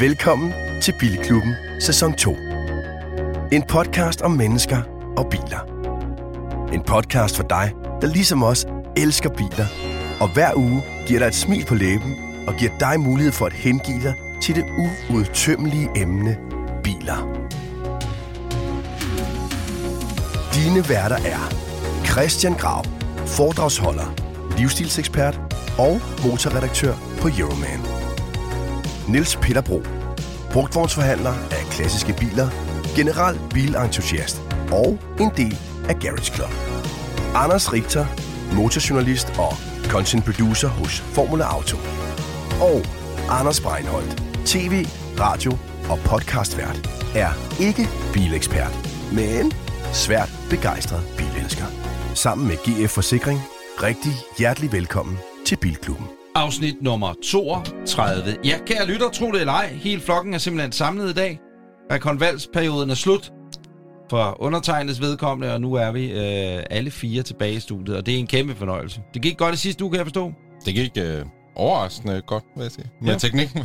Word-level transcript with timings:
Velkommen 0.00 0.52
til 0.82 0.94
Bilklubben 1.00 1.54
sæson 1.80 2.14
2. 2.14 2.36
En 3.52 3.62
podcast 3.68 4.22
om 4.22 4.30
mennesker 4.30 4.82
og 5.16 5.26
biler. 5.30 5.60
En 6.72 6.82
podcast 6.82 7.36
for 7.36 7.42
dig, 7.42 7.72
der 8.00 8.06
ligesom 8.06 8.42
os 8.42 8.66
elsker 8.96 9.30
biler, 9.30 9.66
og 10.20 10.32
hver 10.32 10.50
uge 10.56 10.82
giver 11.06 11.18
dig 11.18 11.26
et 11.26 11.34
smil 11.34 11.64
på 11.66 11.74
læben 11.74 12.16
og 12.46 12.54
giver 12.54 12.78
dig 12.80 13.00
mulighed 13.00 13.32
for 13.32 13.46
at 13.46 13.52
hengive 13.52 14.02
dig 14.02 14.14
til 14.42 14.54
det 14.54 14.64
uudtømmelige 15.10 15.90
emne 15.96 16.36
biler. 16.84 17.48
Dine 20.54 20.88
værter 20.88 21.16
er 21.16 21.54
Christian 22.06 22.54
Grav, 22.54 22.84
foredragsholder, 23.26 24.14
livsstilsekspert 24.58 25.40
og 25.78 26.00
motorredaktør 26.24 26.94
på 27.20 27.28
Euroman. 27.38 27.93
Niels 29.08 29.36
Peter 29.36 29.60
Bro, 29.60 29.82
brugtvognsforhandler 30.52 31.32
af 31.50 31.64
klassiske 31.70 32.14
biler, 32.18 32.48
general 32.96 33.40
bilentusiast 33.54 34.42
og 34.72 34.98
en 35.20 35.30
del 35.36 35.58
af 35.88 35.98
Garage 35.98 36.34
Club. 36.34 36.52
Anders 37.34 37.72
Richter, 37.72 38.06
motorjournalist 38.54 39.28
og 39.38 39.52
content 39.88 40.24
producer 40.24 40.68
hos 40.68 41.00
Formula 41.00 41.44
Auto. 41.44 41.76
Og 42.60 42.82
Anders 43.28 43.60
Breinholt, 43.60 44.22
tv, 44.44 44.86
radio 45.20 45.52
og 45.90 45.98
podcastvært, 45.98 46.90
er 47.14 47.30
ikke 47.60 47.88
bilekspert, 48.12 48.90
men 49.12 49.52
svært 49.92 50.30
begejstret 50.50 51.02
bilelsker. 51.16 51.64
Sammen 52.14 52.48
med 52.48 52.56
GF 52.56 52.90
Forsikring, 52.90 53.40
rigtig 53.82 54.12
hjertelig 54.38 54.72
velkommen 54.72 55.18
til 55.46 55.56
Bilklubben. 55.56 56.23
Afsnit 56.34 56.82
nummer 56.82 57.14
32. 57.24 58.36
Ja, 58.44 58.58
kære 58.66 58.86
lytter, 58.86 59.10
tro 59.10 59.32
det 59.32 59.40
eller 59.40 59.52
ej, 59.52 59.68
hele 59.72 60.00
flokken 60.00 60.34
er 60.34 60.38
simpelthen 60.38 60.72
samlet 60.72 61.10
i 61.10 61.12
dag. 61.14 61.38
Rekonvalsperioden 61.92 62.90
er 62.90 62.94
slut 62.94 63.32
for 64.10 64.36
undertegnedes 64.42 65.00
vedkommende, 65.00 65.54
og 65.54 65.60
nu 65.60 65.74
er 65.74 65.92
vi 65.92 66.10
øh, 66.10 66.62
alle 66.70 66.90
fire 66.90 67.22
tilbage 67.22 67.52
i 67.54 67.60
studiet, 67.60 67.96
og 67.96 68.06
det 68.06 68.14
er 68.14 68.18
en 68.18 68.26
kæmpe 68.26 68.54
fornøjelse. 68.54 69.00
Det 69.14 69.22
gik 69.22 69.36
godt 69.38 69.54
i 69.54 69.58
sidste 69.58 69.84
uge, 69.84 69.90
kan 69.90 69.98
jeg 69.98 70.06
forstå. 70.06 70.32
Det 70.66 70.74
gik 70.74 70.90
øh, 70.98 71.24
overraskende 71.56 72.22
godt, 72.26 72.44
vil 72.56 72.62
jeg 72.62 72.72
sige. 72.72 72.86
Med 73.02 73.12
Ja. 73.12 73.18
teknikken, 73.18 73.64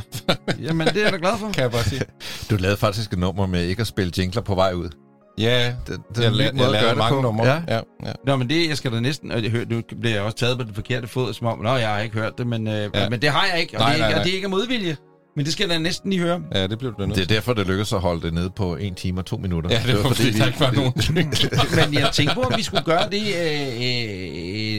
Jamen, 0.61 0.87
det 0.87 0.97
er 0.97 1.03
jeg 1.03 1.11
da 1.11 1.17
glad 1.17 1.37
for. 1.37 1.51
kan 1.53 1.63
jeg 1.63 1.71
bare 1.71 1.83
sige. 1.83 2.01
Du 2.49 2.55
lavede 2.55 2.77
faktisk 2.77 3.13
et 3.13 3.19
nummer 3.19 3.47
med 3.47 3.63
ikke 3.63 3.81
at 3.81 3.87
spille 3.87 4.13
jingler 4.17 4.41
på 4.41 4.55
vej 4.55 4.73
ud. 4.73 4.89
Ja, 5.39 5.73
Det, 5.87 6.01
det 6.15 6.25
er 6.25 6.31
jeg, 6.31 6.39
jeg 6.39 6.47
at 6.47 6.55
gøre 6.57 6.71
lavede 6.71 6.89
det 6.89 6.97
mange 6.97 7.15
på. 7.15 7.21
numre. 7.21 7.45
Ja. 7.47 7.61
ja, 7.67 7.79
ja. 8.05 8.11
Nå, 8.25 8.35
men 8.35 8.49
det, 8.49 8.69
jeg 8.69 8.77
skal 8.77 8.91
da 8.91 8.99
næsten... 8.99 9.31
Og 9.31 9.41
det, 9.41 9.51
hør- 9.51 9.65
nu 9.69 9.81
bliver 10.01 10.13
jeg 10.15 10.23
også 10.23 10.37
taget 10.37 10.57
på 10.57 10.63
den 10.63 10.73
forkerte 10.73 11.07
fod, 11.07 11.33
som 11.33 11.47
om, 11.47 11.59
nå, 11.59 11.75
jeg 11.75 11.89
har 11.89 11.99
ikke 11.99 12.15
hørt 12.15 12.37
det, 12.37 12.47
men, 12.47 12.67
øh, 12.67 12.73
ja. 12.73 12.89
Ja. 12.93 13.09
men 13.09 13.21
det 13.21 13.29
har 13.29 13.45
jeg 13.53 13.61
ikke, 13.61 13.77
og, 13.77 13.79
Nej, 13.79 13.93
det, 13.93 13.93
er 13.93 13.95
ikke, 13.95 14.01
nej, 14.01 14.09
nej. 14.11 14.19
og 14.19 14.25
det 14.25 14.31
er 14.31 14.35
ikke 14.35 14.45
af 14.45 14.49
modvilje. 14.49 14.97
Men 15.39 15.45
det 15.45 15.53
skal 15.53 15.63
jeg 15.69 15.75
da 15.77 15.79
næsten 15.83 16.09
lige 16.09 16.21
høre. 16.21 16.41
ja, 16.55 16.67
det 16.67 16.79
blev 16.79 16.91
det 16.99 17.07
nødt 17.07 17.15
Det 17.15 17.21
er 17.23 17.25
derfor, 17.35 17.53
det 17.53 17.67
lykkedes 17.67 17.93
at 17.93 17.99
holde 17.99 18.21
det 18.21 18.33
nede 18.33 18.49
på 18.49 18.77
1 18.79 18.95
time 18.97 19.21
og 19.21 19.25
2 19.25 19.37
minutter. 19.37 19.69
Ja, 19.69 19.81
det 19.87 20.03
var 20.03 20.09
fordi, 20.09 20.31
der 20.31 20.45
ikke 20.45 20.59
var 20.59 20.71
nogen. 20.79 20.93
Men 21.75 21.93
jeg 21.93 22.09
tænkte 22.13 22.35
på, 22.35 22.41
om 22.41 22.53
vi 22.57 22.63
skulle 22.63 22.83
gøre 22.83 23.09
det 23.11 23.23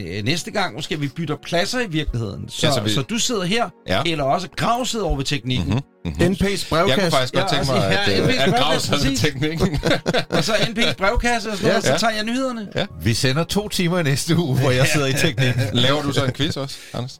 øh, 0.03 0.17
øh, 0.17 0.23
næste 0.25 0.51
gang. 0.51 0.75
Måske 0.75 0.99
vi 0.99 1.07
bytter 1.07 1.35
pladser 1.45 1.79
i 1.79 1.87
virkeligheden. 1.89 2.49
Så, 2.49 2.67
Ja, 2.67 2.73
så 2.73 2.81
vi- 2.81 2.89
så 2.93 3.01
du 3.01 3.17
sidder 3.17 3.43
her, 3.43 3.69
Ja. 3.87 4.01
eller 4.05 4.23
også 4.23 4.47
Grav 4.55 4.85
sidder 4.85 5.05
over 5.05 5.17
ved 5.17 5.25
teknikken. 5.25 5.67
Mhm. 5.67 5.79
Mm-hmm. 6.05 6.21
NP's 6.31 6.49
Jeg 6.49 6.59
brevkasse. 6.69 7.01
kunne 7.01 7.11
faktisk 7.11 7.33
godt 7.33 7.45
Ja, 7.51 7.57
tænke 7.57 7.71
mig, 7.73 7.85
altså, 7.85 8.11
at, 8.11 8.17
ja, 8.17 8.23
øh, 8.23 8.29
at 8.29 8.35
grave 8.35 8.51
brevkasse, 8.51 8.87
sig 8.87 8.97
med 8.97 9.03
præcis. 9.03 9.19
teknikken. 9.21 9.79
Og 10.37 10.43
så 10.43 10.51
NP's 10.53 10.93
brevkasse 10.93 11.49
og 11.51 11.57
sådan 11.57 11.69
noget, 11.71 11.85
Ja. 11.85 11.93
så 11.97 11.99
tager 11.99 12.13
jeg 12.13 12.23
nyhederne. 12.23 12.67
Ja. 12.75 12.85
Vi 13.03 13.13
sender 13.13 13.43
to 13.43 13.67
timer 13.69 13.99
i 13.99 14.03
næste 14.03 14.37
uge, 14.37 14.59
hvor 14.59 14.71
jeg 14.71 14.87
sidder 14.87 15.07
i 15.07 15.13
teknik. 15.13 15.55
Laver 15.73 16.01
du 16.01 16.11
så 16.13 16.25
en 16.25 16.31
quiz 16.31 16.57
også, 16.57 16.77
Anders? 16.93 17.19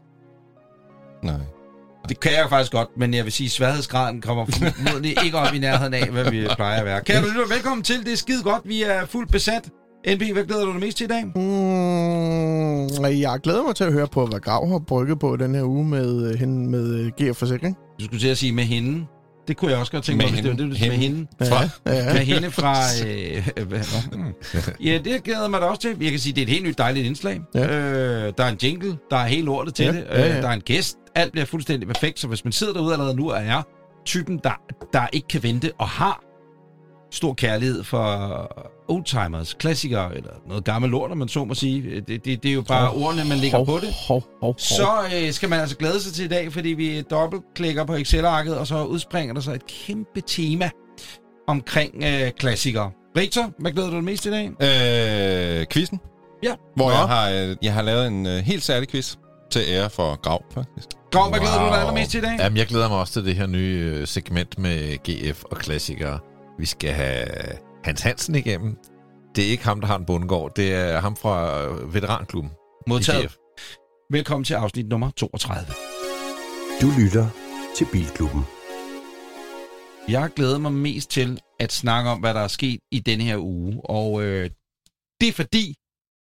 Nej. 1.24 1.36
Det 2.10 2.20
kan 2.20 2.32
jeg 2.32 2.46
faktisk 2.50 2.72
godt, 2.72 2.90
men 2.98 3.14
jeg 3.14 3.24
vil 3.24 3.32
sige, 3.34 3.46
at 3.46 3.52
sværhedsgraden 3.52 4.22
kommer 4.22 4.46
formodentlig 4.46 5.16
ikke 5.26 5.38
op 5.38 5.54
i 5.54 5.60
nærheden 5.60 5.94
af, 5.94 6.10
hvad 6.10 6.32
vi 6.32 6.48
plejer 6.56 6.80
at 6.80 6.86
være. 6.86 7.02
Kære 7.02 7.22
lytter, 7.22 7.48
velkommen 7.48 7.84
til. 7.84 8.06
Det 8.06 8.14
er 8.14 8.18
skide 8.18 8.44
godt. 8.44 8.62
Vi 8.66 8.84
er 8.84 9.06
fuldt 9.06 9.32
besat. 9.32 9.70
NP, 10.08 10.34
hvad 10.34 10.44
glæder 10.44 10.66
du 10.66 10.72
dig 10.72 10.80
mest 10.80 10.98
til 10.98 11.04
i 11.04 11.08
dag? 11.08 11.26
Mm, 11.26 13.06
jeg 13.06 13.40
glæder 13.44 13.64
mig 13.64 13.76
til 13.76 13.84
at 13.84 13.94
høre 13.94 14.08
på, 14.08 14.26
hvad 14.26 14.40
Grav 14.40 14.70
har 14.70 14.80
brygget 14.80 15.20
på 15.20 15.36
den 15.36 15.56
her 15.56 15.64
uge 15.64 15.86
med, 15.86 16.32
øh, 16.32 16.40
hende 16.40 16.70
med 16.70 16.94
øh, 16.94 17.12
GF 17.22 17.38
Forsikring. 17.38 17.78
Du 18.00 18.06
skulle 18.06 18.20
til 18.20 18.28
at 18.28 18.38
sige 18.38 18.52
med 18.52 18.64
hende. 18.64 19.06
Det 19.48 19.58
kunne 19.58 19.72
jeg 19.72 19.80
også 19.80 19.92
godt 19.92 20.04
tænke 20.04 20.18
mig, 20.24 20.32
hvis 20.32 20.42
det 20.42 20.50
var 20.52 20.58
hende. 20.64 20.74
det, 20.80 20.88
med 20.90 20.98
hende. 20.98 21.28
Fra- 21.44 21.70
Ja, 21.86 22.14
Med 22.14 22.22
hende 22.22 22.52
fra... 22.52 22.76
Øh, 23.08 23.50
øh, 23.58 23.68
hvad, 23.68 23.80
nå. 24.12 24.24
ja, 24.90 25.00
det 25.06 25.24
glæder 25.24 25.48
mig 25.48 25.62
da 25.62 25.66
også 25.66 25.82
til. 25.82 25.98
Jeg 26.02 26.12
kan 26.12 26.20
sige, 26.20 26.34
det 26.34 26.42
er 26.42 26.46
et 26.46 26.50
helt 26.50 26.66
nyt 26.66 26.78
dejligt 26.78 27.06
indslag. 27.06 27.42
Ja. 27.56 27.68
Øh, 27.68 28.34
der 28.38 28.44
er 28.44 28.50
en 28.50 28.58
jingle, 28.64 28.98
der 29.12 29.18
er 29.18 29.28
helt 29.28 29.46
lortet 29.46 29.76
til 29.76 29.86
Ja, 29.86 29.92
det. 29.92 30.06
ja, 30.12 30.22
ja. 30.22 30.36
Øh, 30.38 30.42
der 30.44 30.50
er 30.50 30.54
en 30.54 30.62
gæst. 30.62 30.98
Alt 31.16 31.32
bliver 31.32 31.46
fuldstændig 31.46 31.88
perfekt, 31.88 32.20
så 32.20 32.28
hvis 32.28 32.44
man 32.44 32.52
sidder 32.52 32.74
derude 32.74 32.94
allerede 32.94 33.16
nu 33.16 33.32
og 33.32 33.38
er 33.44 33.62
typen, 34.06 34.40
der, 34.44 34.62
der 34.94 35.08
ikke 35.14 35.28
kan 35.28 35.44
vente 35.44 35.72
og 35.78 35.88
har 35.90 36.24
stor 37.12 37.34
kærlighed 37.34 37.84
for 37.84 38.48
oldtimers, 38.88 39.54
klassikere 39.54 40.16
eller 40.18 40.32
noget 40.48 40.64
gammelt 40.64 40.92
lort, 40.92 41.12
om 41.12 41.18
man 41.18 41.28
så 41.28 41.46
må 41.46 41.54
sige. 41.54 42.02
Det, 42.08 42.26
det, 42.26 42.44
det 42.44 42.50
er 42.50 42.54
jo 42.56 42.62
bare 42.62 42.88
Hov, 42.88 43.04
ordene, 43.04 43.26
man 43.26 43.38
lægger 43.38 43.58
hov, 43.58 43.66
på 43.66 43.78
det. 43.82 43.94
Hov, 44.08 44.24
hov, 44.42 44.42
hov. 44.42 44.56
Så 44.58 44.88
øh, 45.16 45.32
skal 45.32 45.50
man 45.50 45.60
altså 45.60 45.78
glæde 45.78 46.02
sig 46.02 46.14
til 46.14 46.26
i 46.26 46.28
dag, 46.28 46.54
fordi 46.54 46.70
vi 46.70 47.02
dobbeltklikker 47.02 47.86
på 47.86 47.94
Excel-arket, 47.96 48.58
og 48.58 48.68
så 48.68 48.84
udspringer 48.84 49.34
der 49.34 49.42
så 49.42 49.52
et 49.52 49.66
kæmpe 49.68 50.22
tema 50.28 50.70
omkring 51.48 52.04
øh, 52.04 52.32
klassikere. 52.32 52.92
Victor, 53.16 53.52
hvad 53.60 53.72
glæder 53.72 53.90
du 53.90 53.96
dig 53.96 54.04
mest 54.04 54.24
til 54.24 54.32
i 54.32 54.36
dag? 54.60 55.60
Øh, 55.60 55.66
quizzen. 55.72 56.00
Ja. 56.44 56.54
Hvor 56.76 56.86
Nå. 56.90 56.92
jeg 56.92 57.08
har, 57.08 57.30
øh, 57.30 57.56
jeg 57.62 57.74
har 57.74 57.82
lavet 57.82 58.08
en 58.08 58.26
øh, 58.28 58.38
helt 58.38 58.64
særlig 58.64 58.90
quiz 58.90 59.16
til 59.52 59.62
ære 59.68 59.90
for 59.90 60.22
Grav, 60.22 60.44
faktisk. 60.54 60.88
Grav, 61.12 61.30
hvad 61.30 61.40
glæder 61.40 61.58
du 61.60 61.64
dig 61.64 61.72
Wow. 61.72 61.80
allermest 61.80 62.12
til 62.12 62.18
i 62.18 62.22
dag? 62.22 62.38
Jamen, 62.40 62.58
jeg 62.58 62.68
glæder 62.68 62.90
mig 62.90 62.98
også 63.00 63.14
til 63.14 63.26
det 63.26 63.36
her 63.36 63.48
nye 63.48 63.94
øh, 63.96 64.08
segment 64.08 64.60
med 64.60 64.98
GF 64.98 65.44
og 65.44 65.58
klassikere. 65.58 66.20
Vi 66.62 66.66
skal 66.66 66.94
have 66.94 67.28
Hans 67.84 68.02
Hansen 68.02 68.36
igennem. 68.36 68.78
Det 69.36 69.46
er 69.46 69.50
ikke 69.50 69.64
ham, 69.64 69.80
der 69.82 69.88
har 69.88 69.98
en 69.98 70.06
bundegård. 70.06 70.56
Det 70.56 70.74
er 70.74 71.00
ham 71.00 71.16
fra 71.16 71.64
øh, 71.64 71.94
Veteranklubben. 71.94 72.52
Modtaget. 72.88 73.38
Velkommen 74.12 74.44
til 74.44 74.54
afsnit 74.54 74.88
nummer 74.88 75.12
32. 75.12 75.74
Du 76.82 76.88
lytter 77.00 77.28
til 77.78 77.88
Bilklubben. 77.92 78.42
Jeg 80.08 80.30
glæder 80.36 80.58
mig 80.58 80.74
mest 80.74 81.12
til 81.12 81.40
at 81.60 81.72
snakke 81.72 82.10
om, 82.10 82.20
hvad 82.20 82.34
der 82.34 82.40
er 82.40 82.48
sket 82.48 82.80
i 82.92 83.00
denne 83.00 83.24
her 83.24 83.38
uge. 83.38 83.82
Og 83.84 84.24
øh, 84.24 84.50
det 85.22 85.28
er 85.30 85.34
fordi, 85.34 85.76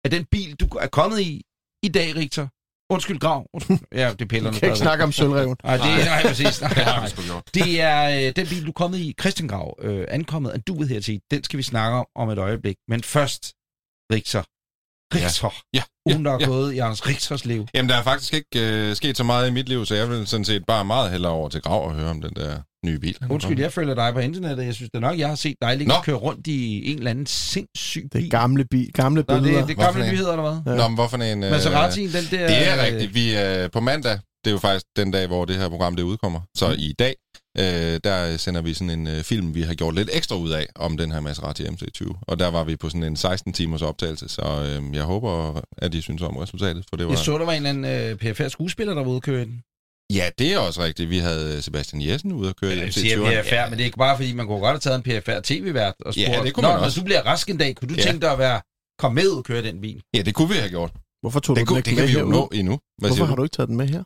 at 0.06 0.12
den 0.12 0.26
bil, 0.32 0.56
du 0.56 0.66
er 0.66 0.88
kommet 0.88 1.20
i 1.20 1.42
i 1.84 1.88
dag, 1.88 2.16
Victor... 2.16 2.50
Undskyld, 2.94 3.20
Grav. 3.20 3.48
Undskyld. 3.54 3.80
Ja, 4.02 4.14
det 4.20 4.28
piller 4.28 4.52
Jeg 4.52 4.60
kan 4.60 4.70
ikke 4.70 4.78
snakke 4.78 5.04
om 5.04 5.12
sølvreven. 5.12 5.56
Nej, 5.64 5.78
det 5.78 5.86
er 5.86 6.06
nej, 6.06 6.22
præcis. 6.28 6.62
Nej, 6.66 6.74
nej. 6.76 7.42
Det 7.54 7.82
er 7.82 8.28
øh, 8.28 8.36
den 8.36 8.48
bil, 8.48 8.64
du 8.66 8.72
er 8.76 8.80
kommet 8.84 8.98
i, 8.98 9.16
Christian 9.22 9.48
Grav, 9.48 9.78
øh, 9.82 10.06
ankommet 10.10 10.50
af 10.50 10.62
duet 10.62 10.90
hertil. 10.90 11.22
Den 11.32 11.44
skal 11.44 11.58
vi 11.58 11.64
snakke 11.64 11.98
om 11.98 12.06
om 12.16 12.30
et 12.30 12.38
øjeblik. 12.38 12.78
Men 12.88 13.04
først, 13.04 13.44
Richter. 14.14 14.44
Richter. 15.16 15.54
Ja, 15.74 15.84
Ugen, 16.10 16.26
der 16.26 16.32
er 16.32 16.38
ja. 16.40 16.46
gået 16.46 16.74
i 16.74 16.80
Anders 16.80 17.08
Richters 17.08 17.46
liv. 17.46 17.66
Jamen, 17.74 17.90
der 17.90 17.96
er 17.96 18.04
faktisk 18.04 18.34
ikke 18.34 18.48
øh, 18.90 18.96
sket 18.96 19.18
så 19.18 19.24
meget 19.24 19.48
i 19.48 19.52
mit 19.52 19.70
liv, 19.70 19.86
så 19.86 19.96
jeg 19.96 20.10
vil 20.10 20.28
sådan 20.28 20.46
set 20.46 20.64
bare 20.68 20.86
meget 20.86 21.12
hellere 21.12 21.32
over 21.32 21.50
til 21.50 21.62
Grav 21.62 21.86
og 21.88 21.94
høre 21.94 22.10
om 22.10 22.22
den 22.22 22.32
der 22.36 22.58
nye 22.86 23.00
bil. 23.00 23.18
Undskyld, 23.30 23.60
jeg 23.60 23.74
følger 23.74 23.96
dig 23.96 24.14
på 24.14 24.20
internettet. 24.20 24.66
Jeg 24.66 24.74
synes 24.76 24.90
det 24.94 24.98
er 25.04 25.08
nok, 25.10 25.20
jeg 25.20 25.28
har 25.28 25.36
set 25.36 25.56
dig 25.62 25.78
ligge 25.78 25.94
og 25.96 26.04
køre 26.04 26.16
rundt 26.16 26.48
i 26.48 26.92
en 26.92 26.98
eller 26.98 27.12
anden 27.12 27.26
sindssyg 27.26 28.08
bil. 28.12 28.22
Det 28.22 28.28
er 28.28 28.30
gamle, 28.40 28.66
bi, 28.72 28.92
gamle 28.94 29.24
Nå, 29.28 29.34
det, 29.36 29.44
billeder. 29.44 29.66
det 29.66 29.78
er 29.78 29.84
gamle 29.84 30.06
en? 30.06 30.12
nyheder, 30.12 30.32
eller 30.32 30.62
hvad? 30.62 30.74
Ja. 30.74 30.78
Nå, 30.82 30.88
men 30.88 30.96
hvorfor 30.96 31.18
en... 31.18 31.44
Øh, 31.44 31.52
Maseratien, 31.52 32.10
den 32.12 32.24
der... 32.32 32.48
Det 32.48 32.68
er 32.68 32.78
øh, 32.78 32.84
rigtigt. 32.84 33.14
Vi 33.16 33.34
er 33.34 33.68
på 33.68 33.80
mandag. 33.80 34.20
Det 34.44 34.48
er 34.48 34.52
jo 34.52 34.58
faktisk 34.60 34.86
den 34.96 35.12
dag, 35.12 35.28
hvor 35.28 35.46
det 35.46 35.56
her 35.56 35.70
program 35.70 35.96
det 35.96 36.04
udkommer. 36.04 36.40
Så 36.58 36.68
Mm. 36.68 36.76
i 36.78 36.94
dag, 37.00 37.16
øh, 37.60 38.00
der 38.04 38.38
sender 38.38 38.62
vi 38.62 38.74
sådan 38.74 38.90
en 38.90 39.08
øh, 39.08 39.24
film, 39.24 39.56
vi 39.56 39.62
har 39.62 39.74
gjort 39.74 39.96
lidt 39.96 40.10
ekstra 40.14 40.36
ud 40.36 40.50
af, 40.52 40.68
om 40.76 40.98
den 40.98 41.12
her 41.12 41.20
Maserati 41.20 41.64
MC20. 41.64 42.20
Og 42.22 42.40
der 42.40 42.48
var 42.48 42.64
vi 42.64 42.76
på 42.76 42.90
sådan 42.90 43.04
en 43.04 43.16
16 43.16 43.54
timers 43.54 43.82
optagelse, 43.82 44.30
så 44.30 44.42
øh, 44.42 44.96
jeg 44.96 45.04
håber, 45.04 45.62
at 45.78 45.94
I 45.94 46.02
synes 46.02 46.22
om 46.22 46.38
resultatet, 46.38 46.86
for 46.90 46.96
det 46.98 47.06
var... 47.06 47.12
Jeg 47.12 47.20
så, 47.20 47.38
der 47.38 47.46
var 47.46 47.52
en 47.54 47.66
eller 47.66 47.90
anden 47.90 48.12
øh, 48.26 48.34
PFR 48.34 48.48
skuespiller, 48.48 48.94
der 48.94 49.02
var 49.04 49.10
ude 49.10 49.18
at 49.18 49.24
køre 49.24 49.42
i 49.42 49.46
den. 49.46 49.64
Ja, 50.14 50.30
det 50.40 50.54
er 50.54 50.58
også 50.58 50.84
rigtigt. 50.84 51.10
Vi 51.10 51.18
havde 51.18 51.62
Sebastian 51.62 52.02
Jessen 52.02 52.32
ude 52.32 52.50
at 52.50 52.56
køre 52.56 52.74
i 52.76 52.78
Jeg 52.80 52.88
MC20. 52.88 52.92
siger 52.92 53.18
PFR, 53.44 53.70
men 53.70 53.72
det 53.78 53.82
er 53.82 53.86
ikke 53.86 53.98
bare, 53.98 54.16
fordi 54.18 54.34
man 54.34 54.48
kunne 54.48 54.60
godt 54.60 54.72
have 54.72 54.80
taget 54.80 54.96
en 55.16 55.22
PFR 55.22 55.40
tv-vært 55.44 55.94
og 56.06 56.14
spurgt, 56.14 56.28
Ja, 56.30 56.44
det 56.44 56.54
kunne 56.54 56.62
man 56.68 56.78
Nå, 56.78 56.84
også." 56.86 57.00
når 57.00 57.02
du 57.02 57.06
bliver 57.06 57.22
rask 57.22 57.50
en 57.50 57.58
dag, 57.58 57.76
kunne 57.76 57.90
du 57.90 57.94
Ja. 57.98 58.02
tænke 58.02 58.22
dig 58.22 58.32
at 58.32 58.40
være, 58.40 58.62
komme 59.00 59.16
med 59.16 59.28
og 59.30 59.44
køre 59.44 59.62
den 59.64 59.82
bil? 59.82 60.02
Ja, 60.14 60.22
det 60.22 60.34
kunne 60.36 60.50
vi 60.50 60.56
have 60.56 60.70
gjort. 60.70 60.92
Hvorfor 61.22 61.40
tog 61.40 61.56
Det, 61.56 61.62
du 61.62 61.66
kunne, 61.66 61.76
den 61.76 61.84
det 61.86 61.92
ikke 61.92 62.02
kan 62.02 62.06
med 62.20 62.26
vi 62.26 62.34
jo 62.34 62.42
nå 62.42 62.50
endnu. 62.54 62.80
Hvad 62.98 63.10
Hvorfor 63.10 63.26
har 63.26 63.36
du? 63.36 63.40
du 63.40 63.44
ikke 63.44 63.56
taget 63.56 63.70
den 63.70 63.78
med 63.78 63.88
her? 63.88 64.04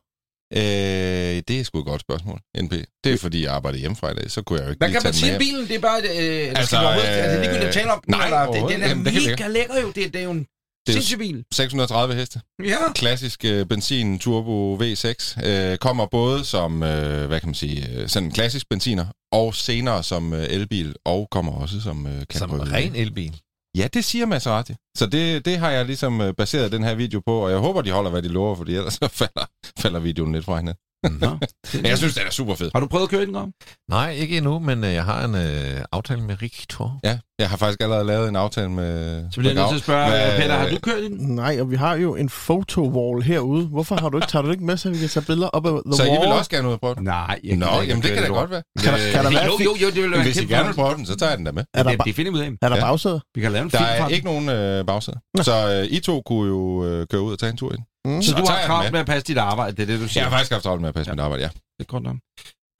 Øh, 0.57 1.43
det 1.47 1.59
er 1.59 1.63
sgu 1.63 1.79
et 1.79 1.85
godt 1.85 2.01
spørgsmål, 2.01 2.39
NP. 2.61 2.73
Det 3.03 3.13
er 3.13 3.17
fordi, 3.17 3.43
jeg 3.43 3.53
arbejder 3.53 3.79
hjemmefra 3.79 4.11
i 4.11 4.15
dag, 4.15 4.31
så 4.31 4.41
kunne 4.41 4.59
jeg 4.59 4.65
jo 4.65 4.69
ikke 4.71 4.79
Hvad 4.79 4.91
kan 4.91 5.01
man 5.03 5.13
sige 5.13 5.33
om 5.33 5.39
bilen? 5.39 5.67
Det 5.67 5.75
er 5.75 5.79
bare... 5.79 5.99
Øh, 6.01 6.49
altså, 6.49 6.59
Altså, 6.59 6.77
øh, 6.77 7.07
er 7.07 7.31
det 7.31 7.39
ligegyldigt 7.39 7.67
at 7.67 7.73
tale 7.73 7.91
om 7.93 8.01
den? 8.05 8.11
nej, 8.11 8.25
eller? 8.25 8.51
Det, 8.51 8.73
den 8.73 8.83
er. 8.83 8.87
Jamen, 8.87 9.03
mega 9.03 9.47
lækker 9.47 9.81
jo. 9.81 9.87
Det, 9.87 10.13
det 10.13 10.15
er 10.15 10.23
jo 10.23 10.31
en 10.31 10.45
er 10.87 10.91
sindssyg 10.91 11.17
bil. 11.17 11.43
630 11.53 12.15
heste. 12.15 12.41
Ja. 12.63 12.77
klassisk 12.95 13.45
øh, 13.45 13.65
benzin 13.65 14.19
turbo 14.19 14.75
V6 14.75 15.47
øh, 15.47 15.77
kommer 15.77 16.05
både 16.05 16.45
som 16.45 16.83
øh, 16.83 17.27
hvad 17.27 17.39
kan 17.39 17.49
man 17.49 17.55
sige 17.55 17.89
øh, 17.93 18.09
sådan 18.09 18.27
en 18.27 18.31
klassisk 18.31 18.69
benziner 18.69 19.05
og 19.31 19.55
senere 19.55 20.03
som 20.03 20.33
øh, 20.33 20.45
elbil 20.49 20.95
og 21.05 21.27
kommer 21.31 21.51
også 21.51 21.81
som 21.81 22.07
øh, 22.07 22.23
Som 22.31 22.51
ren 22.51 22.95
elbil. 22.95 23.41
Ja, 23.75 23.87
det 23.93 24.05
siger 24.05 24.25
Maserati. 24.25 24.73
Så 24.97 25.05
det, 25.05 25.45
det 25.45 25.57
har 25.57 25.71
jeg 25.71 25.85
ligesom 25.85 26.21
øh, 26.21 26.33
baseret 26.33 26.71
den 26.71 26.83
her 26.83 26.95
video 26.95 27.19
på, 27.19 27.33
og 27.39 27.51
jeg 27.51 27.59
håber, 27.59 27.81
de 27.81 27.91
holder, 27.91 28.11
hvad 28.11 28.21
de 28.21 28.27
lover, 28.27 28.55
fordi 28.55 28.75
ellers 28.75 28.93
så 28.93 29.07
falder, 29.21 29.45
falder 29.79 29.99
videoen 29.99 30.31
lidt 30.31 30.45
fra 30.45 30.57
hinanden. 30.57 30.81
Nå. 31.21 31.29
Men 31.73 31.85
jeg 31.85 31.97
synes, 31.97 32.13
det 32.13 32.23
er 32.27 32.31
super 32.31 32.55
fedt. 32.55 32.71
Har 32.73 32.79
du 32.79 32.87
prøvet 32.87 33.03
at 33.03 33.09
køre 33.09 33.21
i 33.23 33.25
den, 33.25 33.33
Grav? 33.33 33.49
Nej, 33.89 34.11
ikke 34.11 34.37
endnu, 34.37 34.59
men 34.59 34.83
øh, 34.83 34.93
jeg 34.93 35.03
har 35.03 35.25
en 35.25 35.35
øh, 35.35 35.81
aftale 35.91 36.21
med 36.21 36.41
Riktor. 36.41 36.99
Ja, 37.03 37.17
jeg 37.39 37.49
har 37.49 37.57
faktisk 37.57 37.81
allerede 37.81 38.03
lavet 38.05 38.29
en 38.29 38.35
aftale 38.35 38.69
med 38.69 39.23
Så 39.31 39.39
bliver 39.39 39.53
jeg 39.53 39.61
nødt 39.61 39.69
til 39.69 39.75
at 39.75 39.81
spørge, 39.83 40.09
Hvad- 40.09 40.37
Peter, 40.41 40.55
har 40.57 40.69
du 40.69 40.79
kørt 40.79 40.99
i 41.03 41.05
den? 41.05 41.35
Nej, 41.35 41.57
og 41.61 41.71
vi 41.71 41.75
har 41.75 41.95
jo 41.95 42.15
en 42.15 42.29
fotowall 42.29 43.23
herude. 43.23 43.65
Hvorfor 43.67 43.95
har 43.95 44.09
du 44.09 44.17
ikke, 44.17 44.27
tager 44.27 44.43
du 44.43 44.47
det 44.47 44.53
ikke 44.53 44.65
med, 44.65 44.77
så 44.77 44.89
vi 44.89 44.97
kan 44.97 45.09
tage 45.09 45.25
billeder 45.25 45.47
op 45.47 45.65
af 45.65 45.71
the 45.85 45.93
Så 45.97 46.03
I 46.03 46.07
wall? 46.09 46.21
vil 46.21 46.29
også 46.29 46.49
gerne 46.49 46.67
ud 46.67 46.73
og 46.73 46.79
prøve 46.79 46.95
den? 46.95 47.03
Nej, 47.03 47.39
jeg 47.43 47.55
Nå, 47.57 47.65
jamen 47.87 48.03
det 48.03 48.11
kan 48.13 48.23
da 48.23 48.27
godt 48.29 48.49
være. 48.49 48.63
Kan 48.83 48.93
der- 48.93 49.11
kan 49.11 49.23
der 49.23 49.31
være 49.31 49.45
Jo, 49.45 49.51
jo, 49.65 49.75
jo, 49.81 49.87
det 49.95 50.03
vil 50.03 50.11
være 50.11 50.23
Hvis 50.23 50.37
I 50.37 50.45
gerne 50.45 50.67
vil 50.67 50.73
prøve 50.75 50.95
den, 50.95 51.05
så 51.05 51.15
tager 51.15 51.29
jeg 51.29 51.37
den 51.37 51.45
da 51.45 51.51
med. 51.51 51.63
Er 51.73 51.83
der, 51.83 51.95
Det, 51.95 52.15
finder 52.15 52.31
vi 52.31 52.37
ud 52.37 52.43
af. 52.43 52.51
er 52.61 52.69
der 52.69 52.75
Ja. 52.75 52.81
bagsæder? 52.81 53.19
Vi 53.35 53.41
kan 53.41 53.51
lave 53.51 53.63
en 53.63 53.69
Der 53.69 53.79
er 53.79 54.01
den. 54.03 54.11
ikke 54.11 54.25
nogen 54.25 54.49
øh, 54.49 54.85
bagsæde. 54.85 55.17
Så 55.41 55.53
øh, 55.73 55.97
I 55.97 55.99
to 55.99 56.21
kunne 56.25 56.47
jo 56.47 56.85
øh, 56.85 57.07
køre 57.11 57.21
ud 57.21 57.31
og 57.31 57.39
tage 57.39 57.49
en 57.51 57.57
tur 57.57 57.71
i 57.73 57.75
den. 57.75 57.85
Mm. 58.05 58.21
Så 58.21 58.29
Så 58.31 58.37
du 58.37 58.45
har 58.45 58.57
jeg 58.57 58.65
krav 58.67 58.83
den 58.83 58.91
med 58.91 58.99
at 58.99 59.05
passe 59.05 59.27
dit 59.27 59.37
arbejde, 59.37 59.75
det 59.77 59.81
er 59.83 59.87
det, 59.87 59.97
du 59.97 60.01
Jeg 60.03 60.09
siger. 60.09 60.23
har 60.23 60.29
faktisk 60.31 60.51
haft 60.51 60.63
travlt 60.63 60.81
med 60.81 60.89
at 60.89 60.95
passe 60.95 61.09
Ja. 61.09 61.13
mit 61.15 61.21
arbejde, 61.21 61.43
ja. 61.43 61.49
Det 61.49 61.79
er 61.79 61.83
godt 61.83 62.03
nok. 62.03 62.15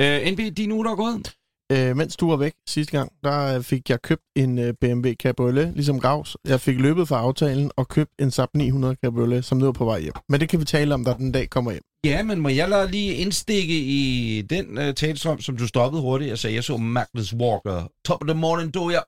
Øh, 0.02 0.32
NB, 0.32 0.58
din 0.58 0.72
uge, 0.72 0.86
der 0.86 0.92
er 0.92 0.96
gået? 0.96 1.34
Øh, 1.72 1.98
mens 1.98 2.16
du 2.16 2.30
var 2.30 2.36
væk 2.38 2.54
sidste 2.70 2.92
gang, 2.98 3.12
der 3.24 3.58
øh, 3.58 3.64
fik 3.64 3.90
jeg 3.90 4.02
købt 4.02 4.22
en 4.36 4.60
øh, 4.60 4.74
BMW 4.82 5.14
Cabriolet, 5.24 5.72
ligesom 5.76 6.00
Gravs. 6.00 6.38
Jeg 6.48 6.62
fik 6.62 6.80
løbet 6.80 7.08
fra 7.08 7.20
aftalen 7.20 7.72
og 7.78 7.88
købt 7.88 8.12
en 8.20 8.32
Saab 8.32 8.50
900 8.56 8.96
Cabriolet, 9.06 9.46
som 9.46 9.58
nu 9.58 9.68
er 9.68 9.72
på 9.72 9.86
vej 9.86 10.00
hjem. 10.02 10.14
Men 10.30 10.40
det 10.40 10.50
kan 10.50 10.60
vi 10.60 10.66
tale 10.66 10.94
om, 10.94 11.06
da 11.06 11.14
den 11.14 11.32
dag 11.32 11.50
kommer 11.50 11.72
hjem. 11.72 11.82
Ja, 12.06 12.24
men 12.24 12.40
må 12.40 12.50
jeg 12.50 12.70
lade 12.70 12.92
lige 12.92 13.14
indstikke 13.14 13.78
i 13.80 14.42
den 14.50 14.78
uh, 14.78 14.94
talestrøm, 14.94 15.42
som 15.42 15.58
du 15.58 15.68
stoppede 15.68 16.02
hurtigt? 16.02 16.30
Altså, 16.32 16.50
jeg 16.50 16.64
så 16.64 16.78
Magnus 16.78 17.34
Walker. 17.34 17.88
Top 18.06 18.22
of 18.22 18.28
the 18.28 18.38
morning, 18.38 18.74
du 18.74 18.90
ja. 18.90 19.00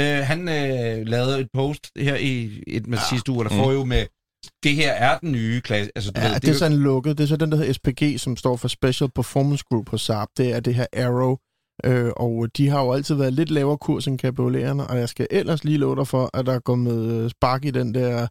Uh, 0.00 0.26
han 0.26 0.40
uh, 0.40 1.06
lavede 1.06 1.40
et 1.40 1.48
post 1.54 1.90
her 1.98 2.16
i 2.16 2.62
et 2.66 2.86
med 2.86 2.98
ja. 2.98 3.04
sidste 3.10 3.32
uge, 3.32 3.44
eller 3.44 3.56
Mm. 3.56 3.62
får 3.64 3.72
jo 3.72 3.84
med, 3.84 4.06
det 4.62 4.72
her 4.74 4.92
er 4.92 5.18
den 5.18 5.32
nye 5.32 5.60
klasse. 5.60 5.90
Altså, 5.96 6.10
du 6.10 6.20
Ja, 6.20 6.28
ved, 6.28 6.40
det, 6.40 6.48
er 6.48 6.54
sådan 6.54 6.78
lukket. 6.78 7.18
Det 7.18 7.24
er 7.24 7.28
så 7.28 7.36
den, 7.36 7.52
der 7.52 7.56
hedder 7.56 7.72
SPG, 7.72 8.20
som 8.20 8.36
står 8.36 8.56
for 8.56 8.68
Special 8.68 9.10
Performance 9.14 9.64
Group 9.70 9.86
på 9.86 9.98
Saab. 9.98 10.28
Det 10.36 10.52
er 10.52 10.60
det 10.60 10.74
her 10.74 10.86
Arrow. 10.96 11.36
Øh, 11.84 12.10
og 12.16 12.48
de 12.56 12.68
har 12.68 12.82
jo 12.84 12.92
altid 12.92 13.14
været 13.14 13.32
lidt 13.32 13.50
lavere 13.50 13.78
kurs 13.78 14.06
end 14.06 14.18
cabrioleterne, 14.18 14.86
og 14.86 14.98
jeg 14.98 15.08
skal 15.08 15.26
ellers 15.30 15.64
lige 15.64 15.78
love 15.78 15.96
dig 15.96 16.08
for, 16.08 16.30
at 16.34 16.46
der 16.46 16.52
er 16.52 16.58
kommet 16.58 17.22
øh, 17.24 17.30
spark 17.30 17.64
i 17.64 17.70
den 17.70 17.94
der 17.94 18.26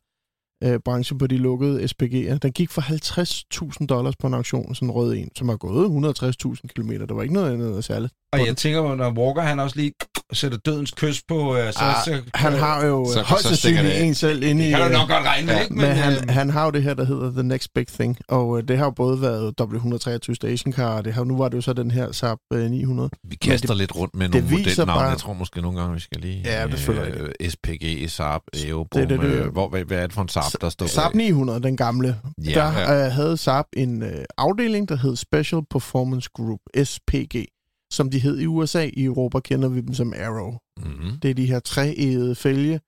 øh, 0.64 0.80
branche 0.86 1.18
på 1.18 1.28
de 1.28 1.38
lukkede 1.38 1.84
SPG'er. 1.84 2.38
Den 2.38 2.52
gik 2.52 2.70
for 2.70 2.82
50.000 2.82 3.86
dollars 3.86 4.16
på 4.16 4.28
en 4.28 4.34
auktion, 4.34 4.76
sådan 4.76 4.88
en 4.88 4.92
rød 4.92 5.16
en, 5.16 5.30
som 5.36 5.50
har 5.50 5.58
gået 5.58 5.86
160.000 5.86 6.68
km. 6.76 6.92
Der 6.92 7.14
var 7.14 7.22
ikke 7.22 7.34
noget 7.34 7.54
andet 7.54 7.84
særligt. 7.84 8.14
Og 8.34 8.46
jeg 8.46 8.58
tænker, 8.58 8.82
på, 8.82 8.96
når 8.96 9.12
Walker 9.12 9.42
han 9.42 9.60
også 9.60 9.76
lige 9.76 9.92
sætter 10.36 10.58
dødens 10.58 10.92
kys 10.92 11.22
på, 11.28 11.52
uh, 11.52 11.58
så, 11.58 11.80
Ah, 11.80 11.96
så, 12.06 12.22
Han 12.34 12.54
har 12.54 12.86
jo 12.86 13.12
Så- 13.14 13.22
højst 13.22 13.44
sandsynligt 13.44 13.84
det 13.84 14.04
en 14.06 14.16
selv 14.16 14.44
inde 14.44 14.68
i... 14.68 14.70
kan 14.70 14.80
du 14.80 14.86
øh, 14.86 14.92
nok 14.92 15.10
godt 15.10 15.26
regne 15.26 15.46
med, 15.48 15.56
ja, 15.56 15.62
ikke? 15.62 15.74
Men 15.76 15.86
øh, 15.86 15.96
han, 15.96 16.30
han 16.30 16.50
har 16.50 16.66
jo 16.66 16.72
det 16.72 16.84
her, 16.84 16.94
der 16.94 17.06
hedder 17.06 17.32
The 17.32 17.44
Next 17.44 17.70
Big 17.76 17.88
Thing, 17.88 18.18
og 18.28 18.58
øh, 18.58 18.68
det 18.68 18.78
har 18.78 18.86
jo 18.86 18.92
både 18.92 19.22
været 19.22 19.54
W123 19.62 20.34
Stationcar, 20.34 20.98
og 20.98 21.06
det 21.06 21.14
har, 21.14 21.24
nu 21.24 21.38
var 21.38 21.50
det 21.50 21.56
jo 21.56 21.62
så 21.62 21.74
den 21.74 21.92
her 21.92 22.12
Saab 22.12 22.38
øh, 22.54 22.70
900. 22.72 23.10
Vi 23.24 23.36
kaster 23.36 23.68
det- 23.68 23.78
lidt 23.78 23.96
rundt 23.96 24.16
med 24.16 24.30
det 24.30 24.44
nogle 24.44 24.58
viser 24.58 24.64
modelnavne. 24.86 25.00
bare- 25.00 25.10
Jeg 25.10 25.18
tror 25.18 25.34
måske 25.34 25.62
nogle 25.62 25.80
gange, 25.80 25.94
vi 25.94 26.00
skal 26.00 26.22
lige... 26.22 26.42
Ja, 26.46 26.68
det 26.68 26.80
selvfølgelig 26.80 27.22
øh, 27.42 27.50
SPG, 27.50 28.10
Saab, 28.12 28.42
Eobum. 28.66 29.02
Det 29.02 29.10
det, 29.10 29.20
det- 29.20 29.26
øh, 29.28 29.52
hvor, 29.52 29.70
hvad, 29.70 29.84
hvad 29.84 29.98
er 29.98 30.04
det 30.08 30.14
for 30.14 30.22
en 30.22 30.30
Saab, 30.30 30.44
der 30.62 30.70
står? 30.70 30.86
Saab 30.88 31.14
900, 31.16 31.64
den 31.64 31.78
gamle, 31.78 32.16
Ja, 32.46 32.52
der 32.52 32.72
ja. 32.80 33.06
øh, 33.06 33.12
havde 33.12 33.38
Saab 33.38 33.66
en 33.78 34.04
øh, 34.04 34.26
afdeling, 34.38 34.90
der 34.90 34.96
hed 34.96 35.16
Special 35.16 35.62
Performance 35.72 36.30
Group, 36.36 36.60
SPG, 36.84 37.46
som 37.94 38.10
de 38.10 38.20
hed 38.20 38.40
i 38.40 38.46
USA. 38.46 38.90
I 38.94 39.04
Europa 39.04 39.40
kender 39.40 39.70
vi 39.70 39.82
dem 39.82 39.94
som 39.94 40.14
Arrow. 40.20 40.58
Mm-hmm. 40.78 41.20
Det 41.22 41.30
er 41.30 41.34
de 41.34 41.46
her 41.46 41.60
træægede 41.60 42.36
fælge, 42.36 42.80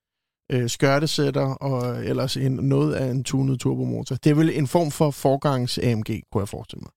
øh, 0.52 0.68
skørtesætter 0.68 1.54
og 1.54 2.04
ellers 2.04 2.36
en, 2.36 2.52
noget 2.52 2.94
af 2.94 3.10
en 3.10 3.24
tunet 3.24 3.60
turbomotor. 3.60 4.16
Det 4.16 4.30
er 4.30 4.34
vel 4.34 4.50
en 4.54 4.66
form 4.66 4.90
for 4.90 5.10
forgangs 5.10 5.78
AMG, 5.78 6.06
kunne 6.32 6.40
jeg 6.40 6.48
forestille 6.48 6.80
mig. 6.82 6.90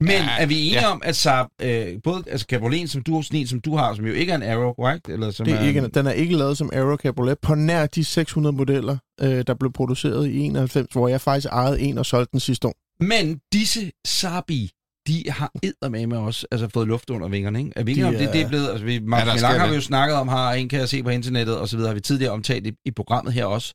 Men 0.00 0.10
Ja, 0.10 0.28
er 0.38 0.46
vi 0.46 0.60
enige 0.60 0.80
ja. 0.80 0.92
om, 0.92 1.02
at 1.04 1.16
Saab, 1.16 1.46
øh, 1.62 2.02
både 2.04 2.24
altså 2.26 2.46
Cabriolet, 2.50 2.90
som 2.90 3.02
du, 3.02 3.22
sådan 3.22 3.40
en, 3.40 3.46
som 3.46 3.60
du 3.60 3.76
har, 3.76 3.94
som 3.94 4.06
jo 4.06 4.12
ikke 4.12 4.32
er 4.32 4.36
en 4.36 4.42
Arrow, 4.42 4.72
korrekt? 4.72 5.08
Eller 5.08 5.30
som 5.30 5.46
Det 5.46 5.54
er 5.54 5.60
ikke, 5.60 5.88
den 5.88 6.06
er 6.06 6.10
ikke 6.10 6.36
lavet 6.36 6.58
som 6.58 6.70
Aero 6.72 6.96
Cabriolet 6.96 7.38
på 7.38 7.54
nær 7.54 7.86
de 7.86 8.04
600 8.04 8.56
modeller, 8.56 8.96
øh, 9.20 9.44
der 9.46 9.54
blev 9.54 9.72
produceret 9.72 10.28
i 10.28 10.38
91, 10.38 10.86
hvor 10.92 11.08
jeg 11.08 11.20
faktisk 11.20 11.46
ejede 11.52 11.80
en 11.80 11.98
og 11.98 12.06
solgte 12.06 12.32
den 12.32 12.40
sidste 12.40 12.68
år. 12.68 12.74
Men 13.00 13.40
disse 13.52 13.92
Saabi, 14.06 14.70
de 15.06 15.30
har 15.30 15.50
eddermame 15.62 16.18
også 16.18 16.46
altså, 16.50 16.68
fået 16.68 16.88
luft 16.88 17.10
under 17.10 17.28
vingerne, 17.28 17.58
ikke? 17.58 17.72
Er 17.76 17.82
vi 17.84 17.90
ikke 17.90 18.02
De 18.02 18.08
om 18.08 18.14
det, 18.14 18.22
er- 18.22 18.32
det 18.32 18.40
er 18.42 18.48
blevet... 18.48 18.68
Altså, 18.68 18.84
vi, 18.84 18.98
der 18.98 19.16
ja, 19.52 19.58
har 19.58 19.68
vi 19.68 19.74
jo 19.74 19.80
snakket 19.80 20.16
om, 20.16 20.28
har 20.28 20.52
en 20.52 20.68
kan 20.68 20.78
jeg 20.78 20.88
se 20.88 21.02
på 21.02 21.08
internettet, 21.08 21.58
og 21.58 21.68
så 21.68 21.76
videre, 21.76 21.88
har 21.88 21.94
vi 21.94 22.00
tidligere 22.00 22.32
omtalt 22.32 22.66
i, 22.66 22.72
i 22.84 22.90
programmet 22.90 23.32
her 23.32 23.44
også. 23.44 23.74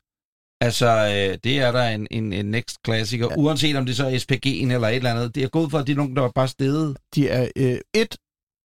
Altså, 0.62 0.86
øh, 0.86 1.38
det 1.44 1.58
er 1.60 1.72
der 1.72 1.88
en, 1.88 2.06
en, 2.10 2.32
en 2.32 2.46
next 2.46 2.82
klassiker, 2.82 3.28
ja. 3.30 3.36
Uanset 3.36 3.76
om 3.76 3.86
det 3.86 3.96
så 3.96 4.06
er 4.06 4.10
SPG'en 4.18 4.72
eller 4.74 4.88
et 4.88 4.96
eller 4.96 5.10
andet. 5.10 5.34
Det 5.34 5.42
er 5.42 5.48
gået 5.48 5.70
for, 5.70 5.78
at 5.78 5.86
det 5.86 5.92
er 5.92 5.96
nogen, 5.96 6.16
der 6.16 6.22
er 6.22 6.30
bare 6.34 6.48
stedet. 6.48 6.96
De 7.14 7.28
er 7.28 7.48
øh, 7.56 7.78
et... 7.94 8.16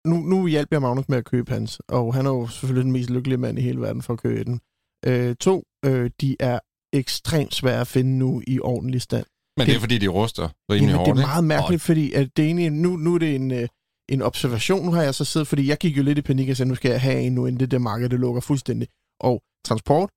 Nu, 0.07 0.15
nu 0.15 0.47
hjælper 0.47 0.75
jeg 0.75 0.81
Magnus 0.81 1.09
med 1.09 1.17
at 1.17 1.25
købe 1.25 1.51
hans, 1.51 1.81
og 1.87 2.13
han 2.15 2.25
er 2.25 2.29
jo 2.29 2.47
selvfølgelig 2.47 2.83
den 2.83 2.91
mest 2.91 3.09
lykkelige 3.09 3.37
mand 3.37 3.59
i 3.59 3.61
hele 3.61 3.81
verden 3.81 4.01
for 4.01 4.13
at 4.13 4.19
købe 4.21 4.43
den. 4.43 4.61
Øh, 5.05 5.35
to, 5.35 5.63
øh, 5.85 6.11
de 6.21 6.35
er 6.39 6.59
ekstremt 6.93 7.53
svære 7.55 7.81
at 7.81 7.87
finde 7.87 8.17
nu 8.17 8.41
i 8.47 8.59
ordentlig 8.59 9.01
stand. 9.01 9.25
Men 9.59 9.67
det 9.67 9.75
er 9.75 9.79
fordi, 9.79 9.97
de 9.97 10.07
ruster 10.07 10.49
rimelig 10.71 10.81
Jamen, 10.91 10.95
hårdt, 10.95 11.17
det 11.17 11.23
er 11.23 11.27
meget 11.27 11.43
mærkeligt, 11.43 11.81
fordi 11.81 12.13
at 12.13 12.27
det 12.37 12.49
ene, 12.49 12.69
nu, 12.69 12.97
nu 12.97 13.15
er 13.15 13.19
det 13.19 13.35
en, 13.35 13.51
øh, 13.51 13.67
en 14.09 14.21
observation. 14.21 14.85
Nu 14.85 14.91
har 14.91 15.01
jeg 15.01 15.15
så 15.15 15.25
siddet, 15.25 15.47
fordi 15.47 15.67
jeg 15.67 15.77
gik 15.77 15.97
jo 15.97 16.03
lidt 16.03 16.17
i 16.17 16.21
panik 16.21 16.49
og 16.49 16.57
sagde, 16.57 16.69
nu 16.69 16.75
skal 16.75 16.91
jeg 16.91 17.01
have 17.01 17.21
en 17.21 17.31
nu, 17.35 17.45
inden 17.45 17.59
det 17.59 17.71
der 17.71 17.79
marked, 17.79 18.09
det 18.09 18.19
lukker 18.19 18.41
fuldstændig. 18.41 18.87
Og 19.21 19.41
transport, 19.65 20.09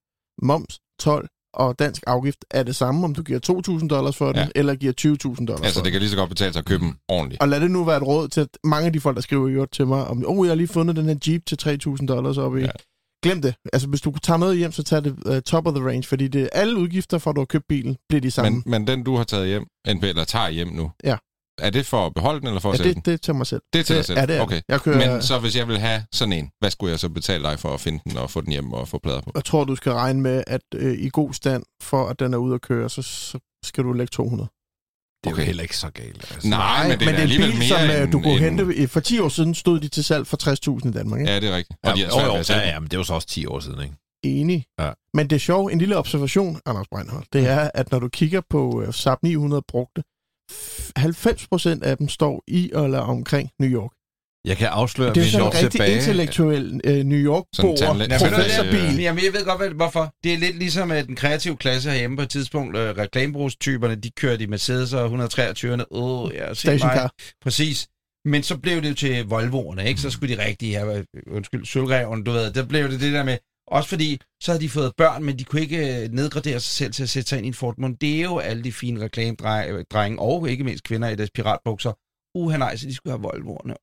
moms, 0.43 0.79
12 1.01 1.29
og 1.55 1.79
dansk 1.79 2.03
afgift 2.07 2.45
er 2.51 2.63
det 2.63 2.77
samme, 2.77 3.05
om 3.05 3.15
du 3.15 3.23
giver 3.23 3.41
2.000 3.81 3.89
dollars 3.89 4.17
for 4.17 4.27
den, 4.27 4.37
Ja. 4.37 4.49
eller 4.55 4.75
giver 4.75 4.93
20.000 5.01 5.47
dollars 5.47 5.61
Altså, 5.65 5.79
for 5.79 5.83
det 5.85 5.93
kan 5.93 6.01
lige 6.01 6.11
så 6.11 6.17
godt 6.17 6.29
betale 6.29 6.53
sig 6.53 6.61
at 6.61 6.67
købe 6.67 6.85
dem 6.85 6.95
ordentligt. 7.09 7.43
Og 7.43 7.49
lad 7.49 7.61
det 7.61 7.71
nu 7.71 7.85
være 7.85 7.97
et 7.97 8.03
råd 8.03 8.29
til 8.29 8.41
at 8.41 8.49
mange 8.65 8.87
af 8.87 8.93
de 8.93 9.01
folk, 9.01 9.17
der 9.17 9.23
skriver 9.23 9.49
i 9.49 9.53
øvrigt 9.53 9.73
til 9.73 9.87
mig, 9.87 10.07
om, 10.07 10.25
oh, 10.27 10.47
jeg 10.47 10.51
har 10.51 10.55
lige 10.57 10.69
fundet 10.69 10.97
den 10.97 11.05
her 11.07 11.17
Jeep 11.29 11.47
til 11.47 11.59
3.000 11.63 12.07
dollars 12.07 12.39
op 12.39 12.57
i. 12.57 12.61
Ja. 12.61 12.67
Glem 13.23 13.43
det. 13.43 13.55
Altså, 13.73 13.89
hvis 13.89 14.01
du 14.01 14.13
tager 14.23 14.39
noget 14.39 14.59
hjem, 14.59 14.73
så 14.73 14.83
tag 14.83 15.05
det 15.05 15.17
uh, 15.37 15.41
top 15.41 15.67
of 15.67 15.75
the 15.75 15.85
range, 15.89 16.03
fordi 16.03 16.29
det, 16.29 16.49
alle 16.53 16.79
udgifter 16.79 17.19
for, 17.19 17.31
at 17.31 17.37
du 17.37 17.41
har 17.41 17.47
købt 17.47 17.65
bilen, 17.69 17.97
bliver 18.09 18.21
de 18.21 18.31
samme. 18.31 18.51
Men, 18.51 18.63
men 18.67 18.87
den, 18.87 19.05
du 19.05 19.17
har 19.17 19.25
taget 19.25 19.47
hjem, 19.47 19.67
eller 19.85 20.25
tager 20.25 20.49
hjem 20.49 20.69
nu, 20.69 20.91
Ja. 21.05 21.17
er 21.59 21.71
det 21.71 21.87
for 21.87 22.07
at 22.07 22.15
beholde 22.15 22.41
den, 22.41 22.49
eller 22.49 22.61
for 22.61 22.71
at 22.73 22.79
ja, 22.79 22.83
sælge 22.83 22.95
det, 22.95 23.05
den? 23.05 23.13
det 23.13 23.15
er 23.15 23.19
til 23.19 23.35
mig 23.35 23.47
selv. 23.47 23.63
Det 23.73 23.79
er 23.79 23.83
til 23.85 23.97
dig 23.97 24.05
selv? 24.05 24.19
Ja, 24.19 24.27
det 24.27 24.37
er 24.37 24.41
okay. 24.41 24.61
Jeg 24.69 24.81
kører, 24.81 25.13
Men 25.13 25.23
så 25.23 25.39
hvis 25.39 25.57
jeg 25.57 25.69
vil 25.69 25.79
have 25.79 26.05
sådan 26.13 26.33
en, 26.33 26.51
hvad 26.61 26.71
skulle 26.71 26.91
jeg 26.91 26.99
så 26.99 27.09
betale 27.09 27.43
dig 27.45 27.59
for 27.59 27.75
at 27.75 27.81
finde 27.81 28.01
den 28.05 28.17
og 28.17 28.31
få 28.31 28.41
den 28.41 28.53
hjem 28.53 28.73
og 28.73 28.89
få 28.89 28.99
plader 29.03 29.21
på? 29.21 29.33
Jeg 29.35 29.45
tror, 29.45 29.65
du 29.65 29.77
skal 29.77 29.93
regne 29.93 30.21
med, 30.21 30.45
at 30.47 30.61
øh, 30.75 30.99
i 30.99 31.09
god 31.13 31.33
stand, 31.33 31.63
for 31.83 32.09
at 32.09 32.21
den 32.21 32.35
er 32.35 32.39
ude 32.39 32.55
at 32.55 32.61
køre, 32.61 32.91
så, 32.91 33.03
så 33.03 33.39
skal 33.65 33.85
du 33.85 33.93
lægge 33.93 34.11
200. 34.11 34.49
Det 35.25 35.31
er 35.31 35.33
Okay. 35.35 35.43
jo 35.43 35.47
heller 35.47 35.63
ikke 35.63 35.77
så 35.77 35.91
galt. 35.91 36.33
Altså. 36.35 36.49
Nej, 36.49 36.89
men 36.89 36.99
det 36.99 37.07
er, 37.09 37.13
men 37.13 37.15
det 37.15 37.15
er 37.15 37.15
en 37.15 37.21
alligevel 37.23 37.51
bil, 37.51 37.59
mere 37.59 37.69
som 37.69 38.03
end, 38.03 38.13
du 38.13 38.21
kunne 38.21 38.47
end, 38.47 38.61
hente... 38.61 38.89
For 38.89 39.01
10 39.01 39.19
år 39.21 39.29
siden 39.29 39.55
stod 39.55 39.81
de 39.81 39.89
til 39.89 40.05
salg 40.05 40.27
for 40.27 40.77
60.000 40.81 40.89
i 40.89 40.93
Danmark, 40.93 41.21
ikke? 41.21 41.33
Ja, 41.33 41.41
det 41.41 41.49
er 41.49 41.57
rigtigt. 41.57 41.79
Ja, 41.85 41.91
Og 41.91 41.97
de 41.97 42.03
har 42.05 42.43
sælge 42.43 42.61
ja, 42.61 42.69
ja, 42.69 42.79
men 42.81 42.89
det 42.89 42.95
er 42.95 42.99
jo 42.99 43.05
så 43.05 43.15
også 43.15 43.29
10 43.29 43.47
år 43.47 43.61
siden, 43.61 43.83
ikke? 43.83 43.95
Enig. 44.25 44.65
Ja. 44.81 44.91
Men 45.15 45.31
det 45.31 45.37
er 45.37 45.41
sjovt, 45.41 45.73
en 45.73 45.79
lille 45.79 45.97
observation, 45.97 46.61
Anders 46.67 46.87
Breinholt, 46.93 47.27
det 47.33 47.47
er, 47.49 47.71
at 47.75 47.91
når 47.93 47.99
du 47.99 48.09
kigger 48.09 48.41
på 48.51 48.83
uh, 48.87 48.95
Saab 48.95 49.19
900 49.23 49.63
brugte, 49.69 50.03
f- 50.53 50.91
90% 50.99 51.83
af 51.83 51.97
dem 51.97 52.09
står 52.09 52.43
i 52.49 52.71
eller 52.75 52.99
omkring 52.99 53.51
New 53.61 53.71
York. 53.71 53.91
Jeg 54.45 54.57
kan 54.57 54.67
afsløre, 54.69 55.15
Det 55.15 55.23
er 55.23 55.27
sådan 55.27 55.47
en 55.47 55.53
rigtig 55.55 55.71
tilbage... 55.71 55.95
intellektuel 55.97 56.81
uh, 56.89 56.93
New 56.93 57.19
hvad, 58.09 58.31
professorbil. 58.31 58.97
det- 58.97 59.03
Jamen, 59.03 59.25
jeg 59.25 59.33
ved 59.33 59.45
godt, 59.45 59.59
hvad, 59.61 59.71
hvorfor. 59.71 60.15
Det 60.25 60.33
er 60.35 60.39
lidt 60.39 60.59
ligesom 60.59 60.91
at 60.91 61.07
den 61.07 61.17
kreative 61.17 61.57
klasse 61.57 61.91
herhjemme 61.91 62.17
på 62.17 62.23
et 62.23 62.31
tidspunkt. 62.31 62.77
Øh, 62.77 62.97
reklamebrugstyperne, 62.99 63.95
de 63.95 64.11
kørte 64.11 64.43
i 64.45 64.47
Mercedes 64.47 64.93
og 64.93 65.07
123'erne. 65.07 65.85
Åh, 65.91 66.21
oh, 66.23 66.31
ja, 66.35 66.39
se 66.39 66.47
mig. 66.47 66.57
Stationcar. 66.57 67.13
Præcis. 67.43 67.87
Men 68.25 68.43
så 68.43 68.57
blev 68.59 68.83
det 68.83 68.89
jo 68.91 68.95
til 68.95 69.23
Volvo'erne, 69.23 69.81
ikke? 69.83 70.01
Så 70.01 70.11
skulle 70.11 70.37
de 70.37 70.45
rigtige 70.45 70.75
have, 70.77 70.97
øh, 70.99 71.05
undskyld, 71.31 71.67
sølvreven, 71.67 72.25
du 72.25 72.31
ved. 72.31 72.53
Der 72.53 72.67
blev 72.67 72.91
det 72.91 73.01
det 73.01 73.13
der 73.13 73.23
med, 73.25 73.39
også 73.67 73.89
fordi, 73.89 74.21
så 74.43 74.53
havde 74.53 74.63
de 74.65 74.69
fået 74.69 74.93
børn, 74.97 75.25
men 75.25 75.39
de 75.39 75.45
kunne 75.45 75.61
ikke 75.63 76.03
øh, 76.03 76.09
nedgradere 76.13 76.61
sig 76.61 76.73
selv 76.73 76.93
til 76.93 77.03
at 77.03 77.09
sætte 77.09 77.29
sig 77.29 77.37
ind 77.39 77.47
i 77.47 77.49
en 77.49 77.55
Ford 77.55 77.75
Mondeo, 77.79 78.39
alle 78.39 78.65
de 78.65 78.73
fine 78.73 79.01
reklamedrenge, 79.05 80.19
og 80.19 80.51
ikke 80.51 80.65
mindst 80.65 80.85
kvinder 80.85 81.09
i 81.09 81.15
deres 81.17 81.31
piratbukser. 81.35 81.93
Uha 82.35 82.57
nej, 82.57 82.77
så 82.77 82.87
de 82.87 82.95
skulle 82.95 83.19
have 83.19 83.25
Volvo'erne. 83.29 83.75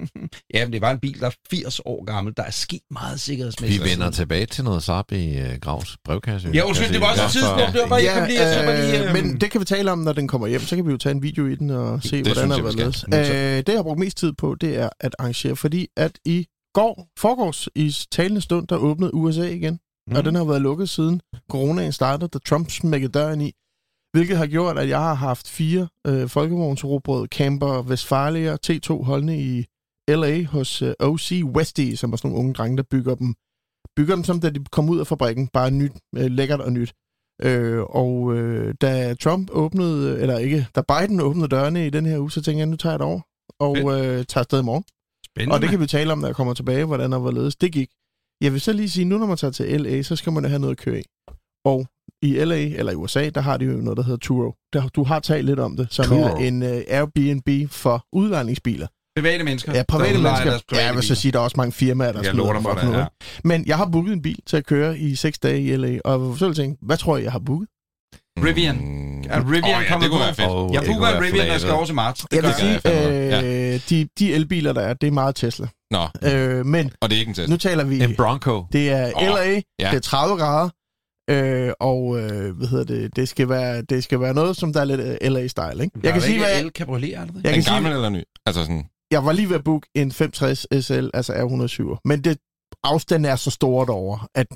ja, 0.54 0.64
men 0.64 0.72
det 0.72 0.80
var 0.80 0.90
en 0.90 0.98
bil, 0.98 1.20
der 1.20 1.26
er 1.26 1.30
80 1.50 1.80
år 1.84 2.04
gammel. 2.04 2.34
Der 2.36 2.42
er 2.42 2.50
sket 2.50 2.80
meget 2.90 3.14
Vi 3.14 3.18
sikkerhedsmæssigt. 3.18 3.84
vender 3.84 4.10
tilbage 4.10 4.46
til 4.46 4.64
noget 4.64 4.82
Saab 4.82 5.12
i 5.12 5.40
uh, 5.40 5.46
Gravs 5.60 5.96
brevkasse. 6.04 6.50
Ja, 6.54 6.62
undskyld, 6.66 6.92
det 6.92 7.00
var 7.00 7.10
også 7.10 7.22
et 7.24 7.30
tidspunkt. 7.30 7.72
Det 7.72 7.80
var 7.82 7.88
bare, 7.88 8.00
lige, 8.00 8.12
jeg 8.12 8.64
bare 8.66 8.80
lige... 8.80 9.08
øh, 9.08 9.12
men 9.24 9.40
det 9.40 9.50
kan 9.50 9.60
vi 9.60 9.64
tale 9.64 9.92
om, 9.92 9.98
når 9.98 10.12
den 10.12 10.28
kommer 10.28 10.46
hjem. 10.46 10.60
Så 10.60 10.76
kan 10.76 10.86
vi 10.86 10.90
jo 10.90 10.96
tage 10.98 11.10
en 11.14 11.22
video 11.22 11.46
i 11.46 11.54
den 11.54 11.70
og 11.70 12.02
se, 12.02 12.16
Det 12.16 12.26
hvordan 12.26 12.50
der 12.50 12.56
vi 12.56 12.62
været 12.78 12.94
skal. 12.96 13.14
øh, 13.14 13.56
Det, 13.56 13.68
jeg 13.68 13.76
har 13.76 13.82
brugt 13.82 13.98
mest 14.00 14.16
tid 14.16 14.32
på, 14.32 14.54
det 14.60 14.76
er 14.78 14.88
at 15.00 15.14
arrangere, 15.18 15.56
fordi 15.56 15.86
at 15.96 16.12
i 16.24 16.46
går, 16.74 17.08
forgårs, 17.18 17.68
i 17.74 17.94
talende 18.12 18.40
stund, 18.40 18.66
der 18.68 18.76
åbnede 18.76 19.14
USA 19.14 19.42
igen. 19.48 19.78
Mm. 20.10 20.16
Og 20.16 20.24
den 20.24 20.34
har 20.34 20.44
været 20.44 20.62
lukket 20.62 20.88
siden 20.88 21.20
coronaen 21.50 21.92
startede, 21.92 22.28
da 22.28 22.38
Trump 22.38 22.70
smækkede 22.70 23.12
døren 23.12 23.40
i. 23.40 23.52
Hvilket 24.12 24.36
har 24.36 24.46
gjort, 24.46 24.78
at 24.78 24.88
jeg 24.88 24.98
har 24.98 25.14
haft 25.14 25.48
fire 25.48 25.88
øh, 26.06 26.28
folkevognsrobrød, 26.28 27.28
camper, 27.28 27.82
Westfalia, 27.82 28.56
T2 28.66 29.02
holdende 29.02 29.36
i 29.38 29.66
LA 30.08 30.44
hos 30.44 30.82
øh, 30.82 30.94
OC 31.00 31.32
Westie, 31.44 31.96
som 31.96 32.12
er 32.12 32.16
sådan 32.16 32.30
nogle 32.30 32.40
unge 32.40 32.54
drenge, 32.54 32.76
der 32.76 32.82
bygger 32.90 33.14
dem. 33.14 33.34
Bygger 33.96 34.14
dem 34.14 34.24
som 34.24 34.40
da 34.40 34.50
de 34.50 34.64
kom 34.64 34.88
ud 34.88 35.00
af 35.00 35.06
fabrikken, 35.06 35.48
bare 35.48 35.70
nyt, 35.70 35.92
øh, 36.16 36.30
lækkert 36.30 36.60
og 36.60 36.72
nyt. 36.72 36.92
Øh, 37.42 37.82
og 37.82 38.34
øh, 38.36 38.74
da 38.80 39.14
Trump 39.14 39.50
åbnede, 39.50 40.20
eller 40.20 40.38
ikke, 40.38 40.66
da 40.74 40.82
Biden 40.88 41.20
åbnede 41.20 41.48
dørene 41.48 41.86
i 41.86 41.90
den 41.90 42.06
her 42.06 42.18
uge, 42.18 42.30
så 42.30 42.42
tænkte 42.42 42.58
jeg, 42.58 42.66
nu 42.66 42.76
tager 42.76 42.92
jeg 42.92 42.98
det 42.98 43.06
over 43.06 43.20
og 43.66 43.76
øh, 43.76 44.24
tager 44.24 44.42
afsted 44.44 44.60
i 44.60 44.62
morgen. 44.62 44.84
Spændende. 45.26 45.54
Og 45.54 45.62
det 45.62 45.70
kan 45.70 45.80
vi 45.80 45.86
tale 45.86 46.12
om, 46.12 46.18
når 46.18 46.28
jeg 46.28 46.36
kommer 46.36 46.54
tilbage, 46.54 46.84
hvordan 46.84 47.12
og 47.12 47.20
hvorledes 47.20 47.56
det 47.56 47.72
gik. 47.72 47.90
Jeg 48.40 48.52
vil 48.52 48.60
så 48.60 48.72
lige 48.72 48.90
sige, 48.90 49.04
nu 49.04 49.18
når 49.18 49.26
man 49.26 49.36
tager 49.36 49.50
til 49.50 49.80
LA, 49.80 50.02
så 50.02 50.16
skal 50.16 50.32
man 50.32 50.44
have 50.44 50.58
noget 50.58 50.74
at 50.76 50.82
køre 50.84 51.00
i. 51.00 51.04
Og 51.64 51.86
i 52.22 52.44
LA, 52.44 52.56
eller 52.58 52.92
i 52.92 52.94
USA, 52.94 53.28
der 53.28 53.40
har 53.40 53.56
de 53.56 53.64
jo 53.64 53.70
noget, 53.72 53.96
der 53.96 54.02
hedder 54.02 54.18
Turo. 54.18 54.54
Der, 54.72 54.88
du 54.88 55.04
har 55.04 55.20
talt 55.20 55.46
lidt 55.46 55.58
om 55.60 55.76
det, 55.76 55.86
som 55.90 56.04
Turo. 56.04 56.20
er 56.22 56.34
en 56.36 56.62
uh, 56.62 56.68
Airbnb 56.88 57.70
for 57.70 58.04
udlejningsbiler. 58.12 58.86
Private 59.16 59.44
mennesker. 59.44 59.72
Ja, 59.74 59.82
private 59.88 60.12
der 60.14 60.20
mennesker. 60.22 60.50
deres 60.50 60.62
private 60.68 60.82
Ja, 60.82 60.86
jeg 60.86 60.94
vil 60.96 61.02
så 61.02 61.14
sige, 61.14 61.32
der 61.32 61.38
er 61.38 61.42
også 61.42 61.56
mange 61.56 61.72
firmaer, 61.72 62.12
der 62.12 62.18
Jeg 62.18 62.30
smider 62.30 62.36
lover 62.38 62.52
dem 62.52 62.62
dig 62.62 62.70
for 62.70 62.70
op 62.70 62.80
det, 62.80 62.90
nu, 62.90 62.98
ja. 62.98 63.04
Men 63.44 63.66
jeg 63.66 63.76
har 63.76 63.86
booket 63.86 64.12
en 64.12 64.22
bil 64.22 64.38
til 64.46 64.56
at 64.56 64.66
køre 64.66 64.98
i 64.98 65.14
seks 65.14 65.38
dage 65.38 65.62
i 65.62 65.76
LA, 65.76 65.98
og 66.04 66.38
så 66.38 66.44
vil 66.44 66.50
jeg 66.50 66.56
tænke, 66.56 66.78
hvad 66.82 66.96
tror 66.96 67.16
jeg, 67.16 67.24
jeg 67.24 67.32
har 67.32 67.38
booket? 67.38 67.68
Rivian. 68.44 68.76
Mm. 68.76 69.22
Er 69.30 69.40
Rivian 69.50 69.64
Åh, 69.64 69.70
ja, 69.70 69.88
kommet 69.88 70.02
det 70.02 70.10
kunne 70.10 70.20
være 70.20 70.34
fedt. 70.34 70.48
Og 70.48 70.70
Jeg 70.72 70.82
booker 70.86 71.20
Rivian, 71.20 71.46
der 71.48 71.58
skal 71.58 71.72
over 71.72 71.84
til 71.84 71.94
marts. 71.94 72.20
Det 72.30 72.36
Jeg 72.36 72.42
vil 72.42 72.52
sige, 72.58 72.80
jeg 72.84 73.44
øh, 73.74 73.80
de, 73.90 74.08
de 74.18 74.34
elbiler, 74.34 74.72
der 74.72 74.80
er, 74.80 74.94
det 74.94 75.06
er 75.06 75.10
meget 75.10 75.34
Tesla. 75.36 75.66
Nå, 75.90 76.06
Øh, 76.32 76.66
men 76.66 76.90
og 77.00 77.10
det 77.10 77.16
er 77.16 77.20
ikke 77.20 77.28
en 77.30 77.34
test. 77.34 77.48
nu 77.48 77.56
taler 77.56 77.84
vi, 77.84 78.02
En 78.02 78.14
Bronco. 78.16 78.64
det 78.72 78.90
er 78.90 79.10
LA, 79.34 79.50
ja. 79.78 79.90
det 79.90 79.96
er 79.96 80.00
30 80.00 80.36
grader, 80.36 80.68
øh, 81.30 81.72
og 81.80 82.18
øh, 82.18 82.56
hvad 82.56 82.68
hedder 82.68 82.84
det, 82.84 83.16
det 83.16 83.28
skal, 83.28 83.48
være, 83.48 83.82
det 83.82 84.04
skal 84.04 84.20
være 84.20 84.34
noget, 84.34 84.56
som 84.56 84.72
der 84.72 84.80
er 84.80 84.84
lidt 84.84 85.00
øh, 85.00 85.16
LA-style, 85.20 85.82
ikke? 85.82 86.00
Jeg 86.02 86.12
kan 86.12 86.22
sige, 86.22 86.38
hvad, 86.38 86.60
El 86.60 86.70
Cabriolet, 86.70 87.14
er 87.16 87.24
det 87.24 87.34
jeg 87.34 87.42
kan 87.44 87.54
en 87.54 87.62
sige, 87.62 87.74
gammel 87.74 87.92
eller 87.92 88.08
ny? 88.08 88.22
Altså 88.46 88.62
sådan, 88.62 88.84
jeg 89.10 89.24
var 89.24 89.32
lige 89.32 89.48
ved 89.48 89.56
at 89.56 89.64
booke 89.64 89.88
en 89.94 90.12
560 90.12 90.84
SL, 90.84 91.08
altså 91.14 91.32
R107, 91.32 92.00
men 92.04 92.24
det, 92.24 92.38
afstanden 92.84 93.30
er 93.32 93.36
så 93.36 93.50
stor 93.50 93.84
derovre, 93.84 94.28
at 94.34 94.46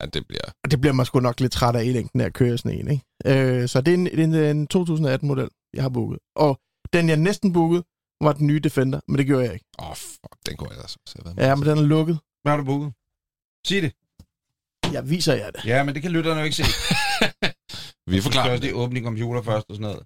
at 0.00 0.14
det 0.14 0.26
bliver... 0.28 0.44
det 0.70 0.80
bliver 0.80 0.92
man 0.94 1.06
sgu 1.06 1.20
nok 1.20 1.40
lidt 1.40 1.52
træt 1.52 1.76
af 1.76 1.84
i 1.84 1.92
længden 1.92 2.20
af 2.20 2.24
at 2.24 2.32
køre 2.32 2.58
sådan 2.58 2.78
en, 2.78 2.90
ikke? 2.90 3.04
Øh, 3.60 3.68
så 3.68 3.80
det 3.80 3.94
er 3.94 3.98
en, 3.98 4.18
en, 4.20 4.34
en 4.34 4.68
2018-model, 4.74 5.48
jeg 5.74 5.82
har 5.82 5.88
booket. 5.88 6.18
Og 6.36 6.60
den, 6.92 7.08
jeg 7.08 7.16
næsten 7.16 7.52
bookede, 7.52 7.82
var 8.20 8.32
den 8.32 8.46
nye 8.46 8.58
Defender, 8.58 9.00
men 9.08 9.18
det 9.18 9.26
gjorde 9.26 9.44
jeg 9.44 9.52
ikke. 9.52 9.66
Åh, 9.78 9.90
oh, 9.90 9.96
fuck, 9.96 10.34
den 10.46 10.56
kunne 10.56 10.68
jeg 10.70 10.76
ellers 10.76 10.96
også 10.96 11.14
have 11.16 11.24
været 11.24 11.36
med 11.36 11.44
Ja, 11.44 11.54
men 11.54 11.68
den 11.68 11.78
er 11.78 11.82
lukket. 11.82 12.18
Hvad 12.42 12.52
har 12.52 12.56
du 12.56 12.64
booket? 12.64 12.92
Sig 13.66 13.82
det. 13.82 13.92
Jeg 14.94 15.10
viser 15.10 15.34
jer 15.34 15.50
det. 15.50 15.64
Ja, 15.64 15.82
men 15.84 15.94
det 15.94 16.02
kan 16.02 16.10
lytterne 16.10 16.40
jo 16.40 16.44
ikke 16.44 16.56
se. 16.56 16.64
Vi 18.12 18.20
forklarer 18.20 18.50
også 18.50 18.54
det. 18.54 18.62
lige 18.62 18.74
åbne 18.74 18.96
din 18.96 19.04
computer 19.04 19.42
først 19.42 19.66
og 19.68 19.74
sådan 19.76 19.82
noget. 19.90 20.02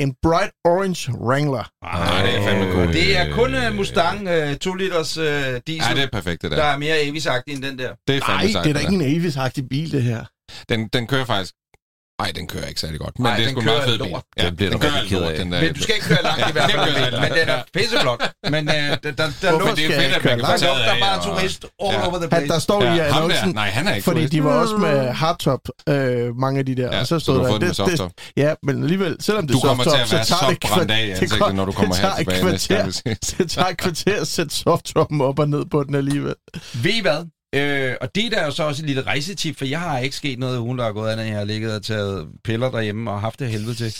En 0.00 0.14
Bright 0.22 0.52
Orange 0.64 1.12
Wrangler. 1.12 1.70
Ah, 1.82 2.24
det 2.26 2.34
er 2.36 2.42
fandme 2.42 2.64
godt. 2.74 2.88
Det 2.92 3.16
er 3.16 3.34
kun 3.34 3.54
uh, 3.54 3.74
Mustang 3.76 4.18
uh, 4.50 4.56
2 4.56 4.74
liters 4.74 5.18
uh, 5.18 5.24
diesel, 5.24 5.88
Ja, 5.88 5.94
det 5.94 6.02
er 6.02 6.08
perfekt, 6.12 6.42
det 6.42 6.50
der 6.50 6.56
der. 6.56 6.64
er 6.64 6.78
mere 6.78 6.96
avisagtig 6.96 7.54
end 7.54 7.62
den 7.62 7.78
der. 7.78 7.94
Det 8.08 8.16
er 8.16 8.20
Nej, 8.20 8.38
fandme 8.38 8.48
det 8.48 8.56
er 8.56 8.62
da 8.62 8.72
der. 8.72 8.80
ikke 8.80 8.94
en 9.04 9.16
Avis-agtig 9.16 9.68
bil, 9.68 9.92
det 9.92 10.02
her. 10.02 10.24
Den, 10.68 10.88
den 10.88 11.06
kører 11.06 11.24
faktisk... 11.24 11.54
Nej, 12.22 12.32
den 12.38 12.46
kører 12.52 12.66
ikke 12.66 12.80
særlig 12.80 13.00
godt. 13.00 13.18
Men 13.18 13.22
Nej, 13.24 13.36
det 13.36 13.42
er 13.42 13.46
den 13.48 13.54
sgu 13.54 13.60
en 13.60 13.66
meget 13.66 13.84
fed 13.84 13.98
bil. 13.98 14.14
Ja, 14.38 14.46
Den 14.46 14.56
bliver 14.56 14.70
den 14.70 14.80
kører 14.80 14.92
ked 15.08 15.20
lort, 15.20 15.32
af. 15.32 15.38
den. 15.38 15.48
Men 15.50 15.74
du 15.74 15.82
skal 15.82 15.94
ikke 15.94 16.06
køre 16.06 16.22
langt 16.22 16.48
i 16.48 16.52
hvert 16.52 16.70
fald, 16.70 17.10
men, 17.12 17.20
men 17.24 17.30
den 17.38 17.48
er 17.54 17.60
pisseflot. 17.74 18.20
Men 18.54 18.68
uh, 18.68 18.74
der, 18.74 18.96
der, 18.96 19.10
der, 19.12 19.30
skal 19.32 19.76
det 19.76 19.84
er 19.86 20.00
fedt, 20.00 20.14
at 20.16 20.24
man 20.24 20.38
kan 20.38 20.58
få 20.58 20.64
der 20.64 20.92
af, 20.92 21.00
bare 21.00 21.18
og- 21.18 21.24
turist 21.24 21.64
all 21.84 21.92
Ja. 21.94 22.06
over 22.06 22.16
the 22.18 22.20
Han, 22.20 22.28
place. 22.30 22.48
der 22.52 22.58
står 22.58 22.82
i 22.82 22.84
Ja, 22.86 22.94
der. 22.96 23.14
annoncen, 23.14 23.50
Nej, 23.54 23.68
han 23.70 23.88
er 23.88 23.94
ikke 23.94 24.04
fordi 24.04 24.20
turist. 24.20 24.32
de 24.32 24.44
var 24.44 24.54
også 24.62 24.76
med 24.76 25.10
hardtop, 25.12 25.60
øh, 25.88 26.36
mange 26.36 26.58
af 26.58 26.66
de 26.66 26.74
der. 26.76 26.88
Ja, 26.92 27.00
og 27.00 27.06
så 27.06 27.18
så 27.18 27.24
stod 27.24 27.34
du 27.34 27.42
har 27.42 27.48
fået 27.50 27.60
den 27.60 27.70
det, 27.70 28.12
ja, 28.36 28.54
men 28.62 28.82
alligevel, 28.82 29.16
selvom 29.20 29.46
det 29.46 29.52
Du 29.54 29.58
er 29.58 29.62
softtop, 29.62 29.94
at 30.00 30.08
så 30.08 30.18
så 30.24 30.34
tager 30.40 30.50
det 30.50 30.60
brændt 30.60 30.90
af 30.90 31.02
i 31.04 31.06
det 31.06 31.10
ansigtet, 31.22 31.54
når 31.54 31.64
du 31.64 31.72
kommer 31.72 31.94
her 31.96 32.16
tilbage 32.18 32.40
kvarter. 32.40 33.02
det 33.38 33.50
tager 33.50 33.68
et 33.68 33.76
kvarter 33.76 34.20
at 34.20 34.26
sætte 34.28 34.54
softtoppen 34.54 35.20
op 35.20 35.38
og 35.38 35.48
ned 35.48 35.64
på 35.70 35.84
den 35.84 35.94
alligevel. 35.94 36.34
Ved 36.74 36.90
I 36.92 37.00
hvad? 37.00 37.26
Øh, 37.54 37.96
og 38.00 38.14
det 38.14 38.32
der 38.32 38.38
er 38.40 38.44
jo 38.44 38.50
så 38.50 38.64
også 38.64 38.82
et 38.82 38.86
lille 38.86 39.02
rejsetip, 39.02 39.56
for 39.56 39.64
jeg 39.64 39.80
har 39.80 39.98
ikke 39.98 40.16
sket 40.16 40.38
noget 40.38 40.56
i 40.56 40.60
ugen, 40.60 40.78
der 40.78 40.84
er 40.84 40.92
gået 40.92 41.10
andet, 41.10 41.26
jeg 41.26 41.36
har 41.36 41.44
ligget 41.44 41.76
og 41.76 41.82
taget 41.82 42.28
piller 42.44 42.70
derhjemme 42.70 43.10
og 43.10 43.20
haft 43.20 43.38
det 43.38 43.50
helvede 43.50 43.74
til. 43.74 43.96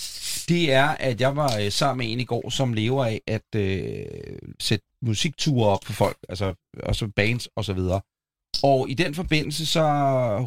Det 0.49 0.73
er, 0.73 0.89
at 0.89 1.21
jeg 1.21 1.37
var 1.37 1.59
øh, 1.59 1.73
sammen 1.73 2.07
med 2.07 2.13
en 2.13 2.21
i 2.21 2.25
går, 2.25 2.51
som 2.51 2.73
lever 2.73 3.05
af 3.05 3.21
at 3.27 3.55
øh, 3.57 4.05
sætte 4.61 4.85
musikture 5.03 5.69
op 5.69 5.85
for 5.85 5.93
folk, 5.93 6.17
altså 6.29 6.55
også 6.83 7.09
bands 7.17 7.49
og 7.57 7.65
så 7.65 7.73
videre. 7.73 8.01
Og 8.63 8.91
i 8.91 8.95
den 8.95 9.15
forbindelse, 9.15 9.67
så 9.67 9.85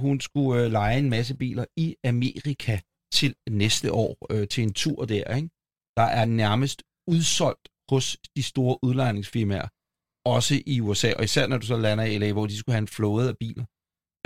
hun 0.02 0.22
skulle 0.22 0.64
øh, 0.64 0.72
lege 0.72 1.00
en 1.00 1.10
masse 1.10 1.36
biler 1.36 1.66
i 1.78 1.96
Amerika 2.04 2.80
til 3.14 3.36
næste 3.50 3.92
år, 3.92 4.18
øh, 4.30 4.48
til 4.48 4.64
en 4.64 4.74
tur 4.74 5.06
der, 5.06 5.36
ikke? 5.36 5.50
Der 5.98 6.04
er 6.04 6.26
nærmest 6.26 6.84
udsolgt 7.08 7.70
hos 7.90 8.18
de 8.36 8.44
store 8.44 8.78
udlejningsfirmaer 8.84 9.68
også 10.26 10.62
i 10.66 10.82
USA, 10.82 11.14
og 11.18 11.24
især 11.24 11.48
når 11.48 11.58
du 11.58 11.66
så 11.66 11.78
lander 11.78 12.04
i 12.04 12.18
LA, 12.18 12.32
hvor 12.32 12.46
de 12.46 12.58
skulle 12.58 12.74
have 12.74 12.82
en 12.82 12.88
flåde 12.88 13.30
af 13.30 13.38
biler. 13.40 13.64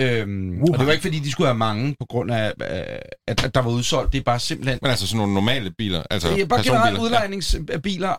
Øhm, 0.02 0.64
og 0.64 0.80
det 0.80 0.86
var 0.86 0.92
ikke, 0.92 1.02
fordi 1.02 1.20
de 1.20 1.32
skulle 1.32 1.48
have 1.48 1.58
mange, 1.58 1.96
på 2.00 2.06
grund 2.10 2.32
af, 2.32 2.54
at, 2.60 3.44
at 3.46 3.56
der 3.56 3.62
var 3.62 3.72
udsolgt. 3.72 4.14
Det 4.14 4.20
er 4.20 4.24
bare 4.24 4.40
simpelthen... 4.40 4.80
Men 4.82 4.90
altså 4.90 5.08
sådan 5.08 5.18
nogle 5.18 5.34
normale 5.34 5.72
biler, 5.78 6.04
altså 6.10 6.30
Det 6.30 6.42
er 6.42 6.46
bare 6.46 6.64
generelt 6.64 7.00
udlejningsbiler. 7.00 8.16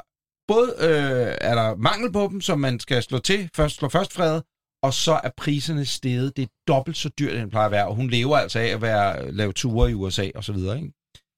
Både 0.48 0.74
øh, 0.80 1.34
er 1.40 1.54
der 1.54 1.76
mangel 1.76 2.12
på 2.12 2.28
dem, 2.32 2.40
som 2.40 2.60
man 2.60 2.80
skal 2.80 3.02
slå 3.02 3.18
til, 3.18 3.50
først 3.56 3.76
slå 3.76 3.88
først 3.88 4.12
fredet, 4.12 4.42
og 4.82 4.94
så 4.94 5.20
er 5.24 5.30
priserne 5.36 5.84
steget. 5.86 6.36
Det 6.36 6.42
er 6.42 6.48
dobbelt 6.68 6.96
så 6.96 7.08
dyrt, 7.18 7.32
end 7.32 7.42
det 7.42 7.50
plejer 7.50 7.66
at 7.66 7.72
være. 7.72 7.88
Og 7.88 7.94
hun 7.94 8.10
lever 8.10 8.36
altså 8.36 8.58
af 8.58 8.66
at 8.66 8.82
være, 8.82 9.32
lave 9.32 9.52
ture 9.52 9.90
i 9.90 9.94
USA 9.94 10.30
og 10.34 10.44
så 10.44 10.52
videre, 10.52 10.76
ikke? 10.76 10.92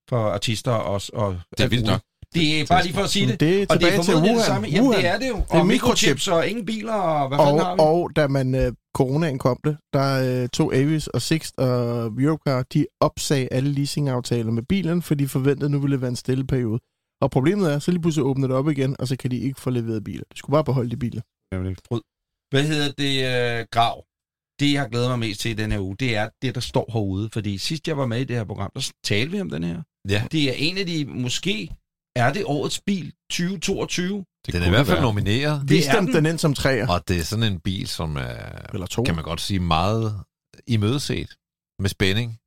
For 0.09 0.31
artister 0.31 0.73
og, 0.73 1.03
og 1.13 1.41
Det 1.59 1.65
er 1.65 1.69
vildt 1.69 1.87
nok. 1.87 2.01
Det 2.35 2.61
er 2.61 2.67
bare 2.67 2.83
lige 2.83 2.95
for 2.95 3.03
at 3.03 3.11
sige 3.11 3.27
det. 3.29 3.41
Det 3.41 3.63
er 3.63 3.67
Og 3.71 3.81
det 3.81 3.95
er 3.95 4.03
til 4.03 4.15
Wuhan. 4.15 4.37
det 4.37 4.45
samme. 4.45 4.69
Jamen, 4.69 4.93
det 4.93 5.07
er 5.07 5.19
det 5.19 5.29
jo. 5.29 5.35
Og 5.35 5.43
mikrochip. 5.43 5.67
mikrochips 5.67 6.29
og 6.29 6.49
ingen 6.49 6.67
biler, 6.67 6.93
og 6.93 7.29
hvad 7.29 7.39
fanden 7.39 7.59
har 7.59 7.71
Og, 7.71 7.77
vi? 7.77 7.81
og 7.83 8.17
da 8.17 8.29
man 8.29 8.55
øh, 8.55 8.73
coronaen 8.95 9.39
kom 9.39 9.59
det, 9.65 9.77
der 9.93 10.43
øh, 10.43 10.49
tog 10.49 10.75
Avis 10.75 11.07
og 11.07 11.23
Sixt 11.23 11.55
og 11.59 12.07
Europcar, 12.07 12.63
de 12.63 12.87
opsag 13.01 13.49
alle 13.51 13.73
leasingaftaler 13.73 14.51
med 14.53 14.63
bilen, 14.63 15.03
for 15.03 15.15
de 15.15 15.29
forventede, 15.29 15.65
at 15.65 15.71
nu 15.71 15.79
ville 15.79 15.93
det 15.95 16.01
være 16.01 16.09
en 16.11 16.17
stille 16.17 16.47
periode. 16.47 16.81
Og 17.23 17.31
problemet 17.31 17.73
er, 17.73 17.79
så 17.79 17.91
lige 17.91 18.03
pludselig 18.03 18.25
åbner 18.25 18.47
det 18.47 18.57
op 18.57 18.69
igen, 18.71 18.97
og 18.99 19.09
så 19.09 19.17
kan 19.17 19.31
de 19.31 19.39
ikke 19.39 19.61
få 19.61 19.71
leveret 19.71 20.05
biler. 20.05 20.25
De 20.33 20.39
skulle 20.39 20.55
bare 20.55 20.65
beholde 20.65 20.91
de 20.91 20.97
biler. 20.97 21.23
Brød. 21.89 22.03
Hvad 22.51 22.63
hedder 22.63 22.93
det, 22.99 23.15
øh, 23.61 23.67
Grav? 23.71 24.05
Det, 24.61 24.73
jeg 24.73 24.81
har 24.81 24.89
glædet 24.89 25.09
mig 25.09 25.19
mest 25.19 25.41
til 25.41 25.51
i 25.51 25.55
den 25.55 25.73
her 25.73 25.81
uge, 25.81 25.97
det 26.01 26.17
er 26.17 26.29
det, 26.43 26.55
der 26.55 26.61
står 26.61 26.91
herude. 26.93 27.29
Fordi 27.33 27.59
sidst 27.59 27.89
jeg 27.89 27.97
var 27.97 28.07
med 28.07 28.21
i 28.21 28.25
det 28.25 28.37
her 28.37 28.45
program, 28.45 28.71
der 28.75 28.91
talte 29.05 29.33
vi 29.33 29.41
om 29.41 29.51
den 29.51 29.65
her. 29.65 29.83
Ja, 30.09 30.23
Det 30.33 30.49
er 30.49 30.53
en 30.57 30.79
af 30.79 30.87
de, 30.87 31.05
måske 31.09 31.71
er 32.17 32.33
det 32.33 32.45
årets 32.47 32.81
bil 32.87 33.13
2022. 33.31 34.25
Det 34.47 34.55
den 34.55 34.63
er 34.63 34.67
i 34.67 34.71
hvert 34.71 34.87
fald 34.87 34.97
være. 34.97 35.03
nomineret. 35.07 35.63
Vi 35.63 35.67
Det 35.77 35.87
er 35.87 35.93
stemte 35.93 36.13
den. 36.13 36.25
den 36.25 36.31
ind 36.33 36.39
som 36.39 36.55
træer. 36.55 36.89
Og 36.89 37.09
det 37.09 37.19
er 37.19 37.23
sådan 37.25 37.53
en 37.53 37.61
bil, 37.61 37.87
som 37.89 38.17
er, 38.17 38.73
Eller 38.75 38.87
to. 38.87 39.03
kan 39.03 39.15
man 39.15 39.25
godt 39.25 39.41
sige, 39.41 39.61
meget 39.61 40.21
imødeset 40.67 41.37
med 41.79 41.89
spænding. 41.91 42.39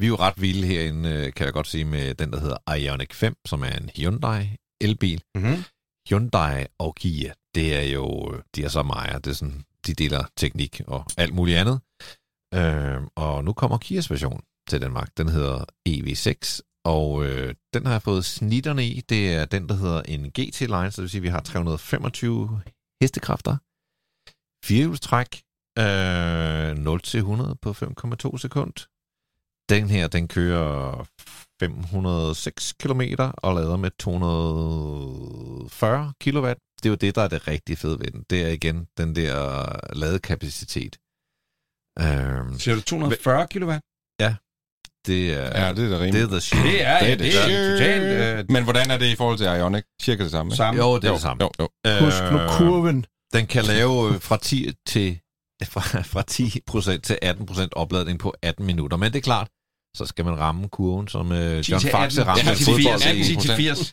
Vi 0.00 0.06
er 0.06 0.08
jo 0.08 0.16
ret 0.16 0.40
vilde 0.40 0.66
herinde, 0.66 1.08
øh, 1.10 1.32
kan 1.32 1.44
jeg 1.44 1.52
godt 1.52 1.66
sige, 1.66 1.84
med 1.84 2.14
den, 2.14 2.32
der 2.32 2.40
hedder 2.40 2.74
Ioniq 2.74 3.12
5, 3.14 3.34
som 3.46 3.62
er 3.62 3.70
en 3.70 3.90
Hyundai 3.96 4.48
elbil. 4.80 5.22
Mm-hmm. 5.34 5.64
Hyundai 6.08 6.66
og 6.78 6.94
Kia, 6.94 7.32
det 7.54 7.76
er 7.76 7.82
jo, 7.82 8.34
de 8.56 8.64
er 8.64 8.68
så 8.68 8.82
meget, 8.82 9.24
det 9.24 9.30
er 9.30 9.34
sådan, 9.34 9.64
de 9.86 9.94
deler 9.94 10.24
teknik 10.36 10.80
og 10.86 11.04
alt 11.16 11.34
muligt 11.34 11.58
andet. 11.58 11.80
Øh, 12.54 13.00
og 13.16 13.44
nu 13.44 13.52
kommer 13.52 13.78
Kias 13.78 14.10
version 14.10 14.42
til 14.68 14.80
Danmark. 14.80 15.08
Den 15.16 15.28
hedder 15.28 15.64
EV6, 15.88 16.60
og 16.84 17.24
øh, 17.26 17.54
den 17.74 17.86
har 17.86 17.92
jeg 17.92 18.02
fået 18.02 18.24
snitterne 18.24 18.86
i. 18.86 19.00
Det 19.00 19.34
er 19.34 19.44
den, 19.44 19.68
der 19.68 19.74
hedder 19.74 20.02
en 20.02 20.30
GT-line, 20.30 20.90
så 20.90 20.96
det 20.96 21.02
vil 21.02 21.10
sige, 21.10 21.18
at 21.18 21.22
vi 21.22 21.28
har 21.28 21.40
325 21.40 22.60
hestekræfter. 23.02 23.56
Firehjulstræk, 24.66 25.42
øh, 25.78 26.72
0-100 26.72 27.54
på 27.62 27.72
5,2 27.72 28.38
sekund. 28.38 28.74
Den 29.68 29.90
her, 29.90 30.08
den 30.08 30.28
kører 30.28 31.04
506 31.60 32.72
km 32.72 33.00
og 33.18 33.54
lader 33.54 33.76
med 33.76 33.90
240 33.90 36.12
kW. 36.20 36.46
Det 36.78 36.86
er 36.86 36.90
jo 36.90 36.94
det, 36.94 37.14
der 37.14 37.22
er 37.22 37.28
det 37.28 37.48
rigtig 37.48 37.78
fede 37.78 38.00
ved 38.00 38.10
den. 38.10 38.24
Det 38.30 38.42
er 38.42 38.48
igen 38.48 38.88
den 38.96 39.16
der 39.16 39.66
ladekapacitet. 39.96 40.98
Øhm, 41.98 42.58
Siger 42.58 42.74
du 42.74 42.80
240 42.80 43.48
kW? 43.48 43.72
Det 45.06 45.32
er, 45.32 45.64
Ja, 45.66 45.72
det 45.72 45.84
er 45.84 45.88
da 45.88 45.94
det 45.94 46.00
rimeligt. 46.00 46.24
er 46.24 46.28
the 46.28 46.40
shit. 46.40 46.62
Det 46.62 46.82
er, 46.86 46.98
Det 46.98 47.12
er 47.12 47.16
det 47.16 47.32
det. 47.32 47.36
er 47.36 47.70
totalt 47.72 48.38
øh, 48.38 48.44
Men 48.48 48.64
hvordan 48.64 48.90
er 48.90 48.98
det 48.98 49.06
i 49.06 49.16
forhold 49.16 49.38
til 49.38 49.46
Ioniq? 49.46 49.82
Cirka 50.02 50.22
det 50.22 50.30
samme, 50.30 50.48
ikke? 50.50 50.56
samme. 50.56 50.82
Jo, 50.82 50.96
det 50.96 51.04
er 51.04 51.08
jo, 51.08 51.14
det 51.14 51.22
samme. 51.22 51.42
Jo, 51.44 51.50
jo. 51.60 51.68
Husk 52.04 52.22
nu 52.32 52.38
kurven. 52.58 53.04
Den 53.32 53.46
kan 53.46 53.64
lave 53.64 54.14
øh, 54.14 54.20
fra 54.20 54.36
10 54.42 54.70
til 54.86 55.18
fra, 55.72 55.80
fra 56.02 56.22
10% 56.94 57.00
til 57.00 57.18
18% 57.24 57.68
opladning 57.72 58.18
på 58.18 58.34
18 58.42 58.66
minutter. 58.66 58.96
Men 58.96 59.12
det 59.12 59.18
er 59.18 59.22
klart, 59.22 59.48
så 59.96 60.06
skal 60.06 60.24
man 60.24 60.38
ramme 60.38 60.68
kurven, 60.68 61.08
som 61.08 61.32
øh, 61.32 61.64
10 61.64 61.70
John 61.72 61.82
Faxe 61.82 62.20
18, 62.20 62.26
ramte 62.26 62.44
Ja, 62.46 62.52
i 62.52 62.56
10 62.56 62.64
til 62.64 62.74
80, 62.74 62.84
fodbold. 62.84 63.02
18 63.02 63.20
i- 63.20 63.24
10 63.24 63.36
til 63.36 63.50
80. 63.56 63.92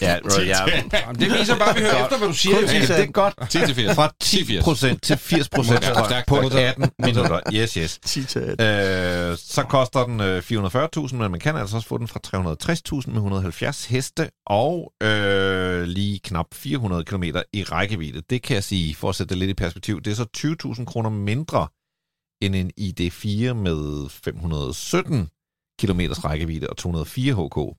Ja, 0.00 0.16
right, 0.24 0.48
ja. 0.48 0.98
Jamen, 1.00 1.20
det 1.20 1.38
viser 1.40 1.58
bare, 1.58 1.68
at 1.70 1.76
vi 1.76 1.80
hører 1.80 2.04
efter, 2.04 2.18
hvad 2.18 2.28
du 2.28 2.34
siger. 2.34 2.56
Ja, 2.60 2.80
det 2.80 2.90
er 2.90 3.06
godt. 3.12 3.34
10 3.50 3.58
til 3.58 3.74
80. 3.74 3.94
Fra 3.94 4.12
10 4.20 4.36
10% 4.42 4.98
til 5.02 5.14
80% 5.14 5.32
Ja, 5.36 5.42
strøm 5.42 5.64
stærkt. 6.04 6.26
på 6.28 6.36
18 6.36 6.90
minutter. 6.98 7.40
Yes, 7.52 7.74
yes. 7.74 7.98
10 8.06 8.24
til 8.24 8.38
18. 8.38 8.66
Øh, 8.66 9.36
så 9.38 9.62
koster 9.62 10.04
den 10.04 10.20
øh, 10.20 10.42
440.000, 11.08 11.14
men 11.16 11.30
man 11.30 11.40
kan 11.40 11.56
altså 11.56 11.76
også 11.76 11.88
få 11.88 11.98
den 11.98 12.08
fra 12.08 12.20
360.000 12.26 13.06
med 13.10 13.16
170 13.16 13.84
heste 13.84 14.28
og 14.46 14.92
øh, 15.02 15.82
lige 15.82 16.18
knap 16.24 16.46
400 16.54 17.04
km 17.04 17.22
i 17.52 17.62
rækkevidde. 17.62 18.22
Det 18.30 18.42
kan 18.42 18.54
jeg 18.54 18.64
sige, 18.64 18.94
for 18.94 19.08
at 19.08 19.14
sætte 19.14 19.28
det 19.30 19.38
lidt 19.38 19.50
i 19.50 19.54
perspektiv, 19.54 20.00
det 20.02 20.10
er 20.10 20.14
så 20.14 20.26
20.000 20.78 20.84
kroner 20.84 21.10
mindre 21.10 21.66
end 22.42 22.54
en 22.56 22.70
ID4 22.80 23.52
med 23.52 24.08
517 24.08 25.28
km 25.80 26.00
rækkevidde 26.24 26.66
og 26.70 26.76
204 26.76 27.34
hk. 27.34 27.78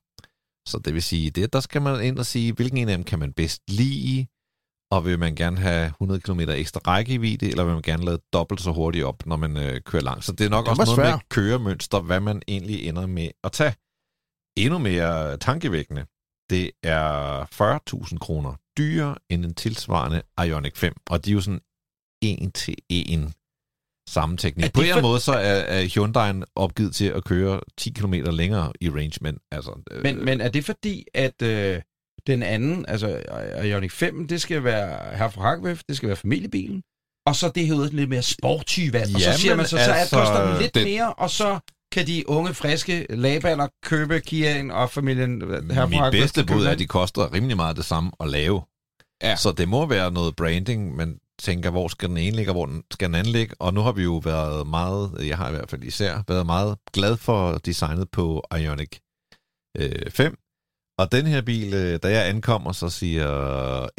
Så 0.68 0.82
det 0.86 0.94
vil 0.94 1.04
sige, 1.04 1.32
det, 1.32 1.54
der 1.54 1.60
skal 1.60 1.82
man 1.82 2.04
ind 2.04 2.20
og 2.20 2.26
sige, 2.26 2.54
hvilken 2.54 2.78
en 2.78 2.90
af 2.90 2.98
dem 2.98 3.04
kan 3.04 3.20
man 3.20 3.34
bedst 3.34 3.62
lide, 3.68 4.26
og 4.92 5.06
vil 5.06 5.20
man 5.20 5.36
gerne 5.36 5.58
have 5.58 5.86
100 5.88 6.22
km 6.22 6.40
ekstra 6.40 6.80
rækkevidde, 6.88 7.50
eller 7.50 7.64
vil 7.64 7.74
man 7.74 7.82
gerne 7.82 8.06
lade 8.06 8.22
dobbelt 8.34 8.62
så 8.62 8.72
hurtigt 8.72 9.06
op, 9.06 9.26
når 9.26 9.36
man 9.36 9.58
øh, 9.58 9.82
kører 9.82 10.04
langt. 10.04 10.26
Så 10.26 10.32
det 10.32 10.46
er 10.46 10.50
nok 10.50 10.66
Det 10.66 10.70
også 10.70 10.84
noget 10.86 10.98
med 10.98 11.06
svært. 11.06 11.30
køremønster, 11.30 12.02
hvad 12.02 12.20
man 12.20 12.42
egentlig 12.48 12.88
ender 12.88 13.06
med 13.08 13.30
at 13.44 13.52
tage. 13.52 13.76
Endnu 14.58 14.80
mere 14.80 15.38
tankevækkende, 15.38 16.06
det 16.50 16.72
er 16.84 17.44
40.000 18.12 18.18
kroner 18.18 18.54
dyrere 18.78 19.16
end 19.30 19.46
en 19.46 19.54
tilsvarende 19.54 20.22
Ioniq 20.46 20.76
5, 20.76 20.94
og 21.10 21.26
de 21.26 21.30
er 21.30 21.34
jo 21.34 21.42
sådan 21.42 21.62
en 22.22 22.52
til 22.52 22.76
en 22.90 23.34
samme 24.10 24.38
teknik. 24.38 24.66
Er 24.66 24.70
På 24.74 24.80
en 24.80 24.84
eller 24.86 24.96
anden 24.96 25.10
måde, 25.10 25.20
så 25.20 25.32
er, 25.34 25.38
er 25.54 25.84
Hyundai'en 25.86 26.44
opgivet 26.56 26.96
til 26.96 27.06
at 27.06 27.24
køre 27.24 27.60
10 27.78 27.90
km 27.90 28.14
længere 28.14 28.72
i 28.82 28.90
range, 28.90 29.18
men 29.22 29.38
altså... 29.52 29.80
Øh, 29.92 30.04
Men, 30.04 30.26
men 30.26 30.42
er 30.42 30.50
det 30.50 30.66
fordi, 30.66 31.06
at 31.14 31.42
øh, 31.42 31.82
den 32.28 32.44
anden, 32.44 32.86
altså 32.88 33.22
Ioniq 33.64 33.92
5, 33.92 34.28
det 34.28 34.42
skal 34.42 34.64
være 34.64 35.18
her 35.18 35.30
fra 35.30 35.42
Hagwef, 35.42 35.82
det 35.90 35.98
skal 35.98 36.08
være 36.08 36.16
familiebilen, 36.16 36.82
og 37.28 37.36
så 37.36 37.50
det 37.56 37.68
her 37.68 37.90
lidt 37.96 38.10
mere 38.10 38.22
sporty 38.22 38.82
valg. 38.92 39.16
Og 39.16 39.22
så 39.22 39.34
siger 39.34 39.56
man 39.56 39.66
så, 39.66 39.70
så 39.70 39.78
er, 39.78 39.94
altså, 39.94 40.16
koster 40.16 40.52
den 40.52 40.62
lidt 40.62 40.76
det- 40.76 40.84
mere, 40.84 41.14
og 41.14 41.30
så 41.30 41.60
kan 41.92 42.08
de 42.08 42.30
unge, 42.30 42.54
friske 42.54 43.06
labander 43.10 43.68
købe 43.84 44.20
Kiaen 44.22 44.72
og 44.72 44.90
familien 44.90 45.42
øh, 45.42 45.70
her 45.72 45.88
fra 45.88 46.10
Mit 46.10 46.22
bedste 46.22 46.46
bud 46.46 46.56
er, 46.56 46.60
den. 46.60 46.68
at 46.68 46.80
de 46.80 46.86
koster 46.86 47.34
rimelig 47.34 47.56
meget 47.58 47.78
det 47.78 47.86
samme 47.86 48.12
at 48.20 48.30
lave. 48.30 48.62
Ja. 49.24 49.36
Så 49.36 49.52
det 49.52 49.68
må 49.70 49.86
være 49.86 50.12
noget 50.12 50.36
branding, 50.36 50.96
man 50.96 51.18
tænker, 51.44 51.70
hvor 51.70 51.88
skal 51.88 52.10
den 52.10 52.18
ene 52.18 52.36
ligge, 52.36 52.52
og 52.52 52.56
hvor 52.56 52.66
den 52.66 52.84
skal 52.92 53.08
den 53.08 53.16
anden 53.16 53.34
ligge. 53.34 53.56
Og 53.60 53.74
nu 53.74 53.82
har 53.82 53.92
vi 53.92 54.04
jo 54.04 54.18
været 54.18 54.68
meget, 54.68 55.28
jeg 55.28 55.38
har 55.38 55.50
i 55.50 55.52
hvert 55.52 55.70
fald 55.70 55.84
især, 55.84 56.24
været 56.28 56.46
meget 56.46 56.78
glad 56.94 57.18
for 57.18 57.58
designet 57.58 58.12
på 58.12 58.44
Ioniq 58.60 59.00
øh, 59.78 60.12
5. 60.12 60.38
Og 61.00 61.12
den 61.12 61.26
her 61.26 61.42
bil, 61.42 61.74
øh, 61.74 62.00
da 62.04 62.10
jeg 62.12 62.30
ankommer, 62.30 62.72
så 62.72 62.90
siger 62.90 63.28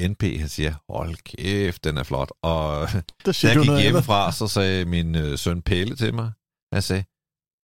NP, 0.09 0.23
han 0.41 0.49
siger, 0.49 0.75
hold 0.89 1.17
kæft, 1.17 1.85
den 1.85 1.97
er 1.97 2.03
flot. 2.03 2.33
Og 2.43 2.89
Der 3.25 3.39
da 3.43 3.49
jeg 3.49 3.57
gik 3.63 3.83
hjemmefra, 3.83 4.33
så 4.33 4.49
sagde 4.49 4.85
min 4.85 5.15
øh, 5.15 5.39
søn 5.39 5.63
Pelle 5.63 5.97
til 5.97 6.15
mig, 6.15 6.33
han 6.73 6.83
sagde, 6.83 7.05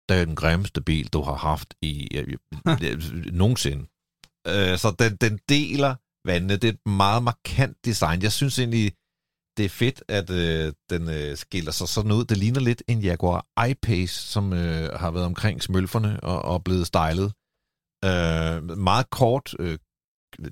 det 0.08 0.20
er 0.20 0.24
den 0.24 0.36
grimmeste 0.36 0.80
bil, 0.80 1.08
du 1.08 1.22
har 1.22 1.34
haft 1.34 1.74
i 1.82 2.16
øh, 2.16 2.38
øh, 2.84 3.00
nogensinde. 3.32 3.82
Øh, 4.48 4.78
så 4.78 4.94
den, 4.98 5.16
den 5.16 5.38
deler 5.48 5.94
vandene. 6.28 6.56
Det 6.56 6.68
er 6.68 6.72
et 6.72 6.86
meget 6.86 7.22
markant 7.22 7.84
design. 7.84 8.22
Jeg 8.22 8.32
synes 8.32 8.58
egentlig, 8.58 8.92
det 9.58 9.64
er 9.64 9.68
fedt, 9.68 10.02
at 10.08 10.30
øh, 10.30 10.72
den 10.90 11.08
øh, 11.08 11.36
skiller 11.36 11.72
sig 11.72 11.88
sådan 11.88 12.12
ud. 12.12 12.24
Det 12.24 12.36
ligner 12.36 12.60
lidt 12.60 12.82
en 12.88 13.00
Jaguar 13.00 13.46
I-Pace, 13.68 14.14
som 14.32 14.52
øh, 14.52 14.92
har 14.92 15.10
været 15.10 15.26
omkring 15.26 15.62
smølferne 15.62 16.20
og, 16.20 16.42
og 16.42 16.64
blevet 16.64 16.86
stylet. 16.86 17.32
Øh, 18.04 18.78
meget 18.78 19.10
kort, 19.10 19.54
øh, 19.58 19.78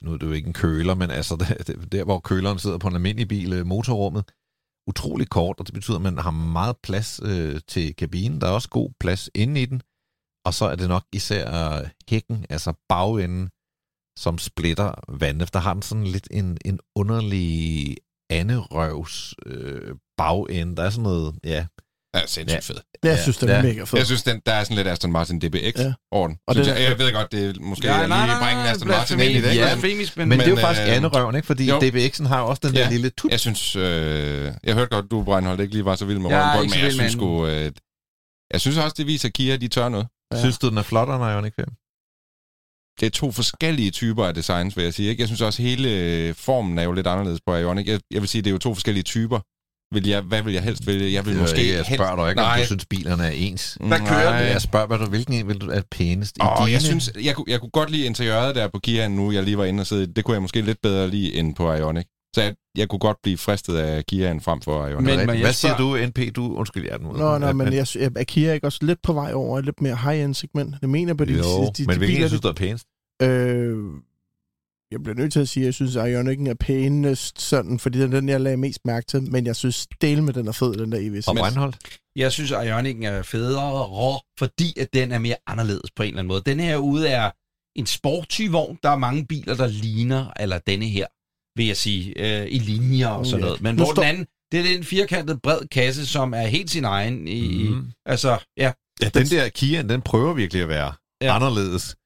nu 0.03 0.13
er 0.13 0.19
det 0.19 0.27
jo 0.27 0.33
ikke 0.33 0.47
en 0.47 0.53
køler, 0.53 0.95
men 0.95 1.11
altså 1.11 1.37
der, 1.67 1.75
der 1.93 2.05
hvor 2.05 2.21
køleren 2.21 2.59
sidder 2.59 2.79
på 2.79 2.89
en 2.89 2.95
almindelig 2.95 3.29
bil, 3.29 3.53
øh, 3.53 3.67
motorrummet, 3.67 4.25
utrolig 4.87 5.29
kort, 5.29 5.61
og 5.61 5.67
det 5.67 5.75
betyder, 5.75 5.97
at 5.97 6.03
man 6.03 6.19
har 6.19 6.31
meget 6.31 6.77
plads 6.83 7.21
øh, 7.25 7.61
til 7.69 7.95
kabinen. 7.97 8.41
Der 8.41 8.47
er 8.47 8.53
også 8.53 8.69
god 8.69 8.91
plads 9.01 9.31
inde 9.35 9.63
i 9.63 9.67
den. 9.67 9.83
Og 10.45 10.55
så 10.55 10.65
er 10.65 10.77
det 10.77 10.89
nok 10.89 11.05
især 11.13 11.45
øh, 11.79 11.89
hækken, 12.11 12.47
altså 12.51 12.73
bagenden, 12.89 13.51
som 14.19 14.39
splitter 14.39 14.93
vandet. 15.09 15.53
Der 15.53 15.61
har 15.61 15.73
den 15.73 15.83
sådan 15.83 16.07
lidt 16.07 16.29
en, 16.31 16.59
en 16.65 16.81
underlig 16.95 17.97
anderøvs 18.31 19.35
øh, 19.47 19.95
bagende. 20.19 20.77
Der 20.77 20.83
er 20.83 20.91
sådan 20.91 21.03
noget, 21.03 21.35
ja. 21.45 21.67
Ja, 22.17 22.21
sindssygt 22.27 22.51
Ja. 22.69 22.75
fedt. 22.75 22.83
Jeg 23.03 23.11
Ja, 23.17 23.23
synes, 23.23 23.37
den 23.37 23.49
er 23.49 23.57
ja. 23.57 23.63
mega 23.63 23.83
fed. 23.85 23.99
Jeg 23.99 24.07
synes, 24.07 24.23
den, 24.23 24.41
der 24.47 24.53
er 24.53 24.65
sådan 24.65 24.77
lidt 24.77 24.89
Aston 24.89 25.13
Martin 25.13 25.39
DBX 25.41 25.79
Ja. 25.79 25.93
over 26.13 26.29
den. 26.29 26.37
Og 26.49 26.55
den 26.55 26.67
jeg, 26.67 26.83
er- 26.85 26.89
jeg 26.89 26.99
ved 26.99 27.13
godt, 27.13 27.33
det 27.33 27.45
er 27.57 27.61
måske 27.61 27.87
Ja, 27.87 27.99
lige 27.99 28.09
nej, 28.09 28.39
bringe 28.45 28.71
Aston 28.71 28.89
Martin 28.89 29.21
ind 29.21 29.31
i 29.31 29.35
det. 29.35 29.37
ikke? 29.37 29.49
Ja, 29.49 29.75
Men- 29.75 29.81
blasfemisk, 29.81 30.17
men, 30.17 30.29
Men, 30.29 30.39
det 30.39 30.47
er 30.47 30.51
jo 30.51 30.57
faktisk 30.57 30.89
øh, 30.89 30.97
anderøven, 30.97 31.35
ikke? 31.37 31.47
Fordi 31.47 31.65
jo. 31.69 31.79
DBX'en 31.79 32.27
har 32.29 32.41
jo 32.41 32.47
også 32.47 32.61
den 32.65 32.75
der 32.75 32.81
Ja. 32.81 32.91
lille 32.91 33.11
tut. 33.11 33.31
Jeg 33.31 33.41
synes, 33.41 33.77
øh, 33.77 34.53
jeg 34.65 34.75
hørte 34.75 34.91
godt, 34.97 35.11
du, 35.11 35.23
Breinholt, 35.25 35.61
ikke 35.61 35.73
lige 35.73 35.85
var 35.85 35.97
så 35.97 36.05
vild 36.05 36.19
med 36.19 36.31
Jeg 36.31 36.39
er 36.41 36.51
Rønbold, 36.51 36.65
ikke 36.65 36.77
men 36.77 36.85
jeg 36.85 36.93
synes 36.93 37.13
sgu, 37.13 37.47
øh, 37.47 37.73
jeg 38.53 38.61
synes 38.61 38.77
også, 38.79 38.95
det 38.99 39.07
viser, 39.07 39.29
at 39.29 39.33
Kia, 39.33 39.57
de 39.57 39.69
tør 39.69 39.89
noget. 39.89 40.07
Ja. 40.33 40.39
Synes 40.41 40.59
du, 40.59 40.69
den 40.69 40.79
er 40.79 40.83
flottere 40.83 41.17
end 41.17 41.25
Ioniq 41.35 41.55
5? 41.57 41.67
Det 43.01 43.07
er 43.07 43.11
to 43.11 43.33
forskellige 43.33 43.91
typer 43.91 44.25
af 44.25 44.35
designs, 44.35 44.77
vil 44.77 44.83
jeg 44.85 44.95
sige. 44.95 45.09
Ikke? 45.11 45.21
Jeg 45.21 45.29
synes 45.29 45.41
også, 45.41 45.63
hele 45.63 45.89
øh, 45.91 46.35
formen 46.35 46.79
er 46.79 46.83
jo 46.83 46.93
lidt 46.93 47.07
anderledes 47.07 47.41
på 47.47 47.57
Ioniq. 47.57 47.87
Jeg, 47.87 48.01
jeg 48.11 48.21
vil 48.23 48.29
sige, 48.29 48.43
det 48.43 48.51
er 48.51 48.53
jo 48.53 48.59
to 48.59 48.75
forskellige 48.75 49.03
typer. 49.05 49.41
Vil 49.95 50.07
jeg, 50.09 50.21
hvad 50.21 50.43
vil 50.43 50.53
jeg 50.53 50.63
helst 50.63 50.87
vælge? 50.87 51.13
Jeg 51.13 51.25
vil 51.27 51.33
Det 51.33 51.41
måske 51.41 51.59
ikke, 51.61 51.71
jeg 51.75 51.85
helst... 51.85 51.95
spørger 51.95 52.17
dig 52.17 52.31
ikke, 52.31 52.43
om 52.43 52.47
Nej. 52.49 52.61
du 52.61 52.67
synes, 52.67 52.87
bilerne 52.87 53.25
er 53.27 53.31
ens. 53.31 53.79
Hvad 53.81 53.99
kører 53.99 54.31
Nej. 54.31 54.33
Jeg 54.33 54.63
spørger, 54.63 54.87
hvad 54.87 54.99
du, 54.99 55.07
hvilken 55.07 55.35
en 55.35 55.49
vil 55.49 55.59
du 55.59 55.71
er 55.71 55.83
pænest 55.91 56.37
dine? 56.37 56.49
jeg 56.73 56.83
synes, 56.83 57.11
jeg, 57.23 57.35
kunne- 57.35 57.45
jeg 57.49 57.61
kunne 57.61 57.71
godt 57.71 57.91
lide 57.91 58.07
interiøret 58.07 58.55
der 58.55 58.69
på 58.69 58.79
Kia 58.79 59.09
nu, 59.09 59.33
jeg 59.33 59.43
lige 59.43 59.59
var 59.59 59.65
inde 59.65 59.81
og 59.81 59.87
sidde. 59.87 60.07
Det 60.15 60.25
kunne 60.25 60.35
jeg 60.35 60.43
måske 60.43 60.61
lidt 60.63 60.79
bedre 60.83 61.09
lide 61.11 61.35
end 61.35 61.55
på 61.55 61.73
Ioniq. 61.73 62.05
Så 62.35 62.43
jeg, 62.43 62.55
jeg 62.77 62.89
kunne 62.89 62.99
godt 62.99 63.17
blive 63.23 63.39
fristet 63.39 63.77
af 63.77 64.07
Kiaen 64.07 64.41
frem 64.41 64.61
for 64.63 64.87
Ioniq. 64.87 65.05
Men- 65.07 65.27
Men, 65.27 65.41
hvad 65.41 65.53
siger 65.53 65.77
du, 65.77 65.97
NP? 66.07 66.37
Du, 66.37 66.55
undskyld, 66.57 66.85
jeg 66.91 66.99
nu. 66.99 67.13
Nå, 67.13 67.39
nej, 67.39 67.53
men 67.53 67.73
jeg, 67.73 67.87
jeg, 67.95 68.11
er 68.17 68.25
Kia 68.25 68.53
ikke 68.53 68.67
også 68.67 68.79
lidt 68.83 69.03
på 69.03 69.13
vej 69.13 69.33
over 69.33 69.59
et 69.59 69.65
lidt 69.65 69.81
mere 69.81 69.97
high-end 69.97 70.35
segment? 70.35 70.75
Det 70.81 70.89
mener 70.89 71.09
jeg 71.09 71.17
på 71.17 71.25
de, 71.25 71.33
jo, 71.33 71.39
de, 71.43 71.73
de, 71.79 71.87
men 71.87 71.95
de 71.95 71.99
hvilken 71.99 72.29
synes 72.29 72.41
du 72.41 72.49
er 72.49 72.53
pænest? 72.53 72.87
Øh, 73.23 73.77
jeg 74.91 75.03
bliver 75.03 75.17
nødt 75.17 75.33
til 75.33 75.41
at 75.41 75.49
sige, 75.49 75.65
at 75.65 75.67
jeg 75.67 75.75
synes, 75.75 75.97
at 75.97 76.05
Ioniq'en 76.15 76.49
er 76.51 76.55
pænest 76.61 77.41
sådan, 77.41 77.79
fordi 77.79 78.01
den 78.01 78.13
er 78.13 78.21
den, 78.21 78.29
jeg 78.29 78.41
lagde 78.41 78.57
mest 78.57 78.79
mærke 78.85 79.07
til, 79.07 79.23
men 79.23 79.47
jeg 79.47 79.57
synes, 79.57 79.87
del 80.01 80.23
med 80.23 80.33
den 80.33 80.49
er 80.49 80.53
fed, 80.53 80.75
den 80.75 80.93
der 80.93 80.99
EV6. 80.99 81.29
Og 81.29 81.37
Breinholt? 81.37 81.77
Jeg 82.17 82.33
synes, 82.33 82.53
at 82.53 82.59
Ioniq'en 82.69 83.05
er 83.07 83.23
federe, 83.23 83.83
rå, 83.87 84.21
fordi 84.39 84.81
at 84.81 84.89
den 84.95 85.13
er 85.13 85.19
mere 85.19 85.37
anderledes 85.47 85.91
på 85.97 86.03
en 86.03 86.07
eller 86.09 86.19
anden 86.19 86.29
måde. 86.29 86.43
Den 86.47 86.61
her 86.61 86.77
ude 86.77 87.09
er 87.09 87.31
en 87.77 87.87
sportsy-vogn. 87.87 88.79
Der 88.83 88.91
er 88.91 88.97
mange 88.99 89.27
biler, 89.27 89.55
der 89.55 89.67
ligner, 89.67 90.27
eller 90.41 90.59
denne 90.59 90.85
her, 90.87 91.07
vil 91.57 91.67
jeg 91.67 91.77
sige, 91.77 92.19
øh, 92.41 92.47
i 92.51 92.59
linjer 92.59 93.09
og 93.09 93.27
sådan 93.27 93.41
Ja. 93.41 93.45
noget. 93.47 93.61
Men 93.63 93.75
Nu 93.75 93.85
hvor 93.85 93.93
står- 93.93 94.03
den 94.03 94.09
anden, 94.09 94.27
det 94.53 94.61
er 94.61 94.65
den 94.75 94.85
firkantede 94.85 95.39
bred 95.43 95.61
kasse, 95.73 96.07
som 96.07 96.35
er 96.35 96.47
helt 96.47 96.71
sin 96.71 96.85
egen. 96.85 97.29
I, 97.29 97.69
mm. 97.69 97.91
Altså, 98.07 98.39
ja. 98.57 98.73
Ja, 99.03 99.09
den 99.09 99.27
der 99.27 99.49
Kia, 99.49 99.83
den 99.83 100.03
prøver 100.03 100.35
virkelig 100.35 100.63
at 100.63 100.69
være 100.69 100.93
Ja. 101.23 101.35
anderledes. 101.35 101.97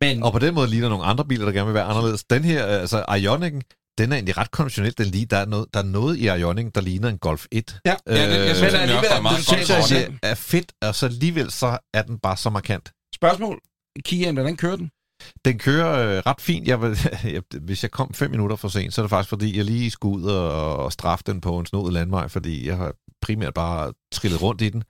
Men 0.00 0.22
Og 0.22 0.32
på 0.32 0.38
den 0.38 0.54
måde 0.54 0.70
ligner 0.70 0.88
nogle 0.88 1.04
andre 1.04 1.24
biler, 1.24 1.44
der 1.44 1.52
gerne 1.52 1.66
vil 1.66 1.74
være 1.74 1.84
anderledes. 1.84 2.24
Den 2.24 2.44
her, 2.44 2.66
øh, 2.68 2.80
altså 2.80 3.02
Ioniq'en, 3.08 3.60
den 3.98 4.12
er 4.12 4.16
egentlig 4.16 4.36
ret 4.36 4.50
konventionel. 4.50 4.94
Den 4.98 5.06
lige, 5.06 5.26
der, 5.26 5.36
er 5.36 5.44
noget, 5.46 5.66
der 5.74 5.80
er 5.80 5.84
noget 5.84 6.16
i 6.16 6.28
Ioniq'en, 6.28 6.70
der 6.74 6.80
ligner 6.80 7.08
en 7.08 7.18
Golf 7.18 7.46
1. 7.52 7.78
ja, 7.86 7.94
Ja, 8.06 8.12
det- 8.40 8.46
jeg 8.48 8.56
synes, 8.56 8.74
Øh, 8.74 8.80
den 8.80 8.88
den 8.88 8.96
totalt 8.98 9.70
ordnet. 9.70 9.70
original. 9.70 10.10
det 10.12 10.18
er 10.22 10.34
fedt, 10.34 10.72
og 10.82 10.94
så 10.94 11.06
alligevel 11.06 11.50
så 11.50 11.78
er 11.94 12.02
den 12.02 12.18
bare 12.18 12.36
så 12.36 12.50
markant. 12.50 12.92
spørgsmål. 13.14 13.60
Kiaen, 14.04 14.34
hvordan 14.34 14.56
kører 14.56 14.76
den? 14.76 14.90
Den 15.44 15.58
kører 15.58 16.16
øh, 16.16 16.22
ret 16.26 16.40
fint. 16.40 16.68
Jeg, 16.68 16.96
jeg, 17.34 17.42
hvis 17.60 17.82
jeg 17.82 17.90
kom 17.90 18.14
fem 18.14 18.30
minutter 18.30 18.56
for 18.56 18.68
sent, 18.68 18.94
så 18.94 19.00
er 19.00 19.02
det 19.02 19.10
faktisk, 19.10 19.28
fordi 19.28 19.56
jeg 19.56 19.64
lige 19.64 19.90
skulle 19.90 20.24
ud 20.24 20.30
og, 20.30 20.76
og 20.76 20.92
straffe 20.92 21.24
den 21.26 21.40
på 21.40 21.58
en 21.58 21.66
snodet 21.66 21.92
landvej, 21.92 22.28
fordi 22.28 22.66
jeg 22.66 22.76
har 22.76 22.94
primært 23.22 23.54
bare 23.54 23.92
trillet 24.12 24.42
rundt 24.42 24.62
i 24.62 24.68
den. 24.68 24.82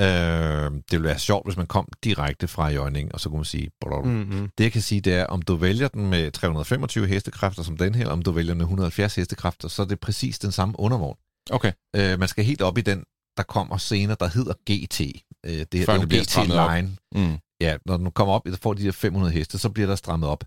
Øh, 0.00 0.70
det 0.70 0.92
ville 0.92 1.08
være 1.08 1.18
sjovt, 1.18 1.46
hvis 1.46 1.56
man 1.56 1.66
kom 1.66 1.88
direkte 2.04 2.48
fra 2.48 2.68
Jørgen, 2.68 3.10
og 3.14 3.20
så 3.20 3.28
kunne 3.28 3.38
man 3.38 3.44
sige... 3.44 3.70
Mm. 3.86 4.08
Mm-hmm. 4.10 4.48
Det 4.58 4.64
jeg 4.64 4.72
kan 4.72 4.82
sige, 4.82 5.00
det 5.00 5.14
er, 5.14 5.26
om 5.26 5.42
du 5.42 5.54
vælger 5.54 5.88
den 5.88 6.10
med 6.10 6.30
325 6.30 7.06
hestekræfter 7.06 7.62
som 7.62 7.76
den 7.76 7.94
her, 7.94 8.08
om 8.08 8.22
du 8.22 8.30
vælger 8.30 8.52
den 8.52 8.58
med 8.58 8.64
170 8.64 9.14
hestekræfter, 9.14 9.68
så 9.68 9.82
er 9.82 9.86
det 9.86 10.00
præcis 10.00 10.38
den 10.38 10.52
samme 10.52 10.74
undervogn. 10.78 11.16
Okay. 11.50 11.72
Øh, 11.96 12.18
man 12.18 12.28
skal 12.28 12.44
helt 12.44 12.62
op 12.62 12.78
i 12.78 12.80
den, 12.80 13.04
der 13.36 13.42
kommer 13.42 13.76
senere, 13.76 14.16
der 14.20 14.28
hedder 14.28 14.52
GT. 14.52 15.00
Øh, 15.00 15.52
det, 15.52 15.72
det 15.72 15.84
Før 15.84 15.92
er 15.92 15.96
det 15.96 16.02
jo 16.02 16.08
bliver. 16.08 16.22
GT-line. 16.22 16.96
Mm. 17.14 17.38
Ja, 17.64 17.76
når 17.86 17.96
den 17.96 18.10
kommer 18.10 18.34
op 18.34 18.46
og 18.46 18.58
får 18.62 18.74
de 18.74 18.84
der 18.84 18.92
500 18.92 19.32
heste, 19.32 19.58
så 19.58 19.70
bliver 19.70 19.88
der 19.88 19.96
strammet 19.96 20.28
op. 20.28 20.44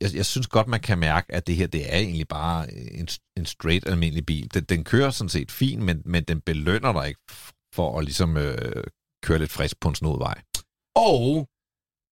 Jeg, 0.00 0.14
jeg 0.14 0.26
synes 0.26 0.46
godt, 0.46 0.68
man 0.68 0.80
kan 0.80 0.98
mærke, 0.98 1.34
at 1.34 1.46
det 1.46 1.56
her, 1.56 1.66
det 1.66 1.94
er 1.94 1.98
egentlig 1.98 2.28
bare 2.28 2.74
en, 2.74 3.08
en 3.36 3.46
straight 3.46 3.88
almindelig 3.88 4.26
bil. 4.26 4.54
Den, 4.54 4.64
den 4.64 4.84
kører 4.84 5.10
sådan 5.10 5.28
set 5.28 5.50
fint, 5.50 5.82
men, 5.82 6.02
men 6.04 6.24
den 6.24 6.40
belønner 6.40 6.92
dig 6.92 7.08
ikke 7.08 7.20
for 7.74 7.98
at 7.98 8.04
ligesom 8.04 8.36
øh, 8.36 8.84
køre 9.24 9.38
lidt 9.38 9.50
frisk 9.50 9.80
på 9.80 9.88
en 9.88 9.94
snod 9.94 10.18
vej. 10.18 10.42
Og 10.96 11.48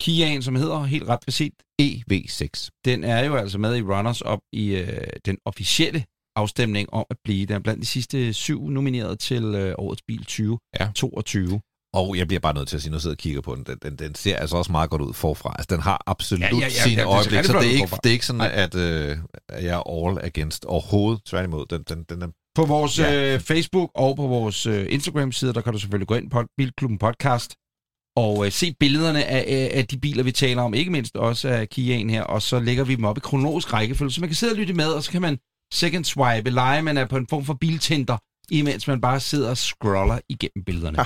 Kiaen, 0.02 0.42
som 0.42 0.56
hedder 0.56 0.82
helt 0.82 1.08
ret 1.08 1.20
præcist 1.20 1.54
EV6. 1.82 2.68
den 2.84 3.04
er 3.04 3.24
jo 3.24 3.36
altså 3.36 3.58
med 3.58 3.76
i 3.76 3.82
runners 3.82 4.20
op 4.20 4.40
i 4.52 4.76
øh, 4.76 5.06
den 5.24 5.38
officielle 5.44 6.04
afstemning 6.36 6.92
om 6.92 7.06
at 7.10 7.16
blive 7.24 7.46
den 7.46 7.62
blandt 7.62 7.80
de 7.80 7.86
sidste 7.86 8.32
syv 8.32 8.68
nomineret 8.68 9.18
til 9.18 9.44
øh, 9.44 9.74
årets 9.78 10.02
bil 10.02 10.18
2022. 10.18 11.60
Og 12.00 12.16
jeg 12.18 12.26
bliver 12.26 12.40
bare 12.40 12.54
nødt 12.54 12.68
til 12.68 12.76
at 12.76 12.82
sige, 12.82 12.92
jeg 12.92 13.00
sidder 13.00 13.14
og 13.14 13.18
kigger 13.18 13.40
på 13.40 13.54
den, 13.54 13.64
den, 13.64 13.78
den, 13.82 13.96
den 13.96 14.14
ser 14.14 14.36
altså 14.36 14.56
også 14.56 14.72
meget 14.72 14.90
godt 14.90 15.02
ud 15.02 15.14
forfra. 15.14 15.54
Altså, 15.58 15.74
den 15.74 15.82
har 15.82 16.02
absolut 16.06 16.42
Ja, 16.42 16.48
ja, 16.56 16.60
ja, 16.60 16.68
sine 16.68 17.02
ja, 17.02 17.08
det 17.08 17.32
rigtig 17.32 17.44
så 17.44 17.52
det 17.52 17.66
er, 17.66 17.72
ikke, 17.72 17.88
det 18.02 18.08
er 18.08 18.12
ikke 18.12 18.26
sådan, 18.26 18.38
Nej. 18.38 18.50
at, 18.54 18.74
øh, 18.74 19.16
jeg 19.50 19.74
er 19.80 19.90
all 19.90 20.18
against 20.22 20.64
overhovedet. 20.64 21.20
Tværtimod, 21.26 21.66
den, 21.70 21.82
den, 21.88 22.04
den 22.08 22.22
er 22.22 22.28
På 22.54 22.64
vores 22.64 22.98
Ja. 22.98 23.34
øh, 23.34 23.40
Facebook 23.40 23.90
og 23.94 24.16
på 24.16 24.26
vores 24.26 24.66
øh, 24.66 24.86
Instagram-side, 24.90 25.52
der 25.54 25.60
kan 25.60 25.72
du 25.72 25.78
selvfølgelig 25.78 26.08
gå 26.08 26.14
ind 26.14 26.30
på 26.30 26.44
Bilklubben 26.56 26.98
Podcast 26.98 27.54
og 28.16 28.46
øh, 28.46 28.52
se 28.52 28.74
billederne 28.80 29.24
af, 29.24 29.44
af, 29.48 29.70
af 29.78 29.86
de 29.86 29.98
biler, 29.98 30.22
vi 30.22 30.32
taler 30.32 30.62
om, 30.62 30.74
ikke 30.74 30.90
mindst 30.90 31.16
også 31.16 31.48
af 31.48 31.68
Kiaen 31.68 32.10
her, 32.10 32.22
og 32.22 32.42
så 32.42 32.60
lægger 32.60 32.84
vi 32.84 32.94
dem 32.94 33.04
op 33.04 33.16
i 33.16 33.20
kronologisk 33.20 33.72
rækkefølge, 33.72 34.10
så 34.12 34.20
man 34.20 34.28
kan 34.28 34.36
sidde 34.36 34.52
og 34.52 34.56
lytte 34.56 34.74
med, 34.74 34.88
og 34.88 35.02
så 35.02 35.10
kan 35.10 35.22
man 35.22 35.38
second 35.74 36.04
swipe, 36.04 36.50
lege, 36.50 36.82
man 36.82 36.96
er 36.96 37.06
på 37.06 37.16
en 37.16 37.26
form 37.30 37.44
for 37.44 37.54
biltinder, 37.60 38.16
imens 38.50 38.86
man 38.86 39.00
bare 39.00 39.20
sidder 39.20 39.50
og 39.50 39.56
scroller 39.56 40.18
igennem 40.28 40.64
billederne. 40.64 40.98
Ja. 40.98 41.04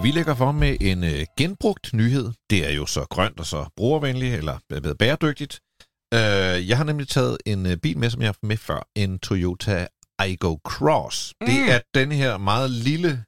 Og 0.00 0.04
vi 0.04 0.10
lægger 0.10 0.34
for 0.34 0.52
med 0.52 0.76
en 0.80 1.04
øh, 1.04 1.26
genbrugt 1.36 1.94
nyhed. 1.94 2.32
Det 2.50 2.68
er 2.68 2.72
jo 2.72 2.86
så 2.86 3.06
grønt 3.10 3.40
og 3.40 3.46
så 3.46 3.66
brugervenligt, 3.76 4.34
eller 4.34 4.58
øh, 4.72 4.94
bæredygtigt. 4.98 5.60
Øh, 6.14 6.68
jeg 6.68 6.76
har 6.76 6.84
nemlig 6.84 7.08
taget 7.08 7.38
en 7.46 7.66
øh, 7.66 7.76
bil 7.76 7.98
med, 7.98 8.10
som 8.10 8.20
jeg 8.20 8.26
har 8.26 8.32
haft 8.32 8.42
med 8.42 8.56
før. 8.56 8.88
En 8.96 9.18
Toyota 9.18 9.86
Aygo 10.18 10.56
Cross. 10.64 11.34
Mm. 11.40 11.46
Det 11.46 11.72
er 11.74 11.80
den 11.94 12.12
her 12.12 12.38
meget 12.38 12.70
lille 12.70 13.24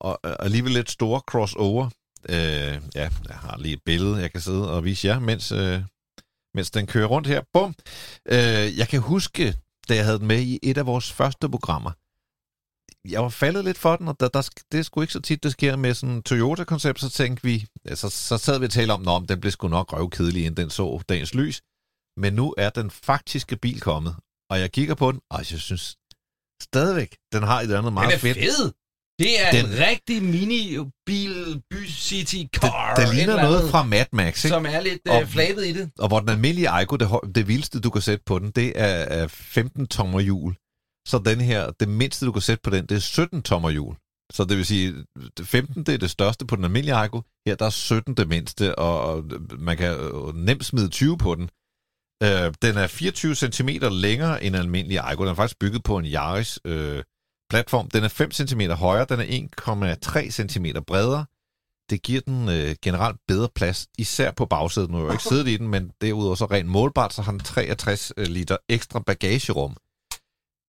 og 0.00 0.20
øh, 0.26 0.36
alligevel 0.40 0.72
lidt 0.72 0.90
store 0.90 1.20
crossover. 1.20 1.86
Øh, 2.28 2.80
ja, 2.94 3.08
jeg 3.28 3.36
har 3.36 3.58
lige 3.58 3.74
et 3.74 3.82
billede, 3.84 4.20
jeg 4.20 4.32
kan 4.32 4.40
sidde 4.40 4.72
og 4.72 4.84
vise 4.84 5.08
jer, 5.08 5.18
mens, 5.18 5.52
øh, 5.52 5.82
mens 6.54 6.70
den 6.70 6.86
kører 6.86 7.06
rundt 7.06 7.28
her. 7.28 7.42
Bum! 7.52 7.74
Øh, 8.28 8.78
jeg 8.78 8.88
kan 8.88 9.00
huske, 9.00 9.54
da 9.88 9.94
jeg 9.94 10.04
havde 10.04 10.18
den 10.18 10.26
med 10.26 10.40
i 10.40 10.58
et 10.62 10.78
af 10.78 10.86
vores 10.86 11.12
første 11.12 11.48
programmer, 11.48 11.90
jeg 13.08 13.22
var 13.22 13.28
faldet 13.28 13.64
lidt 13.64 13.78
for 13.78 13.96
den, 13.96 14.08
og 14.08 14.16
der, 14.20 14.28
der, 14.28 14.48
det 14.72 14.78
er 14.78 14.82
sgu 14.82 15.00
ikke 15.00 15.12
så 15.12 15.20
tit, 15.20 15.42
det 15.42 15.52
sker 15.52 15.76
med 15.76 15.94
sådan 15.94 16.14
en 16.14 16.22
Toyota-koncept, 16.22 17.00
så 17.00 17.10
tænkte 17.10 17.42
vi, 17.44 17.66
altså, 17.84 18.10
så 18.10 18.38
sad 18.38 18.58
vi 18.58 18.64
og 18.64 18.70
talte 18.70 18.92
om, 18.92 19.08
om 19.08 19.26
den 19.26 19.40
blev 19.40 19.50
sgu 19.52 19.68
nok 19.68 19.92
røvkedelig, 19.92 20.44
inden 20.44 20.56
den 20.64 20.70
så 20.70 21.02
dagens 21.08 21.34
lys. 21.34 21.60
Men 22.16 22.32
nu 22.32 22.54
er 22.58 22.70
den 22.70 22.90
faktiske 22.90 23.56
bil 23.56 23.80
kommet, 23.80 24.16
og 24.50 24.60
jeg 24.60 24.72
kigger 24.72 24.94
på 24.94 25.12
den, 25.12 25.20
og 25.30 25.38
jeg 25.38 25.60
synes 25.60 25.96
stadigvæk, 26.62 27.16
den 27.32 27.42
har 27.42 27.60
et 27.60 27.72
andet 27.72 27.92
meget 27.92 28.08
Den 28.08 28.14
er 28.14 28.20
fedt. 28.20 28.38
fed. 28.38 28.72
Det 29.18 29.40
er 29.46 29.50
Den- 29.50 29.66
en 29.66 29.78
rigtig 29.78 30.22
mini-bil, 30.22 31.62
by 31.70 31.88
city 31.88 32.42
car. 32.56 32.94
Den 32.94 33.08
et 33.08 33.14
ligner 33.14 33.36
noget 33.36 33.56
andet, 33.58 33.70
fra 33.70 33.82
Mad 33.82 34.06
Max, 34.12 34.44
ikke? 34.44 34.48
Som 34.54 34.66
er 34.66 34.80
lidt 34.80 35.08
Og- 35.08 35.22
øh, 35.22 35.28
flabet 35.28 35.66
i 35.66 35.72
det. 35.72 35.90
Og 35.98 36.08
hvor 36.08 36.20
den 36.20 36.28
almindelige 36.28 36.68
Aygo, 36.70 36.96
det, 36.96 37.08
det 37.34 37.48
vildeste, 37.48 37.80
du 37.80 37.90
kan 37.90 38.02
sætte 38.02 38.24
på 38.26 38.38
den, 38.38 38.50
det 38.50 38.72
er, 38.76 38.84
er 38.86 39.26
15 39.28 39.86
tommer 39.86 40.20
hjul. 40.20 40.54
Så 41.08 41.18
den 41.18 41.40
her, 41.40 41.70
det 41.70 41.88
mindste, 41.88 42.26
du 42.26 42.32
kan 42.32 42.42
sætte 42.42 42.62
på 42.62 42.70
den, 42.70 42.86
det 42.86 42.94
er 42.94 43.00
17 43.00 43.42
tommer 43.42 43.70
hjul. 43.70 43.96
Så 44.32 44.44
det 44.44 44.56
vil 44.56 44.66
sige, 44.66 44.94
15 45.42 45.84
det 45.84 45.94
er 45.94 45.98
det 45.98 46.10
største 46.10 46.46
på 46.46 46.56
den 46.56 46.64
almindelige 46.64 46.94
Aygo. 46.94 47.20
Her 47.46 47.54
der 47.54 47.66
er 47.66 47.70
17 47.70 48.14
det 48.14 48.28
mindste, 48.28 48.78
og, 48.78 49.24
man 49.58 49.76
kan 49.76 49.96
øh, 49.96 50.34
nemt 50.34 50.64
smide 50.64 50.88
20 50.88 51.18
på 51.18 51.34
den. 51.34 51.50
Øh, 52.22 52.54
den 52.62 52.76
er 52.76 52.86
24 52.86 53.34
cm 53.34 53.68
længere 53.90 54.44
end 54.44 54.54
en 54.54 54.60
almindelig 54.60 54.98
Aygo. 54.98 55.22
Den 55.22 55.30
er 55.30 55.34
faktisk 55.34 55.58
bygget 55.58 55.82
på 55.82 55.98
en 55.98 56.06
Yaris 56.06 56.58
øh, 56.64 57.02
platform. 57.50 57.90
Den 57.90 58.04
er 58.04 58.08
5 58.08 58.30
cm 58.30 58.60
højere, 58.60 59.06
den 59.08 59.20
er 59.20 59.48
1,3 60.24 60.30
cm 60.30 60.66
bredere. 60.86 61.24
Det 61.90 62.02
giver 62.02 62.20
den 62.20 62.48
øh, 62.48 62.74
generelt 62.82 63.16
bedre 63.28 63.48
plads, 63.54 63.86
især 63.98 64.30
på 64.30 64.46
bagsædet. 64.46 64.90
Nu 64.90 64.96
har 64.96 65.02
jeg 65.02 65.08
jo 65.08 65.12
ikke 65.12 65.24
siddet 65.24 65.48
i 65.48 65.56
den, 65.56 65.68
men 65.68 65.90
derudover 66.00 66.34
så 66.34 66.44
rent 66.44 66.68
målbart, 66.68 67.12
så 67.14 67.22
har 67.22 67.32
den 67.32 67.40
63 67.40 68.12
øh, 68.16 68.26
liter 68.26 68.56
ekstra 68.68 69.00
bagagerum. 69.00 69.76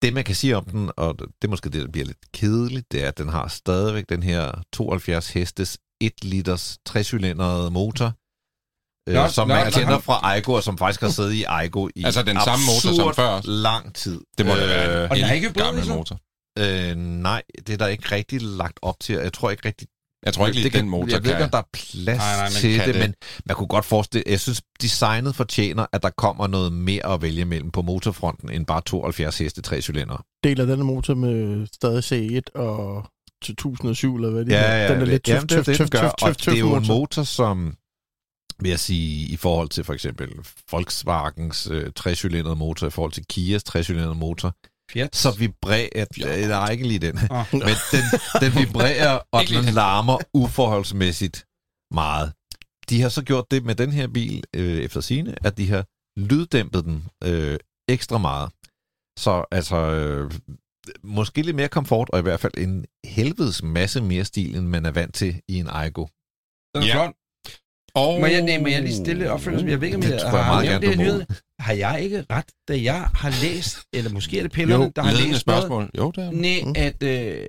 Det, 0.04 0.14
man 0.14 0.24
kan 0.24 0.36
sige 0.36 0.58
om 0.58 0.66
den, 0.66 0.92
og 0.98 1.18
det 1.20 1.44
er 1.44 1.48
måske 1.48 1.70
det, 1.70 1.82
der 1.82 1.92
bliver 1.92 2.06
lidt 2.06 2.32
kedeligt, 2.34 2.92
det 2.92 3.04
er, 3.04 3.08
at 3.08 3.18
den 3.18 3.30
har 3.30 3.48
stadigvæk 3.48 4.06
den 4.10 4.24
her 4.24 4.52
72 4.74 5.30
hestes 5.30 5.78
1 6.02 6.24
liters 6.24 6.78
3 6.86 7.00
motor, 7.72 8.06
øh, 9.10 9.16
Nå, 9.16 9.28
som 9.28 9.48
nå, 9.48 9.54
man 9.54 9.66
nå, 9.66 9.72
kender 9.72 9.94
han- 9.94 10.02
fra 10.02 10.20
Aigo, 10.34 10.54
og 10.54 10.64
som 10.64 10.78
faktisk 10.78 11.02
har 11.02 11.10
siddet 11.10 11.34
i 11.34 11.44
Aigo 11.48 11.88
i 11.96 12.04
Altså 12.04 12.24
den 12.24 12.38
samme 12.46 12.66
motor 12.66 12.96
som 12.96 13.14
før. 13.16 13.42
lang 13.46 13.96
tid. 13.96 14.22
Det 14.38 14.46
må 14.46 14.52
øh, 14.52 14.62
Øh, 14.64 14.68
være 14.70 15.10
og 15.10 15.16
den 15.16 15.24
er 15.26 15.30
en 15.30 15.36
ikke 15.36 15.54
gammel 15.54 15.88
motor. 15.88 16.20
Øh, 16.60 16.96
nej, 16.98 17.42
det 17.68 17.74
er 17.74 17.78
der 17.78 17.88
ikke 17.88 18.16
rigtig 18.16 18.42
lagt 18.42 18.80
op 18.82 18.96
til. 19.00 19.16
Jeg 19.16 19.34
tror 19.34 19.52
ikke 19.52 19.68
rigtig... 19.68 19.88
Jeg 20.26 20.34
tror 20.34 20.48
ikke 20.48 20.56
lige, 20.56 20.64
det 20.64 20.72
kan, 20.72 20.82
den 20.82 20.90
motor 20.90 21.08
Jeg 21.12 21.24
ved 21.24 21.32
ikke, 21.32 21.44
om 21.44 21.50
der 21.50 21.58
er 21.58 21.70
plads 21.74 22.18
Nej, 22.18 22.36
nej, 22.38 22.50
til 22.50 22.80
det, 22.80 22.88
det? 22.88 22.96
men 22.96 23.14
man 23.46 23.56
kunne 23.56 23.68
godt 23.68 23.86
forestille... 23.86 24.24
Jeg 24.28 24.40
synes, 24.40 24.62
designet 24.82 25.36
fortjener, 25.36 25.86
at 25.94 26.04
der 26.04 26.10
kommer 26.10 26.48
noget 26.48 26.74
mere 26.74 27.14
at 27.14 27.22
vælge 27.22 27.46
mellem 27.46 27.72
på 27.72 27.82
motorfronten, 27.82 28.52
end 28.52 28.66
bare 28.66 28.82
72 28.82 29.38
heste 29.38 29.62
3 29.62 29.82
cylinder. 29.82 30.26
Deler 30.44 30.66
den 30.66 30.84
motor 30.84 31.14
med 31.16 31.68
stadig 31.74 32.04
C1 32.04 32.62
og 32.62 33.06
til 33.44 33.52
1007, 33.52 34.16
eller 34.16 34.30
hvad 34.30 34.46
det 34.46 34.52
Ja, 34.52 34.84
ja, 34.84 34.94
Den 34.94 35.02
er 35.02 35.06
lidt 35.06 35.24
tøf, 35.24 35.44
er 35.44 35.48
tøf, 35.48 35.66
det, 35.66 35.78
tøf, 35.78 35.90
tøf, 35.90 35.90
tøf, 35.90 36.12
tøf 36.20 36.36
det 36.36 36.48
er 36.54 36.60
jo 36.60 36.68
en 36.68 36.74
motor. 36.74 36.94
motor, 36.94 37.24
som 37.24 37.76
vil 38.60 38.70
jeg 38.70 38.80
sige, 38.80 39.34
i 39.34 39.38
forhold 39.38 39.70
til 39.70 39.84
for 39.84 39.94
eksempel 39.94 40.30
Volkswagens 40.72 41.68
øh, 41.72 41.92
3-cylindrede 42.00 42.56
motor, 42.56 42.88
i 42.88 42.90
forhold 42.90 43.12
til 43.12 43.26
Kias 43.30 43.64
3-cylindrede 43.70 44.14
motor, 44.14 44.56
Fiat. 44.94 45.16
så 45.16 45.32
vibrerer... 45.38 46.06
Øh, 46.28 46.48
nej, 46.50 46.70
ikke 46.72 46.88
lige 46.88 47.00
den. 47.00 47.18
Åh. 47.32 47.46
Men 47.52 47.76
den, 47.94 48.04
den 48.42 48.52
vibrerer, 48.62 49.20
og 49.32 49.42
den 49.50 49.64
den. 49.64 49.74
larmer 49.74 50.18
uforholdsmæssigt 50.34 51.46
meget. 51.94 52.34
De 52.90 53.02
har 53.02 53.10
så 53.10 53.24
gjort 53.24 53.52
det 53.52 53.64
med 53.66 53.76
den 53.76 53.92
her 53.92 54.08
bil, 54.08 54.44
øh, 54.56 54.78
efter 54.78 55.02
sine, 55.02 55.46
at 55.46 55.58
de 55.58 55.70
har 55.70 55.86
lyddæmpet 56.20 56.86
den 56.86 57.08
øh, 57.24 57.58
ekstra 57.90 58.18
meget. 58.18 58.52
Så 59.20 59.46
altså, 59.52 59.76
øh, 59.78 60.32
måske 61.04 61.42
lidt 61.42 61.56
mere 61.56 61.68
komfort, 61.68 62.10
og 62.14 62.20
i 62.20 62.22
hvert 62.22 62.40
fald 62.40 62.54
en 62.58 62.86
helvedes 63.06 63.64
masse 63.64 64.02
mere 64.02 64.26
stil, 64.26 64.56
end 64.56 64.68
man 64.68 64.86
er 64.86 64.92
vant 64.92 65.14
til 65.16 65.42
i 65.48 65.60
en 65.60 65.68
Aygo. 65.70 66.06
Den 66.76 66.84
er 66.84 66.88
Ja. 66.88 66.94
flot. 66.94 67.14
Og... 67.96 68.20
Må 68.20 68.26
jeg, 68.26 68.42
nej, 68.42 68.60
må 68.62 68.68
jeg 68.68 68.82
lige 68.82 68.96
stille 68.96 69.32
opfølgelse? 69.32 69.68
Jeg 69.68 69.82
ved 69.82 69.88
ikke, 69.88 69.96
om 69.98 70.02
Det 70.02 70.10
jeg, 70.12 70.20
jeg 70.24 70.30
har 70.46 70.62
nævnt 70.64 70.82
gerne, 70.82 70.88
det 70.92 70.98
nyheden. 71.00 71.26
Har 71.60 71.74
jeg 71.74 72.02
ikke 72.04 72.26
ret, 72.32 72.46
da 72.68 72.82
jeg 72.84 73.02
har 73.14 73.44
læst, 73.46 73.78
eller 73.94 74.12
måske 74.12 74.38
er 74.40 74.42
det 74.44 74.52
pillerne, 74.52 74.84
Jo, 74.84 74.92
der 74.96 75.02
har 75.02 75.12
læst 75.12 75.24
noget, 75.28 75.42
spørgsmål. 75.42 75.90
Jo, 75.98 76.12
det 76.12 76.24
er 76.24 76.32
Nej, 76.32 76.60
Mm. 76.66 76.74
at 76.78 77.04
øh, 77.04 77.48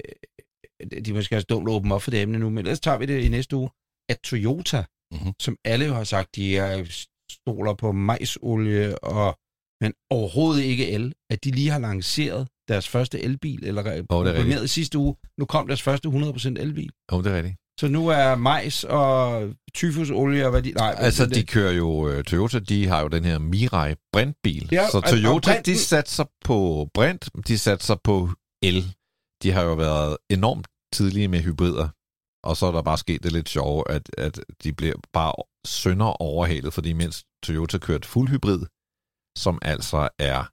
de 1.05 1.11
er 1.11 1.15
måske 1.15 1.37
også 1.37 1.47
dumt 1.51 1.69
at 1.69 1.73
åbne 1.75 1.95
op 1.95 2.03
for 2.03 2.11
det 2.11 2.23
emne 2.23 2.39
nu, 2.39 2.51
men 2.51 2.59
ellers 2.59 2.81
tager 2.81 2.99
vi 2.99 3.07
det 3.07 3.25
i 3.25 3.29
næste 3.29 3.57
uge, 3.57 3.71
at 4.09 4.19
Toyota, 4.25 4.77
Mhm. 5.13 5.19
mm-hmm. 5.21 5.33
som 5.41 5.57
alle 5.65 5.95
har 5.95 6.05
sagt, 6.05 6.37
de 6.37 6.57
er 6.57 6.85
stoler 7.31 7.75
på 7.75 7.93
majsolie, 7.93 8.99
og, 8.99 9.39
men 9.81 9.93
overhovedet 10.11 10.63
ikke 10.63 10.91
el, 10.91 11.13
at 11.31 11.45
de 11.45 11.51
lige 11.51 11.71
har 11.71 11.79
lanceret 11.79 12.49
deres 12.69 12.89
første 12.89 13.21
elbil, 13.21 13.65
eller 13.67 13.85
rigtigt. 13.85 14.09
programmeret 14.09 14.65
i 14.65 14.69
sidste 14.69 14.99
uge. 14.99 15.15
Nu 15.39 15.45
kom 15.45 15.67
deres 15.67 15.83
første 15.83 16.09
100% 16.09 16.49
elbil. 16.61 16.91
Jo, 17.13 17.23
det 17.23 17.33
er 17.33 17.37
rigtigt. 17.37 17.57
Så 17.81 17.89
nu 17.89 18.09
er 18.09 18.35
majs 18.35 18.85
og 18.85 19.51
tyfusolie 19.75 20.45
og 20.45 20.51
hvad 20.51 20.63
de... 20.63 20.73
Nej, 20.73 20.95
Altså, 20.99 21.27
det, 21.27 21.35
de 21.35 21.47
kører 21.47 21.73
jo... 21.73 22.09
øh, 22.09 22.25
Toyota, 22.25 22.59
de 22.59 22.87
har 22.87 23.01
jo 23.01 23.09
den 23.09 23.25
her 23.25 23.39
Mirai 23.39 23.95
Brint-bil. 24.13 24.69
Ja, 24.73 24.89
så 24.91 25.01
Toyota, 25.01 25.51
Brinten- 25.53 25.63
de 25.65 25.79
satser 25.79 26.25
på 26.45 26.89
Brint, 26.95 27.29
de 27.49 27.59
satser 27.59 27.97
på 28.05 28.31
el. 28.63 28.95
De 29.43 29.53
har 29.53 29.63
jo 29.63 29.75
været 29.75 30.17
enormt 30.31 30.67
tidlige 30.93 31.29
med 31.29 31.41
hybrider. 31.43 31.89
Og 32.49 32.57
så 32.57 32.67
er 32.67 32.73
der 32.73 32.83
bare 32.83 32.99
sket 32.99 33.23
det 33.23 33.33
lidt 33.33 33.49
sjove, 33.49 33.91
at, 33.91 34.11
at 34.19 34.41
de 34.65 34.73
bliver 34.73 34.95
bare 35.13 35.33
sønder 35.67 36.07
overhalet, 36.23 36.73
fordi 36.75 36.93
mens 36.93 37.25
Toyota 37.45 37.79
kørte 37.79 38.09
fuld 38.09 38.29
hybrid, 38.29 38.61
som 39.39 39.59
altså 39.63 40.09
er, 40.19 40.45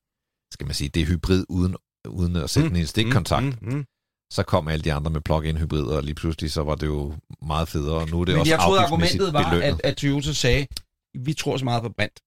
skal 0.53 0.65
man 0.65 0.75
sige, 0.75 0.89
det 0.89 1.01
er 1.01 1.05
hybrid 1.05 1.45
uden, 1.49 1.75
uden 2.07 2.35
at 2.35 2.49
sætte 2.49 2.69
mm, 2.69 2.75
en 2.75 2.87
stikkontakt, 2.87 3.61
mm, 3.61 3.67
Mm, 3.69 3.75
mm. 3.75 3.85
Så 4.31 4.43
kom 4.43 4.67
alle 4.67 4.83
de 4.83 4.93
andre 4.93 5.11
med 5.11 5.21
plug-in 5.21 5.57
hybrider, 5.57 5.95
og 5.97 6.03
lige 6.03 6.15
pludselig 6.15 6.51
så 6.51 6.63
var 6.63 6.75
det 6.75 6.87
jo 6.87 7.13
meget 7.41 7.67
federe, 7.67 7.95
og 7.95 8.09
nu 8.09 8.21
er 8.21 8.25
det 8.25 8.33
Men 8.33 8.39
også 8.39 8.51
jeg 8.51 8.59
troede, 8.59 8.81
argumentet 8.81 9.33
var, 9.33 9.49
belønnet. 9.49 9.73
at, 9.73 9.81
at 9.83 9.97
Toyota 9.97 10.33
sagde, 10.33 10.67
vi 11.13 11.33
tror 11.33 11.57
så 11.57 11.65
meget 11.65 11.83
på 11.83 11.89
brint, 11.89 12.19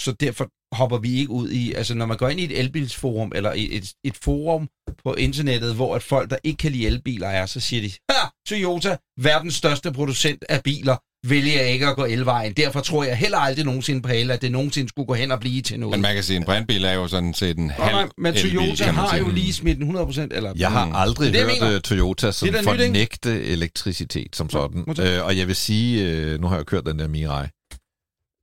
så 0.00 0.12
derfor 0.12 0.50
hopper 0.72 0.98
vi 0.98 1.14
ikke 1.14 1.30
ud 1.30 1.50
i, 1.50 1.72
altså 1.72 1.94
når 1.94 2.06
man 2.06 2.16
går 2.16 2.28
ind 2.28 2.40
i 2.40 2.44
et 2.44 2.58
elbilsforum, 2.60 3.32
eller 3.34 3.52
et, 3.52 3.76
et, 3.76 3.92
et 4.04 4.16
forum 4.16 4.68
på 5.04 5.14
internettet, 5.14 5.74
hvor 5.74 5.96
at 5.96 6.02
folk, 6.02 6.30
der 6.30 6.36
ikke 6.44 6.56
kan 6.56 6.72
lide 6.72 6.86
elbiler 6.86 7.28
er, 7.28 7.46
så 7.46 7.60
siger 7.60 7.82
de, 7.82 7.90
ha, 8.10 8.28
Toyota, 8.48 8.96
verdens 9.16 9.54
største 9.54 9.92
producent 9.92 10.44
af 10.48 10.62
biler, 10.62 10.96
vælger 11.26 11.60
ikke 11.62 11.86
at 11.86 11.96
gå 11.96 12.04
elvejen. 12.04 12.52
Derfor 12.52 12.80
tror 12.80 13.04
jeg 13.04 13.16
heller 13.16 13.38
aldrig 13.38 13.64
nogensinde 13.64 14.02
på 14.02 14.08
el, 14.12 14.30
at 14.30 14.42
det 14.42 14.52
nogensinde 14.52 14.88
skulle 14.88 15.06
gå 15.06 15.14
hen 15.14 15.30
og 15.30 15.40
blive 15.40 15.62
til 15.62 15.80
noget. 15.80 15.90
Men 15.90 16.02
man 16.02 16.14
kan 16.14 16.24
sige, 16.24 16.36
at 16.36 16.40
en 16.40 16.46
brandbil 16.46 16.84
er 16.84 16.92
jo 16.92 17.08
sådan 17.08 17.34
set 17.34 17.58
en 17.58 17.70
halv 17.70 17.94
nej, 17.94 18.08
men 18.18 18.34
elbil, 18.34 18.52
Toyota 18.52 18.86
man 18.86 18.94
har 18.94 19.10
sige. 19.10 19.20
jo 19.20 19.28
lige 19.30 19.52
smidt 19.52 19.78
den 19.78 19.96
100%, 19.96 20.20
eller... 20.30 20.52
Jeg 20.56 20.70
har 20.72 20.84
Mm. 20.86 20.92
aldrig 20.94 21.32
Det 21.32 21.38
jeg 21.38 21.46
hørt 21.46 21.60
mener. 21.60 21.74
øh, 21.74 21.80
Toyota 21.80 22.32
som 22.32 22.46
Det 22.46 22.54
da 22.54 22.60
nyt, 22.60 22.64
fornægte 22.64 23.42
elektricitet 23.44 24.36
som 24.36 24.50
sådan. 24.50 24.84
modtaget. 24.86 25.18
Øh, 25.18 25.24
og 25.24 25.36
jeg 25.38 25.46
vil 25.46 25.56
sige, 25.56 26.10
øh, 26.10 26.40
nu 26.40 26.46
har 26.46 26.56
jeg 26.56 26.66
kørt 26.66 26.86
den 26.86 26.98
der 26.98 27.08
Mirai, 27.08 27.46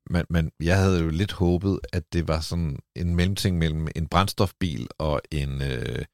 men, 0.09 0.23
men 0.29 0.51
jeg 0.63 0.77
havde 0.77 0.99
jo 0.99 1.09
lidt 1.09 1.31
håbet, 1.31 1.79
at 1.93 2.03
det 2.13 2.27
var 2.27 2.39
sådan 2.39 2.77
en 2.95 3.15
mellemting 3.15 3.57
mellem 3.57 3.87
en 3.95 4.07
brændstofbil 4.07 4.87
og 4.99 5.21
en 5.31 5.61
øh, 5.61 6.05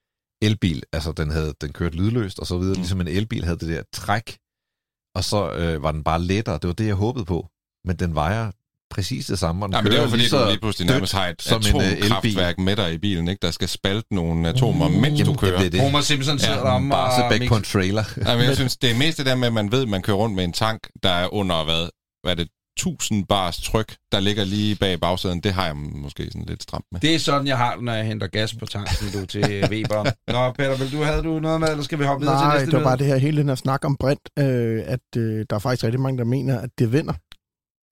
elbil. 0.42 0.84
Altså, 0.94 1.12
den, 1.12 1.32
havde, 1.32 1.54
den 1.62 1.74
kørte 1.74 1.96
lydløst 1.96 2.40
og 2.40 2.48
så 2.48 2.58
videre, 2.58 2.74
mm. 2.74 2.80
ligesom 2.80 3.02
en 3.02 3.08
elbil 3.08 3.44
havde 3.44 3.58
det 3.60 3.70
der 3.70 3.82
træk, 3.94 4.38
og 5.16 5.24
så 5.24 5.52
øh, 5.52 5.84
var 5.84 5.92
den 5.92 6.04
bare 6.04 6.22
lettere. 6.22 6.56
Det 6.62 6.68
var 6.68 6.74
det, 6.74 6.88
jeg 6.88 6.96
håbede 6.96 7.26
på. 7.26 7.48
Men 7.86 7.96
den 7.96 8.16
vejer 8.16 8.52
præcis 8.92 9.26
det 9.26 9.40
samme, 9.40 9.66
og 9.66 9.70
den 9.70 9.72
Nej, 9.74 9.82
men 9.82 9.92
det 9.92 9.98
er 10.00 10.04
jo 10.04 10.10
fordi, 10.10 10.28
du 10.30 10.46
lige 10.48 10.60
pludselig 10.60 10.88
nærmest 10.88 11.14
har 11.14 11.28
et 11.28 11.42
som 11.42 11.62
en, 11.76 11.82
øh, 11.82 11.92
atomkraftværk 11.92 12.58
med 12.60 12.76
dig 12.76 12.94
i 12.94 12.98
bilen, 12.98 13.28
ikke? 13.28 13.40
der 13.42 13.52
skal 13.52 13.68
spalte 13.68 14.16
nogle 14.16 14.50
atomer, 14.50 14.90
mens 14.90 15.20
du 15.20 15.26
Jamen, 15.26 15.38
kører. 15.38 15.60
det 15.60 15.72
det. 15.72 15.82
Homer 15.82 16.02
Simpson 16.02 16.40
sidder 16.40 16.58
Ja, 16.58 16.64
deromme 16.64 16.96
og... 16.96 17.10
Barsebæk 17.10 17.50
på 17.50 17.56
en 17.56 17.64
trailer. 17.64 18.04
Ja, 18.26 18.36
men 18.38 18.46
jeg 18.46 18.56
synes, 18.62 18.78
det 18.78 18.92
er 18.92 18.96
mest 18.98 19.18
det 19.18 19.26
der 19.26 19.36
med, 19.36 19.48
at 19.48 19.54
man 19.54 19.72
ved, 19.72 19.82
at 19.82 19.90
man 19.90 20.02
kører 20.02 20.18
rundt 20.18 20.36
med 20.36 20.44
en 20.44 20.54
tank, 20.54 20.88
der 21.04 21.10
er 21.10 21.34
under, 21.34 21.64
hvad, 21.64 21.90
hvad 22.24 22.32
er 22.32 22.36
det, 22.36 22.48
1000 22.78 23.26
bars 23.26 23.62
tryk, 23.62 23.96
der 24.12 24.20
ligger 24.20 24.44
lige 24.44 24.76
bag 24.76 25.00
bagsæden. 25.00 25.40
Det 25.40 25.54
har 25.54 25.66
jeg 25.66 25.76
måske 25.76 26.26
sådan 26.26 26.46
lidt 26.48 26.64
stramt 26.64 26.86
med. 26.92 27.00
Det 27.00 27.16
er 27.16 27.20
sådan, 27.20 27.48
jeg 27.48 27.58
har 27.58 27.76
det, 27.76 27.84
når 27.84 27.94
jeg 27.94 28.06
henter 28.06 28.28
gas 28.28 28.54
på 28.56 28.66
tanken, 28.66 28.96
du, 29.14 29.26
til 29.26 29.42
Weber. 29.70 30.04
Nå, 30.32 30.52
Peter, 30.52 30.78
vil 30.78 30.92
du, 30.92 31.04
havde 31.04 31.24
du 31.24 31.40
noget 31.40 31.60
med, 31.60 31.70
eller 31.70 31.84
skal 31.84 32.00
vi 32.00 32.04
hoppe 32.04 32.22
videre 32.26 32.40
til 32.40 32.46
Nej, 32.48 32.54
næste 32.58 32.66
det 32.66 32.74
var 32.74 32.80
nyhed? 32.80 32.86
bare 32.90 32.98
det 32.98 33.06
her 33.08 33.18
hele 33.18 33.38
den 33.38 33.48
her 33.48 33.56
snak 33.56 33.86
om 33.86 33.98
brint, 33.98 34.30
øh, 34.40 34.84
at 34.86 35.00
øh, 35.18 35.46
der 35.50 35.56
er 35.56 35.60
faktisk 35.60 35.84
rigtig 35.84 36.00
mange, 36.02 36.18
der 36.18 36.24
mener, 36.24 36.60
at 36.60 36.70
det 36.80 36.92
vinder 36.94 37.14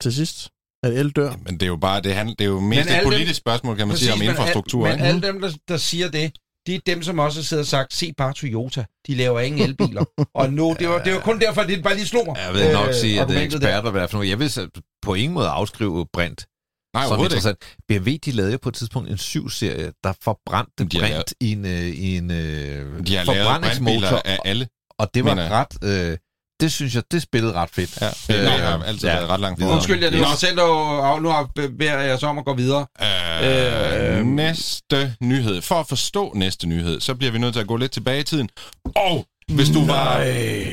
til 0.04 0.14
sidst. 0.14 0.50
At 0.84 0.94
el 0.94 1.10
dør. 1.12 1.32
Men 1.46 1.54
det 1.54 1.64
er 1.64 1.68
jo 1.68 1.76
bare, 1.76 2.02
det, 2.02 2.14
handler, 2.16 2.36
det 2.36 2.46
er 2.46 2.50
jo 2.50 2.60
mest 2.60 2.90
Men 2.90 2.98
et 2.98 3.04
politisk 3.04 3.28
dem- 3.28 3.34
spørgsmål, 3.34 3.78
kan 3.78 3.88
man 3.88 3.94
Præcis, 3.94 4.04
sige, 4.06 4.14
om 4.14 4.20
men 4.20 4.28
al- 4.28 4.32
infrastruktur. 4.32 4.84
Men 4.84 4.94
ikke? 4.94 5.06
alle 5.06 5.22
dem, 5.22 5.42
der, 5.42 5.52
der 5.68 5.78
siger 5.78 6.12
det, 6.12 6.32
det 6.70 6.76
er 6.76 6.94
dem, 6.94 7.04
som 7.04 7.20
også 7.20 7.40
har 7.40 7.44
siddet 7.44 7.64
og 7.64 7.68
sagt, 7.68 7.94
se 7.94 8.14
bare 8.18 8.34
Toyota, 8.34 8.86
de 9.08 9.16
laver 9.16 9.40
ingen 9.40 9.62
elbiler. 9.62 10.06
og 10.34 10.54
nu, 10.54 10.76
det 10.80 10.90
var, 10.90 11.04
det 11.04 11.14
var 11.14 11.20
kun 11.20 11.40
derfor, 11.40 11.64
det 11.64 11.84
bare 11.84 11.96
lige 11.96 12.06
slog 12.06 12.26
mig. 12.26 12.36
Jeg 12.46 12.54
vil 12.54 12.74
nok 12.74 12.88
øh, 12.88 12.94
sige, 12.94 13.22
at 13.22 13.28
det 13.28 13.38
er 13.38 13.42
eksperter, 13.42 13.92
hvad 13.92 14.08
for 14.08 14.18
noget. 14.18 14.30
Jeg 14.30 14.40
vil 14.40 14.72
på 15.02 15.14
ingen 15.14 15.34
måde 15.34 15.48
afskrive 15.48 16.06
brint. 16.14 16.46
Nej, 16.94 17.04
som 17.04 17.12
overhovedet 17.12 17.36
ikke. 17.36 17.50
interessant. 17.50 17.78
BMW, 17.88 18.18
de 18.26 18.32
lavede 18.32 18.52
jo 18.52 18.58
på 18.62 18.70
et 18.70 18.76
tidspunkt 18.76 19.10
en 19.10 19.16
7-serie, 19.16 19.92
der 20.04 20.14
forbrændte 20.22 20.86
De 20.86 21.00
brint 21.00 21.34
i 21.40 21.52
en, 21.52 21.66
øh, 21.66 21.88
i 21.88 22.18
en 22.18 22.32
øh, 22.32 23.08
De 23.08 23.16
har 23.16 23.34
lavet 23.34 24.22
af 24.26 24.40
alle. 24.46 24.68
og 25.00 25.14
det 25.14 25.26
var 25.26 25.36
ret... 25.36 26.12
Øh, 26.12 26.18
det 26.60 26.72
synes 26.72 26.96
jeg, 26.96 27.04
det 27.12 27.22
spillede 27.22 27.54
ret 27.54 27.70
fedt. 27.70 28.02
Ja, 28.02 28.08
Øh, 28.08 28.42
det 28.44 28.52
har 28.52 28.84
altid 28.84 29.08
ja. 29.08 29.14
været 29.16 29.30
ret 29.30 29.40
langt 29.40 29.60
Videre. 29.60 29.74
Undskyld, 29.76 30.12
Nå, 30.12 30.18
var 30.18 30.28
mig 30.30 30.38
selv, 30.38 30.58
der 30.58 31.20
nu 31.20 31.30
har- 31.30 31.50
beder 31.80 32.00
jeg 32.00 32.20
så 32.20 32.28
om 32.28 32.38
at 32.38 32.46
gå 32.46 32.54
videre. 32.54 32.86
Øh, 33.02 34.18
Øh, 34.20 34.26
næste 34.26 35.16
nyhed. 35.22 35.62
For 35.62 35.76
at 35.76 35.88
forstå 35.88 36.32
næste 36.36 36.68
nyhed, 36.68 37.00
så 37.00 37.16
bliver 37.16 37.32
vi 37.32 37.40
nødt 37.40 37.54
til 37.54 37.60
at 37.62 37.68
gå 37.68 37.76
lidt 37.78 37.92
tilbage 37.92 38.20
i 38.20 38.24
tiden. 38.24 38.50
Og 38.96 39.26
hvis 39.50 39.70
du 39.70 39.86
var 39.86 40.18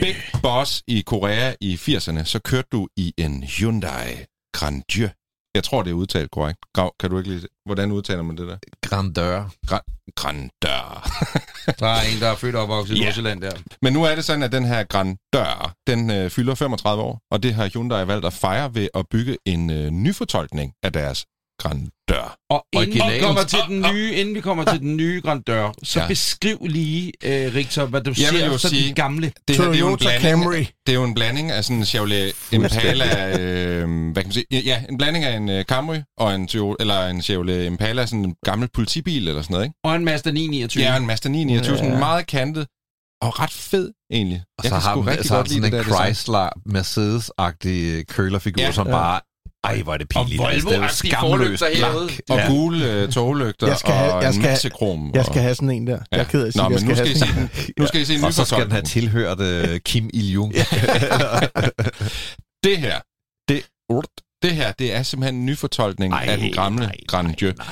big 0.00 0.14
boss 0.42 0.82
i 0.88 1.00
Korea 1.06 1.52
i 1.60 1.74
80'erne, 1.76 2.24
så 2.24 2.38
kørte 2.44 2.68
du 2.72 2.88
i 2.96 3.14
en 3.18 3.42
Hyundai 3.42 4.12
Grandeur. 4.52 5.08
Jeg 5.56 5.64
tror, 5.64 5.82
det 5.82 5.90
er 5.90 5.94
udtalt 5.94 6.30
korrekt. 6.30 6.58
Grav, 6.74 6.94
kan 7.00 7.10
du 7.10 7.18
ikke 7.18 7.30
lige... 7.30 7.48
Hvordan 7.66 7.92
udtaler 7.92 8.22
man 8.22 8.36
det 8.36 8.48
der? 8.48 8.56
Grandeur. 8.82 9.50
Grandeur. 10.14 11.08
Der 11.80 11.86
er 11.86 12.02
en, 12.12 12.20
der 12.20 12.28
er 12.28 12.36
født 12.36 12.54
og 12.54 12.62
opvokset 12.62 12.96
i. 12.96 13.00
Nordsjælland 13.04 13.40
der. 13.40 13.50
Men 13.82 13.92
nu 13.92 14.04
er 14.04 14.14
det 14.14 14.24
sådan, 14.24 14.42
at 14.42 14.52
den 14.52 14.64
her 14.64 14.84
Grandeur, 14.84 15.74
den 15.86 16.10
øh, 16.10 16.30
fylder 16.30 16.54
35 16.54 17.02
år, 17.02 17.20
og 17.30 17.42
det 17.42 17.54
har 17.54 17.68
Hyundai 17.68 18.06
valgt 18.06 18.26
at 18.26 18.32
fejre 18.32 18.74
ved 18.74 18.88
at 18.94 19.04
bygge 19.10 19.36
en 19.44 19.70
øh, 19.70 19.90
nyfortolkning 19.90 20.72
af 20.82 20.92
deres 20.92 21.26
Grandeur. 22.16 22.36
Og 22.50 22.64
inden 22.74 23.12
vi, 23.12 23.18
kommer 23.20 23.42
til 23.44 23.58
den 23.68 23.80
nye, 23.92 24.12
inden 24.14 24.34
vi 24.34 24.40
kommer 24.40 24.64
til 24.64 24.80
den 24.80 24.96
nye 24.96 25.20
grandeur, 25.24 25.74
så 25.82 25.98
Ja. 25.98 26.04
ja. 26.04 26.08
beskriv 26.08 26.58
lige, 26.66 27.12
øh, 27.24 27.54
Richter, 27.54 27.86
hvad 27.86 28.00
du 28.00 28.10
vil 28.10 28.26
ser 28.26 28.46
jo 28.46 28.58
så 28.58 28.68
sige- 28.68 28.88
de 28.88 28.94
gamle. 28.94 29.32
Det 29.48 29.56
her, 29.56 29.64
det 29.64 29.74
er 29.74 29.78
jo 29.78 29.88
en 29.92 29.98
Toyota 29.98 30.04
blanding, 30.18 30.42
Camry. 30.44 30.64
Det 30.86 30.92
er 30.92 30.94
jo 30.94 31.04
en 31.04 31.14
blanding 31.14 31.50
af 31.50 31.64
sådan 31.64 31.76
en 31.76 31.84
Chevrolet 31.84 32.32
Impala, 32.52 33.28
øh, 33.40 33.78
hvad 33.78 33.88
kan 33.88 34.12
man 34.14 34.32
sige? 34.32 34.44
Ja, 34.52 34.82
en 34.90 34.98
blanding 34.98 35.24
af 35.24 35.36
en 35.36 35.48
øh, 35.48 35.64
Camry 35.64 35.96
og 36.18 36.34
en, 36.34 36.46
Toyota, 36.46 36.76
eller 36.82 37.06
en 37.06 37.22
Chevrolet 37.22 37.66
Impala, 37.66 38.06
sådan 38.06 38.24
en 38.24 38.34
gammel 38.44 38.68
politibil 38.74 39.28
eller 39.28 39.42
sådan 39.42 39.54
noget, 39.54 39.64
ikke? 39.66 39.74
Og 39.84 39.96
en 39.96 40.04
Mazda 40.04 40.30
929. 40.30 40.82
Det 40.84 40.90
er 40.90 40.96
en 40.96 41.06
Mazda 41.06 41.28
929, 41.28 41.76
sådan 41.76 41.92
Ja. 41.92 41.98
meget 41.98 42.26
kantet 42.26 42.66
og 43.22 43.40
ret 43.40 43.50
fed 43.52 43.92
egentlig. 44.12 44.42
Og 44.58 44.64
Jeg 44.64 44.70
så 44.70 44.76
har 44.76 44.94
den 44.94 45.06
rigtig 45.06 45.26
så 45.26 45.34
har 45.34 45.38
godt 45.40 45.48
den 45.50 45.60
lide 45.62 45.70
sådan 45.70 45.86
en. 45.86 45.94
Chrysler 45.94 46.48
Mercedes-agtig 46.68 48.04
kølerfigur, 48.14 48.60
Ja. 48.62 48.66
ja, 48.66 48.72
som 48.72 48.86
Ja. 48.86 48.92
bare... 48.92 49.20
Ej, 49.64 49.82
hvor 49.82 49.92
er 49.92 49.96
det 49.98 50.08
pinligt. 50.08 50.40
Og 50.40 50.52
altså, 50.52 50.68
det 50.68 50.78
er 50.78 50.88
skamløst 50.88 51.62
blank. 51.76 52.20
Og 52.30 52.36
Ja. 52.38 52.46
gule 52.48 52.92
øh, 52.92 53.08
toglygter 53.12 53.66
Jeg 53.66 53.76
skal 53.78 53.92
have- 53.94 54.12
og 54.12 54.22
jeg 54.22 54.28
en 54.28 54.34
skal 54.34 54.42
have- 54.42 54.52
masse 54.52 54.68
krom. 54.68 55.10
Jeg 55.14 55.24
skal 55.24 55.42
have 55.42 55.54
sådan 55.54 55.70
en 55.70 55.86
der. 55.86 55.98
Jeg 56.12 56.20
er 56.20 56.24
ked 56.24 56.42
af 56.42 56.46
at 56.46 56.52
sige, 56.52 56.62
Nå, 56.62 56.70
jeg 56.70 56.70
men 56.70 56.78
skal 56.78 56.88
nu 56.88 56.94
have 56.94 57.06
skal, 57.06 57.16
I 57.16 57.18
sådan 57.32 57.50
se, 57.66 57.72
nu 57.78 57.86
skal 57.86 58.00
I 58.00 58.04
se 58.04 58.14
en 58.14 58.24
Og 58.24 58.34
så 58.34 58.44
skal 58.44 58.62
den 58.64 58.72
have 58.72 58.82
tilhørt 58.82 59.40
uh, 59.40 59.76
Kim 59.84 60.10
Il-jung. 60.14 60.52
Det 62.64 62.78
her, 62.78 62.98
det, 63.48 63.62
det 64.42 64.52
her, 64.56 64.72
det 64.72 64.94
er 64.94 65.02
simpelthen 65.02 65.34
en 65.40 65.46
nyfortolkning 65.46 66.12
Ej, 66.14 66.26
af 66.28 66.38
den 66.38 66.52
gamle 66.52 66.80
nej. 66.86 66.96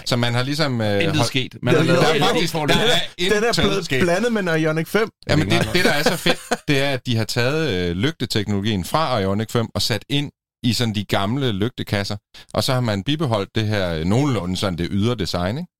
Så 0.06 0.16
man 0.16 0.34
har 0.34 0.42
ligesom... 0.42 0.80
Øh, 0.80 0.94
Intet 0.94 1.16
holdt- 1.16 1.26
sket. 1.26 1.56
Man 1.62 1.74
Der 1.74 1.80
har 1.82 1.88
er 1.88 1.92
lavet 2.00 2.06
Der 2.18 2.24
er 2.24 2.28
faktisk 2.28 2.52
forlygter. 2.52 2.76
der 2.76 2.92
er 2.92 3.30
Den 3.30 3.44
er 3.44 3.52
blevet 3.68 3.84
sket. 3.84 4.00
blandet 4.02 4.32
med 4.32 4.42
en 4.42 4.60
Ioniq 4.60 4.86
5. 4.88 5.08
Jamen, 5.28 5.50
det, 5.50 5.68
det, 5.72 5.84
der 5.84 5.90
er 5.92 6.02
så 6.02 6.16
fedt, 6.16 6.38
det 6.68 6.82
er, 6.82 6.90
at 6.90 7.06
de 7.06 7.16
har 7.16 7.24
taget 7.24 7.70
øh, 7.70 7.96
lygteteknologien 7.96 8.84
fra 8.84 9.18
Ioniq 9.18 9.50
5 9.50 9.66
og 9.74 9.82
sat 9.82 10.04
ind 10.08 10.30
i 10.64 10.72
sådan 10.72 10.94
de 10.94 11.04
gamle 11.04 11.52
lygtekasser. 11.52 12.16
Og 12.54 12.64
så 12.64 12.72
har 12.72 12.80
man 12.80 13.02
bibeholdt 13.04 13.50
det 13.54 13.66
her 13.66 13.94
øh, 13.94 14.04
nogenlunde 14.04 14.56
sådan 14.56 14.78
det 14.78 14.88
ydre 14.90 15.14
design, 15.14 15.58
ikke? 15.58 15.70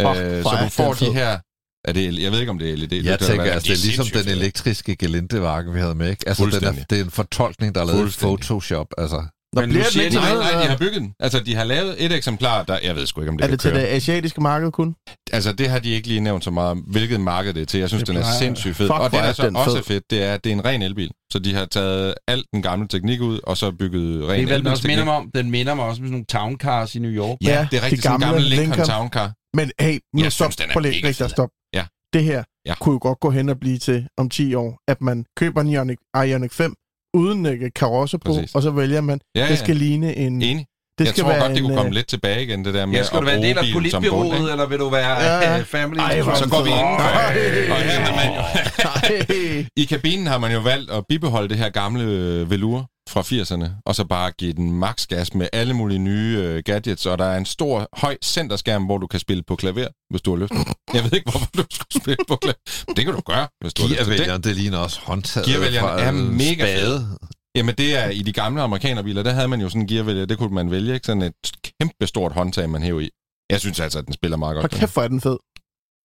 Åh, 0.00 0.16
Øh, 0.18 0.42
så 0.42 0.58
du 0.64 0.68
får 0.68 0.94
de 0.94 1.12
her... 1.12 1.38
Er 1.84 1.92
det, 1.92 2.22
jeg 2.22 2.32
ved 2.32 2.40
ikke, 2.40 2.50
om 2.50 2.58
det 2.58 2.70
er 2.70 2.76
LED. 2.76 2.92
Jeg 3.04 3.18
tænker, 3.18 3.44
altså, 3.44 3.68
det 3.68 3.78
er 3.78 3.86
ligesom 3.86 4.06
den 4.22 4.28
elektriske 4.28 4.96
gelindevagen, 4.96 5.74
vi 5.74 5.80
havde 5.80 5.94
med, 5.94 6.10
ikke? 6.10 6.28
Altså, 6.28 6.44
den 6.44 6.64
er, 6.64 6.72
det 6.90 7.00
er 7.00 7.04
en 7.04 7.10
fortolkning, 7.10 7.74
der 7.74 7.80
er 7.80 7.84
lavet 7.84 8.16
i. 8.16 8.18
Photoshop, 8.18 8.86
altså. 8.98 9.39
Nå, 9.54 9.60
Men 9.60 9.70
bliver 9.70 9.84
siger 9.84 10.02
det 10.02 10.12
de 10.12 10.16
til 10.16 10.34
Nej, 10.34 10.52
nej, 10.52 10.62
de 10.62 10.68
har 10.68 10.76
bygget 10.76 11.00
den. 11.00 11.12
Altså, 11.20 11.40
de 11.40 11.54
har 11.54 11.64
lavet 11.64 12.04
et 12.04 12.12
eksemplar, 12.12 12.62
der... 12.62 12.78
Jeg 12.82 12.96
ved 12.96 13.06
sgu 13.06 13.20
ikke, 13.20 13.30
om 13.30 13.36
det 13.36 13.44
Er 13.44 13.48
kan 13.48 13.52
det 13.52 13.60
til 13.60 13.70
køre. 13.70 13.80
det 13.80 13.86
asiatiske 13.88 14.40
marked 14.40 14.70
kun? 14.72 14.94
Altså, 15.32 15.52
det 15.52 15.68
har 15.70 15.78
de 15.78 15.90
ikke 15.90 16.08
lige 16.08 16.20
nævnt 16.20 16.44
så 16.44 16.50
meget 16.50 16.70
om, 16.70 16.78
hvilket 16.78 17.20
marked 17.20 17.54
det 17.54 17.62
er 17.62 17.66
til. 17.66 17.80
Jeg 17.80 17.88
synes, 17.88 18.00
Det 18.02 18.08
den 18.08 18.16
er 18.16 18.20
plejer- 18.20 18.38
sindssygt 18.38 18.76
fed. 18.76 18.86
Fuck, 18.86 18.98
og 18.98 19.02
det, 19.02 19.10
hvor 19.10 19.18
der 19.20 19.26
er 19.28 19.32
så 19.32 19.46
den 19.46 19.56
også 19.56 19.70
fed. 19.70 19.78
er 19.78 19.82
fedt, 19.82 20.04
det 20.10 20.22
er, 20.22 20.34
at 20.34 20.44
det 20.44 20.50
er 20.50 20.54
en 20.54 20.64
ren 20.64 20.82
elbil. 20.82 21.10
Så 21.32 21.38
de 21.38 21.54
har 21.54 21.64
taget 21.64 22.14
alt 22.28 22.46
den 22.54 22.62
gamle 22.62 22.88
teknik 22.88 23.20
ud, 23.20 23.40
og 23.44 23.56
så 23.56 23.70
bygget 23.72 24.28
ren 24.28 24.30
Det 24.30 24.42
er 24.42 24.46
hvad 24.46 24.58
den 24.58 24.66
også 24.66 24.86
minder 24.88 25.04
mig 25.04 25.14
om. 25.14 25.30
Den 25.34 25.50
minder 25.50 25.74
mig 25.74 25.84
også 25.84 26.00
om 26.02 26.06
sådan 26.06 26.10
nogle 26.10 26.24
town 26.24 26.56
cars 26.58 26.94
i 26.94 26.98
New 26.98 27.10
York. 27.10 27.38
Ja, 27.44 27.48
Ja, 27.50 27.66
det 27.70 27.76
er 27.76 27.80
de 27.80 27.84
rigtig 27.86 28.02
sådan 28.02 28.16
en 28.16 28.20
gamle 28.20 28.26
gammel 28.34 28.42
Lincoln, 28.50 28.68
Lincoln. 28.68 28.86
Town 28.88 29.08
Car. 29.08 29.32
Men 29.56 29.70
hey, 29.80 29.98
nu 30.14 30.22
Jeg 30.22 30.32
stop. 30.32 30.44
synes, 30.46 30.56
den 30.56 30.68
er 30.68 30.72
Prøv 30.72 30.80
lige, 30.80 30.92
mega 30.94 31.08
Richter, 31.08 31.24
fed. 31.24 31.30
stop. 31.30 31.48
Ja. 31.74 31.84
Det 32.12 32.24
her 32.24 32.42
Ja. 32.66 32.74
kunne 32.80 32.92
jo 32.92 32.98
godt 33.02 33.20
gå 33.20 33.30
hen 33.30 33.48
og 33.48 33.60
blive 33.60 33.78
til 33.78 34.06
om 34.18 34.28
10 34.28 34.54
år, 34.54 34.78
at 34.88 35.00
man 35.00 35.24
køber 35.36 35.60
en 35.60 35.68
Ioniq, 35.68 35.98
Ioniq 36.26 36.52
5 36.52 36.74
uden 37.14 37.46
uh, 37.46 37.52
karosse 37.76 38.18
på, 38.18 38.32
Præcis. 38.32 38.54
og 38.54 38.62
så 38.62 38.70
vælger 38.70 39.00
man, 39.00 39.20
Ja, 39.34 39.48
det 39.48 39.58
skal 39.58 39.76
ligne 39.76 40.16
en... 40.16 40.42
Enig. 40.42 40.66
Det 41.00 41.06
jeg 41.06 41.14
skal 41.14 41.24
tror 41.24 41.30
være 41.32 41.40
godt, 41.40 41.50
det 41.50 41.58
en, 41.58 41.64
kunne 41.64 41.76
komme 41.76 41.88
øh, 41.90 41.94
lidt 41.94 42.06
tilbage 42.06 42.42
igen, 42.42 42.64
det 42.64 42.74
der 42.74 42.86
med 42.86 42.94
Ja, 42.96 43.02
skal 43.04 43.16
at 43.16 43.20
du 43.20 43.26
være 43.26 43.36
en 43.36 43.42
del 43.42 43.58
af 43.58 43.64
politbyrået, 43.72 44.50
eller 44.50 44.66
vil 44.66 44.78
du 44.78 44.88
være 44.88 45.22
Ja. 45.22 45.58
øh, 45.58 45.64
family? 45.64 45.98
Ej, 46.00 46.20
Så 46.34 46.48
går 46.50 46.62
vi. 46.62 46.70
Ej. 46.70 47.70
Og 47.70 47.76
her 47.76 48.00
har 48.00 48.14
man 48.16 48.34
jo... 48.36 49.64
I 49.76 49.84
kabinen 49.84 50.26
har 50.26 50.38
man 50.38 50.52
jo 50.52 50.60
valgt 50.60 50.90
at 50.90 51.04
bibeholde 51.08 51.48
det 51.48 51.56
her 51.58 51.68
gamle 51.70 52.04
øh, 52.04 52.50
velour 52.50 52.86
fra 53.08 53.20
80'erne, 53.20 53.68
og 53.86 53.94
så 53.94 54.04
bare 54.04 54.30
give 54.38 54.52
den 54.52 54.72
max 54.72 55.06
gas 55.06 55.34
med 55.34 55.48
alle 55.52 55.74
mulige 55.74 55.98
nye 55.98 56.36
øh, 56.40 56.62
gadgets, 56.66 57.06
og 57.06 57.18
der 57.18 57.24
er 57.24 57.36
en 57.38 57.46
stor, 57.46 57.88
høj 57.96 58.16
centerskærm, 58.24 58.82
hvor 58.84 58.98
du 58.98 59.06
kan 59.06 59.20
spille 59.20 59.42
på 59.48 59.56
klaver, 59.56 59.86
hvis 60.10 60.22
du 60.22 60.30
har 60.36 60.38
lyst. 60.42 60.52
Jeg 60.94 61.04
ved 61.04 61.12
ikke, 61.12 61.30
hvorfor 61.30 61.46
du 61.56 61.64
skulle 61.72 62.02
spille 62.02 62.24
på 62.28 62.36
klaver. 62.36 62.56
Men 62.86 62.96
det 62.96 63.04
kan 63.04 63.14
du 63.14 63.20
gøre, 63.20 63.48
hvis 63.60 63.74
du 63.74 63.82
har 63.82 63.88
lyst. 63.88 63.98
Gearvælgeren, 64.00 64.42
det 64.42 64.56
ligner 64.56 64.78
også 64.78 65.00
håndtaget 65.02 65.46
Gearvælgeren 65.48 65.88
fra 65.88 66.00
er 66.02 66.12
mega 66.12 66.76
spade. 66.76 67.08
Jamen 67.56 67.74
det 67.74 67.96
er 67.96 68.08
i 68.10 68.22
de 68.22 68.32
gamle 68.32 68.62
amerikanerbiler, 68.62 69.22
der 69.22 69.30
havde 69.30 69.48
man 69.48 69.60
jo 69.60 69.68
sådan 69.68 69.80
en 69.82 69.86
gearvælger, 69.86 70.26
det 70.26 70.38
kunne 70.38 70.54
man 70.54 70.70
vælge, 70.70 70.94
ikke? 70.94 71.06
Sådan 71.06 71.22
et 71.22 71.34
kæmpe 71.80 72.06
stort 72.06 72.32
håndtag, 72.32 72.70
man 72.70 72.82
hæver 72.82 73.00
i. 73.00 73.10
Jeg 73.50 73.60
synes 73.60 73.80
altså, 73.80 73.98
at 73.98 74.06
den 74.06 74.12
spiller 74.12 74.36
meget 74.36 74.54
godt. 74.54 74.70
den 74.70 74.80
kæft, 74.80 74.92
hvor 74.92 75.02
er 75.02 75.08
den 75.08 75.20
fed. 75.20 75.38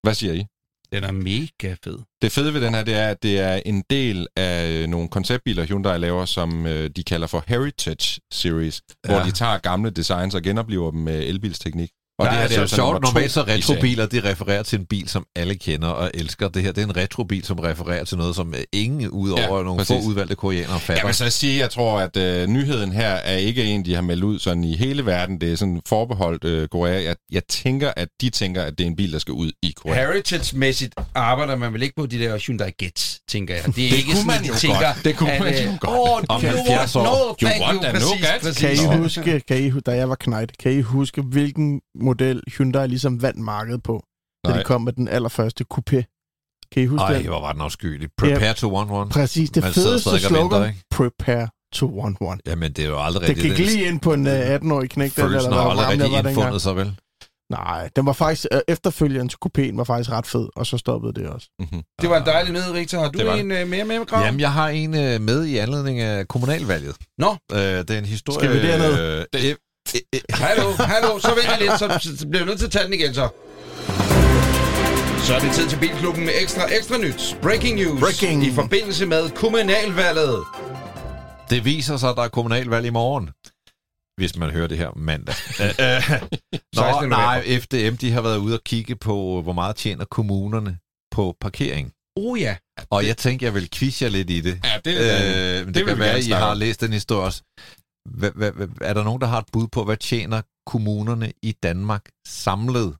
Hvad 0.03 0.13
siger 0.13 0.33
I? 0.33 0.45
Den 0.91 1.03
er 1.03 1.11
mega 1.11 1.75
fed. 1.83 1.97
Det 2.21 2.31
fede 2.31 2.53
ved 2.53 2.61
den 2.61 2.73
her, 2.73 2.83
det 2.83 2.95
er, 2.95 3.07
at 3.07 3.23
det 3.23 3.39
er 3.39 3.55
en 3.65 3.83
del 3.89 4.27
af 4.35 4.69
øh, 4.69 4.87
nogle 4.87 5.09
konceptbiler, 5.09 5.65
Hyundai 5.65 5.99
laver, 5.99 6.25
som 6.25 6.65
øh, 6.65 6.89
de 6.89 7.03
kalder 7.03 7.27
for 7.27 7.43
Heritage 7.47 8.21
Series, 8.33 8.81
ja. 9.05 9.11
hvor 9.11 9.23
de 9.23 9.31
tager 9.31 9.57
gamle 9.57 9.89
designs 9.89 10.35
og 10.35 10.41
genoplever 10.41 10.91
dem 10.91 10.99
med 10.99 11.23
elbilsteknik. 11.23 11.89
Og 12.19 12.25
Og 12.25 12.31
det, 12.31 12.37
her, 12.37 12.43
er, 12.43 12.47
det 12.47 12.53
er 12.53 12.57
jo 12.57 12.61
altså 12.61 12.75
sjovt, 12.75 13.01
normalt 13.01 13.31
så 13.31 13.41
retrobiler, 13.41 14.05
de 14.05 14.29
refererer 14.29 14.63
til 14.63 14.79
en 14.79 14.85
bil, 14.85 15.09
som 15.09 15.25
alle 15.35 15.55
kender 15.55 15.87
og 15.87 16.11
elsker. 16.13 16.47
Det 16.47 16.61
her, 16.63 16.71
det 16.71 16.81
er 16.83 16.85
en 16.87 16.95
retrobil, 16.97 17.43
som 17.45 17.59
refererer 17.59 18.03
til 18.03 18.17
noget, 18.17 18.35
som 18.35 18.53
øh, 18.53 18.59
ingen 18.73 19.09
udover 19.09 19.57
Ja, 19.57 19.63
nogle 19.63 19.77
præcis. 19.77 20.03
få 20.03 20.09
udvalgte 20.09 20.35
koreanere 20.35 20.71
Jeg 20.73 20.81
fatter. 20.81 21.05
vil 21.05 21.15
så 21.15 21.29
sige, 21.29 21.59
jeg 21.59 21.69
tror, 21.69 21.99
at 21.99 22.17
øh, 22.17 22.47
nyheden 22.47 22.91
her 22.91 23.09
er 23.09 23.37
ikke 23.37 23.63
en, 23.63 23.85
de 23.85 23.95
har 23.95 24.01
meldt 24.01 24.23
ud 24.23 24.39
sådan 24.39 24.63
i 24.63 24.75
hele 24.77 25.05
verden. 25.05 25.41
Det 25.41 25.51
er 25.51 25.55
sådan 25.55 25.81
forbeholdt 25.87 26.43
øh, 26.43 26.67
Korea. 26.67 27.03
Jeg, 27.03 27.15
jeg 27.31 27.41
tænker, 27.49 27.91
at 27.97 28.07
de 28.21 28.29
tænker, 28.29 28.61
at 28.63 28.73
det 28.77 28.83
er 28.83 28.87
en 28.87 28.95
bil, 28.95 29.13
der 29.13 29.19
skal 29.19 29.31
ud 29.31 29.51
i 29.63 29.73
Korea. 29.75 29.95
Heritage-mæssigt 30.05 30.93
arbejder 31.15 31.55
man 31.55 31.73
vel 31.73 31.83
ikke 31.83 31.95
på 31.95 32.05
de 32.05 32.19
der 32.19 32.37
Hyundai 32.47 32.71
Getz, 32.79 33.15
tænker 33.29 33.55
jeg. 33.55 33.63
Det 33.65 33.85
er 33.85 33.89
Det 33.91 33.97
ikke 33.97 34.03
kunne 34.05 34.15
sådan, 34.15 34.27
man 34.41 34.45
jo 34.45 34.53
tænker, 34.55 34.79
godt. 34.93 35.05
Det 35.05 35.15
kunne 35.17 35.31
at, 35.31 35.41
man 35.41 35.53
øh, 35.53 35.65
jo 35.65 35.77
godt. 35.79 36.25
Åh, 36.29 36.35
Om 36.35 36.41
you 36.41 36.49
70 36.49 36.95
want, 36.95 36.95
år. 36.95 37.03
no, 37.03 37.27
You 37.41 37.49
thank 37.49 37.61
want 37.63 37.75
you. 37.75 37.81
that 37.83 37.93
Præcis, 37.93 38.09
nougat? 38.09 38.41
præcis. 38.41 38.61
Kan 38.61 38.73
I 38.73 38.95
Nå. 38.97 39.03
huske, 39.03 39.41
kan 39.47 39.57
I, 39.63 39.71
da 39.85 39.91
jeg 39.91 40.09
var 40.09 40.15
knight, 40.19 40.57
kan 40.57 40.71
I 40.71 40.81
huske, 40.81 41.21
hvilken 41.21 41.81
model 42.05 42.41
Hyundai 42.57 42.87
ligesom 42.87 43.21
vandt 43.21 43.39
markedet 43.39 43.83
på, 43.83 44.03
da 44.45 44.49
Nej. 44.49 44.57
de 44.57 44.63
kom 44.63 44.81
med 44.81 44.93
den 44.93 45.07
allerførste 45.07 45.65
coupé? 45.73 46.03
Kan 46.71 46.83
I 46.83 46.85
huske 46.85 47.03
Ej, 47.03 47.13
den? 47.13 47.25
hvor 47.27 47.41
var 47.41 47.51
den 47.51 47.61
afskyelig. 47.61 48.09
Prepare 48.17 48.53
to 48.53 48.75
one 48.75 48.91
one. 48.91 49.09
Præcis, 49.09 49.49
det 49.49 49.63
Man 49.63 49.73
fedeste 49.73 50.11
venter, 50.11 50.27
slogan, 50.27 50.73
prepare 50.91 51.47
to 51.73 51.99
one 51.99 52.15
one. 52.21 52.39
Jamen, 52.45 52.73
det 52.73 52.85
er 52.85 52.89
jo 52.89 52.99
aldrig 53.03 53.21
Det 53.21 53.29
rigtigt. 53.29 53.55
gik 53.55 53.65
lige 53.67 53.85
ind 53.87 53.99
på 53.99 54.13
en 54.13 54.27
uh, 54.27 54.33
18-årig 54.33 54.89
knæk, 54.89 55.15
den, 55.15 55.23
Følelsen 55.23 55.51
eller 55.51 55.61
har 55.63 55.73
hvor 55.73 55.81
aldrig 55.83 55.87
rigtig 55.87 56.11
var 56.11 56.15
dengang. 56.17 56.27
indfundet 56.37 56.61
sig, 56.61 56.75
vel? 56.75 56.95
Nej, 57.51 57.89
den 57.95 58.05
var 58.05 58.13
faktisk, 58.13 58.45
uh, 58.53 58.59
efterfølgeren 58.67 59.29
til 59.29 59.37
coupéen 59.45 59.75
var 59.77 59.83
faktisk 59.83 60.11
ret 60.11 60.27
fed, 60.27 60.47
og 60.55 60.65
så 60.65 60.77
stoppede 60.77 61.13
det 61.13 61.27
også. 61.29 61.47
Mm-hmm. 61.59 61.81
Det 62.01 62.09
var 62.09 62.17
en 62.17 62.25
dejlig 62.25 62.53
nyhed, 62.53 62.71
Richard. 62.73 63.01
Har 63.01 63.09
du 63.11 63.17
Det 63.19 63.27
var 63.27 63.33
en 63.35 63.51
uh, 63.51 63.67
mere 63.67 63.85
med, 63.85 64.05
Grav? 64.05 64.25
Jamen, 64.25 64.39
jeg 64.39 64.51
har 64.53 64.69
en 64.69 64.93
øh, 64.97 65.21
med 65.21 65.45
i 65.45 65.57
anledning 65.57 65.99
af 65.99 66.27
kommunalvalget. 66.27 66.95
Nå. 67.17 67.35
Øh, 67.53 67.57
det 67.59 67.89
er 67.91 67.97
en 67.97 68.05
historie... 68.05 68.39
Skal 68.39 68.53
vi 68.53 68.67
derned? 68.67 68.93
Øh, 68.99 69.25
det, 69.33 69.43
øh, 69.43 69.49
øh, 69.49 69.55
Hallo, 70.29 70.71
hallo, 70.71 71.19
så 71.19 71.27
vent 71.35 71.59
lidt, 71.59 71.79
så, 71.79 72.15
så 72.17 72.27
bliver 72.27 72.43
vi 72.43 72.47
nødt 72.49 72.59
til 72.59 72.65
at 72.65 72.71
tage 72.71 72.85
den 72.85 72.93
igen, 72.93 73.13
så. 73.13 73.29
Så 75.27 75.35
er 75.35 75.39
det 75.39 75.51
tid 75.53 75.69
til 75.69 75.79
Bilklubben 75.79 76.25
med 76.25 76.33
ekstra, 76.41 76.73
ekstra 76.77 76.97
nyt. 76.97 77.37
Breaking 77.41 77.75
news 77.75 77.99
Breaking. 77.99 78.43
i 78.45 78.51
forbindelse 78.51 79.05
med 79.05 79.29
kommunalvalget. 79.29 80.43
Det 81.49 81.65
viser 81.65 81.97
sig, 81.97 82.09
at 82.09 82.15
der 82.15 82.23
er 82.23 82.27
kommunalvalg 82.27 82.85
i 82.85 82.89
morgen. 82.89 83.29
Hvis 84.17 84.37
man 84.37 84.49
hører 84.51 84.67
det 84.67 84.77
her 84.77 84.89
mandag. 84.95 85.35
Øh, 85.61 85.67
øh, 85.69 86.19
16. 86.75 87.09
Nå, 87.09 87.15
nej, 87.15 87.59
FDM 87.59 87.95
de 87.95 88.11
har 88.11 88.21
været 88.21 88.37
ude 88.37 88.53
og 88.53 88.63
kigge 88.65 88.95
på, 88.95 89.41
hvor 89.41 89.53
meget 89.53 89.75
tjener 89.75 90.05
kommunerne 90.05 90.77
på 91.11 91.35
parkering. 91.41 91.91
Oh 92.15 92.41
ja. 92.41 92.55
Og 92.89 93.07
jeg 93.07 93.17
tænkte, 93.17 93.45
jeg 93.45 93.53
vil 93.53 93.69
quiz 93.73 94.01
jer 94.01 94.09
lidt 94.09 94.29
i 94.29 94.41
det. 94.41 94.59
Ja, 94.63 94.79
det, 94.85 94.97
Øh, 94.97 95.59
øh, 95.59 95.65
det, 95.67 95.75
det 95.75 95.85
kan 95.85 95.99
være, 95.99 96.19
I 96.19 96.31
har 96.31 96.53
læst 96.53 96.81
den 96.81 96.93
historie 96.93 97.25
også. 97.25 97.41
Hva, 98.05 98.29
hva, 98.35 98.49
hva, 98.49 98.65
er 98.81 98.93
der 98.93 99.03
nogen, 99.03 99.21
der 99.21 99.27
har 99.27 99.39
et 99.39 99.45
bud 99.53 99.67
på, 99.67 99.83
hvad 99.83 99.97
tjener 99.97 100.41
kommunerne 100.65 101.31
i 101.41 101.51
Danmark 101.63 102.05
samlet 102.27 102.95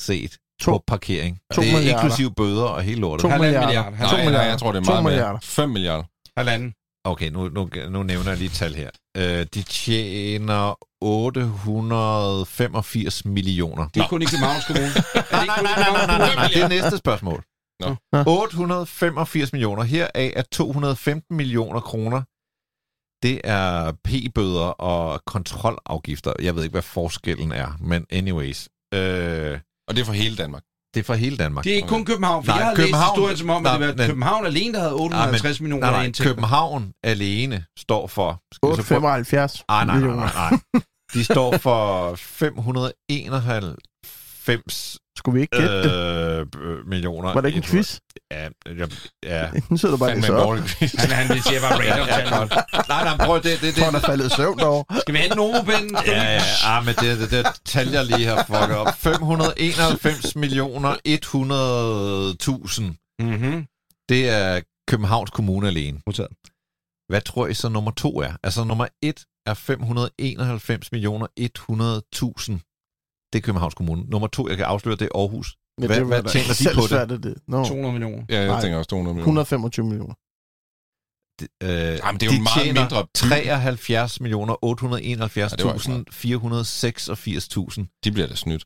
set 0.00 0.36
To. 0.60 0.70
på 0.72 0.84
parkering. 0.86 1.38
To 1.54 1.62
det 1.62 1.70
er 1.70 1.74
milliarder. 1.76 2.02
inklusiv 2.04 2.34
bøder 2.34 2.64
og 2.64 2.82
hele 2.82 3.00
lortet. 3.00 3.22
To 3.22 3.28
Halvanden 3.28 3.60
milliarder. 3.60 3.90
milliard. 3.90 4.10
To 4.10 4.16
Nej, 4.16 4.16
nej, 4.16 4.24
milliarder. 4.24 4.48
jeg 4.50 4.58
tror, 4.58 4.72
det 4.72 4.80
er 4.80 4.84
meget 4.90 5.04
milliarder. 5.04 5.32
mere. 5.32 5.40
5 5.42 5.70
milliarder. 5.70 6.04
Halvanden. 6.36 6.74
Okay, 7.04 7.30
nu, 7.30 7.48
nu, 7.48 7.68
nu 7.90 8.02
nævner 8.02 8.28
jeg 8.30 8.36
lige 8.38 8.46
et 8.46 8.52
tal 8.52 8.74
her. 8.74 8.90
Øh, 9.16 9.46
de 9.54 9.62
tjener 9.62 10.78
885 11.02 13.24
millioner. 13.24 13.88
Det 13.94 14.00
er 14.02 14.08
kun 14.08 14.22
i 14.22 14.24
Københavns 14.24 14.64
Kommune. 14.66 14.88
Nej, 15.32 15.42
ikke 15.42 15.46
nej, 15.46 15.62
nej, 15.62 15.90
nej, 15.90 16.06
nej, 16.06 16.18
nej, 16.18 16.34
nej, 16.34 16.48
det 16.54 16.62
er 16.62 16.68
næste 16.68 16.98
spørgsmål. 16.98 17.44
Nå. 17.80 17.96
Nå. 18.12 18.22
885 18.26 19.52
millioner. 19.52 19.82
Heraf 19.82 20.32
er 20.36 20.42
215 20.52 21.36
millioner 21.36 21.80
kroner. 21.80 22.22
Det 23.22 23.40
er 23.44 23.92
p-bøder 24.04 24.66
og 24.66 25.22
kontrolafgifter. 25.26 26.32
Jeg 26.42 26.56
ved 26.56 26.62
ikke, 26.62 26.72
hvad 26.72 26.82
forskellen 26.82 27.52
er, 27.52 27.76
men 27.80 28.06
anyways. 28.10 28.68
Øh, 28.94 29.58
Og 29.88 29.96
det 29.96 30.00
er 30.00 30.04
for 30.04 30.12
hele 30.12 30.36
Danmark. 30.36 30.62
det 30.94 31.00
er 31.00 31.04
for 31.04 31.14
hele 31.14 31.36
Danmark. 31.36 31.64
Det 31.64 31.72
er 31.72 31.76
ikke 31.76 31.88
kun 31.88 32.04
København, 32.04 32.44
for 32.44 32.52
Nej, 32.52 32.58
jeg 32.58 32.66
har 32.66 32.74
København- 32.74 32.86
læst 32.86 32.96
historien 33.16 33.36
som 33.36 33.50
om, 33.50 33.66
at 33.66 33.72
det 33.72 33.80
Nej, 33.80 33.88
var 33.88 33.94
men- 33.96 34.06
København 34.06 34.46
alene, 34.46 34.74
der 34.74 34.80
havde 34.80 34.94
850 34.94 35.60
millioner 35.60 35.86
Nej, 35.86 35.90
i 35.90 35.92
nej, 35.96 36.04
indtægter. 36.06 36.32
København 36.32 36.92
alene 37.04 37.64
står 37.78 38.06
for... 38.06 38.42
Skal 38.54 38.70
vi 38.70 38.76
så 38.76 38.82
prøve- 38.88 38.98
875 38.98 39.64
Ah, 39.68 39.86
nej, 39.86 39.86
nej, 39.86 39.94
millioner. 39.94 40.22
nej, 40.34 40.50
nej. 40.50 40.60
De 41.14 41.24
står 41.24 41.56
for 41.56 42.14
591 42.14 44.98
Skulle 45.18 45.34
vi 45.34 45.40
ikke 45.40 45.56
gætte 45.56 45.82
det? 45.82 46.40
øh, 46.40 46.46
b- 46.46 46.88
millioner. 46.88 47.32
Var 47.34 47.40
det 47.40 47.48
ikke 47.48 47.56
en 47.56 47.62
quiz? 47.62 47.98
Ja, 48.30 48.48
ja, 48.66 48.86
ja. 49.22 49.50
Nu 49.70 49.76
sidder 49.76 49.94
du 49.96 49.98
bare 49.98 50.16
en 50.16 50.22
dårlig 50.22 50.64
quiz. 50.64 50.94
Han, 50.94 51.10
han 51.10 51.28
vil 51.34 51.42
sige 51.42 51.60
bare 51.60 51.72
random 51.72 52.06
Ja, 52.08 52.38
godt. 52.38 52.50
Nej, 52.88 53.04
nej, 53.04 53.26
prøv 53.26 53.36
det, 53.36 53.44
det, 53.44 53.60
det, 53.60 53.74
tror, 53.74 53.84
han 53.84 53.94
er 53.94 54.00
faldet 54.00 54.32
i 54.32 54.36
søvn 54.36 54.58
derovre. 54.58 55.00
Skal 55.00 55.14
vi 55.14 55.18
hente 55.18 55.36
nomopinden? 55.36 55.96
Ja, 56.06 56.22
ja, 56.34 56.40
ah, 56.64 56.84
men 56.84 56.94
det, 56.94 57.18
det, 57.18 57.30
det 57.30 57.46
tal, 57.64 57.88
jeg 57.88 58.04
lige 58.04 58.26
har 58.26 58.44
fucket 58.44 58.76
op. 58.76 58.94
591 58.96 60.36
millioner 60.36 60.94
100.000. 61.08 63.24
Mhm. 63.26 63.66
Det 64.08 64.28
er 64.28 64.60
Københavns 64.88 65.30
Kommune 65.30 65.66
alene. 65.68 66.00
Modtaget. 66.06 66.30
Hvad 67.08 67.20
tror 67.20 67.46
I 67.46 67.54
så 67.54 67.68
nummer 67.68 67.90
to 67.90 68.20
er? 68.20 68.32
Altså 68.42 68.64
nummer 68.64 68.86
et 69.02 69.24
er 69.46 69.54
591 69.54 70.92
millioner 70.92 71.26
100.000. 71.40 72.69
Det 73.32 73.38
er 73.38 73.42
Københavns 73.42 73.74
Kommune. 73.74 74.02
Nummer 74.02 74.28
to, 74.28 74.48
jeg 74.48 74.56
kan 74.56 74.66
afsløre, 74.66 74.96
det 74.96 75.08
er 75.14 75.18
Aarhus. 75.18 75.56
Ja, 75.80 75.86
Hvad- 75.86 75.96
det 75.96 76.06
hvad 76.06 76.22
tjener 76.22 76.54
de 76.54 76.74
på 76.74 77.14
det? 77.14 77.22
det? 77.22 77.34
No. 77.48 77.64
200 77.64 77.92
millioner. 77.92 78.24
Ja, 78.28 78.38
jeg 78.38 78.46
Nej. 78.46 78.60
tænker 78.60 78.78
også 78.78 78.88
200 78.90 79.14
millioner. 79.14 79.42
125 79.42 79.86
millioner. 79.86 80.14
Øh, 81.62 81.68
Jamen, 82.04 82.20
det 82.20 82.26
er 82.26 82.32
jo 82.32 82.38
de 82.38 82.42
meget 82.42 82.64
tjener 82.64 82.80
mindre 82.80 83.04
by. 83.04 83.08
73 83.14 84.20
millioner 84.20 84.52
Ja, 84.52 84.68
det 85.56 85.64
var 85.64 85.74
ikke 85.74 85.86
871.486.000. 86.50 88.00
De 88.04 88.12
bliver 88.12 88.26
da 88.28 88.34
snydt. 88.34 88.64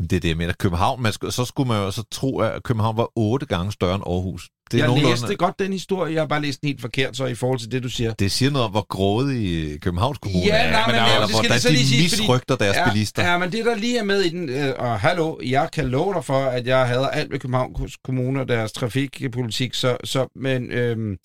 Det 0.00 0.12
er 0.16 0.20
det, 0.20 0.28
jeg 0.28 0.36
mener. 0.36 0.52
København, 0.52 1.02
man 1.02 1.12
skulle, 1.12 1.32
så 1.32 1.44
skulle 1.44 1.68
man 1.68 1.76
jo 1.82 1.90
så 1.90 2.02
tro, 2.10 2.38
at 2.40 2.62
København 2.62 2.96
var 2.96 3.08
otte 3.16 3.46
gange 3.46 3.72
større 3.72 3.94
end 3.94 4.04
Aarhus. 4.06 4.50
Det, 4.72 4.80
er 4.80 4.94
Jeg 4.94 5.02
læste 5.02 5.36
godt 5.36 5.58
den 5.58 5.72
historie, 5.72 6.12
jeg 6.14 6.22
har 6.22 6.26
bare 6.26 6.42
læst 6.42 6.60
den 6.60 6.66
helt 6.66 6.80
forkert, 6.80 7.16
så 7.16 7.26
i 7.26 7.34
forhold 7.34 7.58
til 7.58 7.72
det, 7.72 7.82
du 7.82 7.88
siger. 7.88 8.12
det 8.14 8.32
siger 8.32 8.50
noget 8.50 8.64
om, 8.64 8.70
hvor 8.70 8.86
grådig 8.88 9.80
Københavns 9.80 10.18
Kommune 10.18 10.44
Ja, 10.46 10.56
er, 10.66 10.70
nej, 10.70 10.86
men 10.86 10.94
eller 10.94 11.08
ja, 11.14 11.20
det 11.22 11.30
hvordan 11.30 11.60
så 11.60 11.68
lige 11.70 11.80
de 11.82 11.86
siges, 11.88 12.12
fordi- 12.12 12.22
misrygter 12.22 12.56
deres 12.56 12.76
ja, 12.76 12.90
bilister. 12.92 13.30
Ja, 13.30 13.38
men 13.38 13.52
det 13.52 13.64
der 13.64 13.74
lige 13.74 13.98
er 13.98 14.04
med 14.04 14.20
i 14.22 14.28
den, 14.28 14.48
øh, 14.48 14.74
og 14.78 15.00
hallo, 15.00 15.36
jeg 15.44 15.68
kan 15.72 15.88
love 15.88 16.14
dig 16.14 16.24
for, 16.24 16.38
at 16.44 16.66
jeg 16.66 16.86
hader 16.88 17.08
alt 17.08 17.30
ved 17.32 17.38
Københavns 17.38 17.96
Kommune 18.04 18.40
og 18.40 18.48
deres 18.48 18.72
trafikpolitik, 18.72 19.74
så, 19.74 19.96
så 20.04 20.26
men 20.36 20.72
øhm, 20.72 21.16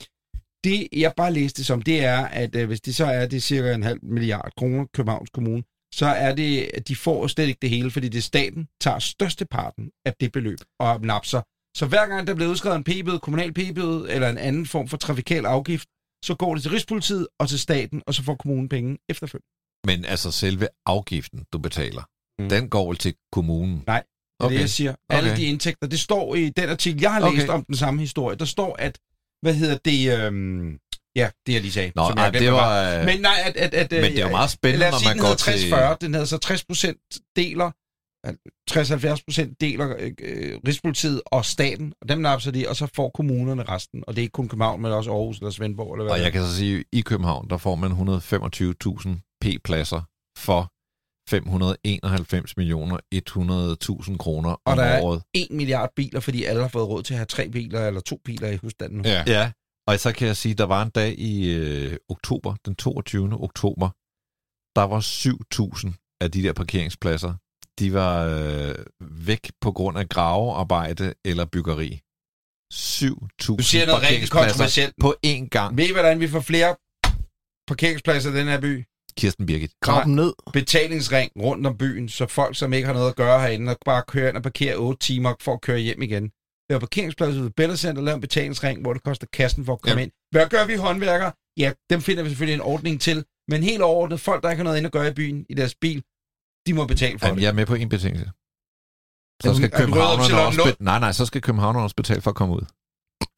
det 0.63 0.87
jeg 0.93 1.13
bare 1.17 1.33
læste 1.33 1.63
som, 1.63 1.81
det 1.81 2.03
er, 2.03 2.25
at 2.25 2.55
øh, 2.55 2.67
hvis 2.67 2.81
det 2.81 2.95
så 2.95 3.05
er 3.05 3.25
det 3.27 3.37
er 3.37 3.41
cirka 3.41 3.73
en 3.73 3.83
halv 3.83 3.99
milliard 4.03 4.49
kroner, 4.57 4.85
Københavns 4.93 5.29
Kommune, 5.33 5.63
så 5.93 6.05
er 6.05 6.35
det, 6.35 6.69
at 6.73 6.87
de 6.87 6.95
får 6.95 7.27
slet 7.27 7.47
ikke 7.47 7.59
det 7.61 7.69
hele, 7.69 7.91
fordi 7.91 8.09
det 8.09 8.17
er 8.17 8.21
staten, 8.21 8.67
tager 8.81 8.99
størsteparten 8.99 9.89
af 10.05 10.13
det 10.19 10.31
beløb 10.31 10.57
og 10.79 11.01
napser. 11.01 11.41
Så 11.75 11.85
hver 11.85 12.07
gang 12.07 12.27
der 12.27 12.33
bliver 12.33 12.51
udskrevet 12.51 12.75
en 12.77 12.83
p-bøde, 12.83 13.19
kommunal 13.19 13.53
p-bøde 13.53 14.11
eller 14.11 14.29
en 14.29 14.37
anden 14.37 14.65
form 14.65 14.87
for 14.87 14.97
trafikal 14.97 15.45
afgift, 15.45 15.87
så 16.25 16.35
går 16.35 16.53
det 16.53 16.61
til 16.63 16.71
Rigspolitiet 16.71 17.27
og 17.39 17.49
til 17.49 17.59
staten, 17.59 18.01
og 18.07 18.13
så 18.13 18.23
får 18.23 18.35
kommunen 18.35 18.69
penge 18.69 18.97
efterfølgende. 19.09 19.47
Men 19.87 20.05
altså 20.05 20.31
selve 20.31 20.67
afgiften, 20.85 21.45
du 21.53 21.57
betaler, 21.57 22.03
Mm. 22.39 22.49
den 22.49 22.69
går 22.69 22.87
vel 22.87 22.97
til 22.97 23.13
kommunen? 23.31 23.83
Nej, 23.87 24.03
Det 24.39 24.43
er 24.43 24.45
Okay. 24.45 24.55
det, 24.55 24.61
jeg 24.61 24.69
siger. 24.69 24.95
Alle 25.09 25.31
Okay. 25.31 25.41
de 25.41 25.45
indtægter, 25.45 25.87
det 25.87 25.99
står 25.99 26.35
i 26.35 26.49
den 26.49 26.69
artikel, 26.69 27.01
jeg 27.01 27.13
har 27.13 27.21
Okay. 27.21 27.37
læst 27.37 27.49
om 27.49 27.63
den 27.63 27.75
samme 27.75 27.99
historie. 27.99 28.37
Der 28.37 28.45
står, 28.45 28.75
at, 28.79 28.99
hvad 29.41 29.53
hedder 29.53 29.77
det, 29.85 30.19
øhm, 30.19 30.77
ja, 31.15 31.29
det 31.47 31.53
jeg 31.53 31.61
lige 31.61 31.71
sagde. 31.71 31.91
Nå, 31.95 32.07
som 32.07 32.15
nej, 32.15 32.23
jeg 32.23 32.31
glemte, 32.31 32.45
det 32.45 32.53
var... 32.53 32.99
øh, 32.99 33.05
Men 33.05 33.21
nej, 33.21 33.37
at... 33.45 33.55
at, 33.55 33.73
at 33.73 33.91
Men 33.91 34.01
det 34.03 34.19
er 34.19 34.25
jo 34.25 34.29
meget 34.31 34.49
spændende, 34.49 34.85
når 34.91 35.07
man 35.07 35.17
går 35.17 35.27
hedder 35.27 35.35
til- 35.35 35.73
60-40, 35.73 35.97
den 36.01 36.13
hedder 36.13 36.25
så 36.27 36.37
60 36.37 36.65
procent 36.65 36.99
deler, 37.35 37.71
60-70 38.71 39.23
procent 39.27 39.61
deler 39.61 39.95
øh, 39.99 40.11
øh, 40.21 40.59
Rigspolitiet 40.67 41.21
og 41.25 41.45
staten, 41.45 41.93
og 42.01 42.09
dem 42.09 42.19
napser 42.19 42.51
de, 42.51 42.69
og 42.69 42.75
så 42.75 42.87
får 42.95 43.09
kommunerne 43.09 43.63
resten. 43.63 44.03
Og 44.07 44.15
det 44.15 44.21
er 44.21 44.23
ikke 44.23 44.31
kun 44.31 44.47
København, 44.49 44.81
men 44.81 44.91
også 44.91 45.11
Aarhus 45.11 45.37
eller 45.37 45.51
Svendborg, 45.51 45.93
eller 45.93 46.03
hvad 46.03 46.13
Og 46.13 46.19
jeg 46.19 46.31
kan 46.31 46.41
så 46.43 46.55
sige, 46.55 46.77
at 46.79 46.83
i 46.91 47.01
København, 47.01 47.49
der 47.49 47.57
får 47.57 47.75
man 47.75 47.91
125.000 47.91 49.37
p-pladser 49.41 50.01
for 50.37 50.71
591 51.29 52.57
millioner 52.57 52.97
100.000 53.15 54.17
kroner 54.17 54.49
Og 54.49 54.61
om 54.65 54.77
der 54.77 54.83
er- 54.83 55.01
året. 55.01 55.23
1 55.33 55.47
milliard 55.51 55.89
biler, 55.95 56.19
fordi 56.19 56.43
alle 56.43 56.61
har 56.61 56.67
fået 56.67 56.87
råd 56.87 57.03
til 57.03 57.13
at 57.13 57.17
have 57.17 57.25
tre 57.25 57.49
biler 57.49 57.87
eller 57.87 58.01
to 58.01 58.21
biler 58.25 58.49
i 58.49 58.55
husstanden. 58.55 59.05
Ja. 59.05 59.23
Ja, 59.27 59.51
og 59.87 59.99
så 59.99 60.11
kan 60.11 60.27
jeg 60.27 60.37
sige, 60.37 60.51
at 60.51 60.57
der 60.57 60.63
var 60.63 60.83
en 60.83 60.89
dag 60.89 61.19
i 61.19 61.53
øh, 61.55 61.97
oktober, 62.09 62.55
den 62.65 62.75
22. 62.75 63.43
oktober, 63.43 63.89
der 64.79 64.83
var 64.83 65.01
7.000 65.01 66.17
af 66.21 66.31
de 66.31 66.43
der 66.43 66.53
parkeringspladser, 66.53 67.33
de 67.79 67.93
var 67.93 68.25
øh, 68.25 68.75
væk 69.01 69.51
på 69.61 69.71
grund 69.71 69.97
af 69.97 70.09
gravearbejde 70.09 71.13
eller 71.25 71.45
byggeri. 71.45 72.01
7.000 72.73 73.55
Du 73.57 73.63
siger 73.63 73.85
noget 73.85 74.01
rigtig 74.01 74.29
parkeringspladser 74.29 74.29
kontroversielt. 74.31 74.93
på 75.01 75.15
én 75.25 75.47
gang. 75.49 75.77
Ved 75.77 75.89
I, 75.89 75.91
hvordan 75.91 76.19
vi 76.19 76.27
får 76.27 76.39
flere 76.39 76.75
parkeringspladser 77.67 78.31
i 78.31 78.37
den 78.37 78.47
her 78.47 78.59
by? 78.61 78.85
Kirsten 79.17 79.45
Birgit. 79.45 79.71
Grav 79.81 80.03
dem 80.03 80.11
ned. 80.13 80.33
betalingsring 80.53 81.31
rundt 81.39 81.67
om 81.67 81.77
byen, 81.77 82.09
så 82.09 82.27
folk, 82.27 82.55
som 82.55 82.73
ikke 82.73 82.85
har 82.85 82.93
noget 82.93 83.09
at 83.09 83.15
gøre 83.15 83.39
herinde, 83.41 83.71
og 83.71 83.77
bare 83.85 84.03
kører 84.07 84.29
ind 84.29 84.37
og 84.37 84.43
parkerer 84.43 84.75
8 84.77 84.99
timer 84.99 85.33
for 85.41 85.53
at 85.53 85.61
køre 85.61 85.79
hjem 85.79 86.01
igen. 86.01 86.31
Lav 86.69 86.79
parkeringspladser 86.79 87.41
ved 87.41 87.49
Bella 87.49 87.75
Center, 87.75 88.01
lav 88.01 88.15
en 88.15 88.21
betalingsring, 88.21 88.81
hvor 88.81 88.93
det 88.93 89.03
koster 89.03 89.27
kassen 89.33 89.65
for 89.65 89.73
at 89.73 89.81
komme 89.81 89.91
Jamen. 89.91 90.03
ind. 90.03 90.11
Hvad 90.31 90.49
gør 90.49 90.65
vi 90.65 90.75
håndværkere? 90.75 91.31
Ja, 91.57 91.71
dem 91.89 92.01
finder 92.01 92.23
vi 92.23 92.29
selvfølgelig 92.29 92.53
en 92.55 92.61
ordning 92.61 93.01
til. 93.01 93.25
Men 93.47 93.63
helt 93.63 93.81
overordnet, 93.81 94.19
folk, 94.19 94.43
der 94.43 94.49
ikke 94.49 94.59
har 94.59 94.63
noget 94.63 94.77
ind 94.77 94.85
at 94.85 94.91
gøre 94.91 95.07
i 95.07 95.13
byen, 95.13 95.45
i 95.49 95.53
deres 95.53 95.75
bil, 95.75 96.03
de 96.67 96.73
må 96.73 96.85
betale 96.85 97.19
for 97.19 97.25
Jamen, 97.25 97.37
det. 97.37 97.43
jeg 97.43 97.49
er 97.49 97.53
med 97.53 97.65
på 97.65 97.75
en 97.75 97.89
betingelse. 97.89 98.25
Så 99.43 99.53
skal 99.55 99.65
Epsilon 99.65 99.97
også, 99.97 100.61
be- 100.79 100.83
nej, 100.83 100.99
nej, 100.99 101.11
så 101.11 101.25
skal 101.25 101.41
københavnerne 101.41 101.83
også 101.85 101.95
betale 101.95 102.21
for 102.21 102.29
at 102.31 102.35
komme 102.35 102.53
ud. 102.55 102.61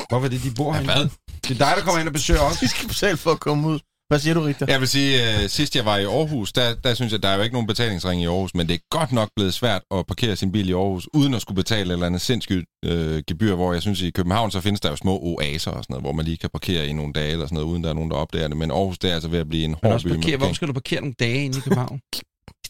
Hvorfor 0.10 0.26
er 0.26 0.30
det, 0.30 0.44
de 0.44 0.52
bor 0.58 0.76
Ja, 0.76 0.82
herinde? 0.82 0.94
hvad? 0.94 1.10
Det 1.44 1.62
er 1.62 1.66
dig, 1.66 1.74
der 1.78 1.82
kommer 1.84 2.00
ind 2.00 2.08
og 2.08 2.14
besøger 2.14 2.42
os. 2.42 2.62
Vi 2.64 2.68
skal 2.68 2.88
betale 2.88 3.18
for 3.18 3.32
at 3.32 3.40
komme 3.40 3.68
ud. 3.68 3.80
Hvad 4.10 4.20
siger 4.20 4.34
du, 4.34 4.42
Richter? 4.42 4.66
Jeg 4.70 4.80
vil 4.80 4.88
sige, 4.88 5.44
øh, 5.44 5.50
sidst 5.50 5.76
jeg 5.76 5.86
var 5.86 5.98
i 5.98 6.04
Aarhus, 6.06 6.54
der, 6.54 6.76
der 6.76 6.94
synes 6.94 7.12
jeg, 7.12 7.24
der 7.24 7.30
er 7.30 7.36
jo 7.36 7.42
ikke 7.42 7.54
nogen 7.54 7.68
betalingsring 7.68 8.22
i 8.22 8.26
Aarhus, 8.26 8.54
men 8.56 8.68
det 8.68 8.74
er 8.74 8.80
godt 8.98 9.12
nok 9.12 9.30
blevet 9.36 9.54
svært 9.54 9.82
at 9.92 10.06
parkere 10.08 10.36
sin 10.36 10.52
bil 10.52 10.70
i 10.70 10.72
Aarhus, 10.74 11.08
uden 11.14 11.34
at 11.34 11.42
skulle 11.42 11.56
betale 11.56 11.88
et 11.90 11.92
eller 11.94 12.06
andet 12.06 12.22
sindssygt 12.22 12.66
øh, 12.86 13.24
gebyr, 13.28 13.56
hvor 13.56 13.74
jeg 13.74 13.82
synes, 13.82 14.02
i 14.02 14.10
København, 14.10 14.52
så 14.52 14.62
findes 14.62 14.82
der 14.82 14.90
jo 14.90 14.96
små 14.96 15.18
oaser 15.20 15.72
og 15.72 15.84
sådan 15.84 15.94
noget, 15.94 16.04
hvor 16.04 16.12
man 16.12 16.26
lige 16.26 16.38
kan 16.38 16.50
parkere 16.50 16.88
i 16.88 16.94
nogle 16.94 17.14
dage 17.14 17.32
eller 17.32 17.46
sådan 17.46 17.56
noget, 17.56 17.68
uden 17.68 17.84
der 17.84 17.90
er 17.90 17.94
nogen, 17.94 18.12
der 18.12 18.18
opdager 18.18 18.48
det. 18.48 18.58
Men 18.58 18.72
Aarhus, 18.72 18.98
det 19.00 19.10
er 19.10 19.14
altså 19.14 19.30
ved 19.30 19.40
at 19.40 19.50
blive 19.50 19.64
en 19.66 19.76
hård 19.84 20.04
by. 20.04 20.08
parkere, 20.08 20.32
parkering. 20.38 20.56
skal 20.56 20.68
du 20.68 20.74
parkere 20.74 21.02
nogle 21.02 21.16
dage 21.20 21.46
inde 21.46 21.58
i 21.58 21.62
København? 21.62 22.00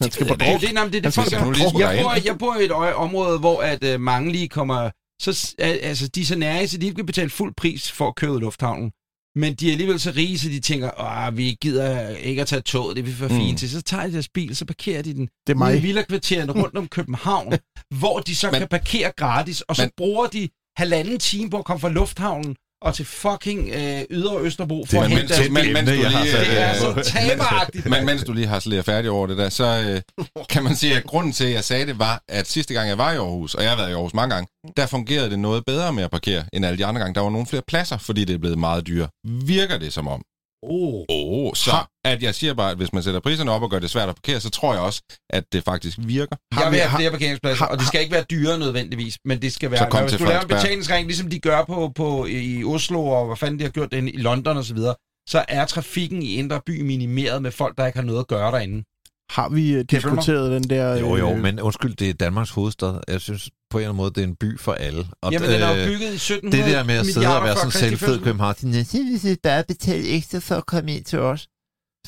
Han 0.02 0.10
skal 0.10 0.26
på 0.26 0.34
Det 0.34 0.40
drog. 0.40 0.60
det, 0.60 0.74
nej, 0.74 0.84
det 0.84 0.94
Han 0.94 1.02
det, 1.02 1.14
folk 1.14 1.32
jeg, 1.32 1.40
derind. 1.40 2.02
bor, 2.02 2.14
jeg 2.24 2.38
bor 2.38 2.56
i 2.56 2.64
et 2.64 2.72
område, 2.94 3.38
hvor 3.38 3.62
at, 3.62 3.84
øh, 3.84 4.00
mange 4.00 4.32
lige 4.32 4.48
kommer... 4.48 4.90
Så, 5.22 5.54
altså, 5.58 6.08
de 6.08 6.20
er 6.20 6.24
så 6.24 6.38
nære, 6.38 6.68
så 6.68 6.78
de 6.78 6.86
ikke 6.86 6.96
vil 6.96 7.06
betale 7.06 7.30
fuld 7.30 7.54
pris 7.56 7.92
for 7.92 8.08
at 8.08 8.16
køre 8.16 8.34
af 8.34 8.40
lufthavnen. 8.40 8.90
Men 9.36 9.54
de 9.54 9.68
er 9.68 9.72
alligevel 9.72 10.00
så 10.00 10.12
rige, 10.16 10.38
så 10.38 10.48
de 10.48 10.60
tænker, 10.60 10.90
Åh, 11.28 11.36
vi 11.36 11.56
gider 11.60 12.08
ikke 12.16 12.40
at 12.42 12.48
tage 12.48 12.60
toget, 12.62 12.96
det 12.96 13.02
er 13.02 13.06
vi 13.06 13.12
for 13.12 13.28
fint 13.28 13.50
Mm. 13.50 13.56
til. 13.56 13.70
Så 13.70 13.82
tager 13.82 14.06
de 14.06 14.12
deres 14.12 14.28
bil, 14.28 14.56
så 14.56 14.64
parkerer 14.64 15.02
de 15.02 15.14
den 15.14 15.28
Det 15.46 15.52
er 15.52 15.56
ude 15.64 15.70
i 15.70 15.74
mig. 15.74 15.82
villakvartererne 15.82 16.52
rundt 16.52 16.76
om 16.76 16.88
København, 16.88 17.52
hvor 18.00 18.18
de 18.18 18.34
så 18.36 18.50
Men- 18.50 18.58
kan 18.60 18.68
parkere 18.68 19.12
gratis, 19.16 19.60
og 19.60 19.76
så 19.76 19.82
Men- 19.82 19.90
bruger 19.96 20.26
de 20.26 20.48
halvanden 20.76 21.18
time 21.18 21.50
på 21.50 21.58
at 21.58 21.64
komme 21.64 21.80
fra 21.80 21.88
lufthavnen 21.88 22.56
og 22.82 22.94
til 22.94 23.04
fucking 23.04 23.68
øh, 23.74 24.00
Ydre 24.10 24.40
Østerbro 24.40 24.84
for 24.90 25.00
at 25.02 25.08
hente 25.10 25.28
deres 25.28 25.50
men, 25.50 25.72
mens, 25.72 25.90
du 25.90 25.94
lige, 25.94 26.30
sat- 26.30 26.46
Det 26.46 26.60
er 26.62 26.70
øh, 26.70 26.76
så 27.04 27.10
taberagtigt. 27.12 27.90
Men 27.90 28.06
mens 28.06 28.24
du 28.24 28.32
lige 28.32 28.46
har 28.46 28.60
slet 28.60 28.84
færdig 28.84 29.10
over 29.10 29.26
det 29.26 29.38
der, 29.38 29.48
så 29.48 29.64
øh, 30.18 30.26
kan 30.50 30.62
man 30.64 30.76
sige, 30.76 30.96
at 30.96 31.04
grunden 31.04 31.32
til, 31.32 31.44
at 31.44 31.52
jeg 31.52 31.64
sagde 31.64 31.86
det, 31.86 31.98
var, 31.98 32.22
at 32.28 32.46
sidste 32.48 32.74
gang 32.74 32.88
jeg 32.88 32.98
var 32.98 33.12
i 33.12 33.16
Aarhus, 33.16 33.54
og 33.54 33.62
jeg 33.62 33.70
har 33.70 33.76
været 33.76 33.90
i 33.90 33.92
Aarhus 33.92 34.14
mange 34.14 34.34
gange, 34.34 34.48
der 34.76 34.86
fungerede 34.86 35.30
det 35.30 35.38
noget 35.38 35.64
bedre 35.64 35.92
med 35.92 36.04
at 36.04 36.10
parkere 36.10 36.44
end 36.52 36.66
alle 36.66 36.78
de 36.78 36.86
andre 36.86 37.00
gange. 37.00 37.14
Der 37.14 37.20
var 37.20 37.30
nogle 37.30 37.46
flere 37.46 37.62
pladser, 37.68 37.98
fordi 37.98 38.24
det 38.24 38.34
er 38.34 38.38
blevet 38.38 38.58
meget 38.58 38.86
dyre. 38.86 39.08
Virker 39.46 39.78
det 39.78 39.92
som 39.92 40.08
om? 40.08 40.22
Oh. 40.62 41.04
Oh, 41.08 41.52
så 41.54 41.70
at 42.04 42.22
jeg 42.22 42.34
siger 42.34 42.54
bare, 42.54 42.70
at 42.70 42.76
hvis 42.76 42.92
man 42.92 43.02
sætter 43.02 43.20
priserne 43.20 43.50
op 43.50 43.62
og 43.62 43.70
gør 43.70 43.78
det 43.78 43.90
svært 43.90 44.08
at 44.08 44.14
parkere, 44.14 44.40
så 44.40 44.50
tror 44.50 44.72
jeg 44.74 44.82
også, 44.82 45.02
at 45.30 45.44
det 45.52 45.64
faktisk 45.64 45.98
virker. 46.00 46.36
Har 46.52 46.62
Jeg 46.62 46.70
vil 46.70 46.76
vi- 46.76 46.80
have 46.80 46.98
flere 46.98 47.10
parkeringspladser, 47.10 47.64
har- 47.64 47.70
og 47.72 47.78
det 47.78 47.86
skal 47.86 48.00
ikke 48.00 48.12
være 48.12 48.24
dyre 48.30 48.58
nødvendigvis, 48.58 49.18
men 49.24 49.42
det 49.42 49.52
skal 49.52 49.70
være... 49.70 49.78
Så 49.80 49.86
kom 49.90 50.00
hvis 50.02 50.10
til 50.12 50.20
du 50.20 50.24
laver 50.24 50.40
en 50.40 50.48
betalingsring, 50.48 51.06
ligesom 51.06 51.30
de 51.30 51.38
gør 51.38 51.64
på, 51.64 51.92
på, 51.94 52.26
i 52.26 52.64
Oslo, 52.64 53.06
og 53.06 53.26
hvad 53.26 53.36
fanden 53.36 53.58
de 53.58 53.64
har 53.64 53.70
gjort 53.70 53.92
det 53.92 54.04
i 54.14 54.16
London 54.16 54.56
og 54.56 54.64
så 54.64 54.74
videre, 54.74 54.94
så 55.28 55.44
er 55.48 55.64
trafikken 55.64 56.22
i 56.22 56.34
Indre 56.34 56.60
By 56.66 56.80
minimeret 56.80 57.42
med 57.42 57.50
folk, 57.50 57.78
der 57.78 57.86
ikke 57.86 57.98
har 57.98 58.06
noget 58.06 58.20
at 58.20 58.26
gøre 58.28 58.52
derinde. 58.52 58.84
Har 59.30 59.48
vi 59.48 59.72
øh, 59.72 59.84
diskuteret 59.90 60.50
den 60.50 60.70
der... 60.70 60.96
Jo, 60.96 61.16
jo, 61.16 61.30
øh, 61.30 61.38
men 61.38 61.60
undskyld, 61.60 61.94
det 61.94 62.10
er 62.10 62.14
Danmarks 62.14 62.50
hovedstad. 62.50 63.00
Jeg 63.08 63.20
synes 63.20 63.50
på 63.70 63.78
en 63.78 63.82
eller 63.82 63.88
anden 63.88 63.96
måde, 63.96 64.10
det 64.10 64.18
er 64.18 64.26
en 64.26 64.36
by 64.36 64.58
for 64.58 64.72
alle. 64.72 65.06
Og 65.22 65.32
Jamen, 65.32 65.50
den 65.50 65.62
er 65.62 65.74
jo 65.74 65.80
øh, 65.80 65.86
bygget 65.86 66.10
i 66.10 66.14
1700 66.14 66.66
det 66.66 66.74
der 66.74 66.84
med 66.84 66.94
at 66.94 67.06
sidde 67.06 67.36
og 67.36 67.44
være 67.44 67.56
sådan 67.56 67.70
selvfed. 67.70 68.20
København, 68.20 68.54
de 68.54 68.84
så 68.84 69.28
vil 69.28 69.38
bare 69.42 69.64
betale 69.68 70.08
ekstra 70.08 70.38
for 70.38 70.54
at 70.54 70.66
komme 70.66 70.94
ind 70.96 71.04
til 71.04 71.18
os. 71.18 71.48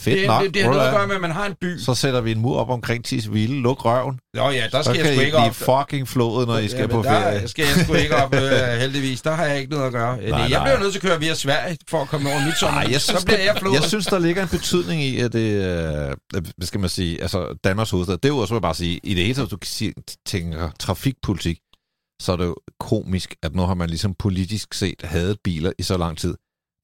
Fedt 0.00 0.18
Det, 0.18 0.26
nok. 0.26 0.42
det, 0.44 0.54
det 0.54 0.62
har 0.62 0.70
noget 0.70 0.86
at 0.86 0.92
gøre 0.94 1.06
med, 1.06 1.14
at 1.14 1.20
man 1.20 1.30
har 1.30 1.46
en 1.46 1.54
by. 1.60 1.78
Så 1.78 1.94
sætter 1.94 2.20
vi 2.20 2.32
en 2.32 2.38
mur 2.40 2.58
op 2.58 2.70
omkring 2.70 3.04
Tisvilde, 3.04 3.54
luk 3.62 3.84
røven. 3.84 4.18
Nå 4.34 4.50
ja, 4.50 4.66
der 4.72 4.82
Så 4.82 4.90
skal 4.92 4.96
jeg 4.96 5.04
kan 5.04 5.14
sgu 5.14 5.20
I 5.20 5.24
ikke 5.24 5.36
op. 5.36 5.54
fucking 5.54 6.08
flået, 6.08 6.48
når 6.48 6.58
I 6.58 6.68
skal 6.68 6.88
på 6.88 6.96
der 6.96 7.02
ferie. 7.02 7.48
skal 7.48 7.64
jeg 7.76 7.84
sgu 7.84 7.94
ikke 7.94 8.16
op, 8.16 8.34
øh, 8.42 8.50
heldigvis. 8.80 9.22
Der 9.22 9.30
har 9.32 9.44
jeg 9.44 9.58
ikke 9.58 9.70
noget 9.70 9.86
at 9.86 9.92
gøre. 9.92 10.16
Nej, 10.16 10.24
jeg 10.40 10.48
nej. 10.48 10.64
bliver 10.64 10.78
nødt 10.78 10.92
til 10.92 10.98
at 10.98 11.02
køre 11.02 11.20
via 11.20 11.34
Sverige 11.34 11.78
for 11.88 12.02
at 12.02 12.08
komme 12.08 12.30
over 12.30 12.44
mit 12.44 12.54
sommer. 12.60 12.80
Nej, 12.82 12.92
jeg 12.92 13.00
synes, 13.00 13.20
så 13.20 13.26
bliver 13.26 13.38
der, 13.38 13.44
jeg 13.44 13.56
flået. 13.60 13.74
jeg 13.74 13.82
synes, 13.82 14.06
der 14.06 14.18
ligger 14.18 14.42
en 14.42 14.48
betydning 14.48 15.02
i, 15.02 15.20
at 15.20 15.32
det, 15.32 15.50
øh, 15.54 16.42
hvad 16.56 16.66
skal 16.66 16.80
man 16.80 16.88
sige, 16.90 17.22
altså 17.22 17.58
Danmarks 17.64 17.90
hovedstad. 17.90 18.16
Derudover 18.18 18.46
så 18.46 18.54
vil 18.54 18.56
jeg 18.56 18.62
bare 18.62 18.74
sige, 18.74 19.00
i 19.04 19.14
det 19.14 19.22
hele 19.22 19.34
taget, 19.34 19.50
du 19.50 19.58
tænker 20.26 20.70
trafikpolitik, 20.80 21.58
så 22.22 22.32
er 22.32 22.36
det 22.36 22.44
jo 22.44 22.56
komisk, 22.80 23.34
at 23.42 23.54
nu 23.54 23.62
har 23.62 23.74
man 23.74 23.88
ligesom 23.88 24.14
politisk 24.18 24.74
set 24.74 25.02
hadet 25.04 25.36
biler 25.44 25.72
i 25.78 25.82
så 25.82 25.96
lang 25.96 26.18
tid. 26.18 26.34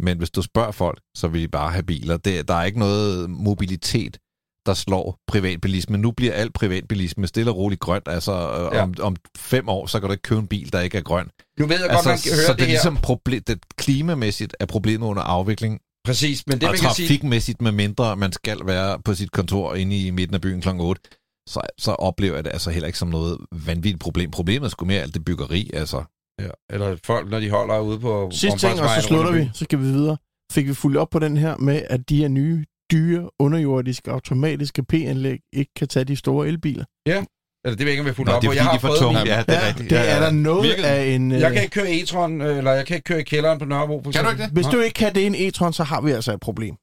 Men 0.02 0.18
hvis 0.18 0.30
du 0.30 0.42
spørger 0.42 0.70
folk, 0.70 1.00
så 1.16 1.28
vil 1.28 1.42
de 1.42 1.48
bare 1.48 1.70
have 1.70 1.82
biler. 1.82 2.16
Det, 2.16 2.48
der 2.48 2.54
er 2.54 2.64
ikke 2.64 2.78
noget 2.78 3.30
mobilitet, 3.30 4.18
der 4.66 4.74
slår 4.74 5.18
privatbilisme. 5.28 5.98
Nu 5.98 6.10
bliver 6.10 6.32
alt 6.32 6.54
privatbilisme 6.54 7.26
stille 7.26 7.50
og 7.50 7.56
roligt 7.56 7.80
grønt. 7.80 8.08
Altså 8.08 8.32
øh, 8.32 8.76
Ja. 8.76 8.82
om, 8.82 8.94
om 9.00 9.16
fem 9.38 9.68
år, 9.68 9.86
så 9.86 10.00
kan 10.00 10.08
du 10.08 10.12
ikke 10.12 10.22
købe 10.22 10.40
en 10.40 10.48
bil, 10.48 10.72
der 10.72 10.80
ikke 10.80 10.98
er 10.98 11.02
grøn. 11.02 11.28
Nu 11.58 11.66
ved 11.66 11.76
jeg 11.76 11.90
Altså, 11.90 11.96
godt, 11.96 12.06
man 12.06 12.18
kan 12.18 12.32
så 12.32 12.36
høre 12.36 12.48
det 12.48 12.58
det 12.58 12.64
er 12.64 12.68
ligesom 12.68 12.96
problem, 12.96 13.42
det 13.42 13.58
klimamæssigt 13.76 14.56
er 14.60 14.66
problemet 14.66 15.06
under 15.06 15.22
afvikling, 15.22 15.80
Præcis, 16.04 16.46
men 16.46 16.52
det 16.52 16.60
det 16.60 16.68
og 16.68 16.72
man 16.72 16.80
kan 16.80 16.90
sige... 16.94 17.08
trafikmæssigt, 17.08 17.60
med 17.60 17.72
mindre 17.72 18.16
man 18.16 18.32
skal 18.32 18.58
være 18.64 18.98
på 19.04 19.14
sit 19.14 19.32
kontor 19.32 19.74
inde 19.74 20.06
i 20.06 20.10
midten 20.10 20.34
af 20.34 20.40
byen 20.40 20.60
kl. 20.60 20.68
8, 20.68 21.02
så, 21.48 21.60
så 21.78 21.92
oplever 21.92 22.34
jeg 22.34 22.44
det 22.44 22.50
altså 22.52 22.70
heller 22.70 22.86
ikke 22.86 22.98
som 22.98 23.08
noget 23.08 23.38
vanvittigt 23.52 24.00
problem. 24.00 24.30
Problemet 24.30 24.66
er 24.66 24.70
sgu 24.70 24.84
mere 24.84 25.02
alt 25.02 25.14
det 25.14 25.24
byggeri, 25.24 25.70
altså. 25.74 26.04
Ja, 26.42 26.48
eller 26.74 26.96
folk, 27.04 27.30
når 27.30 27.40
de 27.40 27.50
holder 27.50 27.80
ude 27.80 27.98
på 28.00 28.30
Sidste 28.32 28.58
ting, 28.58 28.80
og 28.80 28.88
så 28.90 29.02
slutter 29.08 29.32
vi, 29.32 29.50
så 29.54 29.64
skal 29.64 29.78
vi 29.78 29.84
videre. 29.84 30.16
Fik 30.52 30.66
vi 30.68 30.74
fuldt 30.74 30.96
op 30.96 31.10
på 31.10 31.18
den 31.18 31.36
her 31.36 31.56
med, 31.56 31.82
at 31.90 32.08
de 32.08 32.16
her 32.16 32.28
nye, 32.28 32.64
dyre, 32.92 33.30
underjordiske, 33.38 34.10
automatiske 34.10 34.82
P-anlæg 34.84 35.38
ikke 35.52 35.72
kan 35.76 35.88
tage 35.88 36.04
de 36.04 36.16
store 36.16 36.48
elbiler. 36.48 36.84
byen. 37.06 37.26
Eller 37.64 37.76
det 37.76 37.86
ved 37.86 37.86
jeg 37.86 37.90
ikke, 37.92 38.00
om 38.00 38.06
jeg 38.06 38.10
har 38.12 38.14
fulgt 38.14 38.28
Nå, 38.30 38.34
op 38.36 38.42
det 38.42 38.48
på. 38.48 38.54
Jeg 38.54 38.64
har 38.64 38.72
de 38.72 38.80
for 38.80 38.94
tunge. 39.00 39.18
Ja, 39.18 39.38
det 39.46 39.54
er 39.54 39.60
Ja, 39.60 39.68
rigtigt. 39.68 39.90
det 39.90 39.96
Ja, 39.96 40.02
er 40.16 40.20
der 40.20 40.30
noget 40.30 40.62
Virkelig. 40.64 40.90
af 40.90 41.04
en... 41.06 41.32
øh, 41.32 41.40
Jeg 41.40 41.52
kan 41.52 41.62
ikke 41.62 41.74
køre 41.74 41.90
e-tron, 41.90 42.42
eller 42.42 42.72
jeg 42.72 42.86
kan 42.86 42.96
ikke 42.96 43.04
køre 43.04 43.20
i 43.20 43.22
kælderen 43.22 43.58
på 43.58 43.64
Nørrebro. 43.64 44.00
For 44.04 44.12
Kan 44.12 44.24
du 44.24 44.30
ikke 44.30 44.42
det? 44.42 44.50
Hvis 44.52 44.66
du 44.66 44.78
ikke 44.80 44.94
kan 44.94 45.14
det 45.14 45.20
i 45.20 45.26
en 45.26 45.34
e-tron, 45.34 45.72
så 45.72 45.84
har 45.84 46.00
vi 46.00 46.10
altså 46.10 46.32
et 46.32 46.40
problem. 46.40 46.74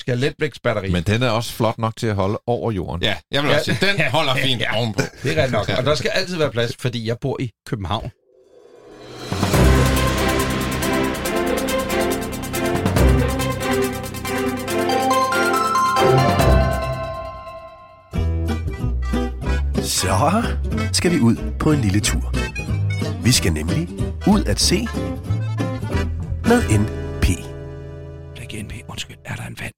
Skal 0.00 0.18
letvægtsbatteri. 0.18 0.90
Men 0.92 1.02
den 1.02 1.22
er 1.22 1.30
også 1.30 1.52
flot 1.52 1.78
nok 1.78 1.96
til 1.96 2.06
at 2.06 2.14
holde 2.14 2.38
over 2.46 2.72
jorden. 2.72 3.02
Ja, 3.02 3.16
jeg 3.30 3.42
vil 3.42 3.50
også 3.50 3.64
sige, 3.64 3.86
den 3.92 4.00
holder 4.10 4.34
fint 4.34 4.60
Ja. 4.60 4.76
ovenpå. 4.78 5.00
Det 5.22 5.38
er 5.38 5.42
rigtigt 5.42 5.52
nok. 5.52 5.78
Og 5.78 5.84
der 5.84 5.94
skal 5.94 6.10
altid 6.14 6.36
være 6.36 6.50
plads, 6.50 6.72
fordi 6.80 7.06
jeg 7.08 7.16
bor 7.20 7.36
i 7.40 7.50
København. 7.66 8.10
Så 19.82 20.42
skal 20.92 21.10
vi 21.10 21.20
ud 21.20 21.36
på 21.58 21.72
en 21.72 21.80
lille 21.80 22.00
tur. 22.00 22.32
Vi 23.24 23.32
skal 23.32 23.52
nemlig 23.52 23.88
ud 24.28 24.44
at 24.44 24.60
se 24.60 24.86
med 26.44 26.78
NP. 26.78 27.26
Læg 28.38 28.62
NP. 28.64 28.72
Undskyld, 28.88 29.16
er 29.24 29.34
der 29.34 29.42
en 29.46 29.56
vand? 29.60 29.72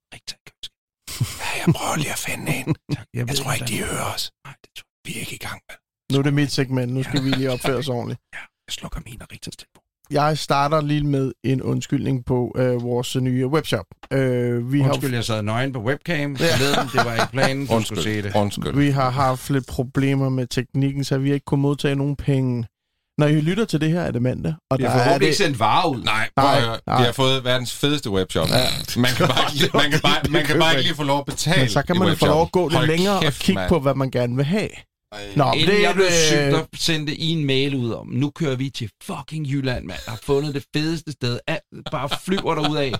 Rigtig 1.67 1.71
Ja, 1.71 1.71
jeg 1.71 1.73
prøver 1.75 1.95
lige 1.97 2.11
at 2.11 2.17
finde 2.17 2.51
en. 2.55 2.75
Jeg, 3.17 3.27
Jeg 3.27 3.35
tror 3.35 3.53
ikke, 3.53 3.65
de 3.65 3.77
hører 3.83 4.13
os. 4.15 4.31
Nej, 4.45 4.55
det 4.63 4.69
tror 4.77 4.85
Vi 5.07 5.15
er 5.15 5.19
ikke 5.19 5.35
i 5.35 5.43
gang. 5.47 5.59
vel? 5.69 5.77
Nu 6.11 6.19
er 6.19 6.23
det 6.23 6.33
mit 6.33 6.51
segment. 6.51 6.93
Nu 6.93 7.03
skal 7.03 7.23
vi 7.23 7.29
lige 7.29 7.51
opføre 7.51 7.75
os 7.75 7.89
ordentligt. 7.89 8.19
jeg. 8.33 8.39
Jeg 8.67 8.73
slukker 8.73 8.99
min 9.05 9.21
og 9.21 9.27
Richters 9.31 9.55
telefon. 9.55 9.83
Jeg 10.11 10.37
starter 10.37 10.81
lige 10.81 11.03
med 11.03 11.31
en 11.43 11.61
undskyldning 11.61 12.25
på 12.25 12.55
øh, 12.57 12.81
vores 12.83 13.15
nye 13.15 13.47
webshop. 13.47 13.85
Øh, 14.13 14.71
vi, 14.71 14.79
Undskyld, 14.81 15.09
har, 15.09 15.15
jeg 15.15 15.23
sad 15.23 15.41
nøgen 15.41 15.73
på 15.73 15.81
webcam 15.81 16.35
forleden. 16.35 16.87
Det 16.93 17.05
var 17.05 17.13
ikke 17.13 17.31
planen, 17.31 17.67
du 17.67 17.81
skulle 17.81 18.03
se 18.03 18.21
det. 18.21 18.35
Undskyld. 18.35 18.41
Undskyld. 18.41 18.75
vi 18.75 18.89
har 18.89 19.09
haft 19.09 19.49
lidt 19.49 19.67
problemer 19.67 20.29
med 20.29 20.47
teknikken, 20.47 21.03
så 21.03 21.17
vi 21.17 21.29
har 21.29 21.33
ikke 21.33 21.45
kunnet 21.45 21.61
modtage 21.61 21.95
nogen 21.95 22.15
penge. 22.15 22.67
Når 23.17 23.27
I 23.27 23.41
lytter 23.41 23.65
til 23.65 23.81
det 23.81 23.89
her, 23.89 24.01
er 24.01 24.11
det 24.11 24.21
mandag. 24.21 24.53
Og 24.71 24.77
Vi 24.77 24.83
der 24.83 24.89
har 24.89 24.99
er 24.99 25.03
forhåbentlig 25.03 25.19
det, 25.27 25.33
ikke 25.33 25.43
sendt 25.43 25.59
varer 25.59 25.87
ud. 25.87 26.03
Nej, 26.03 26.29
Nej, 26.37 26.61
nej. 26.87 26.99
Vi 26.99 27.05
har 27.05 27.11
fået 27.11 27.43
verdens 27.43 27.73
fedeste 27.73 28.09
webshop. 28.09 28.47
Man 28.97 29.11
kan 29.17 29.27
bare 29.35 29.53
ikke, 29.55 29.69
man 29.77 29.91
kan 29.91 29.99
bare, 30.01 30.19
man 30.29 30.45
kan 30.45 30.59
bare 30.59 30.71
ikke 30.71 30.83
lige 30.83 30.95
få 30.95 31.03
lov 31.03 31.19
at 31.19 31.25
betale 31.25 31.59
men 31.59 31.69
så 31.69 31.81
kan 31.81 31.97
man 31.99 32.17
få 32.17 32.25
lov 32.25 32.41
at 32.41 32.51
gå 32.51 32.67
lidt 32.67 32.77
Hold 32.77 32.87
længere 32.87 33.21
kæft, 33.21 33.35
og 33.35 33.39
kigge 33.45 33.59
mand. 33.59 33.69
på, 33.69 33.79
hvad 33.79 33.93
man 33.93 34.11
gerne 34.11 34.35
vil 34.35 34.45
have. 34.45 34.69
Nå, 35.35 35.45
men 35.45 35.53
Inden 35.53 35.67
det 35.69 35.77
er 35.79 35.81
jeg 35.87 35.95
blev 35.95 36.07
syg, 36.11 36.37
der 36.37 36.63
sendte 36.75 37.15
I 37.15 37.29
en 37.29 37.45
mail 37.45 37.75
ud 37.75 37.91
om, 37.91 38.07
nu 38.07 38.29
kører 38.35 38.55
vi 38.55 38.69
til 38.69 38.89
fucking 39.03 39.47
Jylland, 39.47 39.85
mand. 39.85 39.99
Jeg 40.05 40.11
har 40.11 40.19
fundet 40.23 40.53
det 40.55 40.63
fedeste 40.75 41.11
sted. 41.11 41.39
Alt 41.47 41.61
bare 41.91 42.09
flyver 42.25 42.55
derud 42.55 42.77
af. 42.77 42.93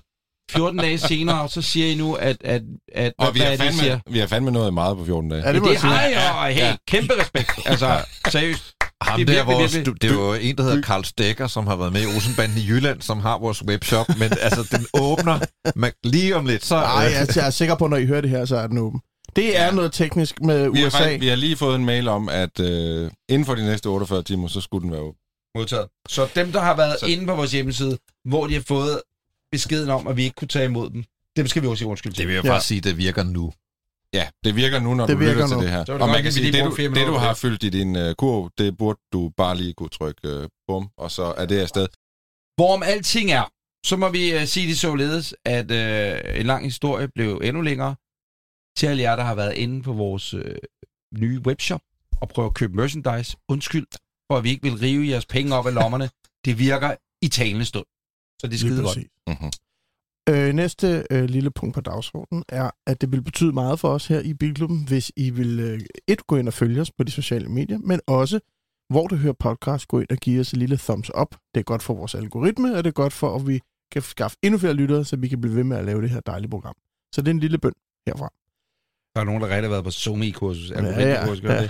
14 0.52 0.80
dage 0.80 0.98
senere, 0.98 1.50
så 1.50 1.62
siger 1.62 1.88
I 1.88 1.96
nu, 1.96 2.14
at, 2.14 2.38
at, 2.44 2.62
at 2.94 3.14
Og 3.18 3.34
vi 3.34 3.40
hvad 3.40 3.48
har, 3.48 3.54
er 3.54 3.58
det, 3.70 3.76
I 3.76 3.78
siger? 3.78 3.92
fandme, 3.92 4.14
vi 4.14 4.20
har 4.20 4.28
fandme 4.28 4.52
noget 4.52 4.74
meget 4.74 4.98
på 4.98 5.06
14 5.06 5.30
dage. 5.30 5.42
Ja, 5.48 5.54
Det, 5.54 5.62
det 5.64 5.70
det 5.72 5.80
har 5.80 6.02
jeg, 6.02 6.32
og 6.38 6.48
hey, 6.48 6.74
kæmpe 6.88 7.14
respekt. 7.22 7.52
Altså, 7.66 8.06
seriøst. 8.30 8.73
Ham 9.04 9.20
Det 9.20 9.30
er 9.30 9.34
der, 9.34 9.34
virkelig, 9.46 9.58
vores, 9.60 9.76
virkelig- 9.76 10.02
det 10.02 10.10
er 10.12 10.14
jo 10.16 10.34
en, 10.34 10.58
der 10.58 10.64
hedder 10.64 10.82
Karl 10.82 11.04
Stegger, 11.04 11.48
som 11.48 11.68
har 11.68 11.76
været 11.76 11.94
med 11.94 12.02
i 12.02 12.06
Olsenbanden 12.06 12.58
i 12.58 12.68
Jylland, 12.68 13.02
som 13.02 13.20
har 13.20 13.38
vores 13.40 13.66
webshop, 13.66 14.08
men 14.20 14.32
altså, 14.42 14.68
den 14.78 14.86
åbner 14.94 15.40
man, 15.76 15.92
lige 16.04 16.36
om 16.36 16.46
lidt, 16.46 16.66
så... 16.66 16.76
Nej, 16.76 16.90
jeg, 16.94 17.28
jeg 17.36 17.46
er 17.46 17.50
sikker 17.50 17.76
på, 17.76 17.88
når 17.88 17.98
I 17.98 18.06
hører 18.06 18.22
det 18.22 18.30
her, 18.30 18.46
så 18.46 18.56
er 18.58 18.68
den 18.68 18.78
åben. 18.78 19.00
Det 19.36 19.60
er 19.60 19.66
Ja. 19.66 19.72
noget 19.72 19.94
teknisk 19.94 20.42
med 20.42 20.70
Vi 20.70 20.80
har, 20.80 20.88
USA. 20.88 20.98
faktisk, 21.00 21.22
vi 21.22 21.28
har 21.28 21.36
lige 21.36 21.56
fået 21.58 21.76
en 21.76 21.86
mail 21.86 22.08
om, 22.08 22.30
at 22.30 22.60
øh, 22.60 23.12
inden 23.30 23.46
for 23.46 23.56
de 23.56 23.66
næste 23.66 23.88
48 23.88 24.24
timer, 24.24 24.48
så 24.48 24.62
skulle 24.62 24.84
den 24.84 24.92
være 24.92 25.02
åben. 25.02 25.20
Modtaget. 25.58 25.88
Så 26.10 26.28
dem, 26.36 26.52
der 26.52 26.60
har 26.62 26.76
været 26.76 26.96
Så- 27.00 27.06
inde 27.06 27.26
på 27.26 27.36
vores 27.36 27.52
hjemmeside, 27.52 27.98
hvor 28.30 28.48
de 28.48 28.54
har 28.54 28.64
fået 28.68 29.02
beskeden 29.52 29.90
om, 29.90 30.08
at 30.08 30.18
vi 30.18 30.24
ikke 30.24 30.36
kunne 30.36 30.48
tage 30.48 30.66
imod 30.66 30.90
dem, 30.90 31.04
dem 31.38 31.48
skal 31.48 31.62
vi 31.62 31.68
også 31.68 31.80
sige 31.80 31.88
undskyld 31.88 32.14
til. 32.14 32.20
det 32.22 32.28
vil 32.28 32.34
jeg 32.36 32.44
Ja. 32.46 32.52
faktisk 32.52 32.68
sige, 32.68 32.82
det 32.82 32.98
virker 32.98 33.24
nu. 33.24 33.54
Ja, 34.14 34.30
det 34.44 34.56
virker 34.56 34.80
nu, 34.80 34.94
når 34.94 35.06
Det 35.08 35.14
du 35.14 35.20
virker 35.20 35.34
lytter 35.34 35.48
til 35.48 35.58
nu. 35.58 35.64
det 35.64 35.70
her. 35.70 35.78
Er 35.80 35.84
det 35.84 35.94
Og 35.94 36.00
godt, 36.00 36.12
man 36.12 36.24
kan 36.24 36.32
sige, 36.32 36.52
det 36.52 36.64
du, 36.64 36.70
det 36.70 36.78
du 36.78 36.82
minutter 36.82 37.14
på 37.14 37.18
har 37.20 37.28
det. 37.28 37.38
fyldt 37.38 37.64
i 37.64 37.70
din 37.70 37.96
uh, 37.96 38.14
kurv, 38.18 38.50
det 38.58 38.78
burde 38.78 39.00
du 39.14 39.32
bare 39.38 39.58
lige 39.58 39.74
kunne 39.74 39.90
trykke 39.90 40.40
uh, 40.42 40.48
bum, 40.68 40.90
og 40.98 41.12
så 41.12 41.24
er 41.24 41.46
det 41.46 41.60
afsted. 41.60 41.88
Hvorom 42.58 42.84
alting 42.84 43.32
er, 43.32 43.44
så 43.86 43.98
må 43.98 44.10
vi 44.10 44.36
uh, 44.36 44.44
sige 44.44 44.68
det 44.68 44.80
således, 44.80 45.36
at 45.46 45.72
uh, 45.72 46.40
en 46.40 46.46
lang 46.46 46.66
historie 46.66 47.08
blev 47.16 47.42
endnu 47.44 47.62
længere. 47.62 47.96
Til 48.78 48.88
alle 48.88 49.02
jer, 49.04 49.16
der 49.16 49.24
har 49.24 49.36
været 49.36 49.54
inde 49.54 49.82
på 49.84 49.94
vores 49.94 50.34
uh, 50.34 50.42
nye 51.14 51.40
webshop 51.48 51.82
og 52.22 52.30
prøve 52.30 52.46
at 52.46 52.54
købe 52.54 52.74
merchandise, 52.74 53.38
undskyld, 53.50 53.88
for 54.32 54.38
at 54.38 54.44
vi 54.44 54.50
ikke 54.50 54.64
vil 54.64 54.78
rive 54.78 55.08
jeres 55.10 55.26
penge 55.26 55.56
op 55.56 55.68
af 55.68 55.74
lommerne. 55.74 56.10
Det 56.46 56.60
virker 56.60 56.96
i 57.22 57.28
talende 57.28 57.66
stund. 57.66 57.86
Så 58.42 58.48
det 58.48 58.54
er 58.54 58.58
skide 58.58 58.82
godt. 58.84 58.98
Mm-hmm. 59.28 59.52
Øh, 60.30 60.54
næste 60.54 61.04
øh, 61.12 61.24
lille 61.24 61.52
punkt 61.52 61.76
på 61.76 61.82
dagsordenen 61.82 62.44
er, 62.50 62.72
at 62.88 63.02
det 63.02 63.12
vil 63.12 63.24
betyde 63.24 63.54
meget 63.54 63.80
for 63.80 63.90
os 63.90 64.08
her 64.08 64.20
i 64.20 64.34
Bilklubben, 64.34 64.88
hvis 64.88 65.12
I 65.18 65.30
vil 65.30 65.60
øh, 65.60 65.80
et 66.08 66.28
gå 66.28 66.36
ind 66.36 66.48
og 66.48 66.54
følge 66.54 66.82
os 66.82 66.92
på 66.92 67.04
de 67.04 67.12
sociale 67.12 67.50
medier, 67.50 67.78
men 67.78 68.00
også, 68.08 68.40
hvor 68.90 69.08
du 69.08 69.16
hører 69.16 69.34
podcast, 69.34 69.88
gå 69.88 70.00
ind 70.00 70.10
og 70.10 70.18
give 70.18 70.40
os 70.40 70.54
et 70.54 70.60
lille 70.60 70.78
thumbs 70.78 71.12
up. 71.22 71.36
Det 71.54 71.60
er 71.60 71.64
godt 71.64 71.84
for 71.84 71.94
vores 71.94 72.16
algoritme, 72.16 72.76
og 72.76 72.84
det 72.84 72.90
er 72.90 72.94
godt 72.94 73.14
for, 73.14 73.36
at 73.36 73.48
vi 73.48 73.62
kan 73.92 74.02
skaffe 74.02 74.38
endnu 74.44 74.58
flere 74.58 74.74
lyttere, 74.74 75.06
så 75.06 75.16
vi 75.16 75.28
kan 75.28 75.42
blive 75.42 75.56
ved 75.56 75.64
med 75.64 75.78
at 75.78 75.86
lave 75.86 76.02
det 76.02 76.10
her 76.10 76.20
dejlige 76.20 76.50
program. 76.50 76.76
Så 77.16 77.22
det 77.22 77.28
er 77.28 77.34
en 77.34 77.40
lille 77.40 77.58
bøn 77.58 77.74
herfra. 78.08 78.30
Der 79.16 79.22
er 79.22 79.24
nogen, 79.26 79.42
der 79.42 79.48
rigtig 79.48 79.64
har 79.64 79.70
været 79.70 79.84
på 79.84 79.92
Zoom-kursus. 79.92 80.70
Ja, 80.72 80.84
ja, 80.84 81.10
ja, 81.10 81.20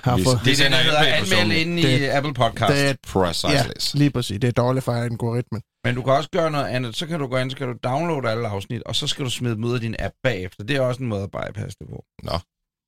har 0.03 0.17
Vi- 0.17 0.23
fået, 0.23 0.39
vi 0.45 0.51
Det 0.51 0.59
er 0.59 0.63
den, 0.63 0.71
der 0.71 0.77
hedder 0.77 0.99
anmeld 0.99 1.57
inde 1.61 1.81
i 1.81 1.85
Det- 1.85 2.09
Apple 2.09 2.33
Podcast. 2.33 2.73
det 2.73 2.89
er, 2.89 2.93
Precisely. 3.13 3.99
lige 3.99 4.11
præcis. 4.11 4.39
Det 4.39 4.47
er 4.47 4.51
dårligt 4.51 4.85
for 4.85 4.91
algoritmen. 4.91 5.61
Men 5.85 5.95
du 5.95 6.01
kan 6.01 6.13
også 6.13 6.29
gøre 6.33 6.51
noget 6.51 6.65
andet. 6.67 6.95
Så 6.95 7.07
kan 7.07 7.19
du 7.19 7.27
gå 7.27 7.37
ind, 7.37 7.51
så 7.51 7.57
kan 7.57 7.67
du 7.67 7.73
downloade 7.83 8.29
alle 8.29 8.47
afsnit, 8.47 8.83
og 8.83 8.95
så 8.95 9.07
skal 9.07 9.25
du 9.25 9.29
smide 9.29 9.55
dem 9.55 9.63
ud 9.63 9.73
af 9.75 9.81
din 9.81 9.95
app 9.99 10.13
bagefter. 10.23 10.63
Det 10.63 10.75
er 10.75 10.81
også 10.81 11.01
en 11.03 11.09
måde 11.09 11.23
at 11.23 11.31
bypasse 11.31 11.77
det 11.79 11.87
på. 11.89 12.03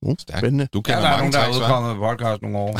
Uh, 0.06 0.14
Stærkt. 0.18 0.38
spændende. 0.40 0.66
Du 0.72 0.78
Ja, 0.78 0.82
kender 0.82 1.00
der 1.00 1.08
er 1.08 1.10
mange 1.10 1.30
nogen, 1.30 1.32
der 1.32 1.52
hva'? 1.52 1.56
udkommet 1.64 1.96
med 1.98 2.08
podcast 2.08 2.42
nogle 2.42 2.58
år. 2.58 2.72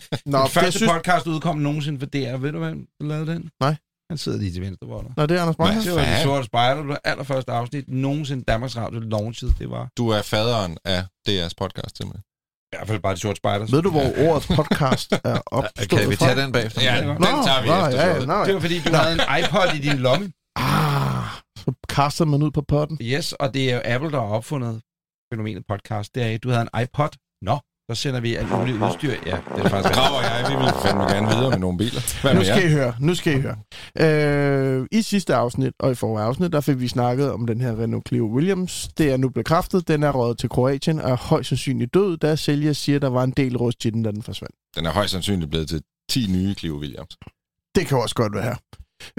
Nå, 0.32 0.38
Den 0.38 0.44
det 0.44 0.50
første 0.52 0.72
synes... 0.72 0.92
podcast 0.92 1.26
udkom 1.26 1.56
nogensinde 1.58 1.98
for 1.98 2.06
DR. 2.06 2.36
Ved 2.36 2.52
du, 2.52 2.58
hvem 2.58 2.86
der 3.00 3.06
lavede 3.06 3.32
den? 3.32 3.50
Nej. 3.60 3.74
Han 4.10 4.18
sidder 4.18 4.38
lige 4.38 4.52
til 4.52 4.62
venstre 4.62 4.86
for 4.86 5.00
dig. 5.02 5.10
Nå, 5.16 5.26
det 5.26 5.36
er 5.36 5.42
Anders 5.42 5.56
Brøndhoff. 5.56 5.84
Det 5.86 5.94
var 5.94 6.04
de 6.04 6.22
sorte 6.22 6.44
spejder. 6.44 6.76
Det 6.80 6.88
var 6.88 7.00
allerførste 7.04 7.52
afsnit 7.52 7.84
nogensinde 7.88 8.44
Danmarks 8.44 8.76
Radio 8.76 9.00
launchet. 9.00 9.54
Det 9.58 9.70
var 9.70 9.88
Du 9.96 10.08
er 10.08 10.22
faderen 10.22 10.78
af 10.84 11.00
DR's 11.28 11.54
podcast, 11.58 11.96
simpelthen. 11.96 12.22
i 12.72 12.76
hvert 12.76 12.88
fald 12.88 13.00
bare 13.00 13.14
de 13.14 13.20
sorte 13.20 13.36
spejder. 13.36 13.66
Ved 13.70 13.82
du, 13.82 13.90
hvor 13.90 14.06
årets 14.28 14.46
podcast 14.46 15.12
er 15.12 15.40
opstået 15.58 15.88
Kan 15.90 16.10
vi 16.10 16.16
fra? 16.16 16.26
tage 16.26 16.40
den 16.42 16.52
bagefter? 16.52 16.82
Ja, 16.82 16.96
det 16.96 17.02
den 17.02 17.10
er 17.10 17.44
tager 17.48 17.62
vi 17.62 17.68
nå, 17.68 17.74
efter 17.86 18.06
ja, 18.06 18.14
ja, 18.20 18.24
nå, 18.26 18.44
Det 18.44 18.54
var 18.54 18.60
fordi, 18.60 18.78
du 18.80 18.92
havde 18.94 19.12
en 19.12 19.20
iPod 19.44 19.74
i 19.74 19.80
din 19.88 19.98
lomme. 19.98 20.32
Ah, 20.56 21.24
så 21.58 21.72
kaster 21.88 22.24
man 22.24 22.42
ud 22.42 22.50
på 22.50 22.62
potten. 22.62 22.98
Yes, 23.02 23.32
og 23.32 23.54
det 23.54 23.70
er 23.70 23.74
jo 23.74 23.80
Apple, 23.84 24.10
der 24.10 24.20
har 24.20 24.28
opfundet 24.38 24.82
fænomenet 25.32 25.64
podcast. 25.68 26.14
Det 26.14 26.22
er, 26.22 26.34
at 26.34 26.42
du 26.42 26.48
havde 26.50 26.68
en 26.74 26.82
iPod. 26.82 27.08
Nå, 27.42 27.58
Der 27.88 27.94
sender 27.94 28.20
vi 28.20 28.34
alt 28.34 28.50
muligt 28.50 28.76
udstyr. 28.76 29.10
Ja, 29.26 29.38
det 29.54 29.64
er 29.64 29.68
faktisk 29.68 29.94
Grav 29.94 30.16
og 30.16 30.22
jeg, 30.22 30.46
vi 30.50 30.56
vil 30.64 30.72
fandme 30.84 31.04
gerne 31.04 31.26
videre 31.26 31.50
med 31.50 31.58
nogle 31.58 31.78
biler. 31.78 32.22
Hvad 32.22 32.34
Nu 32.34 32.44
skal 32.44 32.64
I 32.64 32.72
høre, 32.72 32.94
nu 33.00 33.14
skal 33.14 33.38
I 33.38 33.40
høre. 33.40 33.56
Øh, 34.80 34.86
I 34.92 35.02
sidste 35.02 35.34
afsnit 35.34 35.72
og 35.78 35.90
i 35.92 35.94
forrige 35.94 36.24
afsnit, 36.24 36.52
der 36.52 36.60
fik 36.60 36.80
vi 36.80 36.88
snakket 36.88 37.32
om 37.32 37.46
den 37.46 37.60
her 37.60 37.82
Renault 37.82 38.08
Clio 38.08 38.24
Williams. 38.34 38.88
Det 38.98 39.12
er 39.12 39.16
nu 39.16 39.28
bekræftet, 39.28 39.88
den 39.88 40.02
er 40.02 40.10
røget 40.10 40.38
til 40.38 40.48
Kroatien 40.48 41.00
og 41.00 41.10
er 41.10 41.16
højst 41.16 41.48
sandsynligt 41.48 41.94
død, 41.94 42.16
da 42.16 42.36
sælger 42.36 42.72
siger, 42.72 42.96
at 42.96 43.02
der 43.02 43.10
var 43.10 43.24
en 43.24 43.30
del 43.30 43.56
rust 43.56 43.84
i 43.84 43.90
den, 43.90 44.02
da 44.02 44.10
den 44.10 44.22
forsvandt. 44.22 44.54
Den 44.76 44.86
er 44.86 44.90
højst 44.90 45.12
sandsynligt 45.12 45.50
blevet 45.50 45.68
til 45.68 45.82
10 46.10 46.26
nye 46.30 46.54
Clio 46.54 46.74
Williams. 46.74 47.16
Det 47.74 47.86
kan 47.86 47.98
også 47.98 48.14
godt 48.14 48.34
være. 48.34 48.56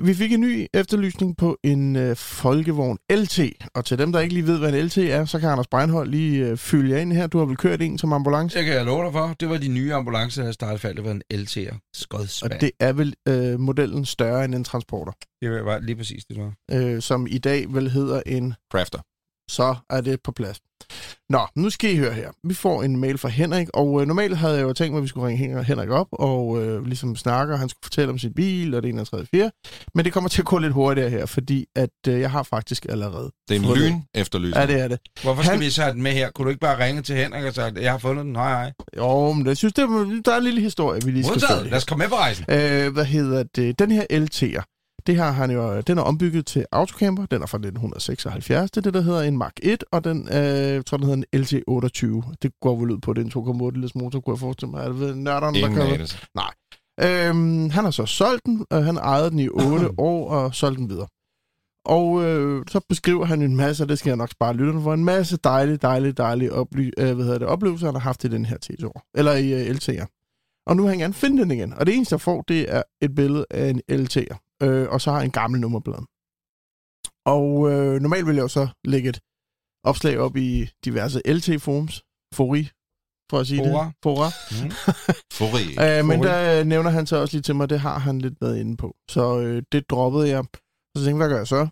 Vi 0.03 0.13
fik 0.13 0.31
en 0.33 0.41
ny 0.41 0.67
efterlysning 0.73 1.37
på 1.37 1.57
en 1.63 1.95
øh, 1.95 2.15
folkevogn 2.15 2.97
LT, 3.11 3.39
og 3.75 3.85
til 3.85 3.97
dem, 3.97 4.11
der 4.11 4.19
ikke 4.19 4.33
lige 4.33 4.47
ved, 4.47 4.59
hvad 4.59 4.73
en 4.73 4.85
LT 4.85 4.97
er, 4.97 5.25
så 5.25 5.39
kan 5.39 5.49
Anders 5.49 5.67
Breinholt 5.67 6.11
lige 6.11 6.47
øh, 6.47 6.57
fylde 6.57 6.91
jer 6.95 7.01
ind 7.01 7.13
her. 7.13 7.27
Du 7.27 7.37
har 7.37 7.45
vel 7.45 7.57
kørt 7.57 7.81
en 7.81 7.97
som 7.97 8.13
ambulance? 8.13 8.57
Jeg 8.57 8.65
kan 8.65 8.73
jeg 8.73 8.85
love 8.85 9.03
dig 9.05 9.13
for. 9.13 9.35
Det 9.39 9.49
var 9.49 9.57
de 9.57 9.67
nye 9.67 9.93
ambulancer, 9.93 10.43
der 10.43 10.51
startede 10.51 10.79
faldt. 10.79 10.97
Det 10.97 11.05
var 11.05 11.11
en 11.11 11.21
LT'er. 11.33 11.89
Skodspand. 11.93 12.53
Og 12.53 12.61
det 12.61 12.71
er 12.79 12.93
vel 12.93 13.13
øh, 13.27 13.59
modellen 13.59 14.05
større 14.05 14.45
end 14.45 14.55
en 14.55 14.63
transporter, 14.63 15.11
det 15.41 15.65
var 15.65 15.79
lige 15.79 15.95
præcis 15.95 16.25
det, 16.25 16.37
det 16.37 16.45
var. 16.71 16.93
øh, 16.95 17.01
som 17.01 17.27
i 17.29 17.37
dag 17.37 17.73
vel 17.73 17.89
hedder 17.89 18.21
en 18.25 18.53
Crafter. 18.71 18.99
så 19.49 19.75
er 19.89 20.01
det 20.01 20.19
på 20.23 20.31
plads. 20.31 20.59
Nå, 21.29 21.39
nu 21.55 21.69
skal 21.69 21.93
I 21.93 21.97
høre 21.97 22.13
her. 22.13 22.29
Vi 22.43 22.53
får 22.53 22.83
en 22.83 22.97
mail 22.97 23.17
fra 23.17 23.29
Henrik, 23.29 23.67
og 23.73 24.01
øh, 24.01 24.07
normalt 24.07 24.37
havde 24.37 24.55
jeg 24.55 24.63
jo 24.63 24.73
tænkt 24.73 24.91
mig, 24.91 24.97
at 24.99 25.03
vi 25.03 25.07
skulle 25.07 25.27
ringe 25.27 25.37
Hen- 25.47 25.63
Henrik 25.63 25.89
op 25.89 26.07
og 26.11 26.63
øh, 26.63 26.85
ligesom 26.85 27.15
snakke, 27.15 27.53
og 27.53 27.59
han 27.59 27.69
skulle 27.69 27.79
fortælle 27.83 28.09
om 28.11 28.19
sin 28.19 28.33
bil, 28.33 28.73
og 28.73 28.83
det 28.83 28.89
ene 28.89 29.01
og 29.01 29.07
tredje, 29.07 29.25
fire. 29.31 29.51
Men 29.95 30.05
det 30.05 30.13
kommer 30.13 30.29
til 30.29 30.41
at 30.41 30.45
gå 30.45 30.57
lidt 30.57 30.73
hurtigere 30.73 31.09
her, 31.09 31.25
fordi 31.25 31.65
at 31.75 31.89
øh, 32.07 32.19
jeg 32.19 32.31
har 32.31 32.43
faktisk 32.43 32.85
allerede. 32.89 33.31
Det 33.49 33.55
er 33.57 33.59
en 33.69 33.75
lyn 33.77 33.93
efterlysning. 34.15 34.69
Ja, 34.69 34.73
det 34.73 34.81
er 34.81 34.87
det. 34.87 34.99
Hvorfor 35.23 35.43
skal 35.43 35.51
Han- 35.51 35.59
vi 35.65 35.69
så 35.69 35.81
have 35.81 35.93
den 35.93 36.01
med 36.01 36.11
her? 36.11 36.31
Kunne 36.31 36.45
du 36.45 36.49
ikke 36.49 36.59
bare 36.59 36.85
ringe 36.85 37.01
til 37.01 37.15
Henrik 37.15 37.43
og 37.45 37.53
sige, 37.53 37.65
at 37.65 37.77
jeg 37.81 37.91
har 37.91 37.97
fundet 37.97 38.25
den? 38.25 38.35
Hej, 38.35 38.49
hej. 38.51 38.71
Jo, 38.97 39.33
men 39.33 39.47
jeg 39.47 39.57
synes, 39.57 39.73
det 39.73 39.81
er, 39.83 40.21
der 40.25 40.31
er 40.33 40.37
en 40.37 40.43
lille 40.43 40.61
historie, 40.61 41.01
vi 41.05 41.11
lige 41.11 41.23
skal 41.23 41.33
Modtaget. 41.33 41.65
Lad 41.65 41.77
os 41.77 41.85
komme 41.85 42.01
med 42.03 42.09
på 42.09 42.15
rejsen. 42.15 42.45
Øh, 42.49 42.93
hvad 42.93 43.05
hedder 43.05 43.43
det? 43.55 43.79
Den 43.79 43.91
her 43.91 44.03
LT'er, 44.11 44.78
det 45.07 45.15
har 45.15 45.31
han 45.31 45.51
jo, 45.51 45.81
den 45.81 45.97
er 45.97 46.01
ombygget 46.01 46.45
til 46.45 46.65
autocamper. 46.71 47.25
Den 47.25 47.41
er 47.41 47.45
fra 47.45 47.57
1976. 47.57 48.71
Det 48.71 48.77
er 48.77 48.81
det, 48.81 48.93
der 48.93 49.01
hedder 49.01 49.21
en 49.21 49.37
Mark 49.37 49.53
1, 49.63 49.83
og 49.91 50.03
den, 50.03 50.27
øh, 50.31 50.35
jeg 50.35 50.85
tror, 50.85 50.97
den 50.97 51.05
hedder 51.05 51.23
en 51.33 51.43
LT28. 51.43 52.33
Det 52.41 52.51
går 52.61 52.75
vel 52.79 52.91
ud 52.91 52.97
på, 52.97 53.13
det 53.13 53.21
er 53.21 53.25
en 53.25 53.69
2,8 53.71 53.71
liters 53.75 53.95
motor, 53.95 54.19
kunne 54.19 54.33
jeg 54.33 54.39
forestille 54.39 54.71
mig. 54.71 54.83
Er 54.83 54.87
det 54.87 54.99
ved 54.99 55.15
nørderne, 55.15 55.61
der 55.61 55.75
kører? 55.75 55.93
anelse. 55.93 56.17
Øhm, 57.01 57.69
han 57.69 57.83
har 57.83 57.91
så 57.91 58.05
solgt 58.05 58.45
den, 58.45 58.65
og 58.69 58.85
han 58.85 58.97
ejede 58.97 59.29
den 59.29 59.39
i 59.39 59.49
8 59.49 59.89
år 59.97 60.29
og 60.29 60.55
solgt 60.55 60.79
den 60.79 60.89
videre. 60.89 61.07
Og 61.85 62.23
øh, 62.23 62.65
så 62.71 62.81
beskriver 62.89 63.25
han 63.25 63.41
en 63.41 63.55
masse, 63.55 63.83
og 63.83 63.89
det 63.89 63.99
skal 63.99 64.09
jeg 64.09 64.17
nok 64.17 64.31
spare 64.31 64.53
lytterne 64.53 64.81
for, 64.81 64.93
en 64.93 65.05
masse 65.05 65.37
dejlige, 65.43 65.77
dejlige, 65.77 66.11
dejlige 66.11 66.51
oply- 66.51 66.91
øh, 66.97 67.15
hvad 67.15 67.25
hedder 67.25 67.37
det, 67.37 67.47
oplevelser, 67.47 67.85
han 67.87 67.95
har 67.95 68.01
haft 68.01 68.23
i 68.23 68.27
den 68.27 68.45
her 68.45 68.57
T2, 68.65 69.11
eller 69.15 69.33
i 69.33 69.53
øh, 69.53 69.75
LT'er. 69.75 70.05
Og 70.67 70.75
nu 70.75 70.83
vil 70.83 70.89
han 70.89 70.99
gerne 70.99 71.13
finde 71.13 71.41
den 71.41 71.51
igen. 71.51 71.73
Og 71.73 71.85
det 71.85 71.95
eneste, 71.95 72.13
jeg 72.13 72.21
får, 72.21 72.41
det 72.41 72.75
er 72.75 72.83
et 73.01 73.15
billede 73.15 73.45
af 73.51 73.69
en 73.69 73.81
LT'er. 73.91 74.48
Øh, 74.63 74.89
og 74.89 75.01
så 75.01 75.11
har 75.11 75.21
en 75.21 75.31
gammel 75.31 75.59
nummerplade. 75.61 76.05
Og 77.25 77.71
øh, 77.71 78.01
normalt 78.01 78.27
vil 78.27 78.35
jeg 78.35 78.43
jo 78.43 78.47
så 78.47 78.67
lægge 78.83 79.09
et 79.09 79.19
opslag 79.83 80.19
op 80.19 80.35
i 80.35 80.69
diverse 80.85 81.21
LT-forums. 81.25 82.01
Fori, 82.33 82.63
for 83.29 83.37
at 83.39 83.47
sige 83.47 83.63
Fora. 83.63 83.85
det. 83.85 83.93
Fora. 84.03 84.29
Forrig. 85.33 85.69
Øh, 85.83 86.05
men 86.05 86.17
Forrige. 86.17 86.23
der 86.23 86.59
øh, 86.59 86.65
nævner 86.65 86.89
han 86.89 87.05
så 87.07 87.15
også 87.21 87.35
lige 87.35 87.41
til 87.41 87.55
mig, 87.55 87.69
det 87.69 87.79
har 87.79 87.99
han 87.99 88.19
lidt 88.19 88.41
været 88.41 88.57
inde 88.57 88.77
på. 88.77 88.95
Så 89.09 89.39
øh, 89.39 89.63
det 89.71 89.89
droppede 89.89 90.29
jeg. 90.29 90.43
Så 90.97 91.03
tænkte 91.03 91.09
jeg, 91.09 91.15
hvad 91.17 91.29
gør 91.29 91.37
jeg 91.37 91.47
så? 91.47 91.67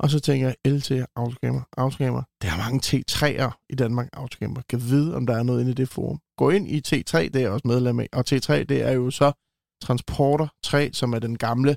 Og 0.00 0.10
så 0.10 0.20
tænker 0.20 0.46
jeg, 0.46 0.72
LT 0.72 0.90
autoscammer, 1.16 1.62
autoscammer. 1.76 2.22
Der 2.42 2.48
er 2.52 2.58
mange 2.64 2.80
T3'er 2.86 3.66
i 3.70 3.74
Danmark, 3.74 4.08
autoscammer. 4.12 4.62
Kan 4.70 4.80
vide, 4.82 5.16
om 5.16 5.26
der 5.26 5.36
er 5.36 5.42
noget 5.42 5.60
inde 5.60 5.70
i 5.70 5.74
det 5.74 5.88
forum. 5.88 6.18
Gå 6.38 6.50
ind 6.50 6.68
i 6.68 6.78
T3, 6.88 7.18
det 7.18 7.36
er 7.36 7.40
jeg 7.40 7.50
også 7.50 7.68
medlem 7.68 8.00
af. 8.00 8.08
Og 8.12 8.24
T3, 8.30 8.52
det 8.62 8.82
er 8.82 8.92
jo 8.92 9.10
så 9.10 9.32
Transporter 9.82 10.48
3, 10.62 10.90
som 10.92 11.12
er 11.12 11.18
den 11.18 11.38
gamle... 11.38 11.76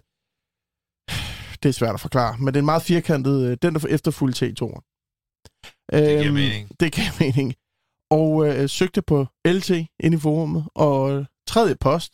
Det 1.64 1.70
er 1.70 1.74
svært 1.74 1.94
at 1.94 2.00
forklare, 2.00 2.38
men 2.38 2.48
det 2.48 2.56
er 2.56 2.60
en 2.60 2.66
meget 2.66 2.82
firkantet... 2.84 3.50
øh, 3.50 3.58
Den, 3.62 3.74
der 3.76 3.86
efterfulgte 3.90 4.46
T2'er. 4.46 4.82
Det 5.92 6.04
giver 6.04 6.26
Øhm, 6.26 6.34
mening. 6.34 6.80
Det 6.80 6.94
giver 6.94 7.12
mening. 7.20 7.54
Og 8.10 8.48
øh, 8.48 8.70
søgte 8.70 9.02
på 9.02 9.26
LT 9.48 9.70
ind 10.00 10.14
i 10.14 10.18
forummet, 10.18 10.66
og 10.76 11.26
tredje 11.48 11.76
post, 11.76 12.14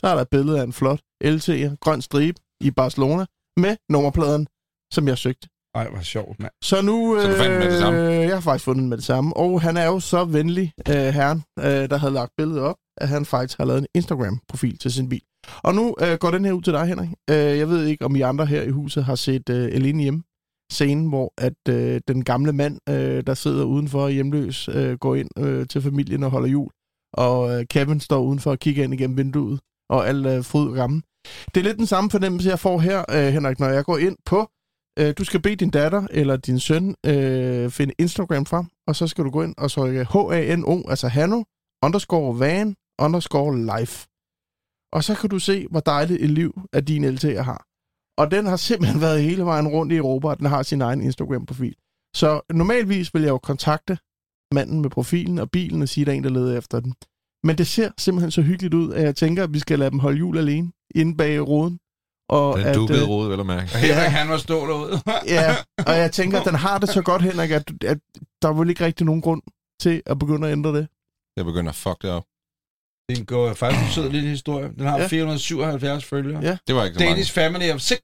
så 0.00 0.06
er 0.06 0.14
der 0.14 0.22
et 0.22 0.28
billede 0.28 0.58
af 0.60 0.64
en 0.64 0.72
flot 0.72 1.00
LT, 1.24 1.48
grøn 1.80 2.02
stribe 2.02 2.40
i 2.60 2.70
Barcelona, 2.70 3.26
med 3.56 3.76
nummerpladen, 3.88 4.46
som 4.92 5.08
jeg 5.08 5.18
søgte. 5.18 5.48
Ej, 5.74 5.88
hvor 5.90 6.00
sjovt, 6.00 6.40
mand. 6.40 6.52
Så 6.64 6.82
nu... 6.82 7.18
Så 7.20 7.28
du 7.28 7.34
fandt 7.34 7.50
den 7.50 7.58
med 7.58 7.70
det 7.70 7.78
samme? 7.78 7.98
Øh, 8.08 8.14
jeg 8.14 8.34
har 8.34 8.40
faktisk 8.40 8.64
fundet 8.64 8.80
den 8.82 8.88
med 8.88 8.96
det 8.96 9.04
samme. 9.04 9.36
Og 9.36 9.62
han 9.62 9.76
er 9.76 9.86
jo 9.86 10.00
så 10.00 10.24
venlig, 10.24 10.72
øh, 10.88 10.94
herren, 10.94 11.42
øh, 11.58 11.90
der 11.90 11.96
havde 11.96 12.12
lagt 12.12 12.32
billedet 12.36 12.60
op, 12.62 12.76
at 12.96 13.08
han 13.08 13.24
faktisk 13.24 13.58
har 13.58 13.64
lavet 13.64 13.78
en 13.78 13.86
Instagram-profil 13.94 14.78
til 14.78 14.92
sin 14.92 15.08
bil. 15.08 15.22
Og 15.62 15.74
nu 15.74 15.94
øh, 16.02 16.18
går 16.18 16.30
den 16.30 16.44
her 16.44 16.52
ud 16.52 16.62
til 16.62 16.72
dig, 16.72 16.86
Henrik. 16.86 17.08
Øh, 17.30 17.58
jeg 17.58 17.68
ved 17.68 17.86
ikke, 17.86 18.04
om 18.04 18.16
I 18.16 18.20
andre 18.20 18.46
her 18.46 18.62
i 18.62 18.70
huset 18.70 19.04
har 19.04 19.14
set 19.14 19.48
øh, 19.48 19.68
Elene 19.72 20.02
hjemme 20.02 20.22
scenen, 20.72 21.08
hvor 21.08 21.32
at 21.38 21.74
øh, 21.74 22.00
den 22.08 22.24
gamle 22.24 22.52
mand, 22.52 22.78
øh, 22.88 23.22
der 23.26 23.34
sidder 23.34 23.64
udenfor 23.64 24.08
hjemløs, 24.08 24.68
øh, 24.68 24.98
går 24.98 25.14
ind 25.14 25.28
øh, 25.38 25.66
til 25.66 25.82
familien 25.82 26.22
og 26.22 26.30
holder 26.30 26.48
jul. 26.48 26.70
Og 27.12 27.58
øh, 27.60 27.66
Kevin 27.70 28.00
står 28.00 28.20
udenfor 28.22 28.50
og 28.50 28.58
kigger 28.58 28.84
ind 28.84 28.94
igennem 28.94 29.16
vinduet, 29.16 29.60
og 29.90 30.08
alt 30.08 30.26
er 30.26 30.42
fryd 30.42 30.68
og 30.68 30.74
gammel. 30.74 31.02
Det 31.54 31.60
er 31.60 31.64
lidt 31.64 31.78
den 31.78 31.86
samme 31.86 32.10
fornemmelse, 32.10 32.50
jeg 32.50 32.58
får 32.58 32.78
her, 32.78 33.04
øh, 33.10 33.32
Henrik, 33.32 33.60
når 33.60 33.68
jeg 33.68 33.84
går 33.84 33.98
ind 33.98 34.16
på 34.26 34.48
øh, 34.98 35.14
du 35.18 35.24
skal 35.24 35.42
bede 35.42 35.56
din 35.56 35.70
datter 35.70 36.06
eller 36.10 36.36
din 36.36 36.60
søn 36.60 36.94
øh, 37.06 37.70
finde 37.70 37.94
Instagram 37.98 38.46
frem, 38.46 38.66
og 38.86 38.96
så 38.96 39.06
skal 39.06 39.24
du 39.24 39.30
gå 39.30 39.42
ind 39.42 39.54
og 39.58 39.70
søge 39.70 40.04
H-A-N-O, 40.04 40.82
altså 40.88 41.08
Hano, 41.08 41.42
underscore 41.82 42.38
van, 42.38 42.76
underscore 42.98 43.78
life. 43.78 44.08
Og 44.92 45.04
så 45.04 45.14
kan 45.20 45.30
du 45.30 45.38
se, 45.38 45.66
hvor 45.70 45.80
dejligt 45.80 46.22
et 46.22 46.30
liv, 46.30 46.60
at 46.72 46.88
din 46.88 47.04
LT'er 47.04 47.42
har. 47.42 47.64
Og 48.18 48.30
den 48.30 48.46
har 48.46 48.56
simpelthen 48.56 49.00
været 49.06 49.22
hele 49.22 49.44
vejen 49.44 49.68
rundt 49.68 49.92
i 49.92 49.96
Europa, 49.96 50.28
og 50.28 50.38
den 50.38 50.46
har 50.46 50.62
sin 50.62 50.80
egen 50.80 51.00
Instagram-profil. 51.02 51.74
Så 52.16 52.40
normalvis 52.52 53.14
vil 53.14 53.22
jeg 53.22 53.30
jo 53.30 53.38
kontakte 53.38 53.98
manden 54.54 54.80
med 54.80 54.90
profilen 54.90 55.38
og 55.38 55.50
bilen 55.50 55.82
og 55.82 55.88
sige, 55.88 56.02
at 56.02 56.06
der 56.06 56.12
er 56.12 56.16
en, 56.16 56.24
der 56.24 56.30
leder 56.30 56.58
efter 56.58 56.80
den. 56.80 56.94
Men 57.44 57.58
det 57.58 57.66
ser 57.66 57.90
simpelthen 57.98 58.30
så 58.30 58.42
hyggeligt 58.42 58.74
ud, 58.74 58.92
at 58.92 59.02
jeg 59.02 59.16
tænker, 59.16 59.44
at 59.44 59.52
vi 59.52 59.58
skal 59.58 59.78
lade 59.78 59.90
dem 59.90 59.98
holde 59.98 60.18
jul 60.18 60.38
alene 60.38 60.72
inde 60.94 61.16
bag 61.16 61.48
roden. 61.48 61.78
Og 62.28 62.58
Den 62.58 62.66
at, 62.66 62.74
dukkede 62.74 63.02
øh, 63.02 63.08
rode, 63.08 63.30
vel 63.30 63.40
at 63.40 63.46
mærke. 63.46 63.70
Og 63.74 63.78
Henrik, 63.78 64.10
han 64.10 64.28
var 64.28 64.36
stå 64.36 64.66
derude. 64.66 65.00
Ja, 65.34 65.54
og 65.86 65.96
jeg 65.96 66.12
tænker, 66.12 66.40
at 66.40 66.46
den 66.46 66.54
har 66.54 66.78
det 66.78 66.88
så 66.88 67.02
godt, 67.02 67.22
Henrik, 67.22 67.50
at, 67.50 67.72
at 67.84 67.98
der 68.42 68.48
er 68.48 68.52
vel 68.52 68.70
ikke 68.70 68.84
rigtig 68.84 69.06
nogen 69.06 69.20
grund 69.22 69.42
til 69.80 70.02
at 70.06 70.18
begynde 70.18 70.46
at 70.48 70.52
ændre 70.52 70.72
det. 70.78 70.88
Jeg 71.36 71.44
begynder 71.44 71.70
at 71.70 71.76
fuck 71.76 72.02
det 72.02 72.10
op. 72.10 72.24
Den 73.16 73.26
går 73.26 73.54
faktisk 73.54 73.82
en 73.84 73.90
sød 73.92 74.10
lille 74.10 74.28
historie. 74.28 74.68
Den 74.78 74.86
har 74.86 74.96
Ja. 74.96 75.02
ja. 75.02 75.08
477 75.08 76.04
følgere. 76.04 76.42
Ja. 76.42 76.58
Det 76.66 76.74
var 76.74 76.84
ikke 76.84 76.94
så 76.98 77.00
mange. 77.04 77.14
Danish 77.14 77.32
Family 77.32 77.70
of 77.74 77.80
Six 77.80 78.00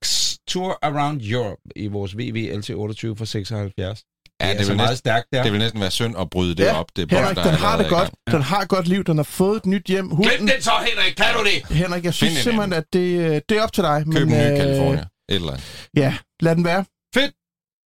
Tour 0.49 0.79
Around 0.83 1.21
Europe 1.23 1.63
i 1.77 1.87
vores 1.87 2.17
VV 2.19 2.53
LT28 2.59 3.15
for 3.19 3.25
76. 3.25 4.05
Ja, 4.41 4.47
det 4.49 4.55
er 4.55 4.59
det 4.59 4.69
vil, 4.69 4.77
meget 4.77 4.91
næsten, 4.91 4.97
stærkt 4.97 5.27
der. 5.33 5.43
det 5.43 5.53
vil 5.53 5.61
næsten 5.61 5.81
være 5.81 5.91
synd 5.91 6.15
at 6.19 6.31
bryde 6.31 6.55
det 6.55 6.65
Ja, 6.65 6.79
op. 6.81 6.87
Det 6.97 7.13
er 7.13 7.17
Henrik, 7.19 7.37
der 7.37 7.43
den 7.43 7.55
har 7.55 7.77
det 7.79 7.87
er 7.87 7.91
godt. 7.91 8.11
Den 8.31 8.43
har 8.43 8.61
et 8.61 8.69
godt 8.69 8.89
liv. 8.89 9.05
Den 9.05 9.17
har 9.17 9.23
fået 9.25 9.57
et 9.57 9.67
nyt 9.67 9.87
hjem. 9.87 10.07
Glem 10.09 10.17
Hunden, 10.17 10.49
den 10.49 10.61
så, 10.63 10.71
Henrik! 10.89 11.15
Kan 11.17 11.27
du 11.39 11.45
det? 11.45 11.77
Henrik, 11.77 12.05
jeg 12.05 12.15
synes 12.15 12.31
Find 12.33 12.39
en 12.39 12.43
simpelthen, 12.43 12.73
at 12.73 12.85
det, 12.93 13.19
øh, 13.19 13.41
det 13.49 13.59
er 13.59 13.63
op 13.63 13.73
til 13.73 13.83
dig. 13.85 14.05
Køb 14.13 14.23
en 14.23 14.29
ny 14.29 14.35
øh, 14.35 14.57
California. 14.57 15.01
Et 15.29 15.35
eller 15.35 15.51
andet. 15.53 15.89
Ja, 15.97 16.17
lad 16.41 16.57
den 16.57 16.65
være. 16.65 16.85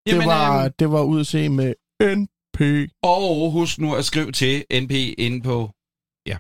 Det 0.09 0.25
var, 0.25 0.63
øhm, 0.63 0.73
det 0.79 0.91
var 0.91 1.01
ud 1.01 1.19
at 1.19 1.27
se 1.27 1.49
med 1.49 1.73
NP. 2.01 2.89
Og 3.03 3.51
husk 3.51 3.79
nu 3.79 3.95
at 3.95 4.05
skrive 4.05 4.31
til 4.31 4.65
NP 4.81 4.91
inde 5.17 5.41
på 5.41 5.69
ja, 6.27 6.37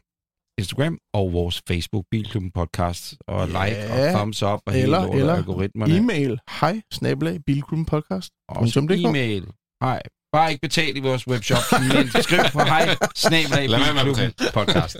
Instagram 0.59 0.97
og 1.13 1.33
vores 1.33 1.61
Facebook 1.67 2.05
Bilklubben 2.11 2.51
podcast 2.51 3.15
og 3.27 3.49
Ja. 3.49 3.65
like 3.67 3.91
og 3.91 4.13
thumbs 4.15 4.43
up 4.43 4.59
og 4.65 4.73
hele 4.73 4.83
Eller- 4.83 5.01
lortet 5.01 5.19
eller 5.19 5.35
algoritmerne. 5.35 5.97
E-mail. 5.97 6.39
Hej, 6.61 6.81
snabelag, 6.93 7.39
Bilklubben 7.45 7.85
podcast. 7.85 8.29
Også 8.49 8.79
e-mail. 8.79 9.45
Hej. 9.83 10.01
Bare 10.31 10.51
ikke 10.51 10.61
betal 10.61 10.97
i 10.97 10.99
vores 10.99 11.27
webshop, 11.27 11.63
men 11.93 12.23
skriv 12.23 12.39
på 12.53 12.59
hej, 12.59 12.95
snablag, 13.15 13.69
podcast. 14.53 14.97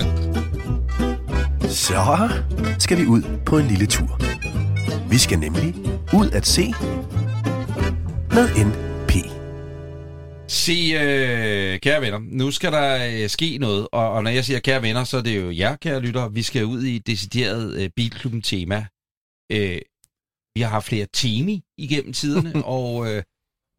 Så 1.70 2.30
skal 2.80 2.98
vi 2.98 3.06
ud 3.06 3.24
på 3.46 3.58
en 3.58 3.68
lille 3.68 3.86
tur. 3.86 4.20
Vi 5.10 5.18
skal 5.18 5.40
nemlig 5.40 5.76
ud 6.14 6.30
at 6.32 6.46
se 6.46 6.74
med 8.32 8.66
NP. 8.66 9.12
Se, 10.48 10.72
øh, 10.72 11.80
kære 11.80 12.02
venner, 12.02 12.20
nu 12.20 12.52
skal 12.52 12.72
der 12.72 13.22
øh, 13.24 13.30
ske 13.30 13.58
noget, 13.58 13.88
og, 13.92 14.12
og 14.12 14.24
når 14.24 14.32
jeg 14.32 14.46
siger 14.46 14.60
kære 14.60 14.82
venner, 14.82 15.04
så 15.04 15.18
er 15.18 15.22
det 15.22 15.42
jo 15.42 15.52
jer, 15.52 15.76
kære 15.76 16.00
lyttere. 16.00 16.34
Vi 16.34 16.42
skal 16.42 16.66
ud 16.66 16.84
i 16.84 16.96
et 16.96 17.08
decideret 17.08 17.82
øh, 17.82 17.90
Bilklubben-tema. 17.96 18.86
Øh, 19.52 19.80
vi 20.56 20.62
har 20.62 20.70
haft 20.70 20.86
flere 20.86 21.08
temi 21.14 21.64
igennem 21.78 22.14
tiderne, 22.14 22.66
og 22.78 23.14
øh, 23.14 23.24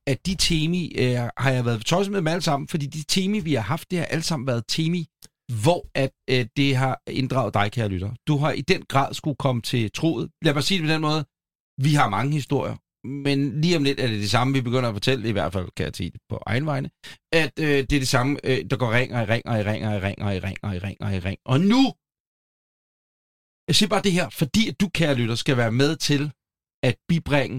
at 0.07 0.27
de 0.27 0.35
temi 0.35 0.93
øh, 0.99 1.17
har 1.37 1.51
jeg 1.51 1.65
været 1.65 1.85
tosset 1.85 2.13
med 2.13 2.19
dem 2.19 2.27
alle 2.27 2.43
sammen, 2.43 2.69
fordi 2.69 2.87
de 2.87 3.03
temi, 3.03 3.39
vi 3.41 3.55
har 3.55 3.63
haft, 3.63 3.91
det 3.91 3.99
har 3.99 4.07
alle 4.07 4.23
sammen 4.23 4.47
været 4.47 4.65
temi, 4.69 5.07
hvor 5.63 5.87
at 5.95 6.13
øh, 6.31 6.47
det 6.57 6.77
har 6.77 7.03
inddraget 7.11 7.55
dig, 7.55 7.73
kære 7.73 7.89
lytter. 7.89 8.11
Du 8.29 8.37
har 8.37 8.53
i 8.53 8.61
den 8.61 8.83
grad 8.83 9.15
skulle 9.15 9.37
komme 9.37 9.63
til 9.63 9.93
troet. 9.93 10.31
Lad 10.43 10.55
mig 10.55 10.65
sige 10.65 10.79
det 10.79 10.87
på 10.87 10.93
den 10.93 11.01
måde. 11.01 11.25
Vi 11.87 11.95
har 11.95 12.09
mange 12.09 12.33
historier, 12.33 12.77
men 13.07 13.61
lige 13.61 13.77
om 13.77 13.85
lidt 13.85 14.01
er 14.01 14.07
det 14.07 14.21
det 14.21 14.31
samme, 14.31 14.53
vi 14.53 14.61
begynder 14.61 14.89
at 14.89 14.95
fortælle, 14.95 15.29
i 15.29 15.33
hvert 15.33 15.53
fald 15.53 15.69
kan 15.77 15.87
jeg 15.87 15.95
sige 15.97 16.11
det 16.11 16.21
på 16.29 16.43
egen 16.47 16.67
vegne, 16.67 16.91
at 17.33 17.53
øh, 17.61 17.67
det 17.67 17.93
er 17.93 18.01
det 18.05 18.09
samme, 18.09 18.33
øh, 18.45 18.59
der 18.71 18.77
går 18.77 18.93
ring 18.93 19.15
og 19.15 19.23
i 19.23 19.27
ring 19.27 19.47
og 19.47 19.59
i 19.61 19.63
ring 19.63 19.87
og 19.87 19.97
i 19.97 20.01
ring 20.01 20.19
og 20.25 20.37
i 20.37 20.39
ring 20.39 20.59
og 20.63 20.77
i 20.77 20.79
ring 20.79 20.97
og 21.01 21.15
i 21.15 21.19
ring. 21.19 21.39
Og 21.53 21.61
nu, 21.61 21.83
jeg 23.69 23.75
siger 23.77 23.89
bare 23.89 24.03
det 24.07 24.13
her, 24.13 24.29
fordi 24.41 24.63
at 24.69 24.81
du, 24.81 24.89
kære 24.89 25.15
lytter, 25.15 25.35
skal 25.35 25.57
være 25.57 25.73
med 25.73 25.97
til 25.97 26.33
at 26.89 26.97
bibringe 27.09 27.59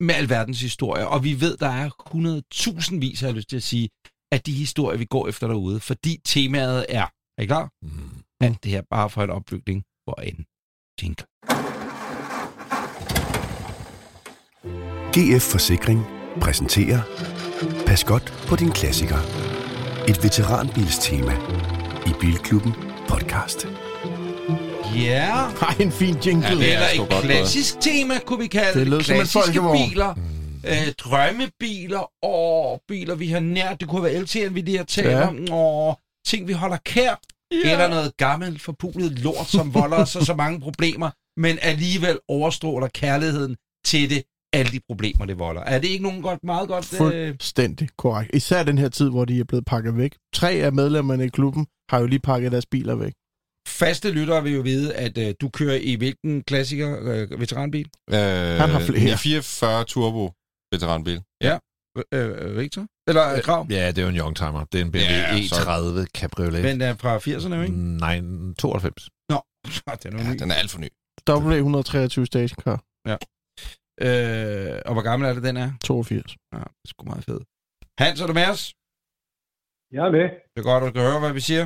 med 0.00 0.14
alverdens 0.14 0.60
historier, 0.60 1.04
og 1.04 1.24
vi 1.24 1.40
ved, 1.40 1.56
der 1.56 1.68
er 1.68 1.90
100.000 2.94 2.98
vis, 3.00 3.20
har 3.20 3.28
jeg 3.28 3.36
lyst 3.36 3.48
til 3.48 3.56
at 3.56 3.62
sige, 3.62 3.88
af 4.32 4.40
de 4.40 4.52
historier, 4.52 4.98
vi 4.98 5.04
går 5.04 5.28
efter 5.28 5.46
derude, 5.48 5.80
fordi 5.80 6.20
temaet 6.24 6.86
er, 6.88 7.06
er 7.38 7.42
I 7.42 7.46
klar? 7.46 7.70
Mm. 7.82 8.22
Alt 8.40 8.64
det 8.64 8.72
her 8.72 8.82
bare 8.90 9.10
for 9.10 9.22
en 9.22 9.30
opbygning, 9.30 9.84
hvor 10.04 10.20
en 10.22 10.44
jingle. 11.02 11.26
GF 15.14 15.42
Forsikring 15.42 16.00
præsenterer 16.40 17.02
Pas 17.86 18.04
godt 18.04 18.44
på 18.48 18.56
din 18.56 18.70
klassiker. 18.70 19.16
Et 20.08 20.22
veteranbilstema 20.22 21.32
i 22.06 22.12
Bilklubben 22.20 22.72
podcast. 23.08 23.66
Ja, 24.96 25.26
Har 25.34 25.76
en 25.80 25.92
fin 25.92 26.16
jingle. 26.26 26.48
Ja, 26.48 26.54
det 26.54 26.72
er 26.74 26.88
eller 26.88 27.04
et 27.04 27.10
godt 27.10 27.24
klassisk 27.24 27.80
tema, 27.80 28.14
kunne 28.26 28.38
vi 28.38 28.46
kalde 28.46 28.80
Det 28.80 28.88
lød 28.88 29.00
som 29.02 29.14
en 29.14 29.20
Klassiske 29.20 29.60
biler, 29.60 30.14
øh, 30.66 30.92
drømmebiler, 30.98 32.10
og 32.24 32.82
biler, 32.88 33.14
vi 33.14 33.26
har 33.28 33.40
nært. 33.40 33.80
Det 33.80 33.88
kunne 33.88 34.02
være 34.02 34.20
LT'en, 34.20 34.48
vi 34.52 34.60
lige 34.60 34.76
har 34.76 34.84
talt 34.84 35.08
Ja. 35.08 35.28
om. 35.28 35.38
Åh, 35.52 35.94
ting, 36.26 36.48
vi 36.48 36.52
holder 36.52 36.76
kær. 36.84 37.20
Yeah. 37.54 37.72
Eller 37.72 37.88
noget 37.88 38.16
gammelt, 38.16 38.62
forpulet 38.62 39.18
lort, 39.18 39.46
som 39.46 39.74
volder 39.74 39.96
os 39.96 40.08
så, 40.08 40.24
så 40.24 40.34
mange 40.34 40.60
problemer, 40.60 41.10
men 41.40 41.58
alligevel 41.62 42.18
overstråler 42.28 42.88
kærligheden 42.88 43.56
til 43.86 44.10
det, 44.10 44.22
alle 44.52 44.72
de 44.72 44.80
problemer, 44.88 45.26
det 45.26 45.38
volder. 45.38 45.62
Er 45.62 45.78
det 45.78 45.88
ikke 45.88 46.02
nogen 46.02 46.22
godt, 46.22 46.38
meget 46.44 46.68
godt... 46.68 46.92
Øh, 46.92 46.98
Fuldstændig 46.98 47.88
korrekt. 47.98 48.30
Især 48.34 48.62
den 48.62 48.78
her 48.78 48.88
tid, 48.88 49.10
hvor 49.10 49.24
de 49.24 49.40
er 49.40 49.44
blevet 49.44 49.64
pakket 49.64 49.96
væk. 49.96 50.14
Tre 50.34 50.50
af 50.52 50.72
medlemmerne 50.72 51.24
i 51.24 51.28
klubben 51.28 51.66
har 51.90 51.98
jo 52.00 52.06
lige 52.06 52.18
pakket 52.20 52.52
deres 52.52 52.66
biler 52.66 52.94
væk. 52.94 53.12
Faste 53.70 54.10
lyttere 54.10 54.42
vil 54.42 54.52
jo 54.54 54.60
vide, 54.60 54.94
at 54.94 55.18
øh, 55.18 55.34
du 55.40 55.48
kører 55.48 55.78
i 55.82 55.94
hvilken 55.94 56.42
klassiker 56.42 56.98
øh, 57.02 57.40
veteranbil? 57.40 57.86
Øh, 58.10 58.16
Han 58.16 58.70
har 58.70 58.80
flere. 58.80 59.18
44 59.18 59.84
Turbo 59.84 60.32
veteranbil. 60.72 61.22
Øh, 62.14 62.56
Victor? 62.58 62.86
Eller 63.08 63.34
øh, 63.36 63.42
Krav? 63.42 63.66
Ja, 63.70 63.88
det 63.88 63.98
er 63.98 64.02
jo 64.02 64.08
en 64.08 64.16
youngtimer. 64.16 64.64
Det 64.72 64.80
er 64.80 64.84
en 64.84 64.92
BMW 64.92 65.00
Ja, 65.02 65.36
E30 65.36 66.04
Cabriolet. 66.18 66.64
Den 66.64 66.80
er 66.80 66.94
fra 66.94 67.18
80'erne, 67.18 67.54
jo, 67.54 67.62
ikke? 67.62 67.74
Nej, 67.98 68.20
92. 68.58 69.08
Nå, 69.30 69.42
den 70.02 70.14
er 70.14 70.18
jo 70.18 70.24
Ja, 70.24 70.32
ny. 70.32 70.38
den 70.38 70.50
er 70.50 70.54
alt 70.54 70.70
for 70.70 70.80
ny. 70.80 70.88
W123 71.30 72.24
stationcar. 72.24 72.76
Øh, 74.06 74.78
og 74.86 74.92
hvor 74.94 75.02
gammel 75.02 75.28
er 75.28 75.34
det, 75.34 75.42
den 75.42 75.56
er? 75.56 75.70
82. 75.84 76.36
Ja, 76.52 76.58
det 76.58 76.64
er 76.84 76.88
sgu 76.88 77.04
meget 77.04 77.24
fedt. 77.24 77.42
Hans, 78.02 78.20
er 78.20 78.26
du 78.26 78.32
med 78.40 78.46
os? 78.54 78.62
Jeg 79.96 80.02
er 80.08 80.12
med. 80.18 80.26
Det 80.52 80.58
er 80.62 80.66
godt, 80.70 80.82
at 80.84 80.88
du 80.88 80.92
kan 80.92 81.02
høre, 81.10 81.20
hvad 81.20 81.32
vi 81.32 81.40
siger. 81.50 81.64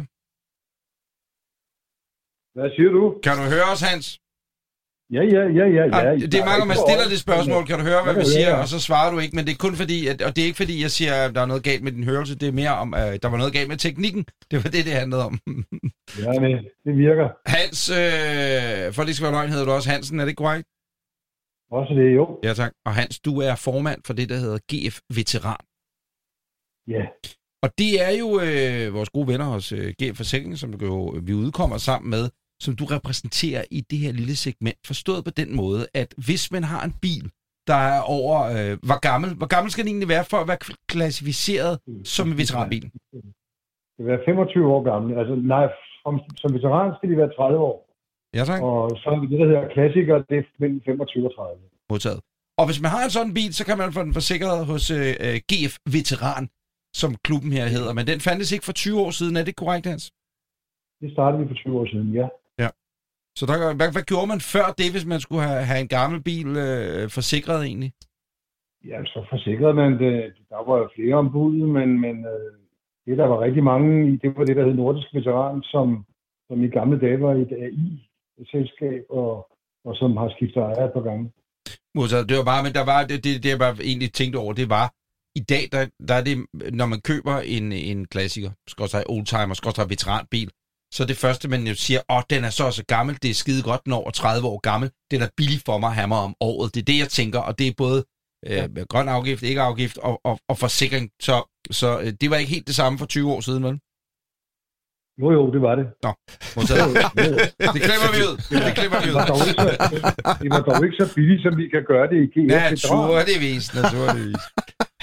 Hvad 2.56 2.68
siger 2.76 2.90
du? 2.98 3.02
Kan 3.24 3.34
du 3.40 3.44
høre 3.54 3.66
os, 3.74 3.80
Hans? 3.90 4.06
Ja, 5.16 5.22
ja, 5.34 5.42
ja, 5.58 5.66
ja. 5.78 5.84
ja. 5.96 6.10
Ah, 6.10 6.20
det 6.32 6.34
er 6.42 6.46
mange, 6.52 6.66
man 6.72 6.76
stiller 6.86 7.06
det 7.12 7.20
spørgsmål. 7.26 7.62
Kan 7.68 7.76
du 7.78 7.84
høre, 7.90 8.02
hvad 8.04 8.14
Ja, 8.14 8.18
vi 8.20 8.24
ja, 8.28 8.34
siger? 8.36 8.48
ja. 8.54 8.60
Og 8.62 8.68
så 8.74 8.78
svarer 8.88 9.10
du 9.12 9.18
ikke, 9.18 9.36
men 9.36 9.44
det 9.46 9.52
er 9.52 9.60
kun 9.66 9.74
fordi, 9.82 9.98
at, 10.12 10.22
og 10.26 10.30
det 10.34 10.40
er 10.42 10.46
ikke 10.50 10.62
fordi, 10.64 10.82
jeg 10.82 10.90
siger, 10.98 11.12
at 11.24 11.34
der 11.34 11.40
er 11.40 11.50
noget 11.52 11.62
galt 11.68 11.82
med 11.86 11.92
din 11.92 12.04
hørelse. 12.04 12.34
Det 12.42 12.48
er 12.48 12.52
mere 12.62 12.74
om, 12.82 12.94
at 12.94 13.22
der 13.22 13.28
var 13.28 13.38
noget 13.42 13.52
galt 13.52 13.68
med 13.68 13.76
teknikken. 13.76 14.22
Det 14.50 14.56
var 14.64 14.70
det, 14.74 14.82
det 14.88 14.92
handlede 15.00 15.24
om. 15.30 15.32
Er 16.34 16.40
med. 16.46 16.54
Det 16.86 16.94
virker. 17.06 17.26
Hans, 17.56 17.78
øh, 18.00 18.92
for 18.96 19.02
det 19.06 19.12
skal 19.14 19.24
være 19.26 19.36
løgn, 19.38 19.50
hedder 19.50 19.64
du 19.64 19.72
også 19.78 19.90
Hansen, 19.90 20.20
er 20.20 20.24
det 20.24 20.36
korrekt? 20.42 20.66
Også 21.78 21.92
det, 22.00 22.08
jo. 22.18 22.24
Ja, 22.46 22.52
tak. 22.60 22.72
Og 22.86 22.92
Hans, 22.94 23.20
du 23.20 23.32
er 23.48 23.54
formand 23.54 24.00
for 24.06 24.12
det, 24.18 24.28
der 24.28 24.36
hedder 24.44 24.58
GF 24.70 24.96
Veteran. 25.18 25.62
Ja. 26.94 27.04
Og 27.64 27.68
det 27.78 27.90
er 28.06 28.12
jo 28.22 28.28
øh, 28.46 28.94
vores 28.96 29.10
gode 29.10 29.28
venner 29.28 29.44
hos 29.44 29.72
øh, 29.72 29.92
GF 30.02 30.16
Forsikring, 30.16 30.58
som 30.58 30.70
jo, 30.74 31.18
vi 31.22 31.34
udkommer 31.34 31.78
sammen 31.78 32.10
med, 32.10 32.24
som 32.60 32.76
du 32.76 32.84
repræsenterer 32.84 33.64
i 33.70 33.80
det 33.80 33.98
her 33.98 34.12
lille 34.12 34.36
segment. 34.36 34.78
Forstået 34.86 35.24
på 35.24 35.30
den 35.30 35.56
måde, 35.56 35.86
at 35.94 36.14
hvis 36.26 36.52
man 36.52 36.64
har 36.64 36.84
en 36.84 36.94
bil, 37.02 37.30
der 37.66 37.80
er 37.94 38.00
over... 38.00 38.36
Øh, 38.54 38.78
hvor, 38.88 39.00
gammel, 39.08 39.30
hvor 39.40 39.46
gammel 39.54 39.70
skal 39.70 39.84
den 39.84 39.90
egentlig 39.90 40.08
være 40.08 40.24
for 40.30 40.36
at 40.36 40.48
være 40.48 40.62
klassificeret 40.88 41.74
som 42.04 42.28
en 42.28 42.38
veteranbil? 42.42 42.84
Det 43.94 44.00
vil 44.04 44.06
være 44.06 44.22
25 44.24 44.72
år 44.74 44.82
gammel. 44.90 45.18
Altså, 45.18 45.34
nej, 45.34 45.66
som, 46.02 46.20
som 46.40 46.54
veteran 46.54 46.94
skal 46.96 47.10
de 47.10 47.16
være 47.16 47.32
30 47.36 47.58
år. 47.58 47.76
Ja, 48.34 48.44
tak. 48.50 48.62
Og 48.62 48.90
så 49.00 49.06
er 49.10 49.16
det, 49.20 49.30
der 49.40 49.46
hedder 49.46 49.68
klassiker, 49.76 50.14
det 50.30 50.38
er 50.38 50.44
mellem 50.58 50.80
25 50.84 51.26
og 51.28 51.34
30. 51.36 51.62
Modtaget. 51.90 52.20
Og 52.60 52.64
hvis 52.68 52.80
man 52.84 52.90
har 52.94 53.02
en 53.04 53.14
sådan 53.16 53.34
bil, 53.34 53.52
så 53.54 53.64
kan 53.68 53.78
man 53.78 53.92
få 53.92 54.00
den 54.06 54.14
forsikret 54.18 54.66
hos 54.70 54.84
øh, 54.98 55.12
øh, 55.26 55.36
GF 55.50 55.74
Veteran, 55.96 56.44
som 57.00 57.10
klubben 57.26 57.52
her 57.58 57.66
hedder. 57.76 57.92
Men 57.98 58.06
den 58.10 58.20
fandtes 58.26 58.52
ikke 58.52 58.68
for 58.68 58.72
20 58.72 59.00
år 59.04 59.10
siden. 59.18 59.36
Er 59.36 59.44
det 59.44 59.56
korrekt, 59.62 59.86
Hans? 59.86 60.04
Det 61.02 61.12
startede 61.12 61.42
vi 61.42 61.48
for 61.48 61.54
20 61.54 61.80
år 61.80 61.86
siden, 61.92 62.08
ja. 62.20 62.26
Så 63.38 63.46
der, 63.46 63.74
hvad, 63.78 63.92
hvad 63.92 64.06
gjorde 64.10 64.26
man 64.26 64.40
før 64.54 64.66
det, 64.80 64.88
hvis 64.92 65.06
man 65.12 65.20
skulle 65.20 65.42
have, 65.48 65.62
have 65.70 65.80
en 65.80 65.88
gammel 65.98 66.22
bil 66.22 66.48
øh, 66.66 67.10
forsikret 67.16 67.60
egentlig? 67.68 67.92
Ja, 68.90 68.98
så 69.04 69.26
forsikrede 69.30 69.74
man 69.74 69.92
det. 69.92 70.14
Der 70.52 70.60
var 70.68 70.76
jo 70.78 70.88
flere 70.96 71.14
ombud, 71.14 71.56
men, 71.76 72.00
men 72.00 72.16
øh, 72.32 72.52
det, 73.06 73.18
der 73.18 73.26
var 73.26 73.40
rigtig 73.40 73.64
mange 73.64 73.88
i, 74.10 74.16
det 74.22 74.30
var 74.36 74.44
det, 74.44 74.56
der 74.56 74.64
hed 74.64 74.74
Nordisk 74.74 75.08
Veteran, 75.14 75.62
som, 75.62 76.04
som 76.48 76.64
i 76.64 76.68
gamle 76.68 77.00
dage 77.00 77.20
var 77.20 77.34
et 77.34 77.52
AI-selskab, 77.66 79.04
og, 79.10 79.32
og 79.84 79.96
som 79.96 80.16
har 80.16 80.28
skiftet 80.36 80.62
ejer 80.62 80.86
et 80.86 80.92
par 80.92 81.06
gange. 81.08 81.32
Modtaget. 81.94 82.28
Det 82.28 82.36
var 82.36 82.44
bare, 82.52 82.62
men 82.62 82.72
der 82.78 82.84
var, 82.92 83.00
det, 83.10 83.24
det, 83.24 83.42
det 83.42 83.50
jeg 83.50 83.58
bare 83.58 83.76
egentlig 83.90 84.12
tænkte 84.12 84.36
over, 84.36 84.52
det 84.52 84.68
var, 84.70 84.86
i 85.40 85.42
dag, 85.52 85.64
der, 85.72 85.82
der 86.08 86.14
er 86.14 86.24
det, 86.28 86.36
når 86.80 86.86
man 86.86 87.00
køber 87.00 87.34
en, 87.56 87.72
en 87.72 88.06
klassiker, 88.12 88.50
skorstræk 88.68 89.04
oldtimer, 89.08 89.54
skorstræk 89.54 89.90
veteranbil, 89.90 90.50
så 90.96 91.04
det 91.04 91.16
første, 91.16 91.48
man 91.48 91.66
jo 91.66 91.74
siger, 91.74 92.00
åh, 92.14 92.22
den 92.30 92.44
er 92.44 92.50
så 92.50 92.70
så 92.70 92.84
gammel, 92.94 93.18
det 93.22 93.30
er 93.30 93.34
skide 93.34 93.62
godt, 93.62 93.84
den 93.84 93.92
er 93.92 93.96
over 93.96 94.10
30 94.10 94.46
år 94.52 94.58
gammel, 94.60 94.90
det 95.10 95.14
er 95.16 95.20
da 95.24 95.30
billigt 95.36 95.62
for 95.66 95.78
mig 95.78 95.88
at 95.88 95.94
have 95.94 96.08
mig 96.08 96.18
om 96.18 96.34
året. 96.40 96.74
Det 96.74 96.80
er 96.80 96.84
det, 96.84 96.98
jeg 96.98 97.08
tænker, 97.08 97.38
og 97.48 97.58
det 97.58 97.66
er 97.68 97.72
både 97.76 98.04
øh, 98.50 98.86
grøn 98.92 99.08
afgift, 99.08 99.42
ikke 99.42 99.60
afgift 99.60 99.98
og, 99.98 100.20
og, 100.24 100.38
og 100.48 100.58
forsikring. 100.58 101.10
Så, 101.22 101.36
så 101.70 102.00
øh, 102.00 102.12
det 102.20 102.30
var 102.30 102.36
ikke 102.36 102.50
helt 102.56 102.66
det 102.66 102.74
samme 102.74 102.98
for 102.98 103.06
20 103.06 103.32
år 103.32 103.40
siden, 103.40 103.62
vel? 103.64 103.78
Jo, 105.20 105.26
jo, 105.38 105.42
det 105.54 105.60
var 105.68 105.74
det. 105.80 105.86
Modtaget. 106.56 106.90
det 107.74 107.80
klipper 107.88 108.10
vi 108.16 108.20
ud. 108.28 108.34
Det 108.66 108.74
klipper 108.78 108.98
vi 109.04 109.06
Det 109.06 109.12
ud. 109.12 109.18
var, 109.18 109.26
dog 109.32 109.40
ikke 109.48 109.60
så, 109.60 109.66
det 110.42 110.50
var 110.56 110.62
dog 110.68 110.80
ikke 110.86 110.96
så 111.02 111.06
billigt, 111.14 111.42
som 111.42 111.52
vi 111.60 111.64
kan 111.74 111.82
gøre 111.92 112.06
det 112.12 112.18
i 112.24 112.26
GF. 112.34 112.48
Naturligvis, 112.50 113.64
naturligvis. 113.80 114.42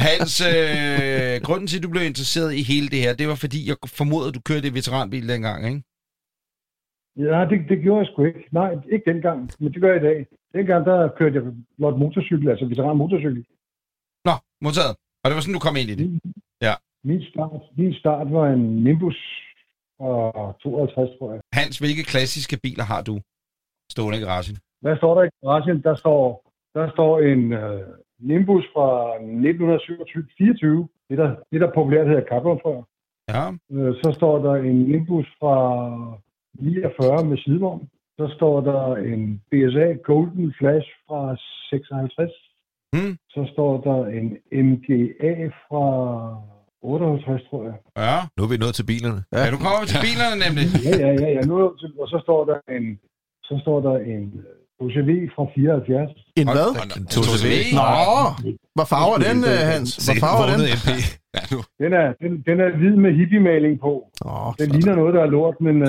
Hans, 0.07 0.33
øh, 0.51 1.33
grunden 1.47 1.67
til, 1.67 1.77
at 1.79 1.85
du 1.85 1.91
blev 1.95 2.03
interesseret 2.11 2.51
i 2.59 2.61
hele 2.71 2.87
det 2.93 3.01
her, 3.05 3.13
det 3.19 3.27
var 3.31 3.37
fordi, 3.45 3.59
jeg 3.69 3.77
formoder, 3.99 4.27
at 4.29 4.35
du 4.37 4.41
kørte 4.49 4.67
i 4.67 4.77
veteranbil 4.79 5.25
dengang, 5.33 5.59
ikke? 5.69 5.81
Ja, 7.27 7.39
det, 7.49 7.57
det 7.71 7.77
gjorde 7.83 7.99
jeg 8.01 8.07
sgu 8.11 8.19
ikke. 8.23 8.43
Nej, 8.51 8.71
ikke 8.93 9.05
dengang, 9.11 9.39
men 9.59 9.73
det 9.73 9.81
gør 9.81 9.91
jeg 9.93 10.01
i 10.03 10.07
dag. 10.09 10.19
Dengang, 10.57 10.85
der 10.85 10.97
kørte 11.17 11.35
jeg 11.35 11.43
blot 11.77 11.97
motorcykel, 11.99 12.49
altså 12.49 12.65
veteran 12.65 12.97
motorcykel. 12.97 13.45
Nå, 14.27 14.35
modtaget. 14.65 14.95
Og 15.21 15.25
det 15.27 15.35
var 15.35 15.41
sådan, 15.41 15.57
du 15.59 15.65
kom 15.67 15.75
ind 15.81 15.89
i 15.89 15.95
det. 16.01 16.07
Ja. 16.67 16.73
Min 17.03 17.21
start, 17.29 17.61
min 17.77 17.93
start 17.93 18.27
var 18.37 18.45
en 18.55 18.83
Nimbus 18.83 19.19
og 19.99 20.55
52, 20.63 21.17
tror 21.17 21.31
jeg. 21.33 21.41
Hans, 21.53 21.77
hvilke 21.77 22.03
klassiske 22.03 22.57
biler 22.63 22.83
har 22.83 23.01
du 23.09 23.15
stående 23.91 24.17
i 24.19 24.21
garagen? 24.21 24.57
Hvad 24.81 24.97
står 24.97 25.13
der 25.15 25.23
i 25.23 25.31
garagen? 25.43 25.83
Der 25.83 25.95
står, 25.95 26.23
der 26.73 26.91
står 26.95 27.19
en 27.31 27.41
uh, 27.53 27.81
Nimbus 28.21 28.65
fra 28.73 28.87
1924. 29.15 30.87
Det, 31.09 31.17
der, 31.17 31.35
det 31.51 31.61
der 31.61 31.71
populært 31.75 32.07
hedder 32.07 32.25
carbonfrør. 32.29 32.81
Ja, 33.29 33.43
Øh, 33.71 33.93
Så 34.03 34.13
står 34.15 34.35
der 34.45 34.55
en 34.69 34.77
Nimbus 34.91 35.27
fra 35.39 35.55
49 36.59 37.25
med 37.25 37.37
sidevogn. 37.37 37.89
Så 38.19 38.31
står 38.35 38.61
der 38.61 38.95
en 38.95 39.41
BSA 39.51 39.87
Golden 40.03 40.53
Flash 40.59 40.87
fra 41.07 41.37
56. 41.69 42.31
Hmm. 42.93 43.17
Så 43.29 43.41
står 43.53 43.73
der 43.87 43.99
en 44.17 44.27
MGA 44.67 45.33
fra 45.67 45.85
58, 46.81 47.41
tror 47.49 47.63
jeg. 47.63 47.73
ja. 47.97 48.17
Nu 48.37 48.43
er 48.43 48.49
vi 48.49 48.57
nået 48.57 48.75
til 48.79 48.85
bilerne. 48.91 49.21
Ja, 49.37 49.43
du 49.53 49.57
kommer 49.65 49.81
til 49.91 49.99
bilerne 50.07 50.37
nemlig. 50.45 50.65
Ja, 50.87 50.93
ja, 51.05 51.11
ja. 51.23 51.29
ja. 51.37 51.41
Nu, 51.49 51.55
er 51.65 51.69
og 52.01 52.07
så 52.13 52.17
står 52.25 52.41
der 52.49 52.57
en, 52.77 52.99
så 53.43 53.53
står 53.63 53.79
der 53.87 53.95
en 54.13 54.45
OCV 54.83 55.09
fra 55.35 55.43
74. 55.55 56.09
En 56.41 56.47
hvad? 56.55 56.69
En 56.97 57.03
2CV. 57.15 57.47
Nå, 57.79 57.87
hvad 58.77 58.87
farver 58.93 59.17
den, 59.27 59.37
øh, 59.51 59.59
Hans? 59.71 59.89
Hvad 60.05 60.15
farver 60.25 60.45
den? 60.51 60.59
Nu. 61.51 61.59
Den 61.83 61.91
er, 62.01 62.07
den, 62.23 62.31
den 62.49 62.57
er 62.65 62.69
hvid 62.79 62.95
med 63.05 63.11
hippie-maling 63.19 63.75
på. 63.85 63.93
Åh, 64.25 64.53
Den 64.59 64.69
ligner 64.75 64.95
noget, 65.01 65.13
der 65.17 65.21
er 65.27 65.31
lort, 65.37 65.55
men 65.67 65.75
øh, 65.81 65.87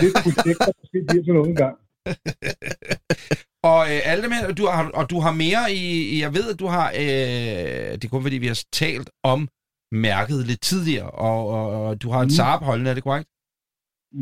det 0.00 0.06
er 0.06 0.12
et 0.12 0.16
projekt, 0.26 0.58
der 0.66 0.72
måske 0.80 0.98
bliver 1.08 1.24
til 1.26 1.32
noget 1.38 1.48
engang. 1.54 1.74
Og 3.72 3.80
øh, 3.92 4.00
alle 4.10 4.22
dem 4.24 4.32
her, 4.36 4.52
du 4.60 4.66
har, 4.66 4.90
og 4.94 5.10
du 5.10 5.20
har 5.20 5.32
mere 5.44 5.62
i, 5.72 6.20
jeg 6.24 6.34
ved, 6.34 6.46
at 6.52 6.58
du 6.60 6.66
har, 6.66 6.86
øh, 7.02 7.92
det 7.98 8.04
er 8.04 8.08
kun 8.10 8.22
fordi, 8.22 8.38
vi 8.38 8.46
har 8.46 8.60
talt 8.72 9.10
om 9.24 9.48
mærket 9.92 10.46
lidt 10.46 10.60
tidligere, 10.60 11.10
og, 11.10 11.48
og, 11.48 11.64
og 11.86 12.02
du 12.02 12.10
har 12.10 12.20
en 12.20 12.26
Mm. 12.26 12.30
Saab 12.30 12.60
holdende, 12.62 12.90
er 12.90 12.94
det 12.94 13.02
korrekt? 13.02 13.28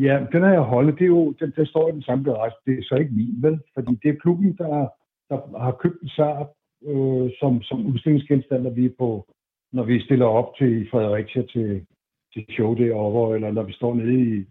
Ja, 0.03 0.27
den 0.33 0.43
har 0.43 0.53
jeg 0.53 0.61
holdt. 0.61 0.99
Det 0.99 1.05
er 1.05 1.15
jo, 1.19 1.35
den, 1.41 1.53
der 1.57 1.65
står 1.65 1.89
i 1.89 1.93
den 1.93 2.03
samme 2.03 2.25
garage. 2.25 2.57
Det 2.67 2.79
er 2.79 2.83
så 2.83 2.95
ikke 2.95 3.15
min, 3.15 3.43
vel? 3.43 3.61
Fordi 3.75 3.95
det 4.03 4.09
er 4.11 4.23
klubben, 4.23 4.57
der, 4.57 4.89
der 5.29 5.59
har 5.59 5.73
købt 5.83 6.03
en 6.03 6.09
Saab 6.09 6.47
øh, 6.87 7.31
som, 7.41 7.63
som 7.63 7.87
udstillingsgenstand, 7.87 8.63
når 8.63 8.71
vi, 8.71 8.85
er 8.85 8.95
på, 8.99 9.27
når 9.73 9.85
vi 9.85 10.01
stiller 10.01 10.27
op 10.27 10.57
til 10.59 10.89
Fredericia 10.91 11.43
til, 11.43 11.87
til 12.33 12.47
show 12.51 12.75
derovre, 12.75 13.35
eller 13.35 13.51
når 13.53 13.63
vi 13.63 13.73
står 13.73 13.95
nede 13.95 14.15
i, 14.15 14.45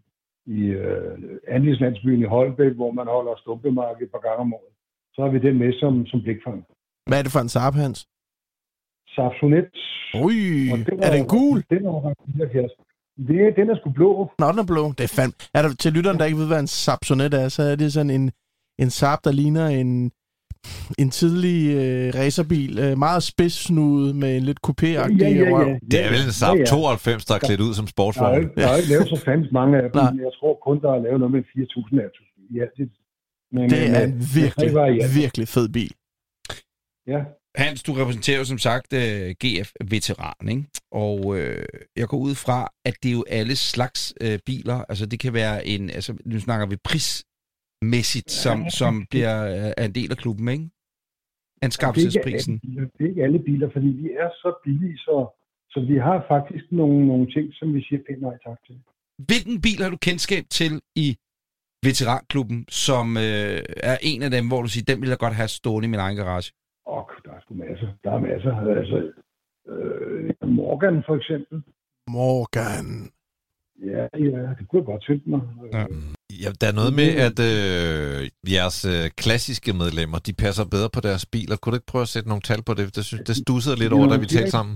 i 0.46 0.60
øh, 0.66 1.18
Andelslandsbyen 1.48 2.22
i 2.22 2.32
Holbæk, 2.36 2.74
hvor 2.74 2.92
man 2.92 3.08
holder 3.08 3.36
stumpemarked 3.38 4.08
et 4.08 4.12
par 4.12 4.24
gange 4.28 4.40
om 4.40 4.54
året. 4.54 4.74
Så 5.14 5.22
har 5.22 5.30
vi 5.30 5.40
den 5.40 5.58
med 5.58 5.74
som, 5.74 6.06
som 6.06 6.22
blikfang. 6.22 6.66
Hvad 7.08 7.20
er 7.20 7.24
det 7.24 7.32
for 7.32 7.40
en 7.40 7.50
Saab, 7.50 7.74
Hans? 7.74 8.08
Sapsonet. 9.08 9.70
Ui, 10.24 10.40
Og 10.72 10.78
er 11.06 11.12
den 11.18 11.28
gul? 11.28 11.64
Den 11.70 11.86
er 11.86 12.14
74. 12.38 12.72
Det, 13.18 13.54
den 13.56 13.70
er 13.70 13.76
sgu 13.80 13.90
blå. 13.92 14.32
Nå, 14.40 14.52
den 14.52 14.60
er 14.60 14.66
blå. 14.66 14.92
Det 14.98 15.04
er 15.04 15.14
fandme... 15.18 15.34
Er 15.54 15.62
der 15.62 15.74
til 15.76 15.94
lytteren, 15.94 16.18
der 16.20 16.26
ikke 16.26 16.38
ved, 16.38 16.48
hvad 16.48 16.60
en 16.60 16.68
Sapsonet 16.68 17.34
er, 17.34 17.50
så 17.50 17.64
er 17.64 17.76
det 17.76 17.94
sådan 17.94 18.10
en, 18.10 18.32
en 18.80 18.90
Saab, 18.90 19.20
der 19.24 19.32
ligner 19.32 19.68
en, 19.68 20.12
en 21.00 21.10
tidlig 21.10 21.76
øh, 21.76 22.14
racerbil. 22.20 22.80
Øh, 22.80 22.98
meget 22.98 23.24
spidssnudet 23.24 24.16
med 24.16 24.38
en 24.38 24.44
lidt 24.44 24.60
coupé-agtig 24.68 25.18
Ja, 25.24 25.30
ja, 25.30 25.52
røv. 25.54 25.68
ja. 25.68 25.78
Det 25.92 26.06
er 26.06 26.10
vel 26.10 26.22
en 26.28 26.32
Saab 26.42 26.56
Ja, 26.56 26.60
ja. 26.60 26.66
92, 26.66 27.26
der 27.26 27.36
er 27.36 27.40
klædt 27.40 27.62
ud 27.62 27.74
som 27.74 27.86
Der 27.86 27.90
er, 27.90 27.96
sportsvogn. 27.96 28.40
ikke, 28.42 28.52
der 28.56 28.68
er 28.68 28.76
ikke 28.78 28.90
lavet 28.90 29.08
så 29.10 29.22
fandens 29.26 29.52
mange 29.52 29.78
af 29.78 29.82
dem. 29.84 29.92
Nej. 30.02 30.12
Jeg 30.26 30.32
tror 30.40 30.54
kun, 30.68 30.82
der 30.82 30.92
er 30.98 31.02
lavet 31.06 31.20
noget 31.20 31.32
med 31.38 31.44
4.000 31.44 32.04
af 32.06 32.10
dem. 32.16 32.24
Ja, 32.58 32.66
det, 32.78 32.90
men, 33.52 33.70
Det 33.70 33.82
er 33.90 34.00
men, 34.08 34.14
en 34.14 34.22
virkelig, 34.36 34.70
virkelig 35.22 35.48
fed 35.48 35.70
bil. 35.78 35.92
Ja, 37.14 37.20
Hans, 37.56 37.84
du 37.84 37.94
repræsenterer 37.94 38.38
jo 38.38 38.46
som 38.46 38.58
sagt 38.58 38.94
uh, 38.94 39.30
GF-veteran, 39.44 40.50
ikke? 40.50 40.64
Og 40.92 41.26
uh, 41.26 41.38
jeg 41.96 42.08
går 42.08 42.18
ud 42.18 42.36
fra, 42.36 42.70
at 42.86 42.96
det 43.04 43.10
er 43.10 43.14
jo 43.14 43.26
alle 43.30 43.56
slags 43.56 44.14
uh, 44.24 44.38
biler. 44.46 44.78
Altså 44.90 45.06
det 45.06 45.20
kan 45.20 45.34
være 45.34 45.68
en, 45.68 45.90
altså 45.90 46.18
nu 46.26 46.40
snakker 46.40 46.66
vi 46.66 46.78
prismæssigt, 46.90 48.32
som, 48.32 48.70
som 48.70 49.06
bliver 49.10 49.36
uh, 49.78 49.86
en 49.86 49.96
del 49.96 50.12
af 50.12 50.18
klubben, 50.18 50.48
ikke? 50.48 50.70
Anskaffelsesprisen. 51.62 52.54
Det 52.58 52.78
er, 52.78 52.88
det 52.98 53.06
er 53.06 53.10
ikke 53.10 53.24
alle 53.24 53.40
biler, 53.40 53.70
fordi 53.74 53.88
vi 53.88 54.10
er 54.24 54.30
så 54.42 54.50
billige, 54.64 54.98
så, 54.98 55.18
så 55.70 55.80
vi 55.90 55.98
har 55.98 56.26
faktisk 56.28 56.66
nogle, 56.72 57.08
nogle 57.08 57.26
ting, 57.36 57.54
som 57.54 57.74
vi 57.74 57.82
siger 57.88 58.02
pænt 58.08 58.22
nej 58.22 58.38
tak 58.48 58.58
til. 58.68 58.76
Hvilken 59.28 59.62
bil 59.62 59.80
har 59.84 59.90
du 59.90 59.98
kendskab 59.98 60.44
til 60.50 60.82
i 60.96 61.18
veteranklubben, 61.84 62.66
som 62.70 63.18
øh, 63.18 63.60
er 63.92 63.98
en 64.02 64.22
af 64.24 64.32
dem, 64.32 64.48
hvor 64.48 64.62
du 64.62 64.68
siger, 64.68 64.86
den 64.88 65.02
vil 65.02 65.10
jeg 65.10 65.18
godt 65.18 65.36
have 65.36 65.48
stående 65.48 65.86
i 65.88 65.90
min 65.90 66.00
egen 66.00 66.18
garage? 66.18 66.52
Og 66.86 67.10
der 67.26 67.32
er 67.32 67.42
sgu 67.42 67.54
masser. 67.54 67.88
Der 68.04 68.12
er 68.12 68.20
masser. 68.20 68.54
Altså, 68.80 69.12
øh, 69.72 70.50
Morgan 70.50 71.04
for 71.08 71.16
eksempel. 71.16 71.64
Morgan. 72.08 73.12
Ja, 73.92 74.08
ja, 74.14 74.40
det 74.58 74.64
kunne 74.68 74.80
jeg 74.82 74.86
godt 74.86 75.04
tænke 75.08 75.30
mig. 75.30 75.42
Ja. 75.74 75.86
Ja, 76.44 76.50
der 76.62 76.68
er 76.72 76.76
noget 76.82 76.94
med, 77.02 77.10
at 77.28 77.38
øh, 77.52 78.20
jeres 78.56 78.80
øh, 78.94 79.06
klassiske 79.24 79.72
medlemmer, 79.82 80.20
de 80.28 80.34
passer 80.44 80.66
bedre 80.76 80.90
på 80.96 81.02
deres 81.08 81.26
biler. 81.36 81.56
Kunne 81.56 81.72
du 81.72 81.80
ikke 81.80 81.92
prøve 81.94 82.08
at 82.08 82.14
sætte 82.16 82.30
nogle 82.30 82.48
tal 82.50 82.62
på 82.68 82.74
det? 82.78 82.96
Det, 82.98 83.06
synes, 83.10 83.24
det 83.30 83.36
stussede 83.44 83.78
lidt 83.82 83.94
over, 83.98 84.08
da 84.10 84.18
vi 84.24 84.26
talte 84.26 84.56
sammen. 84.58 84.76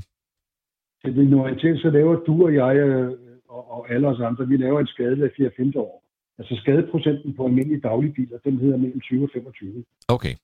Til 1.02 1.16
din 1.20 1.34
orientering, 1.34 1.78
så 1.86 1.90
laver 1.98 2.16
du 2.28 2.34
og 2.48 2.52
jeg 2.62 2.76
øh, 2.86 3.12
og, 3.56 3.72
og 3.76 3.82
alle 3.94 4.08
os 4.08 4.20
andre, 4.20 4.48
vi 4.48 4.58
laver 4.58 4.80
en 4.80 4.88
skade 4.88 5.16
hver 5.16 5.30
4-5 5.76 5.80
år. 5.86 6.04
Altså 6.40 6.54
skadeprocenten 6.62 7.36
på 7.36 7.46
almindelige 7.46 7.82
daglige 7.82 8.14
biler, 8.14 8.38
den 8.46 8.58
hedder 8.60 8.78
mellem 8.78 9.02
20 9.02 9.24
og 9.24 9.30
25. 9.34 9.84
Okay. 10.08 10.36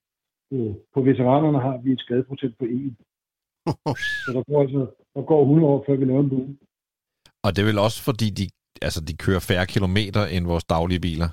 På, 0.53 0.59
på 0.93 1.01
veteranerne 1.01 1.59
har 1.59 1.77
vi 1.83 1.91
en 1.91 1.97
skadeprocent 1.97 2.57
på 2.57 2.65
1. 2.65 2.95
Så 4.25 4.29
der 4.35 4.43
går, 4.49 4.61
altså, 4.61 4.81
der 5.15 5.21
går 5.21 5.41
100 5.41 5.67
år, 5.67 5.83
før 5.87 5.95
vi 5.95 6.05
laver 6.05 6.23
en 6.23 6.29
bue. 6.29 6.57
Og 7.43 7.49
det 7.51 7.59
er 7.61 7.69
vel 7.71 7.85
også, 7.87 7.99
fordi 8.09 8.27
de, 8.39 8.45
altså, 8.87 9.01
de 9.07 9.13
kører 9.25 9.47
færre 9.49 9.67
kilometer 9.73 10.23
end 10.35 10.45
vores 10.51 10.65
daglige 10.75 11.01
biler. 11.07 11.29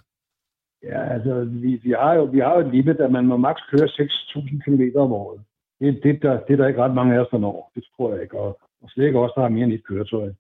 Ja, 0.91 1.01
altså, 1.15 1.35
vi, 1.63 1.71
vi, 1.85 1.91
har 1.91 2.13
jo, 2.15 2.25
vi 2.25 2.39
har 2.39 2.53
jo 2.55 2.61
et 2.67 2.73
limit, 2.75 3.01
at 3.07 3.13
man 3.13 3.27
må 3.27 3.37
maks 3.37 3.63
køre 3.71 3.89
6.000 3.89 4.63
km 4.65 4.83
om 5.05 5.13
året. 5.13 5.41
Det, 5.81 6.01
det, 6.03 6.23
der, 6.23 6.35
det 6.45 6.53
er 6.53 6.57
der 6.57 6.69
ikke 6.69 6.83
ret 6.85 6.95
mange 6.95 7.15
af 7.15 7.21
os, 7.21 7.31
der 7.31 7.39
når. 7.39 7.73
Det 7.75 7.85
tror 7.97 8.13
jeg 8.13 8.23
ikke. 8.23 8.39
Og, 8.39 8.59
og 8.83 8.91
slet 8.91 9.07
ikke 9.07 9.19
også, 9.19 9.35
der 9.37 9.43
har 9.43 9.57
mere 9.57 9.65
end 9.65 9.73
et 9.73 9.87
køretøj. 9.87 10.33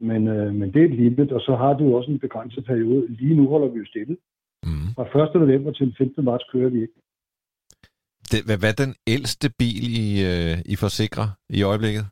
Men, 0.00 0.28
øh, 0.28 0.54
men 0.54 0.72
det 0.72 0.80
er 0.82 0.86
et 0.86 0.96
limit, 1.02 1.32
og 1.32 1.40
så 1.40 1.56
har 1.56 1.72
du 1.74 1.96
også 1.96 2.10
en 2.10 2.18
begrænset 2.18 2.64
periode. 2.64 3.06
Lige 3.08 3.36
nu 3.36 3.48
holder 3.48 3.68
vi 3.68 3.78
jo 3.78 3.86
stille. 3.86 4.16
Mm. 4.66 4.88
Fra 4.96 5.22
1. 5.22 5.34
november 5.34 5.72
til 5.72 5.94
15. 5.98 6.24
marts 6.24 6.44
kører 6.52 6.68
vi 6.68 6.82
ikke. 6.82 6.94
Det, 8.32 8.40
hvad, 8.46 8.58
hvad 8.60 8.70
er 8.74 8.84
den 8.84 8.94
ældste 9.14 9.48
bil, 9.60 9.84
I, 10.06 10.08
øh, 10.30 10.56
I 10.72 10.74
forsikrer 10.84 11.28
i 11.58 11.62
øjeblikket? 11.62 12.04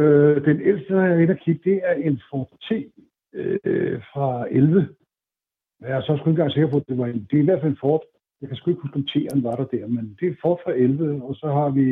Øh, 0.00 0.36
den 0.48 0.58
ældste, 0.68 0.94
jeg 0.96 1.10
er 1.10 1.18
inde 1.22 1.36
og 1.36 1.40
kigge, 1.44 1.60
det 1.70 1.80
er 1.84 1.94
en 2.08 2.20
Ford 2.30 2.52
T 2.66 2.68
øh, 3.34 4.00
fra 4.12 4.46
11. 4.50 4.88
Jeg 5.80 5.90
er 5.96 6.00
så 6.00 6.06
sgu 6.06 6.14
ikke 6.14 6.30
engang 6.30 6.52
sikker 6.52 6.70
på, 6.70 6.76
at 6.76 6.88
det 6.88 6.98
var 6.98 7.06
en. 7.06 7.26
Det 7.30 7.36
er 7.38 7.42
i 7.42 7.48
hvert 7.48 7.60
fald 7.62 7.72
en 7.72 7.78
Ford. 7.80 8.02
Jeg 8.40 8.48
kan 8.48 8.56
sgu 8.56 8.70
ikke 8.70 8.82
huske, 8.82 8.96
om 8.96 9.06
T'eren 9.10 9.42
var 9.42 9.56
der 9.56 9.64
der, 9.64 9.86
men 9.86 10.04
det 10.20 10.26
er 10.26 10.30
en 10.30 10.42
Ford 10.42 10.60
fra 10.64 10.72
11, 10.72 11.22
og 11.22 11.34
så 11.34 11.46
har 11.58 11.68
vi 11.78 11.86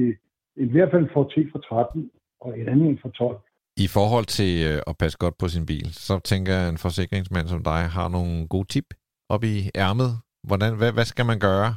i 0.57 0.69
hvert 0.73 0.91
fald 0.91 1.03
en 1.03 1.11
Ford 1.15 1.31
T 1.31 1.35
fra 1.53 1.61
13, 1.69 2.11
og 2.41 2.59
en 2.59 2.69
anden 2.69 2.87
en 2.87 2.99
fra 3.03 3.11
12. 3.11 3.41
I 3.77 3.89
forhold 3.97 4.25
til 4.39 4.53
øh, 4.71 4.79
at 4.87 4.95
passe 4.99 5.19
godt 5.19 5.37
på 5.39 5.49
sin 5.49 5.67
bil, 5.67 5.89
så 5.93 6.19
tænker 6.19 6.53
jeg, 6.53 6.63
at 6.67 6.73
en 6.73 6.79
forsikringsmand 6.79 7.47
som 7.49 7.63
dig 7.65 7.83
har 7.97 8.09
nogle 8.09 8.49
gode 8.49 8.69
tip 8.69 8.89
op 9.29 9.45
i 9.45 9.57
ærmet. 9.75 10.11
Hvordan, 10.49 10.77
hvad, 10.77 10.93
hvad 10.93 11.05
skal 11.05 11.27
man 11.27 11.39
gøre? 11.39 11.75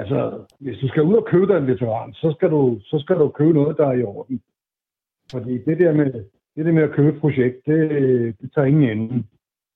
Altså, 0.00 0.46
hvis 0.60 0.78
du 0.78 0.88
skal 0.88 1.02
ud 1.02 1.14
og 1.14 1.26
købe 1.26 1.46
dig 1.46 1.56
en 1.56 1.66
veteran, 1.66 2.14
så 2.14 2.34
skal 2.36 2.50
du, 2.50 2.80
så 2.84 2.98
skal 2.98 3.16
du 3.16 3.28
købe 3.28 3.52
noget, 3.52 3.76
der 3.76 3.86
er 3.86 3.92
i 3.92 4.02
orden. 4.02 4.42
Fordi 5.32 5.58
det 5.58 5.78
der 5.78 5.92
med, 5.92 6.12
det 6.56 6.64
der 6.66 6.72
med 6.72 6.82
at 6.82 6.94
købe 6.96 7.08
et 7.08 7.20
projekt, 7.20 7.66
det, 7.66 7.80
det 8.40 8.52
tager 8.54 8.66
ingen 8.66 8.90
ende. 8.90 9.24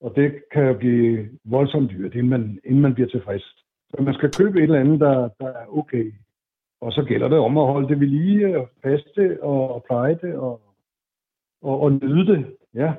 Og 0.01 0.13
det 0.15 0.43
kan 0.53 0.63
jo 0.67 0.73
blive 0.73 1.29
voldsomt 1.45 1.91
dyrt, 1.91 2.13
inden 2.13 2.29
man, 2.29 2.59
inden 2.65 2.81
man 2.81 2.93
bliver 2.93 3.09
tilfreds. 3.09 3.43
Så 3.89 4.01
man 4.01 4.13
skal 4.13 4.31
købe 4.31 4.57
et 4.57 4.63
eller 4.63 4.79
andet, 4.79 4.99
der, 4.99 5.29
der 5.39 5.47
er 5.47 5.65
okay. 5.77 6.13
Og 6.81 6.91
så 6.91 7.03
gælder 7.07 7.27
det 7.29 7.37
om 7.37 7.57
at 7.57 7.67
holde 7.67 7.87
det 7.87 7.99
ved 7.99 8.07
lige, 8.07 8.57
og 8.59 8.69
passe 8.83 9.09
det, 9.15 9.39
og, 9.39 9.73
og 9.75 9.83
pleje 9.87 10.17
det, 10.21 10.33
og, 10.35 10.61
og, 11.61 11.79
og 11.79 11.91
nyde 11.91 12.25
det. 12.31 12.57
Ja. 12.73 12.93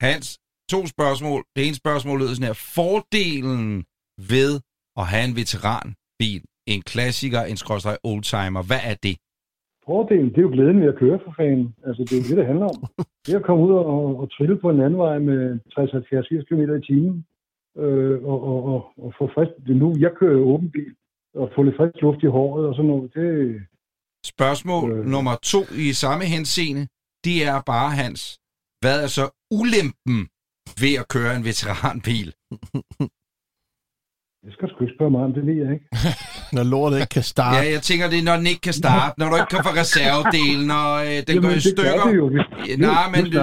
Hans, 0.00 0.40
to 0.70 0.86
spørgsmål. 0.86 1.44
Det 1.56 1.66
ene 1.66 1.74
spørgsmål 1.74 2.18
lyder 2.20 2.34
sådan 2.34 2.46
her. 2.46 2.60
Fordelen 2.76 3.84
ved 4.32 4.52
at 5.00 5.04
have 5.12 5.24
en 5.28 5.36
veteranbil, 5.36 6.42
en 6.66 6.82
klassiker, 6.82 7.42
en 7.42 7.56
skråstrej 7.56 7.96
oldtimer, 8.04 8.62
hvad 8.70 8.82
er 8.90 8.96
det? 9.02 9.16
Fordelen, 9.86 10.28
det 10.28 10.38
er 10.38 10.42
jo 10.42 10.54
glæden 10.56 10.80
ved 10.80 10.88
at 10.88 10.98
køre 10.98 11.18
for 11.24 11.34
fanden. 11.36 11.74
Altså, 11.86 12.02
det 12.02 12.12
er 12.12 12.22
jo 12.22 12.28
det, 12.28 12.36
det 12.36 12.46
handler 12.46 12.66
om. 12.66 12.78
Det 13.26 13.34
er 13.34 13.38
at 13.38 13.44
komme 13.44 13.64
ud 13.66 13.72
og, 13.72 14.20
og 14.20 14.30
trille 14.36 14.56
på 14.58 14.70
en 14.70 14.80
anden 14.80 14.98
vej 14.98 15.18
med 15.18 15.58
60-70 15.78 16.44
km 16.48 16.62
i 16.80 16.86
timen. 16.86 17.26
Øh, 17.78 18.24
og, 18.24 18.38
og, 18.50 18.64
og, 18.72 18.80
og 19.04 19.14
få 19.18 19.30
frisk... 19.34 19.50
Det 19.66 19.76
nu, 19.76 19.96
jeg 19.98 20.10
kører 20.20 20.38
jo 20.38 20.44
åben 20.52 20.70
bil. 20.70 20.94
Og 21.34 21.50
få 21.54 21.62
lidt 21.62 21.76
frisk 21.76 22.02
luft 22.02 22.22
i 22.22 22.26
håret 22.26 22.66
og 22.66 22.74
sådan 22.74 22.90
noget. 22.90 23.14
Det, 23.14 23.62
Spørgsmål 24.24 24.92
øh. 24.92 25.06
nummer 25.06 25.36
to 25.42 25.60
i 25.86 25.92
samme 25.92 26.24
henseende, 26.24 26.86
det 27.24 27.36
er 27.50 27.62
bare, 27.66 27.90
Hans, 27.90 28.38
hvad 28.80 29.02
er 29.04 29.06
så 29.18 29.26
ulempen 29.50 30.20
ved 30.82 30.94
at 31.00 31.08
køre 31.14 31.36
en 31.36 31.44
veteranbil? 31.44 32.28
det 34.44 34.52
skal 34.52 34.68
sgu 34.68 34.78
ikke 34.84 34.96
spørge 34.98 35.10
mig 35.10 35.22
om, 35.26 35.32
det 35.38 35.46
ved 35.46 35.56
jeg 35.64 35.70
ikke. 35.76 35.86
Når 36.56 36.64
lortet 36.72 36.96
ikke 37.00 37.14
kan 37.18 37.26
starte. 37.34 37.56
Ja, 37.56 37.72
jeg 37.76 37.82
tænker, 37.88 38.04
det 38.12 38.18
er, 38.18 38.26
når 38.30 38.36
den 38.40 38.46
ikke 38.52 38.64
kan 38.68 38.76
starte, 38.82 39.12
når 39.20 39.26
du 39.30 39.34
ikke 39.40 39.52
kan 39.56 39.64
få 39.68 39.72
reservedelen, 39.82 40.66
når 40.74 40.88
øh, 41.08 41.18
den 41.28 41.34
går 41.42 41.50
i 41.50 41.54
det 41.54 41.64
gør 41.64 41.74
stykker. 41.76 42.04
det 42.08 42.16
jo. 42.20 42.26
Vi, 42.34 42.40
Ja, 42.68 42.76
Nej, 42.76 43.06
men 43.14 43.24
du, 43.24 43.38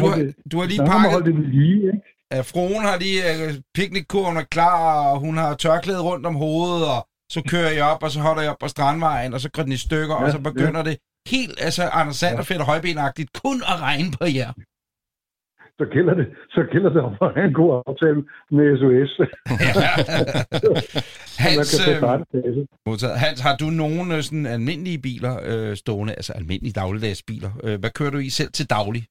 du, 0.00 0.06
har, 0.10 0.16
du 0.50 0.54
har 0.60 0.66
lige 0.72 0.82
pakket... 0.92 1.10
holde 1.12 1.26
det 1.30 1.36
lige, 1.58 1.80
ikke? 1.92 2.04
Ja, 2.32 2.40
fruen 2.50 2.84
har 2.88 2.96
lige 3.04 3.20
øh, 3.32 3.54
piknikkurven 3.76 4.36
er 4.36 4.46
klar, 4.56 4.78
og 5.10 5.20
hun 5.20 5.34
har 5.36 5.54
tørklæde 5.54 6.02
rundt 6.08 6.26
om 6.26 6.34
hovedet, 6.34 6.84
og 6.94 7.00
så 7.34 7.40
kører 7.52 7.70
jeg 7.78 7.84
op, 7.92 8.02
og 8.02 8.10
så 8.10 8.20
holder 8.20 8.42
jeg 8.42 8.50
op 8.50 8.60
på 8.60 8.68
Strandvejen, 8.68 9.34
og 9.34 9.40
så 9.40 9.48
går 9.54 9.62
den 9.62 9.72
i 9.72 9.76
stykker, 9.86 10.14
ja, 10.14 10.24
og 10.24 10.32
så 10.32 10.38
begynder 10.38 10.80
ja. 10.84 10.88
det 10.90 10.96
helt, 11.34 11.56
altså 11.66 11.82
Anders 11.82 12.16
Sander, 12.16 12.36
ja. 12.36 12.42
fedt 12.42 12.60
og 12.60 12.66
højbenagtigt, 12.66 13.30
kun 13.44 13.58
at 13.72 13.80
regne 13.88 14.10
på 14.20 14.24
jer. 14.38 14.52
Så 15.78 15.84
gælder 15.94 16.14
det, 16.14 16.26
så 16.50 16.62
gælder 16.72 16.90
det 16.90 17.02
om 17.02 17.14
at 17.20 17.34
have 17.34 17.46
en 17.46 17.52
god 17.52 17.82
aftale 17.86 18.24
med 18.56 18.66
SOS. 18.78 19.12
Hans, 21.46 21.70
øh. 21.88 21.96
Hans, 23.24 23.40
har 23.46 23.56
du 23.62 23.66
nogen 23.82 24.12
øh, 24.12 24.20
sådan 24.22 24.46
almindelige 24.46 24.98
biler 25.06 25.34
øh, 25.50 25.76
stående, 25.76 26.12
altså 26.12 26.32
almindelige 26.32 26.72
dagligdagsbiler? 26.80 27.50
Øh, 27.64 27.80
hvad 27.80 27.90
kører 27.98 28.10
du 28.10 28.18
i 28.18 28.28
selv 28.28 28.52
til 28.58 28.70
daglig? 28.70 29.02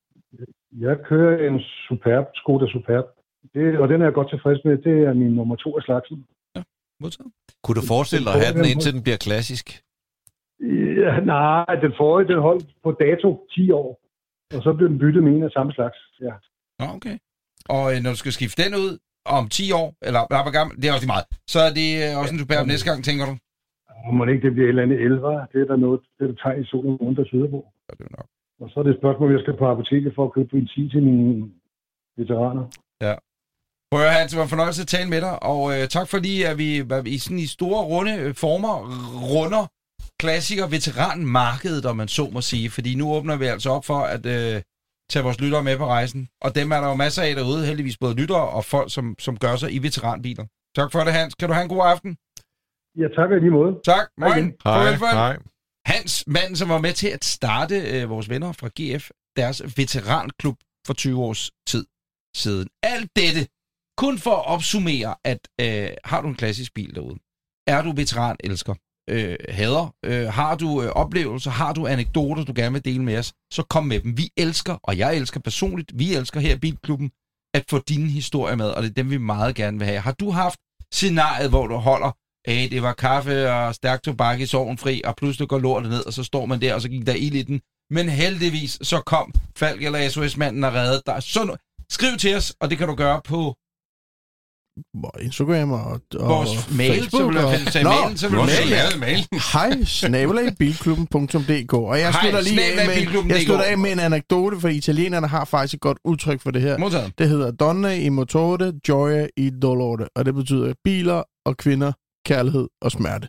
Jeg 0.86 0.96
kører 1.10 1.48
en 1.48 1.60
Superb, 1.88 2.26
Skoda 2.36 2.68
Superb. 2.68 3.06
Det, 3.54 3.78
og 3.82 3.90
den 3.90 4.02
er 4.02 4.06
jeg 4.06 4.14
godt 4.14 4.30
tilfreds 4.30 4.60
med. 4.66 4.78
Det 4.78 4.96
er 5.08 5.14
min 5.14 5.34
nummer 5.40 5.56
to 5.56 5.78
af 5.78 5.84
slagsen. 5.84 6.26
Modtaget. 7.00 7.32
Kunne 7.64 7.76
du 7.82 7.86
forestille 7.88 8.26
dig 8.26 8.34
at 8.34 8.42
have 8.46 8.58
den, 8.58 8.66
indtil 8.74 8.94
den 8.94 9.04
bliver 9.04 9.18
klassisk? 9.28 9.66
Ja, 11.04 11.20
nej, 11.20 11.76
den 11.86 11.94
forrige, 11.98 12.28
den 12.28 12.40
holdt 12.40 12.66
på 12.84 12.92
dato 12.92 13.48
10 13.52 13.72
år. 13.72 14.00
Og 14.56 14.64
så 14.64 14.74
blev 14.74 14.90
den 14.90 15.00
byttet 15.00 15.24
med 15.24 15.32
en 15.36 15.44
af 15.44 15.52
samme 15.52 15.72
slags. 15.72 15.98
Ja. 16.22 16.34
Nå, 16.84 16.90
okay. 16.98 17.16
Og 17.76 17.84
øh, 17.92 17.98
når 18.04 18.10
du 18.14 18.20
skal 18.22 18.34
skifte 18.38 18.58
den 18.64 18.74
ud 18.84 18.92
om 19.38 19.44
10 19.50 19.72
år, 19.82 19.88
eller 20.08 20.22
hvor 20.46 20.56
gammel, 20.60 20.74
det 20.78 20.86
er 20.86 20.94
også 20.94 21.06
lige 21.06 21.16
meget, 21.16 21.28
så 21.54 21.60
er 21.68 21.72
det 21.80 21.90
øh, 22.04 22.20
også 22.20 22.32
en 22.34 22.40
superb 22.40 22.66
næste 22.68 22.88
gang, 22.90 23.00
tænker 23.10 23.26
du? 23.30 23.36
Og 24.06 24.14
må 24.16 24.22
det 24.26 24.32
ikke 24.34 24.46
det 24.48 24.54
bliver 24.56 24.68
et 24.68 24.74
eller 24.74 24.86
andet 24.88 25.00
elver, 25.08 25.34
det 25.52 25.60
er 25.64 25.68
der 25.72 25.78
noget, 25.86 26.00
det 26.16 26.24
er 26.26 26.30
der 26.32 26.38
tegn 26.44 26.62
i 26.64 26.66
solen, 26.72 26.98
nogen, 27.02 27.16
der 27.20 27.26
tyder 27.32 27.50
på. 27.56 27.60
Ja, 27.88 27.92
det 28.00 28.06
er 28.10 28.14
nok. 28.18 28.28
Og 28.62 28.68
så 28.70 28.76
er 28.80 28.84
det 28.84 28.92
et 28.96 29.02
spørgsmål, 29.02 29.32
jeg 29.36 29.44
skal 29.44 29.58
på 29.62 29.66
apoteket 29.74 30.12
for 30.16 30.24
at 30.26 30.34
købe 30.36 30.50
benzin 30.56 30.90
til 30.90 31.02
mine 31.04 31.52
veteraner. 32.18 32.66
Prøv 33.94 34.02
at 34.02 34.14
Hans, 34.14 34.32
det 34.32 34.38
var 34.38 34.44
en 34.44 34.56
fornøjelse 34.56 34.82
at 34.82 34.94
tale 34.96 35.10
med 35.10 35.22
dig, 35.28 35.36
og 35.52 35.62
øh, 35.74 35.84
tak 35.96 36.08
fordi, 36.16 36.34
at 36.50 36.56
vi, 36.62 36.70
at 36.98 37.06
vi 37.06 37.10
i 37.18 37.24
sådan 37.24 37.46
i 37.46 37.54
store 37.58 37.82
runde 37.94 38.14
øh, 38.24 38.32
former 38.44 38.76
runder 39.34 39.64
klassiker 40.24 40.66
veteranmarkedet, 40.76 41.86
om 41.86 41.96
man 42.02 42.10
så 42.18 42.26
må 42.36 42.42
sige, 42.42 42.70
fordi 42.70 42.92
nu 42.96 43.06
åbner 43.16 43.38
vi 43.38 43.46
altså 43.46 43.70
op 43.78 43.86
for 43.92 44.02
at 44.16 44.24
øh, 44.38 44.56
tage 45.12 45.24
vores 45.24 45.40
lyttere 45.40 45.64
med 45.64 45.78
på 45.78 45.86
rejsen. 45.86 46.30
Og 46.42 46.56
dem 46.56 46.72
er 46.72 46.80
der 46.82 46.88
jo 46.88 46.96
masser 46.96 47.24
af 47.24 47.36
derude, 47.36 47.66
heldigvis 47.66 47.98
både 47.98 48.16
lyttere 48.22 48.50
og 48.58 48.66
folk, 48.66 48.94
som, 48.94 49.16
som 49.20 49.38
gør 49.38 49.56
sig 49.56 49.74
i 49.74 49.80
veteranbiler. 49.88 50.46
Tak 50.76 50.92
for 50.92 51.00
det, 51.00 51.14
Hans. 51.14 51.36
Kan 51.36 51.48
du 51.48 51.54
have 51.54 51.64
en 51.64 51.70
god 51.70 51.84
aften? 51.94 52.18
Ja, 53.02 53.08
tak 53.18 53.32
i 53.32 53.40
lige 53.46 53.56
måde. 53.60 53.72
Tak. 53.92 54.06
Hej 54.20 54.38
igen. 54.38 54.54
Farvel, 54.64 54.98
farvel. 54.98 55.16
hej. 55.16 55.38
Hans, 55.86 56.24
manden, 56.28 56.56
som 56.56 56.70
var 56.70 56.78
med 56.78 56.94
til 56.94 57.08
at 57.08 57.24
starte 57.26 57.76
øh, 57.92 58.10
vores 58.10 58.30
venner 58.30 58.52
fra 58.52 58.70
GF, 58.78 59.10
deres 59.36 59.78
veteranklub 59.78 60.58
for 60.88 60.94
20 60.94 61.20
års 61.28 61.52
tid 61.68 61.86
siden. 62.36 62.68
Alt 62.84 63.10
dette 63.16 63.42
kun 63.98 64.18
for 64.18 64.36
at 64.42 64.46
opsummere, 64.56 65.16
at 65.24 65.42
øh, 65.62 65.90
har 66.04 66.22
du 66.22 66.28
en 66.28 66.36
klassisk 66.36 66.74
bil 66.74 66.96
derude? 66.96 67.20
Er 67.68 67.82
du 67.82 67.92
veteran 68.02 68.38
elsker? 68.44 68.76
Øh, 69.10 69.36
hader? 69.50 69.94
Øh, 70.06 70.28
har 70.28 70.56
du 70.56 70.82
øh, 70.82 70.90
oplevelser? 70.90 71.52
Har 71.52 71.74
du 71.74 71.88
anekdoter, 71.88 72.44
du 72.44 72.54
gerne 72.56 72.74
vil 72.74 72.86
dele 72.86 73.04
med 73.04 73.18
os? 73.18 73.34
Så 73.54 73.64
kom 73.64 73.86
med 73.86 74.00
dem. 74.00 74.18
Vi 74.18 74.30
elsker, 74.38 74.78
og 74.84 74.98
jeg 74.98 75.16
elsker 75.16 75.40
personligt, 75.40 75.92
vi 75.96 76.14
elsker 76.14 76.40
her 76.40 76.56
i 76.56 76.60
Bilklubben, 76.60 77.12
at 77.54 77.64
få 77.70 77.80
dine 77.80 78.10
historier 78.10 78.56
med, 78.56 78.66
og 78.66 78.84
det 78.84 78.90
er 78.90 78.94
dem, 78.94 79.10
vi 79.10 79.18
meget 79.18 79.56
gerne 79.56 79.78
vil 79.78 79.88
have. 79.88 80.00
Har 80.00 80.12
du 80.12 80.32
haft 80.32 80.60
scenariet, 80.92 81.50
hvor 81.50 81.68
du 81.68 81.76
holder 81.76 82.12
Hey, 82.48 82.70
det 82.70 82.82
var 82.82 82.94
kaffe 82.94 83.52
og 83.52 83.76
stærk 83.76 84.04
tobak 84.04 84.40
i 84.40 84.46
fri, 84.46 85.02
og 85.06 85.16
pludselig 85.16 85.50
går 85.50 85.60
lortet 85.60 85.90
ned, 85.90 86.06
og 86.06 86.14
så 86.14 86.24
står 86.24 86.46
man 86.46 86.62
der, 86.62 86.74
og 86.74 86.82
så 86.82 86.90
gik 86.90 87.08
der 87.08 87.14
ild 87.14 87.36
i 87.36 87.42
den. 87.42 87.62
Men 87.90 88.10
heldigvis, 88.10 88.80
så 88.82 89.02
kom 89.02 89.34
Falk 89.58 89.84
eller 89.84 90.10
SOS-manden 90.10 90.64
og 90.64 90.74
reddede 90.74 91.02
dig. 91.06 91.24
Så 91.24 91.44
nu, 91.44 91.56
skriv 91.90 92.18
til 92.18 92.36
os, 92.36 92.54
og 92.60 92.70
det 92.70 92.78
kan 92.78 92.88
du 92.88 92.96
gøre 92.96 93.22
på 93.22 93.56
Instagram 95.22 95.72
og, 95.72 96.02
og 96.16 96.30
vores 96.30 96.78
mail. 96.78 96.94
Facebook. 96.94 97.22
Så 97.22 97.28
vil 97.28 97.38
og... 97.38 97.72
tage 97.72 97.86
mailen, 97.86 98.18
så 98.18 98.30
vil 98.30 98.40
Du 98.40 99.00
mail. 99.00 99.28
Hej, 99.54 99.84
snabelagbilklubben.dk 99.84 101.74
Og 101.74 102.00
jeg 102.00 102.12
Hej, 102.12 102.22
slutter 102.22 102.42
lige 102.42 102.64
af 102.64 102.88
med, 102.88 103.28
jeg 103.30 103.42
slutter 103.42 103.66
af 103.66 103.78
med 103.78 103.92
en 103.92 104.00
anekdote, 104.00 104.60
for 104.60 104.68
italienerne 104.68 105.28
har 105.28 105.46
faktisk 105.46 105.74
et 105.74 105.82
godt 105.82 105.98
udtryk 106.06 106.42
for 106.42 106.52
det 106.52 106.62
her. 106.62 106.78
Modtaget. 106.78 107.14
Det 107.18 107.30
hedder 107.30 107.52
Donna 107.52 107.96
i 107.96 108.10
motore, 108.10 108.74
gioia 108.86 109.28
i 109.38 109.50
dolore. 109.62 110.08
Og 110.16 110.26
det 110.26 110.36
betyder 110.36 110.74
biler 110.84 111.24
og 111.46 111.58
kvinder, 111.58 111.92
kærlighed 112.26 112.68
og 112.82 112.92
smerte. 112.92 113.28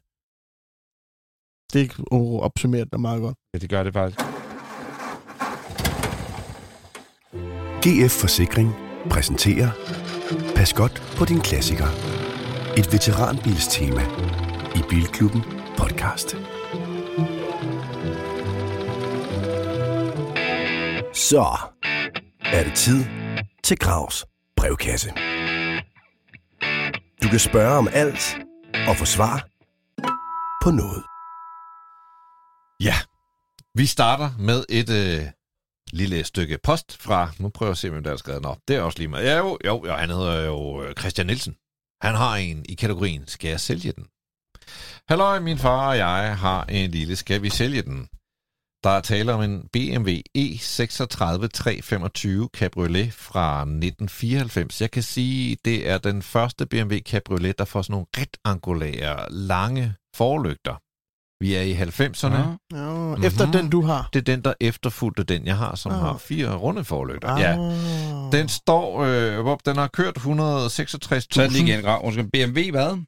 Det 1.73 1.93
oh, 2.11 2.43
opsummerer 2.43 2.85
det 2.85 3.01
meget 3.01 3.21
godt. 3.21 3.37
Ja, 3.55 3.59
det 3.59 3.71
gør 3.71 3.83
det 3.83 3.93
faktisk. 3.93 4.21
GF 7.85 8.21
Forsikring 8.21 8.84
præsenterer 9.11 9.71
Pas 10.57 10.73
godt 10.73 11.15
på 11.17 11.25
din 11.25 11.41
klassiker. 11.41 11.87
Et 12.77 12.93
veteranbilstema 12.93 14.03
i 14.75 14.83
Bilklubben 14.89 15.43
podcast. 15.79 16.37
Så 21.15 21.45
er 22.41 22.65
det 22.65 22.75
tid 22.75 23.05
til 23.65 23.79
Gravs 23.79 24.27
brevkasse. 24.57 25.11
Du 27.23 27.29
kan 27.29 27.39
spørge 27.39 27.79
om 27.79 27.89
alt 27.93 28.37
og 28.89 28.97
få 28.97 29.05
svar 29.05 29.49
på 30.63 30.71
noget. 30.71 31.03
Ja, 32.81 32.95
vi 33.75 33.87
starter 33.87 34.31
med 34.39 34.65
et 34.69 34.91
øh, 34.91 35.27
lille 35.95 36.25
stykke 36.25 36.59
post 36.63 37.03
fra... 37.03 37.31
Nu 37.39 37.49
prøver 37.49 37.69
jeg 37.69 37.73
at 37.73 37.79
se, 37.79 37.91
hvem 37.91 38.05
der 38.05 38.13
er 38.13 38.17
skrevet 38.17 38.43
den 38.43 38.51
op. 38.51 38.59
Det 38.69 38.77
er 38.77 38.83
også 38.83 38.99
lige 38.99 39.09
meget. 39.09 39.25
Ja, 39.25 39.37
jo, 39.39 39.59
jo, 39.65 39.87
jo, 39.87 39.93
han 39.93 40.11
hedder 40.11 40.45
jo 40.45 40.83
øh, 40.83 40.95
Christian 40.95 41.27
Nielsen. 41.27 41.57
Han 42.03 42.15
har 42.15 42.37
en 42.37 42.65
i 42.69 42.75
kategorien, 42.75 43.27
skal 43.27 43.49
jeg 43.49 43.61
sælge 43.61 43.93
den? 43.93 44.07
Halløj, 45.09 45.39
min 45.41 45.59
far 45.59 45.89
og 45.89 45.97
jeg 45.97 46.39
har 46.39 46.65
en 46.65 46.91
lille, 46.91 47.17
skal 47.17 47.43
vi 47.43 47.51
sælge 47.51 47.83
den? 47.83 48.09
Der 48.85 48.91
er 48.91 49.01
tale 49.01 49.33
om 49.33 49.43
en 49.43 49.69
BMW 49.73 50.11
E36 50.39 51.47
325 51.47 52.49
Cabriolet 52.55 53.13
fra 53.13 53.61
1994. 53.61 54.81
Jeg 54.81 54.91
kan 54.91 55.03
sige, 55.03 55.57
det 55.65 55.89
er 55.89 55.99
den 55.99 56.23
første 56.23 56.67
BMW 56.67 56.99
Cabriolet, 56.99 57.59
der 57.59 57.65
får 57.65 57.83
sådan 57.83 57.93
nogle 57.93 58.07
rektangulære, 58.17 59.33
lange 59.33 59.95
forlygter. 60.17 60.75
Vi 61.41 61.55
er 61.55 61.61
i 61.63 61.73
90'erne. 61.75 62.37
Ja. 62.37 63.15
Ja, 63.23 63.27
efter 63.27 63.51
den, 63.53 63.71
du 63.71 63.83
har. 63.83 64.09
Det 64.13 64.19
er 64.19 64.25
den, 64.35 64.41
der 64.45 64.53
efterfulgte 64.61 65.25
den, 65.25 65.47
jeg 65.47 65.57
har, 65.57 65.75
som 65.77 65.93
Ah. 65.93 65.99
har 65.99 66.17
fire 66.19 66.55
runde 66.57 66.85
forlygter. 66.85 67.29
Ah. 67.29 67.41
Ja. 67.41 67.53
Den 68.39 68.49
står, 68.49 69.03
øh, 69.03 69.41
hvor 69.41 69.61
den 69.67 69.77
har 69.77 69.87
kørt 69.93 70.17
166.000. 70.17 71.35
Så 71.35 71.43
er 71.43 71.49
lige 71.49 71.65
igen, 71.69 71.83
Grav. 71.83 72.05
Undskyld, 72.05 72.31
BMW 72.31 72.71
hvad? 72.71 72.99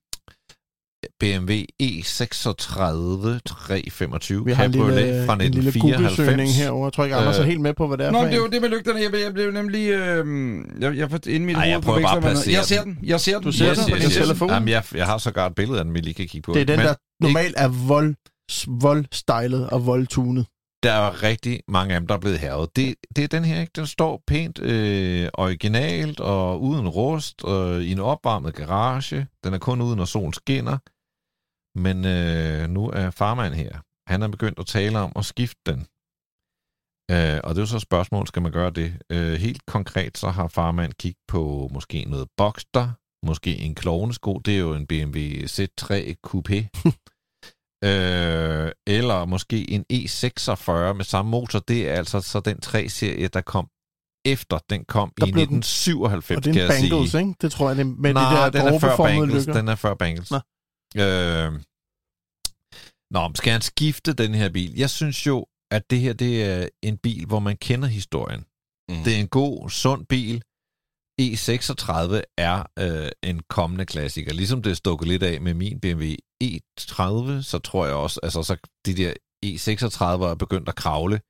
BMW 1.20 1.52
E36 1.82 3.38
325 3.46 4.44
Vi 4.46 4.52
har 4.52 4.64
en 4.64 4.72
Cabriolet 4.72 5.04
lille, 5.04 5.26
fra 5.26 5.32
en 5.34 5.40
lille 5.40 5.80
Google-søgning 5.80 6.48
1994. 6.48 6.56
herovre. 6.56 6.84
Jeg 6.86 6.92
tror 6.92 7.04
ikke, 7.04 7.16
Anders 7.16 7.36
er 7.36 7.42
Øh. 7.42 7.48
helt 7.48 7.60
med 7.60 7.74
på, 7.74 7.86
hvad 7.86 7.98
det 7.98 8.06
er 8.06 8.10
Nå, 8.10 8.18
for 8.18 8.24
det 8.24 8.32
er 8.32 8.36
jo 8.36 8.44
en. 8.44 8.52
det 8.52 8.60
med 8.62 8.68
lygterne. 8.68 9.00
Jeg, 9.00 9.24
jeg 9.24 9.32
blev 9.34 9.50
nemlig... 9.52 9.88
Øh, 9.90 10.26
jeg, 10.80 10.96
jeg 10.96 11.10
inden 11.26 11.46
mit 11.46 11.56
Ej, 11.56 11.62
jeg 11.62 11.80
prøver 11.82 12.02
bare 12.02 12.16
at 12.16 12.22
placere 12.22 12.54
Jeg 12.54 12.64
ser 12.64 12.82
den. 12.82 12.98
Jeg 13.02 13.20
ser 13.20 13.34
den. 13.34 13.42
Du 13.42 13.52
ser 13.52 13.66
Jeg 13.66 13.76
den 13.76 13.84
på 13.90 13.98
din 13.98 14.10
telefon? 14.10 14.50
Jamen, 14.50 14.68
jeg, 14.68 14.84
jeg 14.94 15.06
har 15.06 15.18
sågar 15.18 15.46
et 15.46 15.54
billede 15.54 15.78
af 15.78 15.84
den, 15.84 15.94
vi 15.94 16.00
lige 16.00 16.14
kan 16.14 16.26
kigge 16.28 16.46
på. 16.46 16.52
Det 16.54 16.60
er 16.60 16.64
den, 16.64 16.76
Men 16.76 16.86
der 16.86 16.94
normalt 17.20 17.54
er 17.56 17.68
vold, 17.68 18.14
voldstylet 18.80 19.70
og 19.70 19.86
voldtunet. 19.86 20.46
der 20.82 20.92
er 20.92 21.22
rigtig 21.22 21.60
mange 21.68 21.94
af 21.94 22.00
dem, 22.00 22.06
der 22.06 22.14
er 22.14 22.18
blevet 22.18 22.38
hervet. 22.38 22.76
Det, 22.76 22.94
det 23.16 23.24
er 23.24 23.28
den 23.28 23.44
her, 23.44 23.60
ikke? 23.60 23.72
Den 23.76 23.86
står 23.86 24.22
pænt 24.26 24.58
øh, 24.62 25.28
originalt 25.34 26.20
og 26.20 26.62
uden 26.62 26.88
rust 26.88 27.44
og 27.44 27.82
i 27.82 27.92
en 27.92 27.98
opvarmet 28.00 28.54
garage. 28.54 29.26
Den 29.44 29.54
er 29.54 29.58
kun 29.58 29.80
ude, 29.82 29.96
når 29.96 30.04
solen 30.04 30.32
skinner. 30.32 30.78
Men 31.76 32.04
øh, 32.04 32.68
nu 32.70 32.90
er 32.90 33.10
farmand 33.10 33.54
her. 33.54 33.78
Han 34.08 34.22
er 34.22 34.28
begyndt 34.28 34.58
at 34.58 34.66
tale 34.66 34.98
om 34.98 35.12
at 35.16 35.24
skifte 35.24 35.60
den. 35.66 35.80
Øh, 37.10 37.40
og 37.44 37.50
det 37.54 37.58
er 37.58 37.62
jo 37.62 37.66
så 37.66 37.76
et 37.76 37.82
spørgsmål, 37.82 38.26
skal 38.26 38.42
man 38.42 38.52
gøre 38.52 38.70
det? 38.70 38.98
Øh, 39.10 39.32
helt 39.34 39.66
konkret, 39.66 40.18
så 40.18 40.28
har 40.30 40.48
farmand 40.48 40.92
kigget 40.92 41.22
på 41.28 41.68
måske 41.72 42.04
noget 42.04 42.28
Boxster, 42.36 42.88
måske 43.26 43.56
en 43.58 43.74
klovnesko. 43.74 44.38
Det 44.38 44.54
er 44.54 44.58
jo 44.58 44.74
en 44.74 44.86
BMW 44.86 45.18
Z3 45.56 46.14
Coupé. 46.26 46.58
øh, 47.88 48.70
eller 48.86 49.24
måske 49.24 49.70
en 49.70 49.84
E46 49.92 50.92
med 50.92 51.04
samme 51.04 51.30
motor. 51.30 51.58
Det 51.58 51.88
er 51.88 51.94
altså 51.94 52.20
så 52.20 52.40
den 52.40 52.58
3-serie, 52.64 53.28
der 53.28 53.40
kom 53.40 53.68
efter 54.24 54.58
den 54.70 54.84
kom 54.84 55.12
Der 55.20 55.26
i 55.26 55.32
blev 55.32 55.46
den- 55.46 55.58
1997, 55.58 56.36
Og 56.36 56.44
det 56.44 56.52
kan 56.52 56.62
er 56.62 56.66
en 56.66 56.70
jeg 56.82 56.90
Bangles, 56.90 57.10
sige. 57.10 57.20
ikke? 57.20 57.34
Det 57.40 57.52
tror 57.52 57.68
jeg, 57.68 57.76
det 57.76 57.86
med 57.86 58.14
Nej, 58.14 58.30
de 58.46 58.52
der 58.52 58.64
den 58.64 58.74
er 58.74 58.78
før 58.78 58.96
Bangles. 58.96 59.46
lykker. 59.46 59.60
Den 59.60 59.68
er 59.68 59.74
før 59.74 59.94
Bangles. 59.94 60.30
Nå. 60.30 60.38
Øh, 60.96 61.52
nå, 63.10 63.30
skal 63.34 63.52
han 63.52 63.62
skifte 63.62 64.12
den 64.12 64.34
her 64.34 64.48
bil? 64.48 64.74
Jeg 64.76 64.90
synes 64.90 65.26
jo, 65.26 65.46
at 65.70 65.90
det 65.90 66.00
her 66.00 66.12
det 66.12 66.44
er 66.44 66.68
en 66.82 66.98
bil, 66.98 67.26
hvor 67.26 67.38
man 67.40 67.56
kender 67.56 67.88
historien. 67.88 68.40
Mm. 68.88 69.04
Det 69.04 69.14
er 69.16 69.20
en 69.20 69.28
god, 69.28 69.70
sund 69.70 70.06
bil. 70.06 70.42
E36 71.22 72.20
er 72.38 72.64
øh, 72.78 73.10
en 73.22 73.42
kommende 73.48 73.86
klassiker. 73.86 74.32
Ligesom 74.32 74.62
det 74.62 74.70
er 74.70 74.74
stukket 74.74 75.08
lidt 75.08 75.22
af 75.22 75.40
med 75.40 75.54
min 75.54 75.80
BMW 75.80 76.04
E30, 76.44 77.42
så 77.42 77.60
tror 77.64 77.86
jeg 77.86 77.94
også, 77.94 78.20
altså 78.22 78.42
så 78.42 78.56
de 78.86 78.94
der 78.94 79.12
E36 79.46 80.04
er 80.24 80.34
begyndt 80.38 80.68
at 80.68 80.74
kravle. 80.76 81.20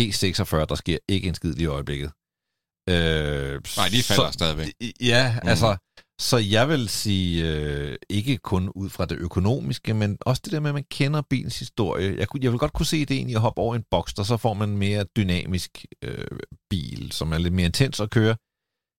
E46, 0.00 0.64
der 0.64 0.74
sker 0.74 0.98
ikke 1.08 1.28
en 1.28 1.34
skid 1.34 1.56
i 1.58 1.66
øjeblikket. 1.66 2.10
Øh, 2.88 3.60
Nej, 3.76 3.88
de 3.94 4.02
falder 4.02 4.30
stadigvæk. 4.30 4.72
Ja, 5.00 5.32
Mhm. 5.32 5.48
altså, 5.48 5.76
så 6.24 6.36
jeg 6.36 6.68
vil 6.68 6.88
sige, 6.88 7.52
øh, 7.52 7.96
ikke 8.10 8.36
kun 8.36 8.68
ud 8.68 8.90
fra 8.90 9.04
det 9.04 9.18
økonomiske, 9.18 9.94
men 9.94 10.18
også 10.20 10.42
det 10.44 10.52
der 10.52 10.60
med, 10.60 10.70
at 10.70 10.74
man 10.74 10.84
kender 10.90 11.22
bilens 11.30 11.58
historie. 11.58 12.16
Jeg, 12.18 12.28
kunne, 12.28 12.40
jeg 12.42 12.50
vil 12.50 12.58
godt 12.58 12.72
kunne 12.72 12.86
se 12.86 12.98
ideen 12.98 13.30
i 13.30 13.34
at 13.34 13.40
hoppe 13.40 13.60
over 13.60 13.74
en 13.74 13.84
boks, 13.90 14.14
der 14.14 14.22
så 14.22 14.36
får 14.36 14.54
man 14.54 14.68
en 14.68 14.78
mere 14.78 15.04
dynamisk 15.16 15.84
øh, 16.02 16.38
bil, 16.70 17.12
som 17.12 17.32
er 17.32 17.38
lidt 17.38 17.54
mere 17.54 17.66
intens 17.66 18.00
at 18.00 18.10
køre. 18.10 18.36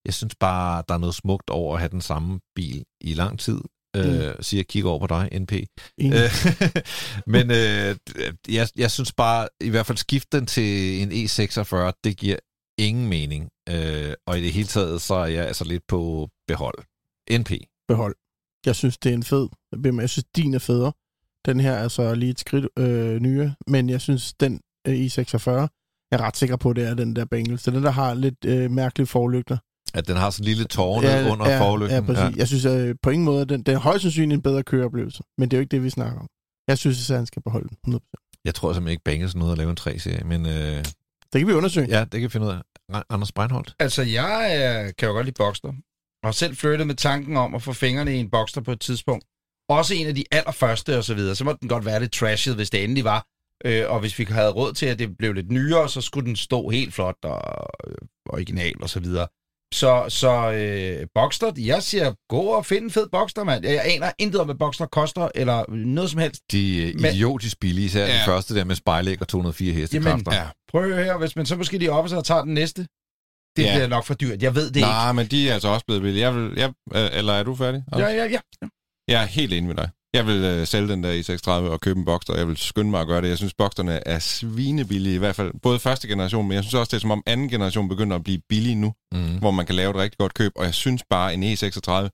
Jeg 0.06 0.14
synes 0.14 0.36
bare, 0.40 0.84
der 0.88 0.94
er 0.94 0.98
noget 0.98 1.16
smukt 1.16 1.50
over 1.50 1.74
at 1.74 1.80
have 1.80 1.90
den 1.90 2.02
samme 2.02 2.40
bil 2.56 2.84
i 3.02 3.14
lang 3.14 3.40
tid. 3.40 3.62
Øh, 3.96 4.34
siger 4.42 4.60
jeg 4.60 4.68
kigger 4.68 4.90
over 4.90 5.00
på 5.00 5.08
dig, 5.08 5.40
NP. 5.40 5.54
Øh, 6.02 6.32
men 7.34 7.52
øh, 7.52 7.96
jeg, 8.48 8.68
jeg 8.76 8.92
synes 8.92 9.14
bare, 9.14 9.48
i 9.62 9.70
hvert 9.70 9.86
fald 9.86 9.98
skifte 9.98 10.38
den 10.38 10.46
til 10.46 11.02
en 11.02 11.12
E46, 11.12 11.92
det 12.04 12.18
giver 12.18 12.38
ingen 12.78 13.10
mening. 13.10 13.50
Øh, 13.70 14.14
og 14.28 14.40
i 14.40 14.42
det 14.42 14.54
hele 14.54 14.68
taget, 14.68 15.02
så 15.02 15.16
er 15.16 15.26
jeg 15.26 15.46
altså 15.46 15.64
lidt 15.64 15.84
på 15.88 16.30
behold. 16.48 16.95
NP. 17.32 17.52
behold. 17.88 18.16
Jeg 18.66 18.76
synes, 18.76 18.98
det 18.98 19.10
er 19.10 19.14
en 19.14 19.24
fed. 19.24 19.48
Jeg 19.84 20.10
synes, 20.10 20.26
din 20.36 20.54
er 20.54 20.60
federe. 20.60 20.92
Den 21.46 21.60
her 21.60 21.72
er 21.72 21.88
så 21.88 22.16
lige 22.16 22.30
et 22.30 22.40
skridt 22.40 22.68
øh, 22.80 23.20
nyere, 23.20 23.56
men 23.68 23.90
jeg 23.90 24.02
synes, 24.02 24.34
den 24.34 24.62
øh, 24.88 24.94
i46, 24.94 25.50
jeg 26.12 26.18
er 26.20 26.22
ret 26.22 26.38
sikker 26.38 26.56
på, 26.56 26.74
det 26.74 26.88
er 26.88 26.94
den 26.94 27.16
der 27.16 27.26
Bengals. 27.26 27.64
Det 27.64 27.68
er 27.68 27.76
den, 27.76 27.84
der 27.84 27.92
har 27.92 28.14
lidt 28.14 28.46
øh, 28.46 28.72
mærkelige 28.72 29.08
forlygter. 29.08 29.58
At 29.94 30.08
den 30.08 30.18
har 30.18 30.30
sådan 30.30 30.44
en 30.44 30.48
lille 30.48 30.64
tårne 30.66 31.08
ja, 31.08 31.32
under 31.32 31.50
ja, 31.50 31.62
forlygten. 31.62 31.96
Ja, 31.96 32.02
præcis. 32.14 32.38
Jeg 32.38 32.48
synes 32.48 32.66
øh, 32.66 32.96
på 33.04 33.10
ingen 33.10 33.26
måde, 33.26 33.42
at 33.42 33.50
den, 33.50 33.64
den 33.64 33.76
er 33.76 33.80
højst 33.80 34.02
sandsynligt 34.02 34.38
en 34.38 34.42
bedre 34.42 34.64
køreoplevelse. 34.64 35.24
Men 35.38 35.52
det 35.52 35.58
er 35.58 35.60
jo 35.60 35.62
ikke 35.62 35.72
det, 35.72 35.84
vi 35.84 35.90
snakker 35.90 36.20
om. 36.20 36.28
Jeg 36.68 36.78
synes, 36.78 37.10
at 37.10 37.18
han 37.18 37.26
skal 37.26 37.42
beholde 37.42 37.70
den 37.86 37.94
100%. 37.94 38.42
Jeg 38.46 38.56
tror 38.56 38.74
simpelthen 38.74 38.92
ikke, 38.92 39.04
Bengels 39.04 39.36
nåede 39.36 39.52
at 39.52 39.58
lave 39.58 39.70
en 39.70 39.78
3-serie, 39.80 40.24
men 40.24 40.46
øh, 40.46 40.52
Det 40.54 40.86
kan 41.34 41.48
vi 41.48 41.54
undersøge. 41.54 41.88
ja, 41.90 42.00
det 42.00 42.12
kan 42.12 42.22
vi 42.22 42.30
finde 42.30 42.48
ud 42.48 42.52
af. 42.52 42.62
Anders 43.10 43.32
Breinholt. 43.32 43.76
Altså, 43.80 44.02
jeg 44.04 44.42
øh, 44.86 44.94
kan 44.98 45.08
jo 45.08 45.14
godt 45.14 45.26
lide 45.26 45.36
Boxster. 45.38 45.74
Og 46.26 46.34
selv 46.36 46.56
flyttet 46.56 46.88
med 46.88 46.96
tanken 46.96 47.38
om 47.38 47.56
at 47.56 47.62
få 47.62 47.74
fingrene 47.74 48.16
i 48.16 48.18
en 48.18 48.30
Boxster 48.30 48.62
på 48.62 48.72
et 48.72 48.80
tidspunkt. 48.80 49.26
også 49.70 49.94
en 49.94 50.08
af 50.08 50.16
de 50.16 50.24
allerførste 50.32 50.98
og 50.98 51.04
så 51.04 51.14
videre, 51.14 51.36
så 51.36 51.44
må 51.44 51.54
den 51.62 51.70
godt 51.70 51.86
være 51.86 52.00
lidt 52.00 52.12
trashet, 52.14 52.56
hvis 52.56 52.70
det 52.70 52.84
endelig 52.84 53.04
var. 53.04 53.26
Øh, 53.66 53.84
og 53.90 54.00
hvis 54.00 54.20
vi 54.20 54.24
havde 54.30 54.50
råd 54.52 54.74
til, 54.74 54.86
at 54.86 55.00
det 55.00 55.18
blev 55.18 55.34
lidt 55.34 55.52
nyere, 55.52 55.90
så 55.90 56.02
skulle 56.02 56.26
den 56.28 56.36
stå 56.36 56.70
helt 56.70 56.94
flot 56.94 57.16
og 57.24 57.68
øh, 57.88 57.96
original 58.30 58.74
og 58.82 58.90
så 58.90 59.00
videre. 59.00 59.28
Så, 59.74 60.06
så 60.10 60.52
øh, 60.52 61.08
Boxster, 61.16 61.52
jeg 61.58 61.84
siger, 61.84 62.14
gå 62.30 62.42
og 62.42 62.66
find 62.66 62.84
en 62.84 62.92
fed 62.92 63.08
Boxster, 63.12 63.44
mand. 63.44 63.66
Jeg, 63.66 63.82
aner 63.86 64.12
intet 64.20 64.42
om, 64.42 64.48
hvad 64.48 64.56
Boxster 64.56 64.86
koster, 64.86 65.30
eller 65.36 65.72
noget 65.76 66.10
som 66.10 66.20
helst. 66.20 66.42
De 66.52 66.90
er 66.90 66.94
Men- 66.94 67.06
idiotisk 67.14 67.60
billige, 67.60 67.86
især 67.86 68.06
ja. 68.06 68.14
den 68.14 68.22
første 68.26 68.56
der 68.56 68.64
med 68.64 68.76
spejlæg 68.76 69.22
og 69.22 69.28
204 69.28 69.74
hestekræfter. 69.74 70.34
Ja. 70.36 70.48
Prøv 70.72 70.82
at 70.84 70.88
høre 70.96 71.04
her, 71.04 71.18
hvis 71.18 71.36
man 71.36 71.46
så 71.46 71.56
måske 71.56 71.78
lige 71.78 71.92
op 71.92 72.12
og 72.12 72.26
tager 72.26 72.44
den 72.44 72.54
næste. 72.54 72.88
Det 73.56 73.64
Ja. 73.64 73.74
bliver 73.76 73.88
nok 73.88 74.06
for 74.06 74.14
dyrt. 74.14 74.44
Jeg 74.44 74.56
ved 74.56 74.72
det 74.72 74.82
Nej, 74.82 75.12
men 75.12 75.28
de 75.28 75.50
er 75.50 75.54
altså 75.54 75.68
også 75.68 75.86
blevet 75.86 76.02
billige. 76.02 76.22
Jeg 76.22 76.36
vil, 76.36 76.54
jeg, 76.58 76.74
øh, 76.96 77.10
eller 77.14 77.34
er 77.34 77.44
du 77.44 77.56
færdig? 77.56 77.78
ikke. 77.78 78.04
Ja, 78.06 78.14
ja, 78.14 78.26
ja. 78.26 78.40
Jeg 79.08 79.22
er 79.24 79.26
helt 79.28 79.54
enig 79.54 79.68
med 79.68 79.76
dig. 79.76 79.90
Jeg 80.14 80.28
vil 80.28 80.44
øh, 80.44 80.68
sælge 80.68 80.88
den 80.88 81.04
der 81.04 81.12
i 81.12 81.24
36 81.24 81.70
og 81.70 81.82
købe 81.82 82.00
en 82.00 82.06
Boxster. 82.06 82.36
Jeg 82.38 82.48
vil 82.48 82.58
skynde 82.58 82.90
mig 82.92 83.02
at 83.02 83.08
gøre 83.08 83.22
det. 83.22 83.30
Jeg 83.30 83.38
synes, 83.38 83.54
Boxsterne 83.54 84.08
er 84.08 84.20
svinebillige, 84.20 85.16
i 85.16 85.18
hvert 85.18 85.36
fald 85.36 85.52
både 85.62 85.80
første 85.80 86.08
generation, 86.08 86.48
men 86.48 86.56
jeg 86.56 86.64
synes 86.64 86.74
også, 86.74 86.90
det 86.90 86.98
er 86.98 87.02
som 87.02 87.12
om 87.12 87.24
anden 87.26 87.50
generation 87.50 87.90
begynder 87.90 88.16
at 88.16 88.24
blive 88.24 88.42
billig 88.50 88.76
nu, 88.78 88.94
Mm. 89.14 89.38
hvor 89.40 89.52
man 89.52 89.66
kan 89.66 89.76
lave 89.76 89.90
et 89.90 89.96
rigtig 89.96 90.18
godt 90.18 90.34
køb. 90.34 90.52
Og 90.56 90.66
jeg 90.66 90.74
synes 90.74 91.04
bare, 91.10 91.34
en 91.34 91.44
E36, 91.44 92.10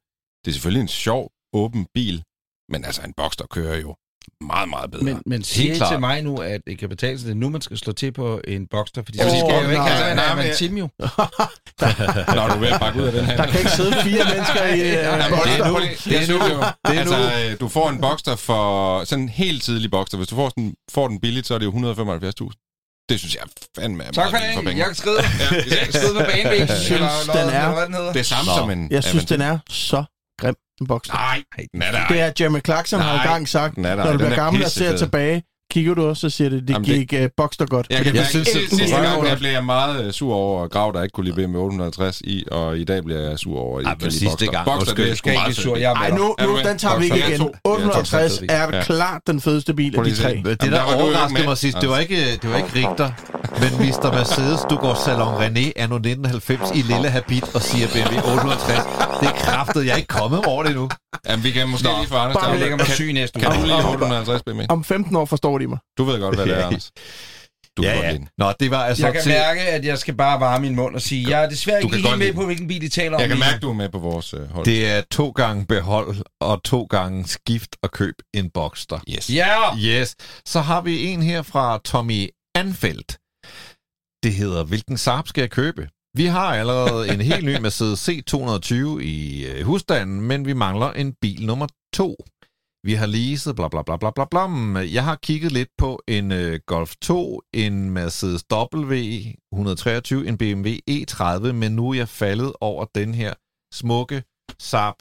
det 0.46 0.48
er 0.48 0.52
selvfølgelig 0.52 0.82
en 0.82 0.88
sjov, 0.88 1.32
åben 1.54 1.86
bil, 1.94 2.24
men 2.72 2.86
altså 2.86 3.02
en 3.02 3.14
Boxster 3.18 3.46
kører 3.48 3.78
jo 3.78 3.96
meget, 4.42 4.70
meget 4.70 4.92
bedre. 4.92 5.04
Men, 5.04 5.22
men 5.26 5.44
siger 5.44 5.76
klart. 5.76 5.92
til 5.92 6.00
mig 6.00 6.22
nu, 6.22 6.38
at 6.38 6.62
det 6.68 6.80
kan 6.80 6.90
betale 6.90 7.20
sig, 7.20 7.28
det 7.28 7.38
nu, 7.38 7.50
man 7.50 7.62
skal 7.62 7.78
slå 7.78 7.94
til 7.94 8.12
på 8.12 8.42
en 8.48 8.68
Boxster? 8.68 9.02
Fordi 9.06 9.20
Åh, 9.20 9.26
så 9.30 9.36
skal 9.40 9.54
jeg 9.54 9.64
jo 9.64 9.70
ikke 9.70 9.84
nej, 9.84 9.90
have 9.90 10.44
en 10.44 10.50
en 10.50 10.56
Tim 10.56 10.78
jo. 10.78 10.90
Når 12.36 12.48
du 12.48 12.54
er 12.54 12.60
ved 12.60 12.68
at 12.68 12.80
bakke 12.80 13.02
ud 13.02 13.06
af 13.06 13.12
den 13.12 13.26
her. 13.26 13.38
Der 13.38 13.46
kan 13.46 13.60
ikke 13.60 13.72
sidde 13.72 13.94
fire 14.04 14.24
mennesker 14.34 14.66
i 14.66 14.80
Ja, 14.80 15.32
uh, 15.32 15.44
det 15.44 15.60
er 15.60 15.68
nu. 15.68 15.80
Det 15.80 16.18
er 16.18 16.28
nu. 16.28 16.40
Det 16.88 16.96
er 16.96 17.00
altså, 17.00 17.18
nu. 17.18 17.52
øh, 17.52 17.60
du 17.60 17.68
får 17.68 17.90
en 17.90 18.02
Boxster 18.02 18.36
for... 18.36 19.04
Sådan 19.04 19.24
en 19.24 19.30
helt 19.30 19.64
tidlig 19.64 19.92
Boxster. 19.92 20.18
Hvis 20.18 20.28
du 20.28 20.36
får 20.36 20.50
den, 20.50 20.76
får 20.92 21.08
den 21.08 21.20
billigt, 21.20 21.48
så 21.48 21.54
er 21.54 21.58
det 21.58 21.66
jo 21.66 21.72
175.000. 21.72 23.06
Det 23.10 23.20
synes 23.20 23.36
jeg 23.36 23.44
fandme 23.78 24.04
er 24.04 24.12
Tak 24.12 24.26
for 24.26 24.32
meget 24.32 24.56
det. 24.56 24.66
penge. 24.66 24.78
Jeg 24.80 24.86
kan 24.86 24.96
skrive. 24.96 25.16
Jeg 25.70 25.78
kan 25.84 25.94
skrive 25.94 26.14
på 26.14 26.26
banevæg. 26.32 26.60
Jeg 26.60 26.78
synes, 26.78 27.12
den 27.34 27.50
er-. 27.50 28.12
Det 28.14 28.20
er 28.20 28.24
samme 28.24 28.52
Nå. 28.52 28.58
som 28.58 28.70
en... 28.70 28.88
Jeg 28.92 29.04
synes, 29.04 29.26
den 29.26 29.42
er 29.42 29.60
så 29.70 30.04
Boxster. 30.88 31.14
Nej, 31.16 31.44
den 31.74 31.82
er 31.82 31.92
der 31.92 32.08
Det 32.08 32.20
er 32.22 32.32
Jeremy 32.40 32.60
Clarkson 32.66 33.00
har 33.00 33.14
Nej, 33.16 33.24
engang 33.24 33.50
sagt, 33.50 33.78
er 33.78 33.82
der. 33.84 33.96
når 33.96 34.04
du 34.04 34.10
Den 34.10 34.18
bliver 34.18 34.32
er 34.32 34.36
gammel 34.36 34.64
og 34.64 34.70
ser 34.72 34.80
pissefed. 34.80 34.98
tilbage, 34.98 35.44
kigger 35.72 35.94
du 35.94 36.08
også 36.08 36.28
og 36.28 36.32
siger 36.32 36.50
det, 36.50 36.62
det 36.62 36.70
Jamen, 36.74 36.86
det- 36.88 37.10
gik 37.10 37.22
uh, 37.22 37.28
Boxster 37.38 37.66
godt. 37.66 37.88
Jeg, 37.90 37.98
kan 37.98 38.06
Jeg 38.08 38.16
jeg 38.16 38.26
synes, 38.26 38.48
synes, 38.48 38.72
at- 38.72 38.78
sidste 38.80 38.96
gang 38.96 39.26
der 39.26 39.36
blev 39.38 39.50
jeg 39.52 39.66
meget 39.66 40.06
øh, 40.06 40.12
sur 40.12 40.34
over 40.34 40.68
Grav, 40.68 40.92
der 40.96 41.04
ikke 41.04 41.14
kunne 41.14 41.26
lide 41.26 41.36
BMW 41.36 41.60
850 41.62 42.22
i, 42.22 42.44
og 42.52 42.78
i 42.78 42.84
dag 42.84 43.04
bliver 43.04 43.20
jeg 43.30 43.40
sur 43.40 43.60
over 43.60 43.80
i 43.80 43.84
Ej, 43.84 43.90
men 43.92 44.00
kan 44.00 44.08
lide 44.08 44.20
sidste 44.20 44.28
Boxster. 44.32 44.52
gang, 44.52 44.66
Boxster, 44.66 44.80
undskyld, 44.82 45.06
det 45.06 45.12
er 45.12 45.16
sgu 45.16 45.30
meget 45.30 45.56
sur. 45.56 45.76
Jeg 45.78 45.92
Ej, 45.92 46.10
med 46.10 46.18
nu, 46.18 46.36
nu 46.42 46.54
med? 46.56 46.64
den 46.64 46.78
tager 46.78 46.98
vi 47.00 47.04
ikke 47.04 47.18
igen. 47.18 47.30
Jeg 47.30 47.34
er 47.34 47.38
to. 47.38 47.52
850 47.66 48.42
Ja. 48.50 48.54
er 48.56 48.84
klart 48.84 49.22
den 49.28 49.42
fedeste 49.42 49.74
bil 49.74 49.96
af 49.98 50.04
de 50.04 50.12
at 50.12 50.18
tre. 50.18 50.42
Det, 50.46 50.62
der, 50.72 50.82
overraskede 50.82 51.40
mig 51.40 51.46
med. 51.50 51.56
sidst, 51.56 51.78
det 51.82 51.90
var 51.90 51.98
ikke, 51.98 52.32
det 52.42 52.50
var 52.52 52.58
ikke 52.58 52.70
Richter, 52.76 53.10
men 53.62 53.88
Mr. 53.88 54.12
Mercedes, 54.18 54.60
du 54.70 54.76
går 54.76 54.94
Salon 55.06 55.34
René 55.44 55.72
anno 55.76 55.96
1990 55.96 56.72
i 56.76 56.82
lille 56.82 57.10
habit 57.10 57.56
og 57.56 57.62
siger 57.62 57.88
BMW 57.88 58.18
850. 58.34 58.80
Det 59.22 59.28
er 59.28 59.34
kraftet, 59.46 59.86
jeg 59.86 59.92
er 59.92 59.96
ikke 59.96 60.08
kommet 60.08 60.46
over 60.46 60.64
det 60.64 60.76
nu. 60.76 60.90
Jamen, 61.30 61.44
vi 61.44 61.52
kan 61.52 61.70
måske 61.70 61.88
lige 62.00 62.08
få 62.10 62.16
Jeg 62.16 62.54
at- 62.54 62.60
lægger 62.60 62.78
mig 62.78 62.86
syg 62.88 63.14
næste 63.14 63.40
Kan 63.40 63.52
du 63.52 63.62
lige 63.64 63.74
Om- 63.76 63.86
850 63.94 64.42
BMW? 64.44 64.64
Om 64.70 64.84
15 64.84 65.16
år 65.16 65.26
forstår 65.26 65.58
de 65.62 65.68
mig. 65.68 65.78
Du 65.98 66.04
ved 66.04 66.20
godt, 66.20 66.36
hvad 66.36 66.46
det 66.46 66.58
er, 66.58 66.66
Anders. 66.68 66.92
Du 67.78 67.82
lide 67.82 68.14
den. 68.14 68.28
Nå, 68.38 68.54
det 68.60 68.72
var 68.72 68.84
altså 68.84 69.06
Jeg 69.06 69.14
kan 69.14 69.22
til... 69.24 69.32
mærke, 69.32 69.62
at 69.62 69.86
jeg 69.86 69.98
skal 69.98 70.14
bare 70.14 70.40
varme 70.40 70.62
min 70.62 70.76
mund 70.76 70.96
og 70.96 71.02
sige, 71.02 71.30
jeg 71.30 71.44
er 71.44 71.50
desværre 71.50 71.84
ikke 71.84 71.96
lige 71.98 72.18
med 72.18 72.34
på, 72.34 72.46
hvilken 72.46 72.68
bil 72.68 72.82
de 72.82 72.90
taler 72.90 73.16
om. 73.16 73.22
Jeg 73.22 73.30
kan 73.30 73.40
mærke, 73.40 73.60
du 73.60 73.70
er 73.70 73.74
med 73.74 73.90
på 73.90 74.00
vores 74.00 74.34
øh, 74.34 74.50
hold. 74.52 74.66
Det 74.66 74.90
er 74.90 75.02
to 75.12 75.30
gange 75.30 75.66
behold 75.66 76.16
og 76.42 76.64
to 76.64 76.84
gange 76.84 77.28
skift 77.28 77.76
og 77.84 77.92
køb 77.92 78.16
en 78.34 78.50
Boxster. 78.50 79.00
Yes. 79.10 79.30
Ja! 79.30 79.78
Yes. 79.78 80.16
Så 80.46 80.62
har 80.62 80.82
vi 80.82 81.06
en 81.06 81.22
her 81.24 81.42
fra 81.42 81.80
Tommy 81.86 82.30
Anfeldt. 82.56 83.18
Det 84.24 84.34
hedder, 84.34 84.64
hvilken 84.64 84.98
Saab 84.98 85.28
skal 85.28 85.42
jeg 85.42 85.52
købe? 85.52 85.88
Vi 86.18 86.26
har 86.26 86.56
allerede 86.56 87.08
en 87.14 87.22
helt 87.22 87.46
ny 87.46 87.58
Mercedes 87.60 88.10
C220 88.10 89.00
i 89.00 89.46
øh, 89.46 89.66
husstanden, 89.66 90.22
men 90.22 90.46
vi 90.46 90.54
mangler 90.54 90.92
en 90.92 91.14
bil 91.22 91.46
nummer 91.46 91.68
to. 91.94 92.16
Vi 92.88 92.94
har 92.94 93.06
leaset 93.06 93.56
bla 93.56 93.68
bla 93.68 93.82
bla 93.82 93.98
bla 93.98 94.12
bla 94.12 94.26
bla. 94.26 94.44
Jeg 94.98 95.04
har 95.04 95.16
kigget 95.16 95.52
lidt 95.52 95.70
på 95.78 96.02
en 96.08 96.32
øh, 96.32 96.60
Golf 96.66 96.96
2, 97.02 97.42
en 97.54 97.90
Mercedes 97.90 98.44
W123, 98.54 100.28
en 100.28 100.38
BMW 100.38 100.68
E30, 100.92 101.52
men 101.52 101.72
nu 101.72 101.90
er 101.90 101.94
jeg 101.94 102.10
faldet 102.10 102.54
over 102.62 102.86
den 102.96 103.14
her 103.16 103.34
smukke 103.74 104.24
Saab 104.60 104.94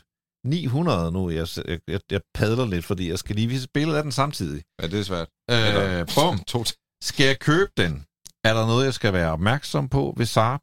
900 0.45 1.13
nu. 1.13 1.31
Jeg, 1.31 1.47
jeg, 1.89 2.01
jeg 2.11 2.21
padler 2.35 2.67
lidt, 2.67 2.85
fordi 2.85 3.11
jeg 3.11 3.19
skal 3.19 3.37
lige 3.37 3.49
vise 3.49 3.65
et 3.65 3.71
billede 3.75 3.97
af 3.97 4.03
den 4.03 4.13
samtidig. 4.13 4.63
Ja, 4.83 4.87
det 4.87 4.99
er 5.01 5.03
svært. 5.03 5.29
Øh, 5.51 6.07
bum. 6.15 6.39
To 6.47 6.65
Skal 7.03 7.27
jeg 7.27 7.39
købe 7.39 7.71
den? 7.77 8.05
Er 8.45 8.55
der 8.55 8.67
noget, 8.67 8.85
jeg 8.85 8.95
skal 8.95 9.13
være 9.13 9.33
opmærksom 9.33 9.89
på 9.89 10.15
ved 10.17 10.27
Saab? 10.27 10.61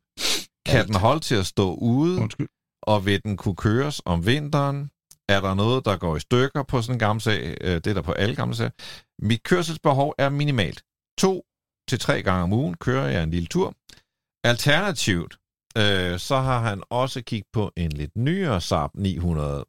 Kan 0.65 0.79
Alt. 0.79 0.87
den 0.87 0.95
holde 0.95 1.19
til 1.19 1.35
at 1.35 1.45
stå 1.45 1.73
ude, 1.73 2.21
Undskyld. 2.21 2.47
og 2.83 3.05
vil 3.05 3.23
den 3.23 3.37
kunne 3.37 3.55
køres 3.55 4.01
om 4.05 4.25
vinteren? 4.25 4.89
Er 5.29 5.41
der 5.41 5.53
noget, 5.53 5.85
der 5.85 5.97
går 5.97 6.15
i 6.15 6.19
stykker 6.19 6.63
på 6.63 6.81
sådan 6.81 6.95
en 6.95 6.99
gammel 6.99 7.21
sag? 7.21 7.57
Øh, 7.61 7.75
det 7.75 7.87
er 7.87 7.93
der 7.93 8.01
på 8.01 8.11
alle 8.11 8.35
gamle 8.35 8.55
sager. 8.55 8.69
Mit 9.21 9.43
kørselsbehov 9.43 10.15
er 10.17 10.29
minimalt. 10.29 10.83
To 11.17 11.43
til 11.89 11.99
tre 11.99 12.23
gange 12.23 12.43
om 12.43 12.53
ugen 12.53 12.77
kører 12.77 13.07
jeg 13.07 13.23
en 13.23 13.31
lille 13.31 13.47
tur. 13.47 13.73
Alternativt, 14.43 15.37
øh, 15.77 16.19
så 16.19 16.37
har 16.37 16.59
han 16.59 16.83
også 16.89 17.21
kigget 17.21 17.47
på 17.53 17.71
en 17.77 17.91
lidt 17.91 18.15
nyere 18.15 18.61
Saab 18.61 18.89
900. 18.95 19.65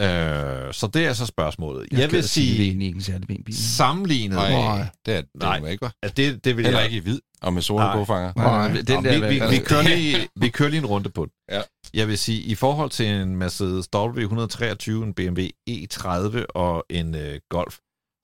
Øh, 0.00 0.72
så 0.74 0.86
det 0.94 1.06
er 1.06 1.12
så 1.12 1.26
spørgsmålet. 1.26 1.86
Jeg, 1.90 1.98
jeg 1.98 2.06
vil 2.10 2.18
det 2.18 2.24
er 2.24 2.28
sige, 2.28 2.62
egentlig 2.64 2.86
ikke 2.86 2.96
en 2.96 3.02
særlig 3.02 3.28
pæn 3.28 3.42
bil. 3.46 3.56
sammenlignet... 3.56 4.36
Nej, 4.36 4.86
det 5.06 5.14
er 5.16 5.20
det 5.20 5.28
Nej. 5.34 5.60
Nej. 5.60 5.70
ikke, 5.70 5.82
var. 5.82 6.08
det, 6.16 6.44
det 6.44 6.56
vil 6.56 6.64
Heller 6.64 6.80
jeg 6.80 6.86
ikke 6.88 6.96
i 6.96 7.00
hvid 7.00 7.20
og 7.42 7.52
med 7.52 7.62
sorte 7.62 7.84
Nej. 7.84 7.96
gåfanger. 7.96 8.32
Nej, 8.36 8.68
Nej. 8.68 8.80
den 8.82 9.04
der, 9.04 9.28
vi, 9.28 9.34
vi, 9.34 9.40
vi, 9.50 9.58
kører 9.58 9.82
lige, 9.82 10.28
vi 10.36 10.48
kører 10.48 10.68
lige 10.68 10.78
en 10.80 10.86
runde 10.86 11.08
på 11.10 11.22
den. 11.24 11.32
Ja. 11.56 11.60
Jeg 11.94 12.08
vil 12.08 12.18
sige, 12.18 12.40
i 12.42 12.54
forhold 12.54 12.90
til 12.90 13.06
en 13.06 13.36
Mercedes 13.36 13.86
W123, 13.96 14.90
en 14.90 15.14
BMW 15.14 15.42
E30 15.70 16.44
og 16.54 16.84
en 16.90 17.14
øh, 17.14 17.38
Golf, 17.50 17.76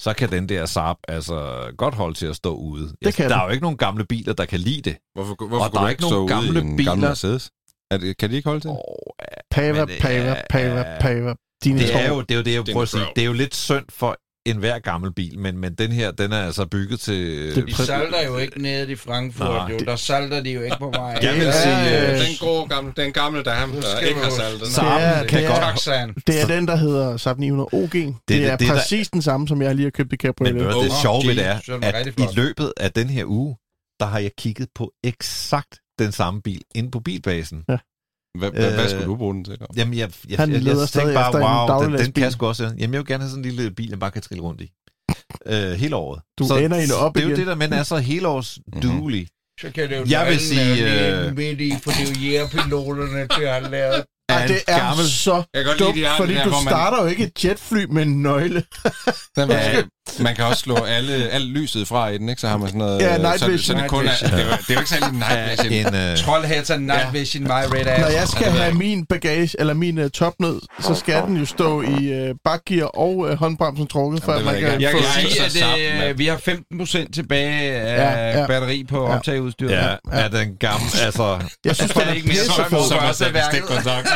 så 0.02 0.14
kan 0.14 0.30
den 0.30 0.48
der 0.48 0.66
Saab 0.66 0.96
altså 1.08 1.70
godt 1.78 1.94
holde 1.94 2.14
til 2.18 2.26
at 2.26 2.36
stå 2.36 2.54
ude. 2.54 2.92
Jeg, 3.02 3.14
kan 3.14 3.22
der 3.30 3.34
den. 3.34 3.40
er 3.40 3.44
jo 3.44 3.50
ikke 3.50 3.62
nogen 3.62 3.76
gamle 3.78 4.04
biler, 4.04 4.32
der 4.32 4.44
kan 4.44 4.60
lide 4.60 4.82
det. 4.82 4.96
Hvorfor, 5.14 5.46
hvorfor 5.48 5.64
Og 5.64 5.72
der 5.72 5.80
er 5.80 5.88
ikke 5.88 6.02
ikke 6.04 6.14
nogen 6.14 6.28
gamle 6.28 6.60
biler. 6.76 6.84
gammel 6.90 7.08
Mercedes? 7.08 7.50
Er 7.90 7.98
det, 7.98 8.16
kan 8.16 8.30
de 8.30 8.36
ikke 8.36 8.48
holde 8.48 8.60
til? 8.60 8.70
Oh, 8.70 8.76
Pava, 9.50 9.84
Men, 9.84 9.94
pava, 10.00 10.30
øh, 10.30 10.36
pava, 10.50 10.98
pava. 11.00 11.34
Dine 11.66 11.78
det, 11.78 11.94
er 11.96 12.08
jo, 12.08 12.20
det 12.20 12.30
er 12.30 12.36
jo 12.36 12.42
det, 12.42 12.54
jeg 12.54 12.62
Det 12.66 12.68
er 12.68 12.72
prøver 12.72 12.82
at 12.82 12.92
en 12.94 12.98
sige. 13.00 13.12
Det 13.16 13.22
er 13.22 13.26
jo 13.26 13.32
lidt 13.32 13.54
synd 13.54 13.84
for 13.88 14.16
enhver 14.46 14.78
gammel 14.78 15.12
bil, 15.14 15.38
men, 15.38 15.58
men 15.58 15.74
den 15.74 15.92
her, 15.92 16.10
den 16.10 16.32
er 16.32 16.42
altså 16.46 16.66
bygget 16.66 17.00
til... 17.00 17.54
Det- 17.56 17.66
De 17.66 17.74
salter 17.74 18.26
jo 18.26 18.38
ikke 18.38 18.62
nede 18.62 18.92
i 18.92 18.96
Frankfurt, 18.96 19.46
Nej, 19.48 19.70
jo. 19.72 19.78
det- 19.78 19.86
Der 19.86 19.96
salter 19.96 20.42
de 20.42 20.50
jo 20.50 20.60
ikke 20.62 20.76
på 20.78 20.90
vej. 20.90 21.18
Jeg 21.22 21.34
vil 21.34 21.46
Det 21.46 21.54
sige, 21.54 21.74
er, 21.74 22.12
øh, 22.14 22.18
Den 22.20 22.26
gode 22.40 22.68
gamle, 22.68 22.92
den 22.96 23.12
gamle 23.12 23.42
dame, 23.42 23.74
Nu 23.74 23.80
der 23.80 23.98
ikke 24.00 24.20
har 24.20 24.30
saltet. 24.30 24.68
Saab, 24.68 25.00
er- 25.00 25.12
det 25.14 25.22
det 25.22 25.28
kan 25.30 25.44
er- 25.44 25.48
godt 25.48 25.60
Toxan. 25.62 26.14
Det 26.26 26.42
er 26.42 26.46
den, 26.46 26.68
der 26.68 26.76
hedder 26.76 27.16
Saab 27.16 27.38
900 27.38 27.68
OG. 27.72 27.92
Det, 27.92 28.14
det 28.28 28.44
er 28.46 28.56
det, 28.56 28.68
der- 28.68 28.74
præcis 28.74 29.08
den 29.08 29.22
samme, 29.22 29.48
som 29.48 29.62
jeg 29.62 29.74
lige 29.74 29.84
har 29.86 29.90
købt 29.90 30.12
i 30.12 30.16
Men 30.16 30.18
Cabriolet. 30.18 30.74
du, 30.74 30.82
det 30.82 30.92
sjove 31.02 31.26
ved 31.26 31.34
det 31.36 31.46
er, 31.46 31.60
er 31.82 31.92
at 31.92 32.06
i 32.06 32.26
løbet 32.36 32.72
af 32.76 32.92
den 32.92 33.10
her 33.10 33.24
uge, 33.26 33.56
der 34.00 34.06
har 34.06 34.18
jeg 34.18 34.30
kigget 34.38 34.68
på 34.74 34.92
eksakt 35.04 35.78
den 35.98 36.12
samme 36.12 36.42
bil 36.42 36.60
inde 36.74 36.90
på 36.90 37.00
bilbasen. 37.00 37.64
Hvad, 38.38 38.50
hvad, 38.50 38.72
hvad 38.74 38.84
Øh, 38.84 38.90
skulle 38.90 39.04
du 39.06 39.16
bruge 39.16 39.34
den 39.34 39.44
til? 39.44 39.56
Jamen, 39.76 39.94
jeg, 39.98 40.10
jeg, 40.28 40.38
Han 40.38 40.52
jeg, 40.52 40.62
jeg, 40.64 40.76
jeg 40.76 40.88
stadig 40.88 41.14
bare, 41.14 41.66
en 41.66 41.70
wow, 41.70 41.82
den, 41.90 41.98
den 41.98 42.12
kan 42.12 42.32
sgu 42.32 42.46
også. 42.46 42.64
Jamen, 42.64 42.80
jeg 42.80 42.90
vil 42.90 43.06
gerne 43.06 43.22
have 43.22 43.30
sådan 43.30 43.44
en 43.44 43.50
lille 43.50 43.70
bil, 43.70 43.88
jeg 43.88 43.98
bare 44.00 44.10
kan 44.10 44.22
trille 44.22 44.42
rundt 44.42 44.60
i. 44.60 44.70
Øh, 45.46 45.72
hele 45.72 45.96
året. 45.96 46.20
Du 46.38 46.44
ender 46.44 46.76
i 46.76 46.82
det 46.82 46.94
op 46.94 47.14
Det 47.14 47.24
er 47.24 47.28
jo 47.28 47.36
det 47.36 47.46
der, 47.46 47.54
men 47.54 47.72
er 47.72 47.82
så 47.82 47.96
helårs 47.96 48.58
duelig. 48.82 49.28
Så 49.60 49.70
kan 49.74 49.90
det 49.90 49.96
jo 49.98 50.04
Jeg 50.08 50.26
vil 50.30 50.40
sige, 50.40 51.26
øh, 51.26 51.36
midt 51.36 51.60
i, 51.60 51.72
for 51.82 51.90
det 51.90 52.00
er 52.00 52.06
jo 52.14 52.20
jægerpiloterne, 52.20 53.20
der 53.28 53.52
har 53.52 53.60
lavet. 53.70 54.04
Ej, 54.28 54.46
det 54.46 54.56
er 54.68 54.78
gammel- 54.78 55.08
så 55.10 55.34
Jeg 55.34 55.44
kan 55.54 55.64
godt 55.64 55.78
lide, 55.78 55.86
dumt, 55.86 55.96
de 55.96 56.06
fordi 56.16 56.34
der, 56.34 56.44
du 56.44 56.48
hvor 56.50 56.60
man- 56.60 56.70
starter 56.70 57.02
jo 57.02 57.08
ikke 57.08 57.24
et 57.24 57.44
jetfly 57.44 57.84
med 57.84 58.02
en 58.02 58.22
nøgle. 58.22 58.64
Den 59.36 59.48
var, 59.48 59.54
man 60.18 60.36
kan 60.36 60.44
også 60.44 60.62
slå 60.62 60.74
alle, 60.76 61.28
alt 61.30 61.44
lyset 61.48 61.88
fra 61.88 62.08
i 62.08 62.18
den, 62.18 62.28
ikke? 62.28 62.40
Så 62.40 62.48
har 62.48 62.56
man 62.56 62.68
sådan 62.68 62.78
noget... 62.78 63.00
Ja, 63.00 63.14
øh, 63.16 63.22
night 63.22 63.40
så, 63.40 63.46
det- 63.48 63.60
så 63.60 63.72
vision. 63.72 63.82
det, 63.82 63.90
kun 63.90 64.06
er, 64.06 64.10
det, 64.22 64.32
er, 64.32 64.44
jo- 64.44 64.50
det 64.50 64.70
er 64.70 64.74
jo 64.74 64.78
ikke 64.80 64.90
særlig 64.90 65.12
night 65.12 65.50
vision. 65.64 65.86
En, 65.86 65.94
øh, 65.94 66.16
Trollhætter, 66.18 66.76
night 66.78 67.12
vision, 67.12 67.44
my 67.44 67.48
red 67.50 67.86
ass. 67.86 68.00
Når 68.00 68.08
jeg 68.08 68.28
skal 68.28 68.46
have 68.50 68.74
min 68.74 69.06
bagage, 69.06 69.50
eller 69.58 69.74
min 69.74 69.98
uh, 69.98 70.08
topnød, 70.10 70.60
så 70.80 70.94
skal 70.94 71.22
den 71.22 71.36
jo 71.36 71.44
stå 71.46 71.82
i 71.82 72.28
uh, 72.30 72.36
bakgear 72.44 72.84
og 72.86 73.16
uh, 73.16 73.32
håndbremsen 73.32 73.86
trukket, 73.86 74.22
før 74.24 74.40
man 74.44 74.54
kan 74.60 74.80
jeg 74.80 74.90
få... 74.92 74.98
kan 74.98 75.06
Jeg 75.06 75.08
er 75.08 75.12
sige, 75.12 75.44
ikke 75.46 75.58
så 75.58 75.64
at 75.64 75.92
øh, 75.92 75.98
mand. 75.98 76.16
vi 76.16 76.26
har 76.26 76.36
15% 77.06 77.12
tilbage 77.12 77.72
af 77.72 77.96
Ja, 78.34 78.40
ja. 78.40 78.46
batteri 78.46 78.84
på 78.90 79.06
Ja. 79.08 79.16
optageudstyret. 79.16 79.70
ja, 79.72 79.86
ja. 79.88 79.96
er 80.10 80.28
den 80.28 80.56
gamle, 80.60 80.86
altså... 81.04 81.38
Jeg 81.64 81.76
synes, 81.76 81.90
tror, 81.92 82.00
den 82.00 82.08
det 82.08 82.12
er 82.12 82.16
ikke 82.16 82.28
mere 82.28 82.36
strøm, 82.36 82.70
Som 82.70 83.28
i 83.30 83.34
værket. 83.34 83.42
stikkontakt. 83.52 84.08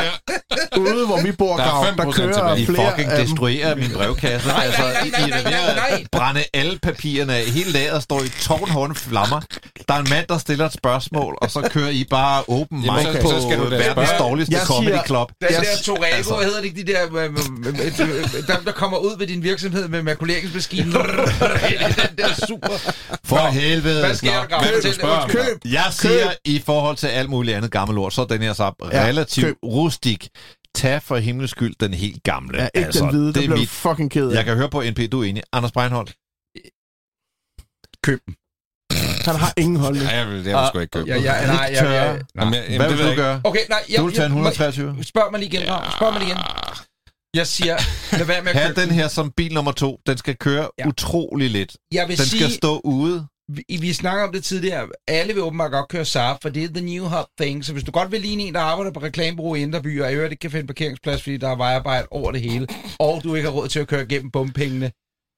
Ude, 0.78 1.06
hvor 1.06 1.20
vi 1.22 1.32
bor, 1.32 1.56
Der 1.56 1.64
er 1.64 1.94
der 1.96 2.04
5% 2.04 2.12
kører 2.12 2.32
tilbage. 2.32 2.60
I 2.60 2.66
flere 2.66 2.90
fucking 2.90 3.10
destruerer 3.10 3.74
min 3.76 3.90
brevkasse. 3.94 4.50
Altså, 4.52 4.82
nej, 4.82 5.04
I 5.06 5.10
er 5.10 5.79
nej, 5.90 6.04
brænde 6.12 6.42
alle 6.54 6.78
papirerne 6.82 7.34
af. 7.34 7.44
Hele 7.44 7.70
lageret 7.72 8.02
står 8.02 8.22
i 8.22 8.28
tårnhårde 8.28 8.94
flammer. 8.94 9.40
Der 9.88 9.94
er 9.94 9.98
en 9.98 10.06
mand, 10.10 10.26
der 10.28 10.38
stiller 10.38 10.66
et 10.66 10.72
spørgsmål, 10.72 11.38
og 11.42 11.50
så 11.50 11.68
kører 11.70 11.88
I 11.90 12.04
bare 12.10 12.42
open 12.48 12.78
mic 12.78 12.86
Jamen, 12.86 13.04
så- 13.04 13.22
på 13.22 13.28
så 13.30 13.40
skal 13.40 13.58
du 13.58 13.64
verdens 13.64 14.08
spørge. 14.08 14.18
dårligste 14.18 14.54
Jeg 14.54 14.66
comedy 14.66 14.88
siger- 14.90 15.04
club. 15.06 15.32
Jeg- 15.40 15.48
der 15.50 15.64
Torego, 15.84 16.04
altså- 16.04 16.34
hedder 16.36 16.56
det 16.60 16.64
ikke 16.64 16.82
de 16.82 16.92
der, 16.92 17.16
øh, 17.16 17.24
øh, 17.24 17.30
øh, 18.00 18.46
der, 18.46 18.56
der 18.64 18.72
kommer 18.72 18.98
ud 18.98 19.18
ved 19.18 19.26
din 19.26 19.42
virksomhed 19.42 19.88
med 19.88 20.02
makuleringsmaskinen? 20.02 20.92
den 20.92 21.02
der 22.18 22.46
super... 22.48 22.92
For 23.24 23.36
Nå, 23.36 23.50
helvede. 23.50 24.04
Hvad 24.06 24.14
sker 24.14 24.30
der? 24.48 24.58
Hvem 24.70 24.82
du 24.84 24.92
spørger? 24.92 25.28
Køb! 25.28 25.58
Jeg 25.64 25.84
siger, 25.90 26.30
i 26.44 26.62
forhold 26.66 26.96
til 26.96 27.06
alt 27.06 27.30
muligt 27.30 27.56
andet 27.56 27.70
gammel 27.70 27.98
ord, 27.98 28.10
så 28.10 28.20
er 28.20 28.26
den 28.26 28.42
her 28.42 28.52
så 28.52 28.62
Ja, 28.92 29.04
relativt 29.04 29.46
køb. 29.46 29.56
rustik. 29.64 30.28
Tag 30.74 31.02
for 31.02 31.16
himlens 31.16 31.50
skyld 31.50 31.74
den 31.80 31.94
helt 31.94 32.22
gamle. 32.22 32.58
Ja, 32.62 32.68
ikke 32.74 32.86
altså, 32.86 33.00
den 33.04 33.10
hvide, 33.10 33.32
det 33.34 33.42
er 33.42 33.46
blev 33.46 33.58
mit. 33.58 33.68
fucking 33.68 34.10
ked 34.10 34.30
af. 34.30 34.34
Jeg 34.34 34.44
kan 34.44 34.56
høre 34.56 34.70
på 34.70 34.82
NP, 34.90 35.12
du 35.12 35.20
er 35.20 35.24
enig. 35.24 35.42
Anders 35.52 35.72
Breinholt. 35.72 36.14
Køb 38.04 38.20
den. 38.26 38.34
Han 39.26 39.36
har 39.36 39.52
ingen 39.56 39.76
holdning. 39.76 40.04
Nej, 40.04 40.14
jeg 40.14 40.26
vil, 40.28 40.44
jeg 40.44 40.58
vil 40.58 40.66
sgu 40.68 40.78
ikke 40.78 40.90
købe 40.90 41.06
Ja, 41.08 41.16
ja, 41.16 41.46
nej, 41.46 41.56
jeg, 41.56 41.84
jeg, 41.84 42.20
Jamen, 42.36 42.52
nej. 42.52 42.60
jeg, 42.60 42.64
jamen, 42.70 42.80
Hvad 42.80 42.88
det 42.88 42.90
vil 42.90 42.98
du 42.98 43.02
jeg 43.02 43.10
ikke. 43.10 43.22
gøre? 43.22 43.40
Okay, 43.44 43.60
nej, 43.68 43.82
jeg, 43.90 43.98
Du 43.98 44.04
vil 44.04 44.14
tage 44.14 44.26
en 44.26 44.32
jeg- 44.32 44.38
123. 44.52 45.04
Spørg 45.04 45.28
mig 45.30 45.40
lige 45.40 45.48
igen, 45.52 45.66
Grav. 45.66 45.90
Spørg 45.96 46.12
mig 46.12 46.20
lige 46.22 46.30
igen. 46.32 46.42
Jeg 47.34 47.46
siger, 47.46 47.76
lad 48.18 48.26
være 48.26 48.42
med 48.42 48.50
at 48.54 48.68
købe 48.68 48.80
den 48.80 48.90
her 48.90 49.08
som 49.08 49.30
bil 49.36 49.54
nummer 49.54 49.72
to. 49.72 50.00
Den 50.06 50.16
skal 50.18 50.36
køre 50.36 50.68
Ja. 50.78 50.88
utrolig 50.88 51.50
lidt. 51.50 51.76
Jeg 51.92 52.08
vil 52.08 52.18
Den 52.18 52.26
sige, 52.26 52.40
skal 52.40 52.52
stå 52.56 52.80
ude 52.84 53.26
vi, 53.56 53.76
vi 53.80 53.92
snakker 53.92 54.26
om 54.26 54.32
det 54.32 54.44
tidligere. 54.44 54.88
Alle 55.08 55.34
vil 55.34 55.42
åbenbart 55.42 55.70
godt 55.70 55.88
køre 55.88 56.04
Saab, 56.04 56.36
for 56.42 56.48
det 56.48 56.64
er 56.64 56.68
the 56.68 56.84
new 56.84 57.04
hot 57.04 57.26
thing. 57.40 57.64
Så 57.64 57.72
hvis 57.72 57.84
du 57.84 57.92
godt 57.92 58.12
vil 58.12 58.20
ligne 58.20 58.42
en, 58.42 58.54
der 58.54 58.60
arbejder 58.60 58.92
på 58.92 59.00
reklamebureau 59.00 59.54
i 59.54 59.62
Indre 59.62 59.82
By, 59.82 60.02
og 60.02 60.12
i 60.12 60.14
øvrigt 60.14 60.32
ikke 60.32 60.40
kan 60.40 60.50
finde 60.50 60.66
parkeringsplads, 60.66 61.22
fordi 61.22 61.36
der 61.36 61.48
er 61.48 61.56
vejarbejde 61.56 62.06
over 62.10 62.32
det 62.32 62.40
hele, 62.40 62.66
og 62.98 63.20
du 63.24 63.34
ikke 63.34 63.48
har 63.48 63.56
råd 63.56 63.68
til 63.68 63.80
at 63.80 63.88
køre 63.88 64.06
gennem 64.06 64.30
bompengene, 64.30 64.92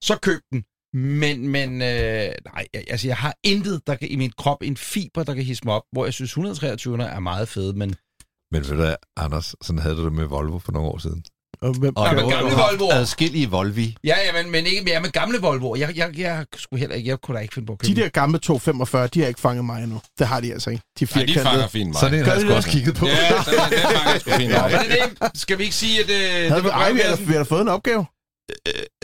så 0.04 0.18
køb 0.22 0.40
den. 0.52 0.64
Men, 0.94 1.48
men 1.48 1.70
øh, 1.82 2.32
nej, 2.44 2.66
altså 2.88 3.08
jeg 3.08 3.16
har 3.16 3.34
intet 3.44 3.86
der 3.86 3.94
kan, 3.94 4.08
i 4.08 4.16
min 4.16 4.32
krop, 4.38 4.62
en 4.62 4.76
fiber, 4.76 5.22
der 5.24 5.34
kan 5.34 5.44
hisse 5.44 5.64
mig 5.64 5.74
op, 5.74 5.82
hvor 5.92 6.04
jeg 6.04 6.14
synes 6.14 6.30
123 6.30 7.04
er 7.04 7.20
meget 7.20 7.48
fede, 7.48 7.72
men 7.72 7.94
Men 8.52 8.62
ved 8.68 8.76
du 8.76 8.96
Anders, 9.16 9.54
sådan 9.62 9.78
havde 9.78 9.96
du 9.96 10.04
det 10.04 10.12
med 10.12 10.24
Volvo 10.24 10.58
for 10.58 10.72
nogle 10.72 10.88
år 10.88 10.98
siden. 10.98 11.24
Og 11.60 11.74
hvem, 11.74 11.96
Og 11.96 12.08
har 12.08 12.14
gamle 12.14 12.54
Volvoer. 12.56 12.94
Adskillige 12.94 13.50
Volvi. 13.50 13.96
ja, 14.04 14.14
ja, 14.26 14.42
men, 14.42 14.52
men 14.52 14.66
ikke 14.66 14.82
mere 14.82 15.00
med 15.00 15.10
gamle 15.10 15.38
Volvo. 15.38 15.76
Jeg, 15.76 15.96
jeg, 15.96 16.18
jeg, 16.18 16.46
skulle 16.56 16.80
heller 16.80 16.96
ikke, 16.96 17.08
jeg 17.08 17.20
kunne 17.20 17.36
da 17.36 17.42
ikke 17.42 17.54
finde 17.54 17.66
på 17.66 17.72
at 17.72 17.78
købe 17.78 17.94
de 17.94 18.00
der 18.00 18.08
gamle 18.08 18.38
245, 18.38 19.06
de 19.06 19.20
har 19.20 19.28
ikke 19.28 19.40
fanget 19.40 19.64
mig 19.64 19.82
endnu. 19.82 20.00
Det 20.18 20.26
har 20.26 20.40
de 20.40 20.52
altså 20.52 20.70
ikke. 20.70 20.82
De 21.00 21.06
Nej, 21.14 21.24
de 21.24 21.34
fanger 21.34 21.68
fint 21.68 21.88
mig. 21.88 21.96
Så 22.00 22.08
det 22.08 22.24
har 22.24 22.32
jeg 22.32 22.40
sgu 22.40 22.48
det? 22.48 22.56
også 22.56 22.68
kigget 22.70 22.94
på. 22.94 23.06
Ja, 23.06 23.42
så 23.42 23.50
det, 23.50 23.70
det 23.70 23.78
fanger 23.80 24.18
sgu 24.18 24.30
fint 24.30 24.52
mig. 24.52 24.70
men 24.70 24.80
det 24.80 25.20
det. 25.32 25.40
Skal 25.40 25.58
vi 25.58 25.62
ikke 25.62 25.74
sige, 25.74 26.00
at 26.00 26.10
øh, 26.10 26.16
Havde 26.16 26.54
det 26.54 26.64
vi, 26.64 26.68
var 26.68 26.70
ej, 26.70 26.92
vi 26.92 27.00
har, 27.00 27.40
vi 27.40 27.44
fået 27.44 27.60
en 27.60 27.68
opgave. 27.68 28.06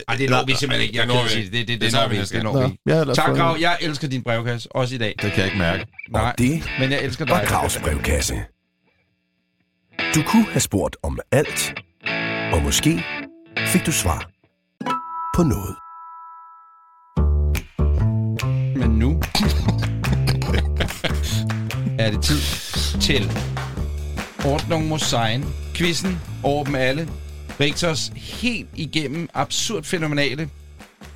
Ej, 0.07 0.15
det 0.15 0.29
når 0.29 0.45
vi 0.45 0.53
simpelthen 0.55 0.87
ikke. 0.87 0.97
Jeg 0.99 1.07
Det 1.07 1.15
kan 1.15 1.29
sige 1.29 1.43
det. 1.43 1.51
Det, 1.53 1.67
det, 1.67 1.81
Det 1.81 1.81
det 1.81 1.93
når 1.93 2.07
vi. 2.07 2.17
Det 2.17 2.43
når 2.43 2.53
Nå, 2.53 3.05
vi. 3.07 3.13
Tak, 3.15 3.35
Grav. 3.35 3.57
Jeg 3.59 3.77
elsker 3.81 4.07
din 4.07 4.23
brevkasse. 4.23 4.71
Også 4.75 4.95
i 4.95 4.97
dag. 4.97 5.15
Det 5.21 5.31
kan 5.31 5.37
jeg 5.37 5.45
ikke 5.45 5.57
mærke. 5.57 5.85
Nej, 6.11 6.21
Og 6.21 6.33
det 6.37 6.63
men 6.79 6.91
jeg 6.91 7.03
elsker 7.03 7.25
var 7.25 7.39
dig. 7.39 7.47
Gravs 7.47 7.77
brevkasse. 7.83 8.35
Du 10.15 10.21
kunne 10.27 10.45
have 10.45 10.59
spurgt 10.59 10.97
om 11.03 11.19
alt, 11.31 11.73
og 12.53 12.61
måske 12.61 13.03
fik 13.57 13.85
du 13.85 13.91
svar 13.91 14.29
på 15.35 15.43
noget. 15.43 15.75
Men 18.75 18.89
nu 18.99 19.21
er 21.99 22.11
det 22.11 22.23
tid 22.23 22.39
til 23.01 23.31
Ordnung 24.45 24.87
muss 24.87 25.01
sein. 25.01 25.45
Quizzen 25.73 26.21
over 26.43 26.63
dem 26.63 26.75
alle. 26.75 27.09
Rigtors 27.59 28.11
helt 28.15 28.69
igennem 28.75 29.29
absurd 29.33 29.83
fænomenale 29.83 30.49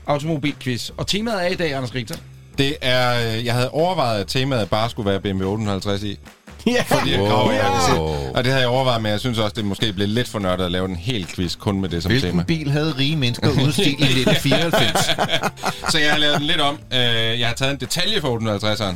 automobilquiz. 0.06 0.90
Og 0.90 1.08
temaet 1.08 1.44
er 1.44 1.48
i 1.48 1.56
dag, 1.56 1.74
Anders 1.74 1.96
Richter. 1.96 2.16
Det 2.58 2.76
er, 2.82 3.38
øh, 3.38 3.46
jeg 3.46 3.54
havde 3.54 3.70
overvejet, 3.72 4.22
at 4.22 4.28
temaet 4.28 4.70
bare 4.70 4.90
skulle 4.90 5.10
være 5.10 5.22
BMW 5.22 5.46
850 5.48 6.04
i. 6.04 6.20
Ja, 6.68 6.84
Fordi 6.88 7.12
jeg 7.12 7.20
graver 7.20 7.52
i 7.52 7.56
Ja. 7.56 7.62
det. 7.94 8.32
Og 8.36 8.44
det 8.44 8.46
havde 8.52 8.60
jeg 8.62 8.68
overvejet, 8.68 9.02
men 9.02 9.12
jeg 9.12 9.20
synes 9.20 9.38
også, 9.40 9.54
det 9.56 9.66
måske 9.66 9.94
blev 9.94 10.08
lidt 10.08 10.30
for 10.30 10.40
nørdet 10.40 10.66
at 10.66 10.72
lave 10.72 10.86
en 10.90 10.96
hel 10.96 11.28
quiz 11.28 11.56
kun 11.56 11.82
med 11.82 11.90
det 11.90 12.04
som 12.04 12.12
Hvilken 12.12 12.30
tema. 12.32 12.44
bil 12.44 12.72
havde 12.72 12.96
rige 13.00 13.16
mennesker 13.18 13.50
uden 13.50 13.72
stil 13.72 13.88
i 13.88 13.92
1994? 13.92 15.00
Så 15.92 16.00
jeg 16.00 16.12
har 16.12 16.18
lavet 16.18 16.38
den 16.38 16.44
lidt 16.46 16.62
om. 16.62 16.78
Øh, 16.94 17.00
Jeg 17.40 17.48
har 17.48 17.56
taget 17.56 17.72
en 17.72 17.80
detalje 17.80 18.22
for 18.22 18.38
850'eren. 18.40 18.96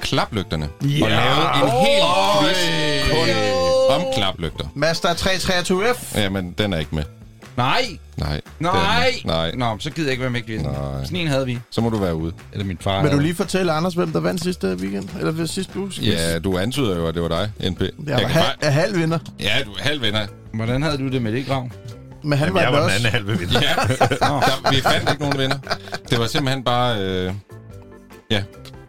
Klaplygterne. 0.00 0.68
Ja. 0.82 1.04
Og 1.04 1.10
lavet 1.10 1.62
en 1.62 1.70
hel 1.86 2.02
quiz 2.40 3.10
kun 3.10 3.28
om 3.94 4.02
klaplygter. 4.16 4.64
Mazda 4.74 5.08
323F. 5.08 6.18
Jamen, 6.20 6.54
den 6.58 6.72
er 6.72 6.78
ikke 6.78 6.94
med. 6.94 7.04
Nej, 7.56 7.82
Nej. 8.16 8.40
nej. 8.60 9.10
Nej. 9.24 9.52
Nå, 9.54 9.76
så 9.78 9.90
gider 9.90 10.06
jeg 10.08 10.12
ikke 10.12 10.22
være 10.22 10.30
med 10.30 10.40
i 10.40 10.42
quizzen. 10.46 10.70
Nej. 10.70 11.04
Sådan 11.04 11.16
en 11.18 11.26
havde 11.28 11.46
vi. 11.46 11.58
Så 11.70 11.80
må 11.80 11.88
du 11.90 11.98
være 11.98 12.14
ude. 12.14 12.32
Eller 12.52 12.64
min 12.66 12.78
far 12.80 13.00
Vil 13.02 13.04
du 13.04 13.10
havde. 13.10 13.22
lige 13.22 13.34
fortælle, 13.34 13.72
Anders, 13.72 13.94
hvem 13.94 14.12
der 14.12 14.20
vandt 14.20 14.42
sidste 14.42 14.76
weekend? 14.76 15.08
Eller 15.18 15.32
ved 15.32 15.46
sidste 15.46 15.78
uge? 15.78 15.90
Ja, 16.02 16.38
du 16.38 16.58
antyder 16.58 16.96
jo, 16.96 17.06
at 17.06 17.14
det 17.14 17.22
var 17.22 17.28
dig, 17.28 17.70
NP. 17.70 17.80
Jeg 17.80 17.90
var 18.06 18.18
kan 18.20 18.30
bare- 18.34 18.54
er 18.60 18.70
halv 18.70 18.96
vinder. 18.98 19.18
Ja, 19.40 19.52
du 19.66 19.70
er 19.72 19.82
halv 19.82 20.02
vinder. 20.02 20.26
Hvordan 20.54 20.82
havde 20.82 20.98
du 20.98 21.08
det 21.08 21.22
med 21.22 21.32
det, 21.32 21.46
Grav? 21.46 21.68
Men 22.24 22.38
han 22.38 22.54
var, 22.54 22.60
jeg 22.60 22.72
var 22.72 22.76
den 22.76 22.84
også. 22.84 22.96
anden 22.96 23.10
halve 23.12 23.38
vinder. 23.38 23.60
Ja, 23.60 23.74
der, 24.08 24.70
vi 24.70 24.80
fandt 24.80 25.10
ikke 25.10 25.22
nogen 25.22 25.38
vinder. 25.38 25.56
Det 26.10 26.18
var 26.18 26.26
simpelthen 26.26 26.64
bare, 26.64 27.00
øh, 27.02 27.32
ja, 28.30 28.42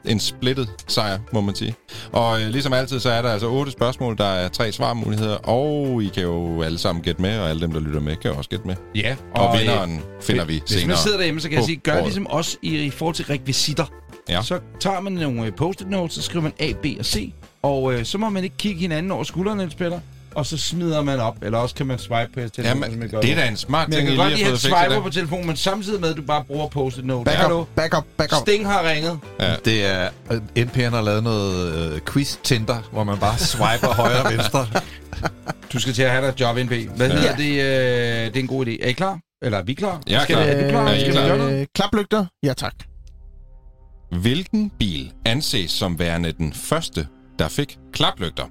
en 0.06 0.20
splittet 0.20 0.70
sejr, 0.88 1.20
må 1.34 1.42
man 1.42 1.56
sige. 1.56 1.76
Og 2.12 2.42
øh, 2.42 2.48
ligesom 2.50 2.74
altid, 2.74 3.00
så 3.00 3.10
er 3.10 3.22
der 3.22 3.30
altså 3.30 3.48
otte 3.48 3.72
spørgsmål, 3.72 4.18
der 4.18 4.26
er 4.26 4.48
tre 4.48 4.72
svarmuligheder, 4.72 5.36
og 5.36 6.04
I 6.04 6.08
kan 6.08 6.24
jo 6.24 6.62
alle 6.62 6.78
sammen 6.78 7.04
gætte 7.04 7.22
med, 7.22 7.40
og 7.40 7.50
alle 7.50 7.62
dem, 7.62 7.72
der 7.72 7.80
lytter 7.80 8.00
med, 8.00 8.16
kan 8.16 8.32
jo 8.32 8.38
også 8.38 8.50
gætte 8.50 8.68
med. 8.68 8.76
Ja. 8.96 9.16
Og, 9.36 9.48
og 9.48 9.56
øh, 9.56 9.60
vinderen 9.62 10.02
finder 10.22 10.46
vi 10.46 10.60
Hvis 10.60 10.70
senere. 10.70 10.88
man 10.88 10.98
sidder 10.98 11.18
derhjemme, 11.18 11.42
så 11.42 11.50
kan 11.50 11.58
jeg 11.58 11.66
sige, 11.66 11.78
gør 11.78 11.94
året. 11.94 12.04
ligesom 12.04 12.28
os 12.30 12.58
i, 12.62 12.78
i 12.86 12.90
forhold 12.90 13.16
til 13.16 13.26
rekvisitter. 13.26 13.86
Ja. 14.30 14.42
Så 14.42 14.60
tager 14.80 15.00
man 15.00 15.14
nogle 15.14 15.46
øh, 15.46 15.54
post-it 15.56 15.90
notes, 15.90 16.14
så 16.14 16.22
skriver 16.22 16.44
man 16.44 16.54
A, 16.60 16.72
B 16.84 16.86
og 17.00 17.06
C, 17.06 17.34
og 17.62 17.94
øh, 17.94 18.06
så 18.06 18.18
må 18.18 18.30
man 18.30 18.44
ikke 18.44 18.58
kigge 18.58 18.80
hinanden 18.82 19.12
over 19.12 19.24
skulderen, 19.24 19.58
Niels 19.58 19.76
Peter, 19.76 20.00
og 20.36 20.46
så 20.46 20.58
smider 20.58 21.02
man 21.02 21.20
op, 21.20 21.36
eller 21.42 21.58
også 21.58 21.76
kan 21.76 21.86
man 21.88 22.00
swipe 22.00 22.32
på 22.34 22.40
jeres 22.40 22.52
telefon. 22.52 22.78
Jamen, 22.78 22.92
som 22.92 23.02
jeg 23.02 23.10
gør 23.10 23.22
det 23.22 23.32
er 23.32 23.36
da 23.36 23.48
en 23.48 23.58
smart 23.58 23.88
Men 23.90 23.94
jeg 23.94 24.00
ting, 24.00 24.14
I 24.14 24.16
kan 24.16 24.24
godt 24.24 24.30
lige 24.30 24.38
lide, 24.38 24.46
har 24.46 24.54
at 24.54 24.60
fået 24.62 24.74
han 24.74 24.80
fikset 24.82 24.90
swiper 24.92 25.04
på 25.04 25.10
telefonen, 25.10 25.48
men 25.48 25.56
samtidig 25.56 26.02
med, 26.02 26.10
at 26.10 26.18
du 26.18 26.22
bare 26.22 26.44
bruger 26.44 26.68
post-it 26.68 27.06
notes. 27.06 27.34
Back 27.36 27.52
up, 27.54 27.68
back 27.76 27.98
up, 27.98 28.04
back 28.18 28.32
up. 28.34 28.40
Sting 28.48 28.68
har 28.68 28.90
ringet. 28.90 29.20
Ja. 29.40 29.56
Det 29.66 29.86
er, 29.86 30.10
øh, 30.32 30.38
NP'en 30.58 30.90
har 30.96 31.02
lavet 31.02 31.24
noget 31.24 31.94
øh, 31.96 32.02
quiz-tinder, 32.02 32.90
hvor 32.92 33.04
man 33.04 33.18
bare 33.18 33.38
swiper 33.38 33.94
højre 33.94 34.24
og 34.24 34.32
venstre. 34.32 34.68
Du 35.74 35.80
skal 35.80 35.94
til 35.94 36.04
at 36.04 36.12
have 36.12 36.22
dig 36.26 36.30
et 36.30 36.40
job, 36.40 36.58
NB. 36.58 36.72
Hvad 36.96 37.10
Ja. 37.10 37.16
hedder 37.16 37.36
det? 37.36 37.52
Øh, 37.52 38.26
det 38.28 38.36
er 38.36 38.40
en 38.40 38.48
god 38.48 38.66
idé. 38.66 38.84
Er 38.84 38.88
I 38.88 38.92
klar? 38.92 39.20
Eller 39.44 39.58
er 39.58 39.64
vi 39.64 39.74
klar? 39.74 40.02
Jeg 40.08 40.20
er 40.20 40.24
skal 40.24 40.36
klar. 40.36 40.46
Er 40.46 40.64
vi 40.64 40.70
klar? 40.70 40.90
Ja, 40.90 40.96
er 40.96 41.00
skal 41.00 41.14
klar. 41.14 41.36
vi? 41.48 41.54
Øh, 41.54 41.66
klaplygter? 41.76 42.26
Ja, 42.44 42.54
tak. 42.54 42.74
Hvilken 44.22 44.72
bil 44.80 45.12
anses 45.26 45.72
som 45.72 46.00
værende 46.00 46.32
den 46.32 46.54
første, 46.54 47.08
der 47.40 47.48
fik 47.48 47.78
klaplygter? 47.94 48.44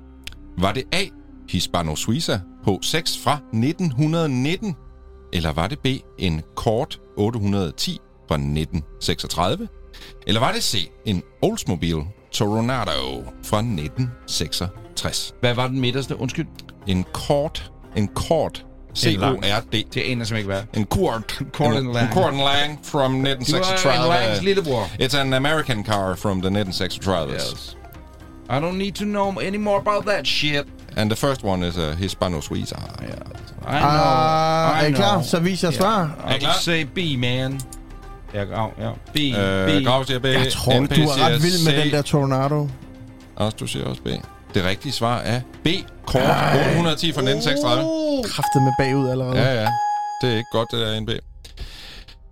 Var 0.59 0.73
det 0.73 0.83
A. 0.93 1.05
Hispano 1.51 1.97
Suiza 1.97 2.41
H6 2.67 3.25
fra 3.25 3.41
1919? 3.53 4.77
Eller 5.33 5.53
var 5.53 5.67
det 5.67 5.79
B. 5.79 5.87
En 6.19 6.43
Kort 6.55 7.01
810 7.17 7.99
fra 8.29 8.35
1936? 8.35 9.69
Eller 10.27 10.41
var 10.41 10.53
det 10.53 10.63
C. 10.63 10.91
En 11.05 11.23
Oldsmobile 11.43 12.03
Toronado 12.33 13.25
fra 13.45 13.59
1966? 13.59 15.35
Hvad 15.41 15.55
var 15.55 15.67
den 15.69 15.81
midterste? 15.81 16.21
Undskyld. 16.21 16.47
En 16.87 17.05
Kort, 17.13 17.73
en 17.97 18.09
Kort, 18.09 18.67
C-O-R-D. 18.97 19.73
Det 19.73 20.01
aner 20.01 20.25
simpelthen 20.25 20.37
ikke 20.37 20.47
hvad. 20.47 20.63
En 20.75 20.85
Kort, 20.85 21.41
Kort 21.53 21.71
en, 21.71 21.77
and 21.77 21.93
Lang. 21.93 22.13
en 22.13 22.25
and 22.25 22.37
Lang 22.37 22.79
from 22.83 23.13
Du 23.13 23.19
er 23.19 23.23
en 23.23 23.41
1936. 23.41 24.09
Langs 24.09 24.43
lillebror. 24.43 24.85
It's 24.85 25.17
an 25.17 25.35
American 25.35 25.85
car 25.85 26.15
from 26.15 26.41
the 26.43 26.51
1936. 26.51 27.53
Yes. 27.53 27.77
I 28.51 28.59
don't 28.59 28.79
need 28.79 28.93
to 28.93 29.05
know 29.05 29.39
any 29.39 29.57
more 29.57 29.79
about 29.79 30.05
that 30.07 30.27
shit. 30.27 30.67
And 30.97 31.11
the 31.11 31.17
first 31.17 31.45
one 31.45 31.69
is 31.69 31.77
a 31.77 31.93
Hispano 31.95 32.41
Suiza. 32.41 32.77
I 32.77 33.05
know. 33.05 33.67
Ah, 33.67 34.81
I 34.81 34.85
er 34.85 34.89
I 34.89 34.93
klar? 34.93 35.23
Så 35.23 35.41
viser 35.41 35.69
jeg 35.69 35.75
svar. 35.75 36.05
I 36.29 36.31
Er 36.31 36.35
I 36.35 36.39
klar? 36.39 36.53
say 36.61 36.83
B, 36.85 36.99
man. 37.19 37.61
Ja, 38.35 38.43
ja, 38.43 38.65
ja. 38.79 38.91
B, 39.15 39.17
Øh, 39.17 39.83
B. 39.83 39.87
Grav 39.87 40.05
siger 40.05 40.19
B. 40.19 40.25
Jeg 40.25 40.53
tror, 40.53 40.81
NP 40.81 40.97
du 40.97 41.01
er 41.03 41.27
ret 41.27 41.43
vild 41.43 41.65
med 41.73 41.83
den 41.85 41.91
der 41.93 42.03
Tornado. 42.03 42.69
Også 43.37 43.57
du 43.61 43.67
siger 43.67 43.87
også 43.87 44.03
B. 44.03 44.07
Det 44.55 44.65
rigtige 44.65 44.93
svar 44.93 45.19
er 45.19 45.41
B. 45.65 45.69
Kort 46.07 46.23
810 46.23 47.13
fra 47.13 47.21
1936. 47.21 47.83
Kræftet 48.25 48.63
med 48.63 48.73
bagud 48.79 49.09
allerede. 49.09 49.37
Ja, 49.39 49.61
ja. 49.63 49.69
Det 50.23 50.33
er 50.33 50.37
ikke 50.37 50.49
godt, 50.53 50.69
det 50.71 50.79
der 50.81 51.01
NB. 51.01 51.11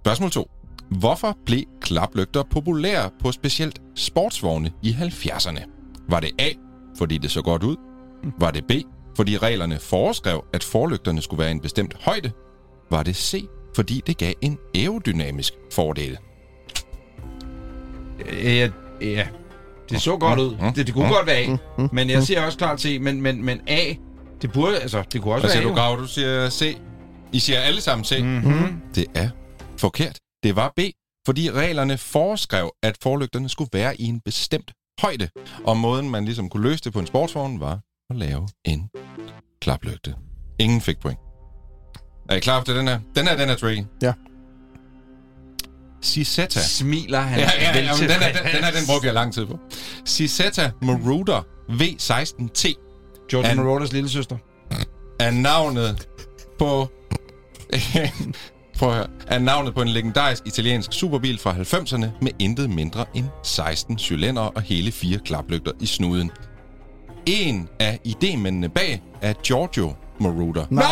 Spørgsmål 0.02 0.30
2. 0.30 0.51
Hvorfor 0.90 1.36
blev 1.47 1.62
klaplygter 1.80 2.43
populære 2.51 3.10
på 3.22 3.32
specielt 3.32 3.78
sportsvogne 3.97 4.70
i 4.82 4.93
70'erne? 5.01 5.62
Var 6.09 6.20
det 6.20 6.30
A, 6.39 6.48
fordi 6.98 7.18
det 7.18 7.30
så 7.30 7.43
godt 7.43 7.62
ud? 7.62 7.76
Var 8.39 8.51
det 8.51 8.65
B, 8.66 8.70
fordi 9.16 9.39
reglerne 9.39 9.78
foreskrev, 9.78 10.45
at 10.53 10.65
forlygterne 10.65 11.23
skulle 11.23 11.40
være 11.40 11.49
i 11.49 11.53
en 11.55 11.61
bestemt 11.61 11.95
højde? 12.01 12.32
Var 12.90 13.03
det 13.03 13.16
C, 13.16 13.45
fordi 13.77 14.03
det 14.07 14.16
gav 14.19 14.32
en 14.40 14.59
aerodynamisk 14.74 15.55
fordel? 15.73 16.19
Ja, 18.43 18.70
ja. 19.01 19.27
Det 19.90 20.03
så 20.03 20.16
godt 20.16 20.39
ud. 20.40 20.57
mm, 20.61 20.73
Det, 20.74 20.86
det 20.86 20.95
kunne 20.95 21.07
mm, 21.07 21.12
godt 21.12 21.27
være 21.27 21.36
A. 21.36 21.57
Men 21.93 22.11
jeg 22.11 22.23
siger 22.23 22.47
også 22.47 22.59
klart 22.59 22.81
C. 22.81 22.99
Men, 23.01 23.20
men, 23.23 23.45
men 23.45 23.61
A, 23.66 23.95
det 24.43 24.53
burde, 24.53 24.78
altså, 24.78 25.03
det 25.12 25.23
kunne 25.23 25.35
også 25.35 25.47
Hvad 25.47 25.55
være 25.55 25.62
siger 25.62 25.73
A. 25.73 25.74
du, 25.74 25.81
jo. 25.81 25.86
Grav? 25.95 25.99
Du 26.01 26.07
siger 26.07 26.51
C. 26.51 26.77
I 27.32 27.39
siger 27.39 27.61
alle 27.61 27.81
sammen 27.81 28.05
C. 28.05 28.19
Mhm. 28.23 28.81
Det 28.95 29.07
er 29.15 29.28
forkert. 29.78 30.19
Det 30.43 30.57
var 30.57 30.73
B, 30.77 30.81
fordi 31.27 31.51
reglerne 31.51 31.99
foreskrev, 31.99 32.70
at 32.82 32.97
forlygterne 33.03 33.49
skulle 33.49 33.70
være 33.73 34.01
i 34.01 34.05
en 34.05 34.20
bestemt 34.24 34.73
højde. 35.01 35.28
Og 35.65 35.77
måden, 35.77 36.11
man 36.11 36.24
ligesom 36.24 36.49
kunne 36.49 36.62
løse 36.62 36.85
det 36.85 36.93
på 36.93 36.99
en 37.01 37.07
sportsvogn, 37.07 37.61
var 37.61 37.81
at 38.10 38.16
lave 38.16 38.48
en 38.64 38.90
klaplygte. 39.60 40.14
Ingen 40.59 40.80
fik 40.80 41.01
point. 41.01 41.18
Er 42.30 42.35
I 42.36 42.40
klar 42.40 42.62
til 42.62 42.74
den 42.76 42.89
her? 42.89 43.01
Den 43.16 43.26
her, 43.26 43.36
den 43.36 43.48
er 43.48 43.55
tricky. 43.56 43.85
Ja. 44.02 44.12
Cisetta. 46.02 46.60
Smiler 46.60 47.20
han. 47.20 47.39
Ja, 47.40 47.51
ja, 47.60 47.78
ja, 47.78 47.93
men 47.94 48.02
den, 48.02 48.10
er, 48.10 48.32
den, 48.32 48.52
den, 48.55 48.64
her, 48.64 48.70
den 48.70 48.86
brugte 48.86 49.06
jeg 49.06 49.14
lang 49.14 49.35
tid 49.35 49.47
på. 49.47 49.59
Cisetta 50.06 50.70
Marauder 50.82 51.43
V16T 51.70 52.74
George 53.30 53.48
Han- 53.48 53.56
Morodas 53.56 53.93
lille 53.93 54.09
søster. 54.09 54.36
er 55.20 55.30
navnet 55.30 56.09
på... 56.59 56.89
Prøv 58.78 58.89
at 58.90 58.94
høre. 58.97 59.06
Er 59.26 59.39
navnet 59.39 59.74
på 59.74 59.82
en 59.82 59.89
legendarisk 59.89 60.47
italiensk 60.47 60.93
superbil 60.93 61.39
fra 61.39 61.52
90'erne 61.55 62.06
med 62.20 62.30
intet 62.39 62.70
mindre 62.70 63.05
end 63.14 63.26
16 63.44 63.98
cylindre 63.98 64.51
og 64.51 64.62
hele 64.62 64.93
fire 64.93 65.18
klaplygter 65.18 65.72
i 65.80 65.86
snuden. 65.86 66.30
En 67.27 67.69
af 67.81 67.99
idémændene 68.07 68.66
bag 68.69 69.03
er 69.23 69.32
Giorgio 69.32 69.93
Moroder. 70.19 70.65
Nej! 70.70 70.85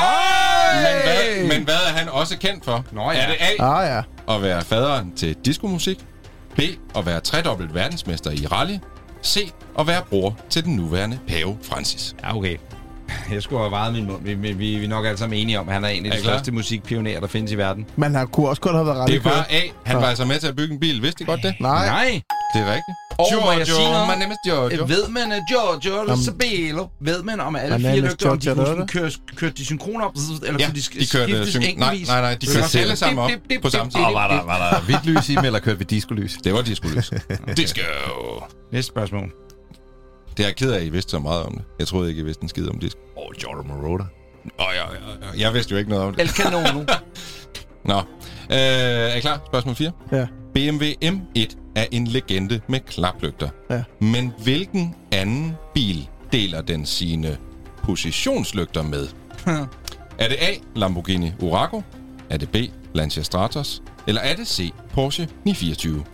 Men 0.74 1.02
hvad, 1.04 1.56
men 1.56 1.64
hvad 1.64 1.74
er 1.74 1.92
han 1.98 2.08
også 2.08 2.38
kendt 2.38 2.64
for? 2.64 2.84
Nå 2.92 3.10
ja. 3.10 3.18
Er 3.18 3.26
det 3.26 3.36
A, 3.60 3.64
Ah 3.64 3.86
ja. 4.28 4.34
at 4.34 4.42
være 4.42 4.62
faderen 4.62 5.12
til 5.16 5.36
diskomusik? 5.44 5.98
B, 6.56 6.60
at 6.96 7.06
være 7.06 7.20
tredobbelt 7.20 7.74
verdensmester 7.74 8.30
i 8.30 8.46
rally? 8.46 8.78
C, 9.24 9.52
at 9.78 9.86
være 9.86 10.02
bror 10.10 10.36
til 10.50 10.64
den 10.64 10.76
nuværende 10.76 11.18
pave 11.28 11.56
Francis? 11.62 12.14
Ja, 12.24 12.36
okay. 12.36 12.56
Jeg 13.32 13.42
skulle 13.42 13.60
have 13.62 13.70
vejet 13.70 13.92
min 13.92 14.06
mund. 14.06 14.22
Vi, 14.22 14.34
vi, 14.34 14.52
vi 14.52 14.84
er 14.84 14.88
nok 14.88 15.06
alle 15.06 15.18
sammen 15.18 15.38
enige 15.38 15.60
om, 15.60 15.68
at 15.68 15.74
han 15.74 15.84
er 15.84 15.88
en 15.88 16.06
af 16.06 16.12
de 16.12 16.18
største 16.18 16.52
musikpionerer, 16.52 17.20
der 17.20 17.26
findes 17.26 17.52
i 17.52 17.58
verden. 17.58 17.86
Man 17.96 18.14
har, 18.14 18.24
kunne 18.26 18.48
også 18.48 18.62
godt 18.62 18.74
have 18.76 18.86
været 18.86 19.08
Det 19.08 19.24
var 19.24 19.30
rallykører. 19.30 19.60
A. 19.62 19.90
Han 19.90 19.96
var 19.96 20.06
altså 20.06 20.24
med 20.24 20.38
til 20.38 20.46
at 20.46 20.56
bygge 20.56 20.74
en 20.74 20.80
bil. 20.80 21.02
Vidste 21.02 21.22
I 21.22 21.26
godt 21.26 21.42
det? 21.42 21.54
Nej. 21.60 21.86
Nej. 21.86 22.20
Det 22.54 22.60
er 22.62 22.66
rigtigt. 22.66 22.96
Og 23.18 23.26
må 23.44 23.52
jeg 23.52 23.66
sige 23.66 23.90
noget? 23.90 24.08
my 24.08 24.20
name 24.22 24.32
is 24.32 24.38
Giorgio. 24.50 24.84
Ved 24.84 25.08
man, 25.08 25.32
at 25.32 25.42
Giorgio 25.50 26.00
eller 26.00 26.16
Sabelo, 26.16 26.86
ved 27.00 27.22
man 27.22 27.40
om 27.40 27.56
alle 27.56 27.78
fire 27.80 28.00
lygter, 28.00 28.30
om 28.30 28.38
de 28.38 28.44
Giorgio 28.46 28.74
kunne 28.74 28.86
køre, 28.88 29.10
køre 29.36 29.50
de 29.50 29.64
synkron 29.64 30.00
op, 30.02 30.12
eller 30.46 30.56
Ja, 30.60 30.66
kunne 30.66 30.74
de, 30.74 30.80
de 30.80 31.06
kørte 31.12 31.46
skiftes 31.46 31.48
syn- 31.48 31.78
nej, 31.78 31.98
nej, 32.06 32.20
nej, 32.20 32.34
de 32.34 32.46
kørte 32.46 32.78
alle 32.80 32.96
sammen 32.96 33.18
op 33.24 33.30
på 33.62 33.70
samme 33.70 33.92
tid. 33.92 34.00
Og 34.00 34.14
var 34.14 34.28
der, 34.28 34.44
var 34.44 34.70
der 34.70 34.80
hvidt 34.80 35.06
lys 35.06 35.28
i 35.28 35.34
dem, 35.34 35.44
eller 35.44 35.58
kørte 35.58 35.78
vi 35.78 35.84
disco-lys? 35.84 36.36
Det 36.44 36.52
var 36.54 36.62
disco-lys. 36.62 37.10
Disco. 37.62 37.80
Næste 38.72 38.88
spørgsmål. 38.88 39.30
Det 40.36 40.42
er 40.42 40.46
jeg 40.48 40.56
ked 40.56 40.70
af, 40.72 40.76
at 40.78 40.84
I 40.84 40.88
vidste 40.88 41.10
så 41.10 41.18
meget 41.18 41.42
om 41.42 41.52
det. 41.52 41.64
Jeg 41.78 41.86
troede 41.86 42.08
ikke, 42.08 42.20
I 42.20 42.24
vidste 42.24 42.42
en 42.42 42.48
skid 42.48 42.68
om 42.68 42.78
disco. 42.78 42.98
Åh, 43.16 43.22
oh, 43.26 43.34
Jordan 43.42 43.68
Moroder. 43.68 44.04
Åh, 44.60 44.66
ja, 44.74 44.74
ja, 44.74 45.26
ja. 45.34 45.40
Jeg 45.44 45.54
vidste 45.54 45.72
jo 45.72 45.78
ikke 45.78 45.90
noget 45.90 46.04
om 46.04 46.14
det. 46.14 46.22
El 46.22 46.28
Canono. 46.28 46.84
Nå. 47.84 47.98
Øh, 47.98 48.02
er 48.50 49.14
I 49.14 49.20
klar? 49.20 49.40
Spørgsmål 49.46 49.74
4. 49.74 49.90
Ja. 50.12 50.26
BMW 50.56 50.84
M1 51.04 51.56
er 51.74 51.84
en 51.90 52.06
legende 52.06 52.60
med 52.66 52.80
klaplygter. 52.80 53.48
Ja. 53.70 53.82
Men 54.00 54.32
hvilken 54.42 54.94
anden 55.12 55.56
bil 55.74 56.08
deler 56.32 56.60
den 56.60 56.86
sine 56.86 57.36
positionslygter 57.82 58.82
med? 58.82 59.08
er 60.18 60.28
det 60.28 60.36
A. 60.40 60.54
Lamborghini 60.74 61.32
Urraco? 61.42 61.82
Er 62.30 62.36
det 62.36 62.50
B. 62.50 62.56
Lancia 62.94 63.22
Stratos? 63.22 63.82
Eller 64.06 64.20
er 64.20 64.36
det 64.36 64.48
C. 64.48 64.72
Porsche 64.92 65.28
924? 65.44 66.04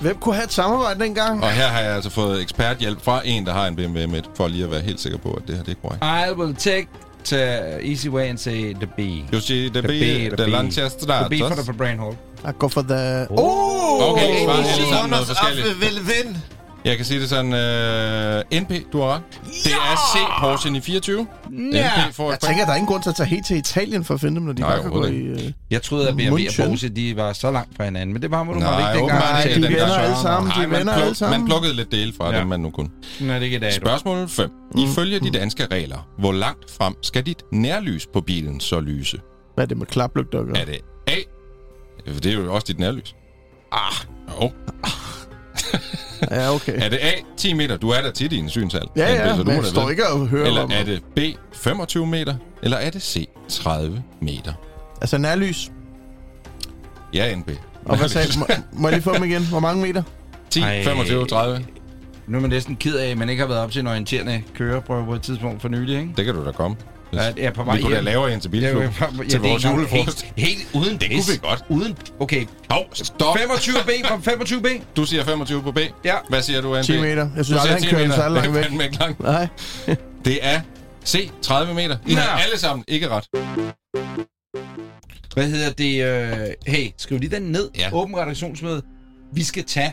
Hvem 0.00 0.16
kunne 0.16 0.34
have 0.34 0.44
et 0.44 0.52
samarbejde 0.52 1.00
dengang? 1.00 1.44
Og 1.44 1.50
her 1.50 1.66
har 1.66 1.80
jeg 1.80 1.94
altså 1.94 2.10
fået 2.10 2.42
eksperthjælp 2.42 3.00
fra 3.00 3.22
en, 3.24 3.46
der 3.46 3.52
har 3.52 3.66
en 3.66 3.76
BMW 3.76 3.98
M1, 3.98 4.28
for 4.34 4.48
lige 4.48 4.64
at 4.64 4.70
være 4.70 4.80
helt 4.80 5.00
sikker 5.00 5.18
på, 5.18 5.32
at 5.32 5.42
det 5.46 5.56
her 5.56 5.62
det 5.62 5.76
er 5.76 5.88
korrekt. 5.88 6.04
I 6.30 6.40
will 6.40 6.54
take 6.54 6.88
to 7.24 7.36
easy 7.82 8.08
way 8.08 8.28
and 8.30 8.38
say 8.38 8.74
the 8.74 8.86
B. 8.86 9.00
Du 9.32 9.40
siger, 9.40 9.70
det 9.70 9.82
The 9.82 9.88
B, 9.88 9.90
er 9.90 10.28
the 10.28 10.30
B, 10.30 10.36
B. 10.36 10.38
det 10.38 10.48
Lancia 10.48 10.82
The 10.88 10.90
Stratos. 11.00 11.28
B 11.30 11.34
for 11.40 11.48
the 11.54 11.64
for 11.64 11.72
brain 11.72 11.98
hole. 11.98 12.16
I 12.44 12.50
go 12.58 12.68
for 12.68 12.82
the... 12.82 13.26
Oh! 13.30 14.10
Okay, 14.12 14.44
svar 14.44 14.52
alle 14.52 14.68
Easy. 14.68 14.80
sammen 14.92 15.10
noget 15.10 15.26
forskelligt. 15.26 15.80
Vel 15.80 15.94
vind. 16.06 16.36
Jeg 16.84 16.96
kan 16.96 17.04
sige 17.06 17.20
det 17.20 17.28
sådan, 17.28 17.52
uh, 17.52 18.60
NP, 18.62 18.92
du 18.92 19.00
har 19.00 19.14
ret. 19.14 19.22
Det 19.64 19.72
er 19.72 19.96
C, 20.12 20.16
Porsche 20.40 20.70
924. 20.70 21.26
Ja. 21.72 22.06
NP 22.08 22.14
får 22.14 22.30
Jeg 22.30 22.40
tænker, 22.40 22.64
der 22.64 22.72
er 22.72 22.76
ingen 22.76 22.86
grund 22.88 23.02
til 23.02 23.10
at 23.10 23.16
tage 23.16 23.26
helt 23.28 23.46
til 23.46 23.56
Italien 23.56 24.04
for 24.04 24.14
at 24.14 24.20
finde 24.20 24.34
dem, 24.36 24.42
når 24.42 24.52
de 24.52 24.60
Nej, 24.60 24.70
bare 24.70 24.82
kan 24.82 24.90
gå 24.90 25.04
i... 25.06 25.10
øh, 25.16 25.52
Jeg 25.70 25.82
troede, 25.82 26.08
at 26.08 26.16
BMW 26.16 26.34
og. 26.62 26.68
Porsche, 26.68 26.88
de 26.88 27.16
var 27.16 27.32
så 27.32 27.50
langt 27.50 27.76
fra 27.76 27.84
hinanden, 27.84 28.12
men 28.12 28.22
det 28.22 28.30
var 28.30 28.42
man 28.42 28.56
Nej, 28.56 28.78
ikke 28.92 28.98
dengang. 29.00 29.20
Nej, 29.20 29.42
de 29.54 29.74
gang. 29.76 29.92
alle 30.02 30.16
sammen, 30.22 30.52
de 30.52 30.56
Nej, 30.58 30.66
man 30.66 30.78
venner 30.78 30.92
pluk- 30.96 31.02
alle 31.02 31.14
sammen. 31.14 31.40
Man 31.40 31.48
plukkede 31.48 31.74
lidt 31.74 31.92
dele 31.92 32.12
fra 32.16 32.32
Ja. 32.34 32.38
dem, 32.40 32.46
man 32.46 32.60
nu 32.60 32.70
kunne. 32.70 32.88
Nej, 33.20 33.28
det 33.34 33.40
er 33.40 33.44
ikke 33.44 33.56
i 33.56 33.60
dag, 33.60 33.70
du. 33.70 33.76
Spørgsmål 33.76 34.28
5. 34.28 34.50
Ifølge 34.78 35.20
de 35.20 35.30
danske 35.30 35.66
regler, 35.66 36.08
hvor 36.18 36.32
langt 36.32 36.70
frem 36.78 36.94
skal 37.02 37.26
dit 37.26 37.42
nærlys 37.52 38.06
på 38.12 38.20
bilen 38.20 38.60
så 38.60 38.80
lyse? 38.80 39.20
Hvad 39.54 39.64
er 39.64 39.68
det 39.68 39.76
med 39.76 39.86
klaplygter? 39.86 40.38
Er 40.38 40.64
det 40.64 40.80
A? 41.06 41.12
Det 42.06 42.26
er 42.26 42.32
jo 42.34 42.54
også 42.54 42.64
dit 42.68 42.78
nærlys. 42.78 43.14
Ah. 43.72 43.92
Jo. 44.42 44.50
Ja, 46.30 46.54
okay. 46.54 46.72
Er 46.76 46.88
det 46.88 46.98
A, 47.02 47.10
10 47.36 47.52
meter? 47.52 47.76
Du 47.76 47.88
er 47.88 48.00
der 48.00 48.10
tit 48.10 48.32
i 48.32 48.36
en 48.36 48.50
synshal. 48.50 48.82
Ja, 48.96 49.12
ja, 49.12 49.36
så 49.36 49.42
du 49.42 49.44
men 49.44 49.56
jeg 49.56 49.64
står 49.64 49.90
ikke 49.90 50.08
og 50.08 50.28
hører 50.28 50.46
Eller 50.46 50.62
om... 50.62 50.70
er 50.70 50.84
det 50.84 51.02
B, 51.16 51.18
25 51.52 52.06
meter? 52.06 52.34
Eller 52.62 52.76
er 52.76 52.90
det 52.90 53.02
C, 53.02 53.28
30 53.48 54.02
meter? 54.20 54.52
Altså 55.00 55.18
nærlys. 55.18 55.70
Ja, 57.14 57.34
NB. 57.34 57.50
Og 57.84 57.96
hvad 57.96 58.08
sagde 58.08 58.38
må, 58.38 58.46
må 58.72 58.88
jeg 58.88 58.96
lige 58.96 59.02
få 59.02 59.14
dem 59.14 59.24
igen? 59.24 59.46
Hvor 59.46 59.60
mange 59.60 59.82
meter? 59.82 60.02
10, 60.50 60.60
Ej. 60.60 60.84
25, 60.84 61.26
30. 61.26 61.64
Nu 62.26 62.36
er 62.36 62.40
man 62.40 62.50
næsten 62.50 62.76
ked 62.76 62.96
af, 62.96 63.10
at 63.10 63.18
man 63.18 63.28
ikke 63.28 63.40
har 63.40 63.48
været 63.48 63.60
op 63.60 63.70
til 63.70 63.80
en 63.80 63.86
orienterende 63.86 64.42
køreprøve 64.54 65.04
på 65.04 65.14
et 65.14 65.22
tidspunkt 65.22 65.62
for 65.62 65.68
nylig, 65.68 65.98
ikke? 65.98 66.12
Det 66.16 66.24
kan 66.24 66.34
du 66.34 66.44
da 66.44 66.50
komme. 66.50 66.76
Ja, 67.16 67.22
jeg 67.22 67.34
er 67.44 67.50
på 67.50 67.64
vej 67.64 67.76
Vi 67.76 67.82
kunne 67.82 67.90
da 67.94 67.96
hjem. 68.00 68.04
lave 68.04 68.34
en 68.34 68.40
til 68.40 68.50
Ja, 68.54 68.60
bilklub. 68.60 68.82
ja, 68.82 68.88
ja, 69.18 69.22
til 69.28 69.30
det 69.30 69.34
er 69.34 69.38
vores 69.50 69.64
julefrokost. 69.64 70.22
Helt, 70.22 70.48
helt 70.48 70.68
uden 70.74 70.98
det. 70.98 71.10
kunne 71.10 71.22
vi 71.32 71.38
godt. 71.42 71.64
Uden, 71.68 71.96
okay. 72.20 72.46
Hov, 72.70 72.84
stop. 72.92 73.36
25B 73.36 74.06
fra 74.08 74.16
25B. 74.32 74.82
Du 74.96 75.04
siger 75.04 75.24
25 75.24 75.62
på 75.62 75.72
B. 75.72 75.78
Ja. 76.04 76.14
Hvad 76.28 76.42
siger 76.42 76.60
du, 76.60 76.78
NB? 76.78 76.84
10 76.84 77.00
meter. 77.00 77.30
Jeg 77.36 77.44
synes 77.44 77.48
Du 77.48 77.54
aldrig, 77.54 77.62
siger 77.62 77.72
han 77.72 77.82
10 77.82 77.88
kører 77.88 78.02
meter. 78.02 78.16
så 78.16 78.28
langt 78.28 78.44
Det 78.44 78.54
væk. 78.54 78.60
er 78.60 78.64
fandme 78.68 78.84
ikke 78.84 78.96
langt. 78.98 79.20
Nej. 79.20 79.48
Det 80.24 80.38
er 80.42 80.60
C, 81.06 81.30
30 81.42 81.74
meter. 81.74 81.96
I 82.06 82.12
Ja. 82.12 82.18
har 82.20 82.38
alle 82.42 82.58
sammen 82.58 82.84
ikke 82.88 83.08
ret. 83.08 83.24
Hvad 85.34 85.48
hedder 85.48 85.70
det? 85.70 86.04
Øh, 86.04 86.48
hey, 86.66 86.90
skriv 86.98 87.18
lige 87.18 87.30
den 87.36 87.42
ned. 87.42 87.70
Ja. 87.78 87.88
Åben 87.92 88.16
redaktionsmøde. 88.16 88.82
Vi 89.32 89.42
skal 89.44 89.64
tage 89.64 89.92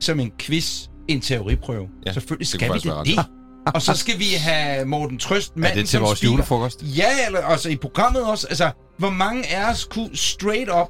som 0.00 0.20
en 0.20 0.32
quiz 0.38 0.86
en 1.08 1.20
teoriprøve. 1.20 1.88
Ja, 2.06 2.12
Selvfølgelig 2.12 2.40
det 2.40 2.48
skal 2.60 2.74
vi 2.74 2.78
det. 2.78 3.06
det. 3.06 3.26
Og 3.74 3.82
så 3.82 3.94
skal 3.94 4.18
vi 4.18 4.24
have 4.38 4.84
Morten 4.84 5.18
Trøst, 5.18 5.56
manden 5.56 5.78
Er 5.78 5.82
det 5.82 5.88
til 5.88 6.00
vores 6.00 6.18
speaker. 6.18 6.32
julefrokost? 6.32 6.82
Ja, 6.82 7.26
eller 7.26 7.40
altså 7.40 7.68
i 7.68 7.76
programmet 7.76 8.24
også. 8.24 8.46
Altså, 8.48 8.70
hvor 8.98 9.10
mange 9.10 9.46
af 9.56 9.70
os 9.70 9.84
kunne 9.84 10.10
straight 10.16 10.70
up 10.80 10.88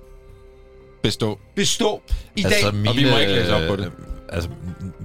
Bestå. 1.02 1.38
bestå 1.56 2.02
i 2.36 2.42
dag? 2.42 2.66
og 2.66 2.96
vi 2.96 3.10
må 3.10 3.16
ikke 3.18 3.32
læse 3.32 3.54
op 3.54 3.68
på 3.68 3.76
det. 3.76 3.84
øh, 3.86 3.90
Altså, 4.32 4.50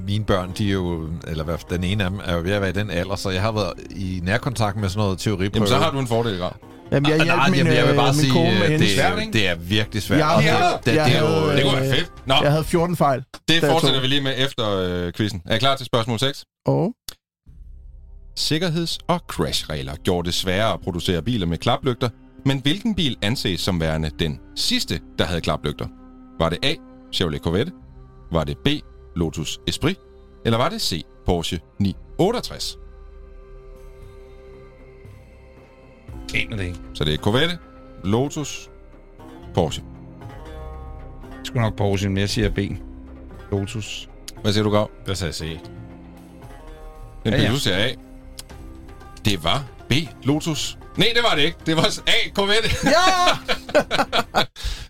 mine 0.08 0.26
børn, 0.26 0.52
de 0.58 0.68
er 0.70 0.74
jo, 0.74 1.10
eller 1.28 1.44
hvad, 1.44 1.58
den 1.70 1.84
ene 1.84 2.04
af 2.04 2.10
dem 2.10 2.20
er 2.26 2.34
jo 2.36 2.42
ved 2.42 2.52
at 2.52 2.62
være 2.62 2.70
i 2.70 2.74
den 2.74 2.90
alder, 2.92 3.16
så 3.16 3.30
jeg 3.30 3.42
har 3.42 3.52
været 3.52 3.74
i 3.90 4.20
nærkontakt 4.24 4.78
med 4.78 4.90
sådan 4.90 5.00
noget 5.04 5.20
teoriprøve. 5.20 5.52
Jamen, 5.56 5.68
så 5.68 5.78
har 5.78 5.92
du 5.92 6.00
en 6.00 6.08
fordel, 6.08 6.38
grad. 6.40 6.52
Jamen, 6.92 7.12
jeg 7.12 7.20
Ah, 7.20 7.26
hjalp 7.26 7.38
nej, 7.38 7.50
min, 7.50 7.58
jamen, 7.58 7.74
jeg 7.74 7.88
vil 7.88 7.94
bare 7.96 8.08
øh, 8.10 8.16
min 8.16 8.22
sige, 8.22 8.32
kone 8.34 8.52
med 8.52 8.62
øh, 8.64 8.70
hendes 8.70 8.82
det, 8.90 8.96
svært, 8.98 9.20
er, 9.20 9.32
det 9.32 9.48
er 9.48 9.56
virkelig 9.56 10.02
svært. 10.04 10.20
Jeg 10.20 10.28
Og 10.30 10.44
det, 10.44 10.86
det, 10.86 10.96
jeg 10.96 11.06
det, 11.06 11.16
er 11.16 11.20
jo, 11.20 11.26
havde, 11.28 11.56
Det 11.58 11.64
kunne 11.64 11.82
være 11.82 11.96
fedt. 11.96 12.12
Nå, 12.26 12.36
Jeg 12.44 12.52
havde 12.52 12.64
14 12.64 12.96
fejl. 12.96 13.24
det 13.48 13.62
fortsætter 13.64 14.02
vi 14.02 14.08
lige 14.08 14.22
med 14.22 14.34
efter 14.38 14.78
øh, 14.78 15.14
quizzen. 15.14 15.42
Er 15.46 15.56
I 15.56 15.60
klar 15.60 15.76
til 15.76 15.86
spørgsmål 15.86 16.20
6? 16.20 16.46
Og 16.66 16.94
Sikkerheds- 18.38 18.98
og 19.08 19.20
crashregler 19.28 19.96
gjorde 19.96 20.26
det 20.26 20.34
sværere 20.34 20.74
at 20.74 20.82
producere 20.82 21.22
biler 21.22 21.46
med 21.46 21.58
klaplygter, 21.58 22.10
men 22.46 22.62
hvilken 22.62 22.96
bil 22.96 23.18
anses 23.22 23.62
som 23.62 23.80
værende 23.82 24.12
den 24.20 24.40
sidste, 24.56 25.00
der 25.20 25.26
havde 25.26 25.42
klaplygter? 25.42 25.88
Var 26.40 26.50
det 26.50 26.58
A. 26.66 26.74
Chevrolet 27.14 27.42
Corvette? 27.42 27.72
Var 28.32 28.44
det 28.44 28.58
B. 28.58 28.68
Lotus 29.16 29.60
Esprit? 29.68 29.98
Eller 30.46 30.58
var 30.58 30.70
det 30.70 30.82
C. 30.82 31.04
Porsche 31.26 31.60
968? 31.80 32.78
Aner 36.36 36.58
det 36.58 36.64
ikke. 36.66 36.80
Så 36.94 37.04
det 37.04 37.14
er 37.14 37.18
Corvette, 37.18 37.58
Lotus, 38.04 38.70
Porsche. 39.54 39.84
Jeg 41.32 41.40
skulle 41.44 41.62
nok 41.64 41.76
Porsche, 41.76 42.10
men 42.10 42.18
jeg 42.18 42.30
siger 42.30 42.50
B. 42.50 42.60
Lotus. 43.52 44.10
Hvad 44.42 44.54
siger 44.54 44.64
du, 44.64 44.70
Gav? 44.70 44.90
Hvad 45.06 45.16
sagde 45.16 45.30
jeg 45.30 45.36
se? 45.36 45.60
Den 47.24 47.34
Ja, 47.34 47.38
ja. 47.38 47.44
ja. 47.44 47.52
du 47.52 47.56
siger 47.60 47.78
A. 47.78 47.90
Det 49.28 49.44
var 49.44 49.64
B. 49.90 49.94
Lotus. 50.24 50.78
Nej, 50.98 51.08
det 51.16 51.24
var 51.30 51.36
det 51.36 51.42
ikke. 51.44 51.58
Det 51.66 51.76
var 51.76 52.00
A. 52.08 52.30
Corvette. 52.34 52.70
ja! 52.96 53.28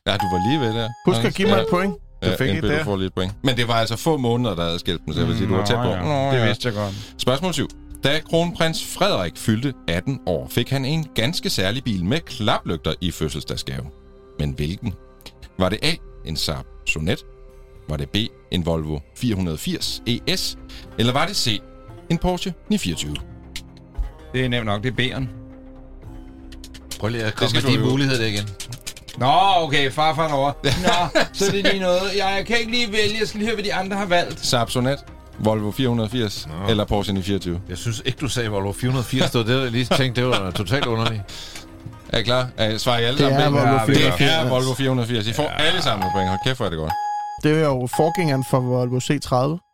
ja, 0.12 0.18
du 0.18 0.26
var 0.32 0.50
lige 0.50 0.60
ved 0.60 0.74
der. 0.82 0.90
Husk 1.06 1.26
at 1.26 1.34
give 1.34 1.48
mig 1.48 1.58
et 1.62 1.68
point. 1.70 1.96
Ja, 2.22 2.32
Du 2.32 2.38
fik 2.38 2.50
NB, 2.52 2.56
et 2.58 2.64
du 2.64 2.68
der. 2.68 2.84
får 2.84 2.98
lige 2.98 3.08
et 3.08 3.14
point. 3.14 3.34
Men 3.44 3.58
det 3.58 3.68
var 3.68 3.74
altså 3.74 3.96
få 3.98 4.18
måneder, 4.18 4.56
der 4.56 4.64
havde 4.66 4.80
skilt 4.80 5.06
dem, 5.06 5.14
så 5.14 5.20
jeg 5.20 5.28
vil 5.28 5.38
sige, 5.38 5.48
du 5.50 5.56
var 5.56 5.66
tæt 5.66 5.76
på. 5.76 5.90
Ja. 5.90 6.36
Det 6.38 6.48
vidste 6.48 6.68
jeg 6.68 6.76
godt. 6.76 6.94
Spørgsmål 7.18 7.54
7. 7.54 7.68
Da 8.04 8.20
kronprins 8.30 8.86
Frederik 8.86 9.34
fyldte 9.38 9.74
18 9.88 10.20
år, 10.26 10.48
fik 10.52 10.70
han 10.70 10.86
en 10.86 11.08
ganske 11.16 11.50
særlig 11.50 11.84
bil 11.84 12.06
med 12.06 12.20
klaplygter 12.20 12.94
i 13.02 13.12
fødselsdagsgave. 13.12 13.86
Men 14.40 14.52
hvilken? 14.52 14.94
Var 15.60 15.70
det 15.70 15.80
A, 15.82 15.92
en 16.26 16.36
Saab 16.36 16.66
Sonet? 16.88 17.26
Var 17.90 17.98
det 17.98 18.10
B, 18.10 18.16
en 18.52 18.66
Volvo 18.66 19.00
480 19.16 20.02
ES? 20.08 20.58
Eller 20.98 21.14
var 21.14 21.26
det 21.26 21.36
C, 21.36 21.62
en 22.10 22.18
Porsche 22.18 22.54
924? 22.70 23.16
Det 24.38 24.46
er 24.46 24.50
nemt 24.50 24.66
nok. 24.66 24.84
Det 24.84 24.94
er 25.00 25.04
B'eren. 25.04 25.24
Prøv 27.00 27.10
lige 27.10 27.24
at 27.24 27.36
komme 27.36 27.60
med 27.64 27.72
de 27.78 27.80
muligheder 27.90 28.20
der 28.20 28.26
igen. 28.28 28.50
Nå, 29.18 29.32
okay, 29.56 29.92
farfar 29.92 30.28
derovre. 30.28 30.54
Nå, 30.64 31.22
så 31.34 31.46
er 31.48 31.52
det 31.52 31.64
lige 31.64 31.80
noget. 31.80 32.02
Jeg 32.18 32.44
kan 32.48 32.58
ikke 32.60 32.72
lige 32.72 32.88
vælge, 32.92 33.18
jeg 33.20 33.28
skal 33.28 33.38
lige 33.40 33.48
høre, 33.48 33.56
hvad 33.56 33.64
de 33.66 33.74
andre 33.74 33.98
har 33.98 34.06
valgt. 34.06 34.46
Saab 34.46 34.70
Sonet, 34.70 35.00
Volvo 35.40 35.72
480 35.72 36.48
Nå. 36.48 36.70
eller 36.70 36.86
Porsche 36.86 37.14
924. 37.14 37.62
Jeg 37.70 37.78
synes 37.78 38.02
ikke, 38.06 38.18
du 38.22 38.28
sagde 38.28 38.50
Volvo 38.50 38.72
480. 38.72 39.32
Det 39.32 39.40
var 39.48 39.54
det, 39.56 39.64
jeg 39.64 39.72
lige 39.72 39.86
tænkte, 39.98 40.22
det 40.22 40.30
var 40.30 40.52
totalt 40.52 40.86
underligt. 40.86 41.22
Er 42.10 42.18
I 42.18 42.24
klar? 42.24 42.48
Er 42.58 42.70
I, 42.70 42.78
svarer 42.80 43.00
I 43.00 43.04
alle 43.04 43.18
Det 43.18 43.32
sammen? 43.34 43.42
er? 43.42 43.50
Volvo 43.50 43.74
Ja, 43.76 43.86
vi 43.86 43.94
Det 43.94 44.02
480. 44.02 44.32
er 44.32 44.50
Volvo 44.50 44.74
480. 44.74 45.28
I 45.28 45.34
får 45.34 45.44
ja. 45.44 45.64
alle 45.64 45.82
sammen 45.82 46.08
point. 46.14 46.30
Hold 46.30 46.40
kæft, 46.46 46.58
hvor 46.58 46.66
er 46.66 46.70
det 46.70 46.80
godt. 46.80 46.94
Det 47.44 47.52
er 47.52 47.66
jo 47.66 47.88
forgængeren 47.98 48.44
for 48.52 48.60
Volvo 48.60 48.98
C30. 49.00 49.67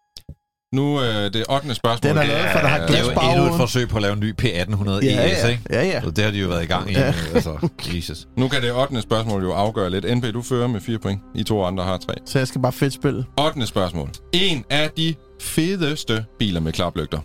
Nu 0.74 1.02
øh, 1.02 1.34
det 1.34 1.46
8. 1.50 1.76
spørgsmål. 1.76 2.10
Den 2.10 2.18
er 2.18 2.24
lavet 2.24 2.50
for, 2.52 2.60
der 2.60 2.68
har 2.68 2.88
Det 2.88 3.00
er 3.00 3.04
jo 3.04 3.32
endnu 3.32 3.54
et 3.54 3.58
forsøg 3.58 3.90
på 3.90 3.96
at 3.96 4.02
lave 4.02 4.14
en 4.14 4.20
ny 4.20 4.34
P1800 4.42 4.92
Ja, 4.92 5.32
ES, 5.32 5.44
ja. 5.44 5.48
ikke? 5.48 5.64
Ja, 5.70 5.84
ja. 5.86 6.02
Så 6.02 6.10
det 6.12 6.24
har 6.24 6.32
de 6.32 6.38
jo 6.38 6.48
været 6.48 6.64
i 6.64 6.66
gang 6.66 6.92
i. 6.92 6.94
Ja. 6.94 7.14
Altså, 7.34 7.70
Jesus. 7.96 8.28
Nu 8.38 8.48
kan 8.48 8.62
det 8.62 8.74
8. 8.74 9.02
spørgsmål 9.02 9.44
jo 9.44 9.52
afgøre 9.52 9.90
lidt. 9.90 10.18
NP, 10.18 10.34
du 10.34 10.42
fører 10.42 10.68
med 10.68 10.82
4 10.82 11.00
point. 11.00 11.22
I 11.36 11.44
to 11.44 11.64
andre 11.64 11.84
har 11.84 11.98
3. 11.98 12.14
Så 12.26 12.40
jeg 12.40 12.48
skal 12.48 12.62
bare 12.62 12.72
fedt 12.72 12.94
spille. 12.94 13.26
8. 13.40 13.68
spørgsmål. 13.68 14.10
En 14.34 14.66
af 14.70 14.90
de 14.98 15.16
fedeste 15.42 16.26
biler 16.40 16.60
med 16.60 16.72
klaplygter 16.72 17.20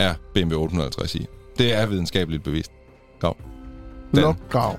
er 0.00 0.14
BMW 0.34 0.66
850i. 0.66 1.24
Det 1.58 1.74
er 1.74 1.86
videnskabeligt 1.86 2.44
bevist. 2.44 2.70
Grav. 3.20 3.36
Den. 4.14 4.20
Luk 4.22 4.36
grav. 4.50 4.78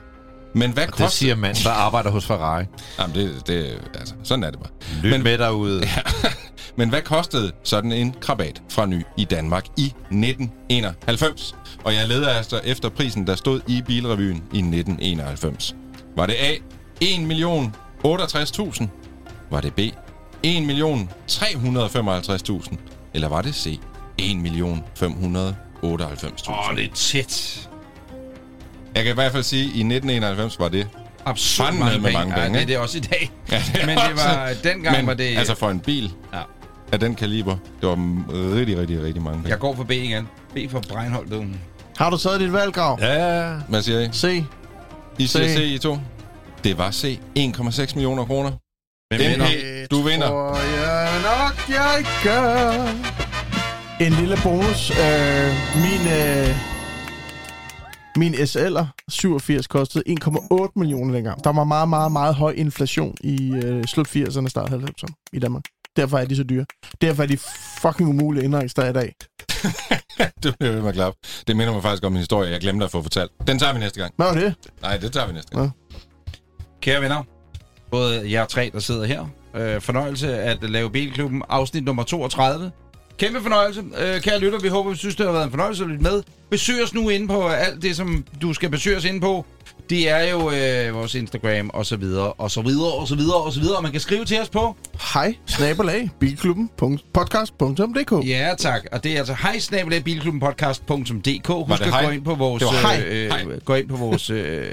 Men 0.54 0.72
hvad 0.72 0.84
Og 0.84 0.88
det 0.88 0.96
koster... 0.98 1.08
siger 1.18 1.36
mand, 1.36 1.56
der 1.64 1.70
arbejder 1.72 2.10
hos 2.10 2.26
Ferrari. 2.26 2.66
Jamen, 3.00 3.16
det, 3.16 3.48
det, 3.48 3.80
altså, 3.94 4.14
sådan 4.24 4.44
er 4.44 4.52
det 4.52 4.60
bare. 4.60 4.70
Lyt 5.04 5.12
Men- 5.12 5.24
med 5.24 5.38
derude. 5.38 5.84
Men 6.78 6.90
hvad 6.90 7.02
kostede 7.02 7.52
sådan 7.64 7.92
en 7.92 8.16
krabat 8.22 8.62
fra 8.70 8.86
ny 8.86 9.06
i 9.18 9.24
Danmark 9.26 9.66
i 9.78 9.84
1991? 9.86 11.56
Og 11.84 11.94
jeg 11.94 12.08
leder 12.08 12.30
altså 12.30 12.62
efter 12.64 12.90
prisen, 12.90 13.28
der 13.28 13.36
stod 13.36 13.62
i 13.68 13.82
Bilrevyen 13.88 14.36
i 14.36 14.58
1991. 14.58 15.76
Var 16.16 16.26
det 16.26 16.34
A. 16.40 16.56
1 17.02 17.22
million 17.22 17.76
68.000? 18.06 18.88
Var 19.52 19.62
det 19.62 19.74
B. 19.74 19.80
1 20.44 20.64
million 20.64 21.10
355.000? 21.32 22.76
Eller 23.14 23.28
var 23.28 23.42
det 23.42 23.56
C. 23.56 23.80
1 24.18 24.38
million 24.38 24.84
598.000? 25.00 25.08
Åh, 25.84 25.92
oh, 25.92 26.00
det 26.76 26.86
er 26.86 26.94
tæt. 26.94 27.70
Jeg 28.96 29.04
kan 29.04 29.12
i 29.12 29.14
hvert 29.14 29.32
fald 29.32 29.44
sige, 29.44 29.62
at 29.62 29.68
i 29.68 29.80
1991 29.80 30.60
var 30.60 30.68
det... 30.68 30.88
Absurd 31.26 31.66
Fandme 31.68 31.80
mange 31.86 32.00
med 32.00 32.10
penge. 32.12 32.20
mange 32.20 32.40
Ja, 32.42 32.46
penge, 32.46 32.60
det 32.60 32.64
er 32.64 32.68
det 32.68 32.78
også 32.78 32.98
i 32.98 33.02
dag. 33.02 33.32
Ja, 33.52 33.64
det 33.74 33.86
Men 33.86 33.98
det 33.98 34.16
var, 34.16 34.48
også- 34.50 34.60
dengang 34.64 34.98
Men 34.98 35.08
var 35.08 35.14
det... 35.14 35.38
altså 35.38 35.56
for 35.56 35.70
en 35.70 35.80
bil 35.80 36.12
Ja. 36.34 36.40
af 36.92 37.00
den 37.00 37.16
kaliber, 37.16 37.56
det 37.82 37.90
var 37.90 37.96
rigtig, 38.56 38.78
rigtig, 38.80 39.04
rigtig 39.04 39.22
mange 39.22 39.38
penge. 39.38 39.50
Jeg 39.50 39.60
går 39.60 39.76
for 39.76 39.84
B 39.84 39.92
igen. 39.92 40.28
B 40.56 40.58
for 40.72 40.80
Breinholt. 40.90 41.34
Har 41.98 42.10
du 42.10 42.18
taget 42.18 42.40
dit 42.40 42.54
valg, 42.54 42.74
Grav? 42.74 42.98
Ja, 43.02 43.54
Hvad 43.70 43.82
siger 43.82 44.00
I? 44.00 44.10
Se. 44.12 44.46
I 45.20 45.28
siger 45.28 45.48
C. 45.48 45.56
C, 45.58 45.60
I 45.60 45.78
to. 45.78 45.98
Det 46.64 46.78
var 46.78 46.92
C. 46.92 47.20
1,6 47.38 47.96
millioner 47.96 48.26
kroner. 48.26 48.52
Hvem 49.16 49.32
vinder? 49.32 49.48
du 49.92 50.02
vinder. 50.02 50.28
Tror 50.28 50.56
jeg 50.58 51.10
nok, 51.24 51.70
jeg 51.70 52.06
gør. 52.24 52.72
En 54.06 54.14
lille 54.14 54.38
bonus. 54.44 54.92
Øh, 54.92 55.52
min, 55.76 56.14
øh, 56.14 56.56
min 58.16 58.34
SL'er 58.34 58.86
87 59.08 59.68
kostede 59.68 60.04
1,8 60.10 60.72
millioner 60.76 61.14
dengang. 61.14 61.44
Der 61.44 61.54
var 61.54 61.64
meget, 61.64 61.90
meget, 61.90 62.12
meget 62.12 62.36
høj 62.36 62.52
inflation 62.52 63.16
i 63.22 63.54
øh, 63.54 63.84
slut 63.86 64.08
80'erne, 64.08 64.48
start 64.48 64.70
90'erne 64.70 65.30
i 65.34 65.40
Danmark. 65.40 65.64
Derfor 65.96 66.18
er 66.18 66.26
de 66.26 66.36
så 66.36 66.44
dyre. 66.44 66.66
Derfor 67.02 67.24
er 67.24 67.28
de 67.28 67.38
fucking 67.82 68.10
umulige 68.10 68.44
indregistrere 68.44 68.90
i 68.90 68.94
dag. 68.94 69.16
det 70.44 70.56
bliver 70.60 70.72
ved 70.72 70.82
med 70.82 70.90
at 70.90 70.96
klappe. 70.96 71.20
Det 71.48 71.56
minder 71.58 71.74
mig 71.74 71.82
faktisk 71.84 72.06
om 72.06 72.14
en 72.14 72.18
historie, 72.18 72.52
jeg 72.52 72.60
glemte 72.60 72.86
at 72.86 72.92
få 72.92 73.02
fortalt. 73.02 73.32
Den 73.48 73.60
tager 73.60 73.74
vi 73.74 73.80
næste 73.80 74.00
gang. 74.00 74.14
Hvad 74.16 74.28
var 74.28 74.34
det? 74.34 74.56
Nej, 74.82 74.98
det 74.98 75.12
tager 75.12 75.28
vi 75.28 75.34
næste 75.34 75.58
gang. 75.58 75.72
Kære 76.82 77.02
venner, 77.02 77.24
både 77.92 78.32
jer 78.32 78.46
tre, 78.46 78.72
der 78.74 78.80
sidder 78.80 79.06
her. 79.06 79.26
Øh, 79.56 79.82
fornøjelse 79.82 80.38
at 80.38 80.70
lave 80.70 80.92
Bilklubben 80.92 81.44
afsnit 81.50 81.84
nummer 81.84 82.04
32. 82.04 82.72
Kæmpe 83.18 83.42
fornøjelse. 83.42 83.84
Øh, 83.98 84.22
kære 84.22 84.40
lytter, 84.40 84.60
vi 84.60 84.68
håber, 84.68 84.92
vi 84.92 84.98
synes, 84.98 85.16
det 85.16 85.26
har 85.26 85.34
været 85.34 85.44
en 85.46 85.50
fornøjelse 85.50 85.84
at 85.84 85.90
lytte 85.90 86.04
med. 86.04 86.24
Besøg 86.50 86.84
os 86.84 86.94
nu 86.94 87.10
inde 87.10 87.28
på 87.28 87.48
alt 87.48 87.82
det, 87.82 87.96
som 87.96 88.26
du 88.42 88.54
skal 88.54 88.70
besøge 88.70 88.98
os 88.98 89.06
inde 89.06 89.22
på. 89.22 89.46
Det 89.90 90.10
er 90.10 90.30
jo 90.32 90.52
øh, 90.52 90.96
vores 90.96 91.16
Instagram, 91.16 91.70
og 91.74 91.86
så 91.86 91.98
videre, 91.98 92.34
og 92.34 92.52
så 92.52 92.62
videre, 92.62 92.92
og 92.92 93.08
så 93.08 93.16
videre, 93.16 93.36
og 93.36 93.54
så 93.54 93.60
videre. 93.60 93.76
Og 93.78 93.84
man 93.84 93.92
kan 93.92 94.02
skrive 94.02 94.26
til 94.26 94.42
os 94.42 94.50
på. 94.50 94.76
Hej, 95.14 95.36
snabelag, 95.46 96.10
bilklubben.podcast.dk. 96.20 98.28
Ja, 98.28 98.54
tak. 98.58 98.82
Og 98.92 99.04
det 99.04 99.14
er 99.14 99.18
altså 99.18 99.34
hejsnabelag.bilklubbenpodcast.dk. 99.34 101.48
Husk 101.48 101.80
det 101.80 101.86
at 101.86 101.92
hej? 101.94 102.06
gå 102.06 102.10
ind 102.12 102.26
på 102.26 102.36
vores... 102.36 102.60
Det 102.64 102.68
var 102.68 102.82
hej. 102.82 103.04
Øh, 103.08 103.28
Hej. 103.28 103.46
Gå 103.66 103.76
ind 103.76 103.88
på 103.90 103.96
vores... 103.96 104.30
Øh, 104.30 104.66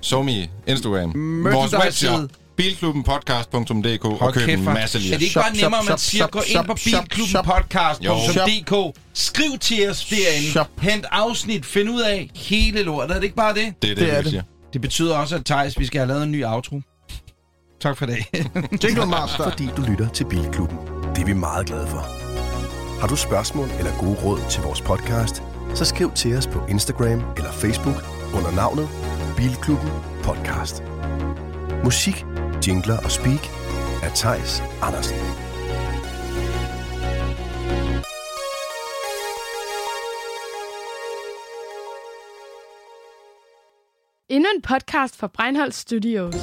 Somi, 0.00 0.50
Instagram, 0.66 1.44
vores 1.44 1.74
webshop, 1.84 2.20
bilklubbenpodcast.dk 2.62 4.04
og 4.04 4.34
køb 4.34 4.48
en 4.48 4.64
masse 4.64 4.98
Er 4.98 5.02
det 5.02 5.10
lir. 5.10 5.18
ikke 5.18 5.34
bare 5.34 5.56
nemmere, 5.62 5.80
at 5.80 5.88
man 5.88 5.98
siger, 5.98 6.26
gå 6.26 6.40
ind 6.46 6.64
på 6.66 6.74
bilklubbenpodcast.dk, 6.84 8.96
skriv 9.14 9.58
til 9.58 9.90
os 9.90 10.04
derinde, 10.04 10.50
Shop. 10.50 10.68
hent 10.82 11.06
afsnit, 11.10 11.66
find 11.66 11.90
ud 11.90 12.00
af 12.00 12.30
hele 12.34 12.82
lortet. 12.82 13.10
Er 13.10 13.14
det 13.14 13.24
ikke 13.24 13.36
bare 13.36 13.54
det? 13.54 13.74
Det 13.82 13.90
er 13.90 13.94
det, 13.94 14.04
Det 14.06 14.14
er 14.16 14.22
det. 14.22 14.30
siger. 14.30 14.42
Det 14.72 14.80
betyder 14.80 15.16
også, 15.16 15.36
at 15.36 15.44
Thijs, 15.44 15.78
vi 15.78 15.86
skal 15.86 15.98
have 15.98 16.08
lavet 16.08 16.22
en 16.22 16.32
ny 16.32 16.44
outro. 16.44 16.80
Tak 17.80 17.96
for 17.96 18.06
det. 18.06 18.16
Jingle 18.84 19.06
Master. 19.06 19.50
fordi 19.50 19.68
du 19.76 19.82
lytter 19.82 20.08
til 20.08 20.24
Bilklubben. 20.24 20.78
Det 21.14 21.22
er 21.22 21.26
vi 21.26 21.32
meget 21.32 21.66
glade 21.66 21.86
for. 21.86 22.06
Har 23.00 23.08
du 23.08 23.16
spørgsmål 23.16 23.70
eller 23.78 23.92
gode 24.00 24.16
råd 24.24 24.40
til 24.50 24.62
vores 24.62 24.80
podcast, 24.80 25.42
så 25.74 25.84
skriv 25.84 26.12
til 26.12 26.36
os 26.36 26.46
på 26.46 26.62
Instagram 26.68 27.22
eller 27.36 27.52
Facebook 27.52 28.04
under 28.34 28.50
navnet 28.50 28.88
Bilklubben 29.36 29.90
Podcast. 30.22 30.82
Musik, 31.84 32.24
jingler 32.66 32.98
og 33.04 33.10
speak 33.10 33.48
af 34.02 34.10
Tejs 34.14 34.62
Andersen. 34.82 35.16
Endnu 44.28 44.48
en 44.54 44.62
podcast 44.62 45.16
fra 45.16 45.26
Breinholt 45.26 45.74
Studios. 45.74 46.34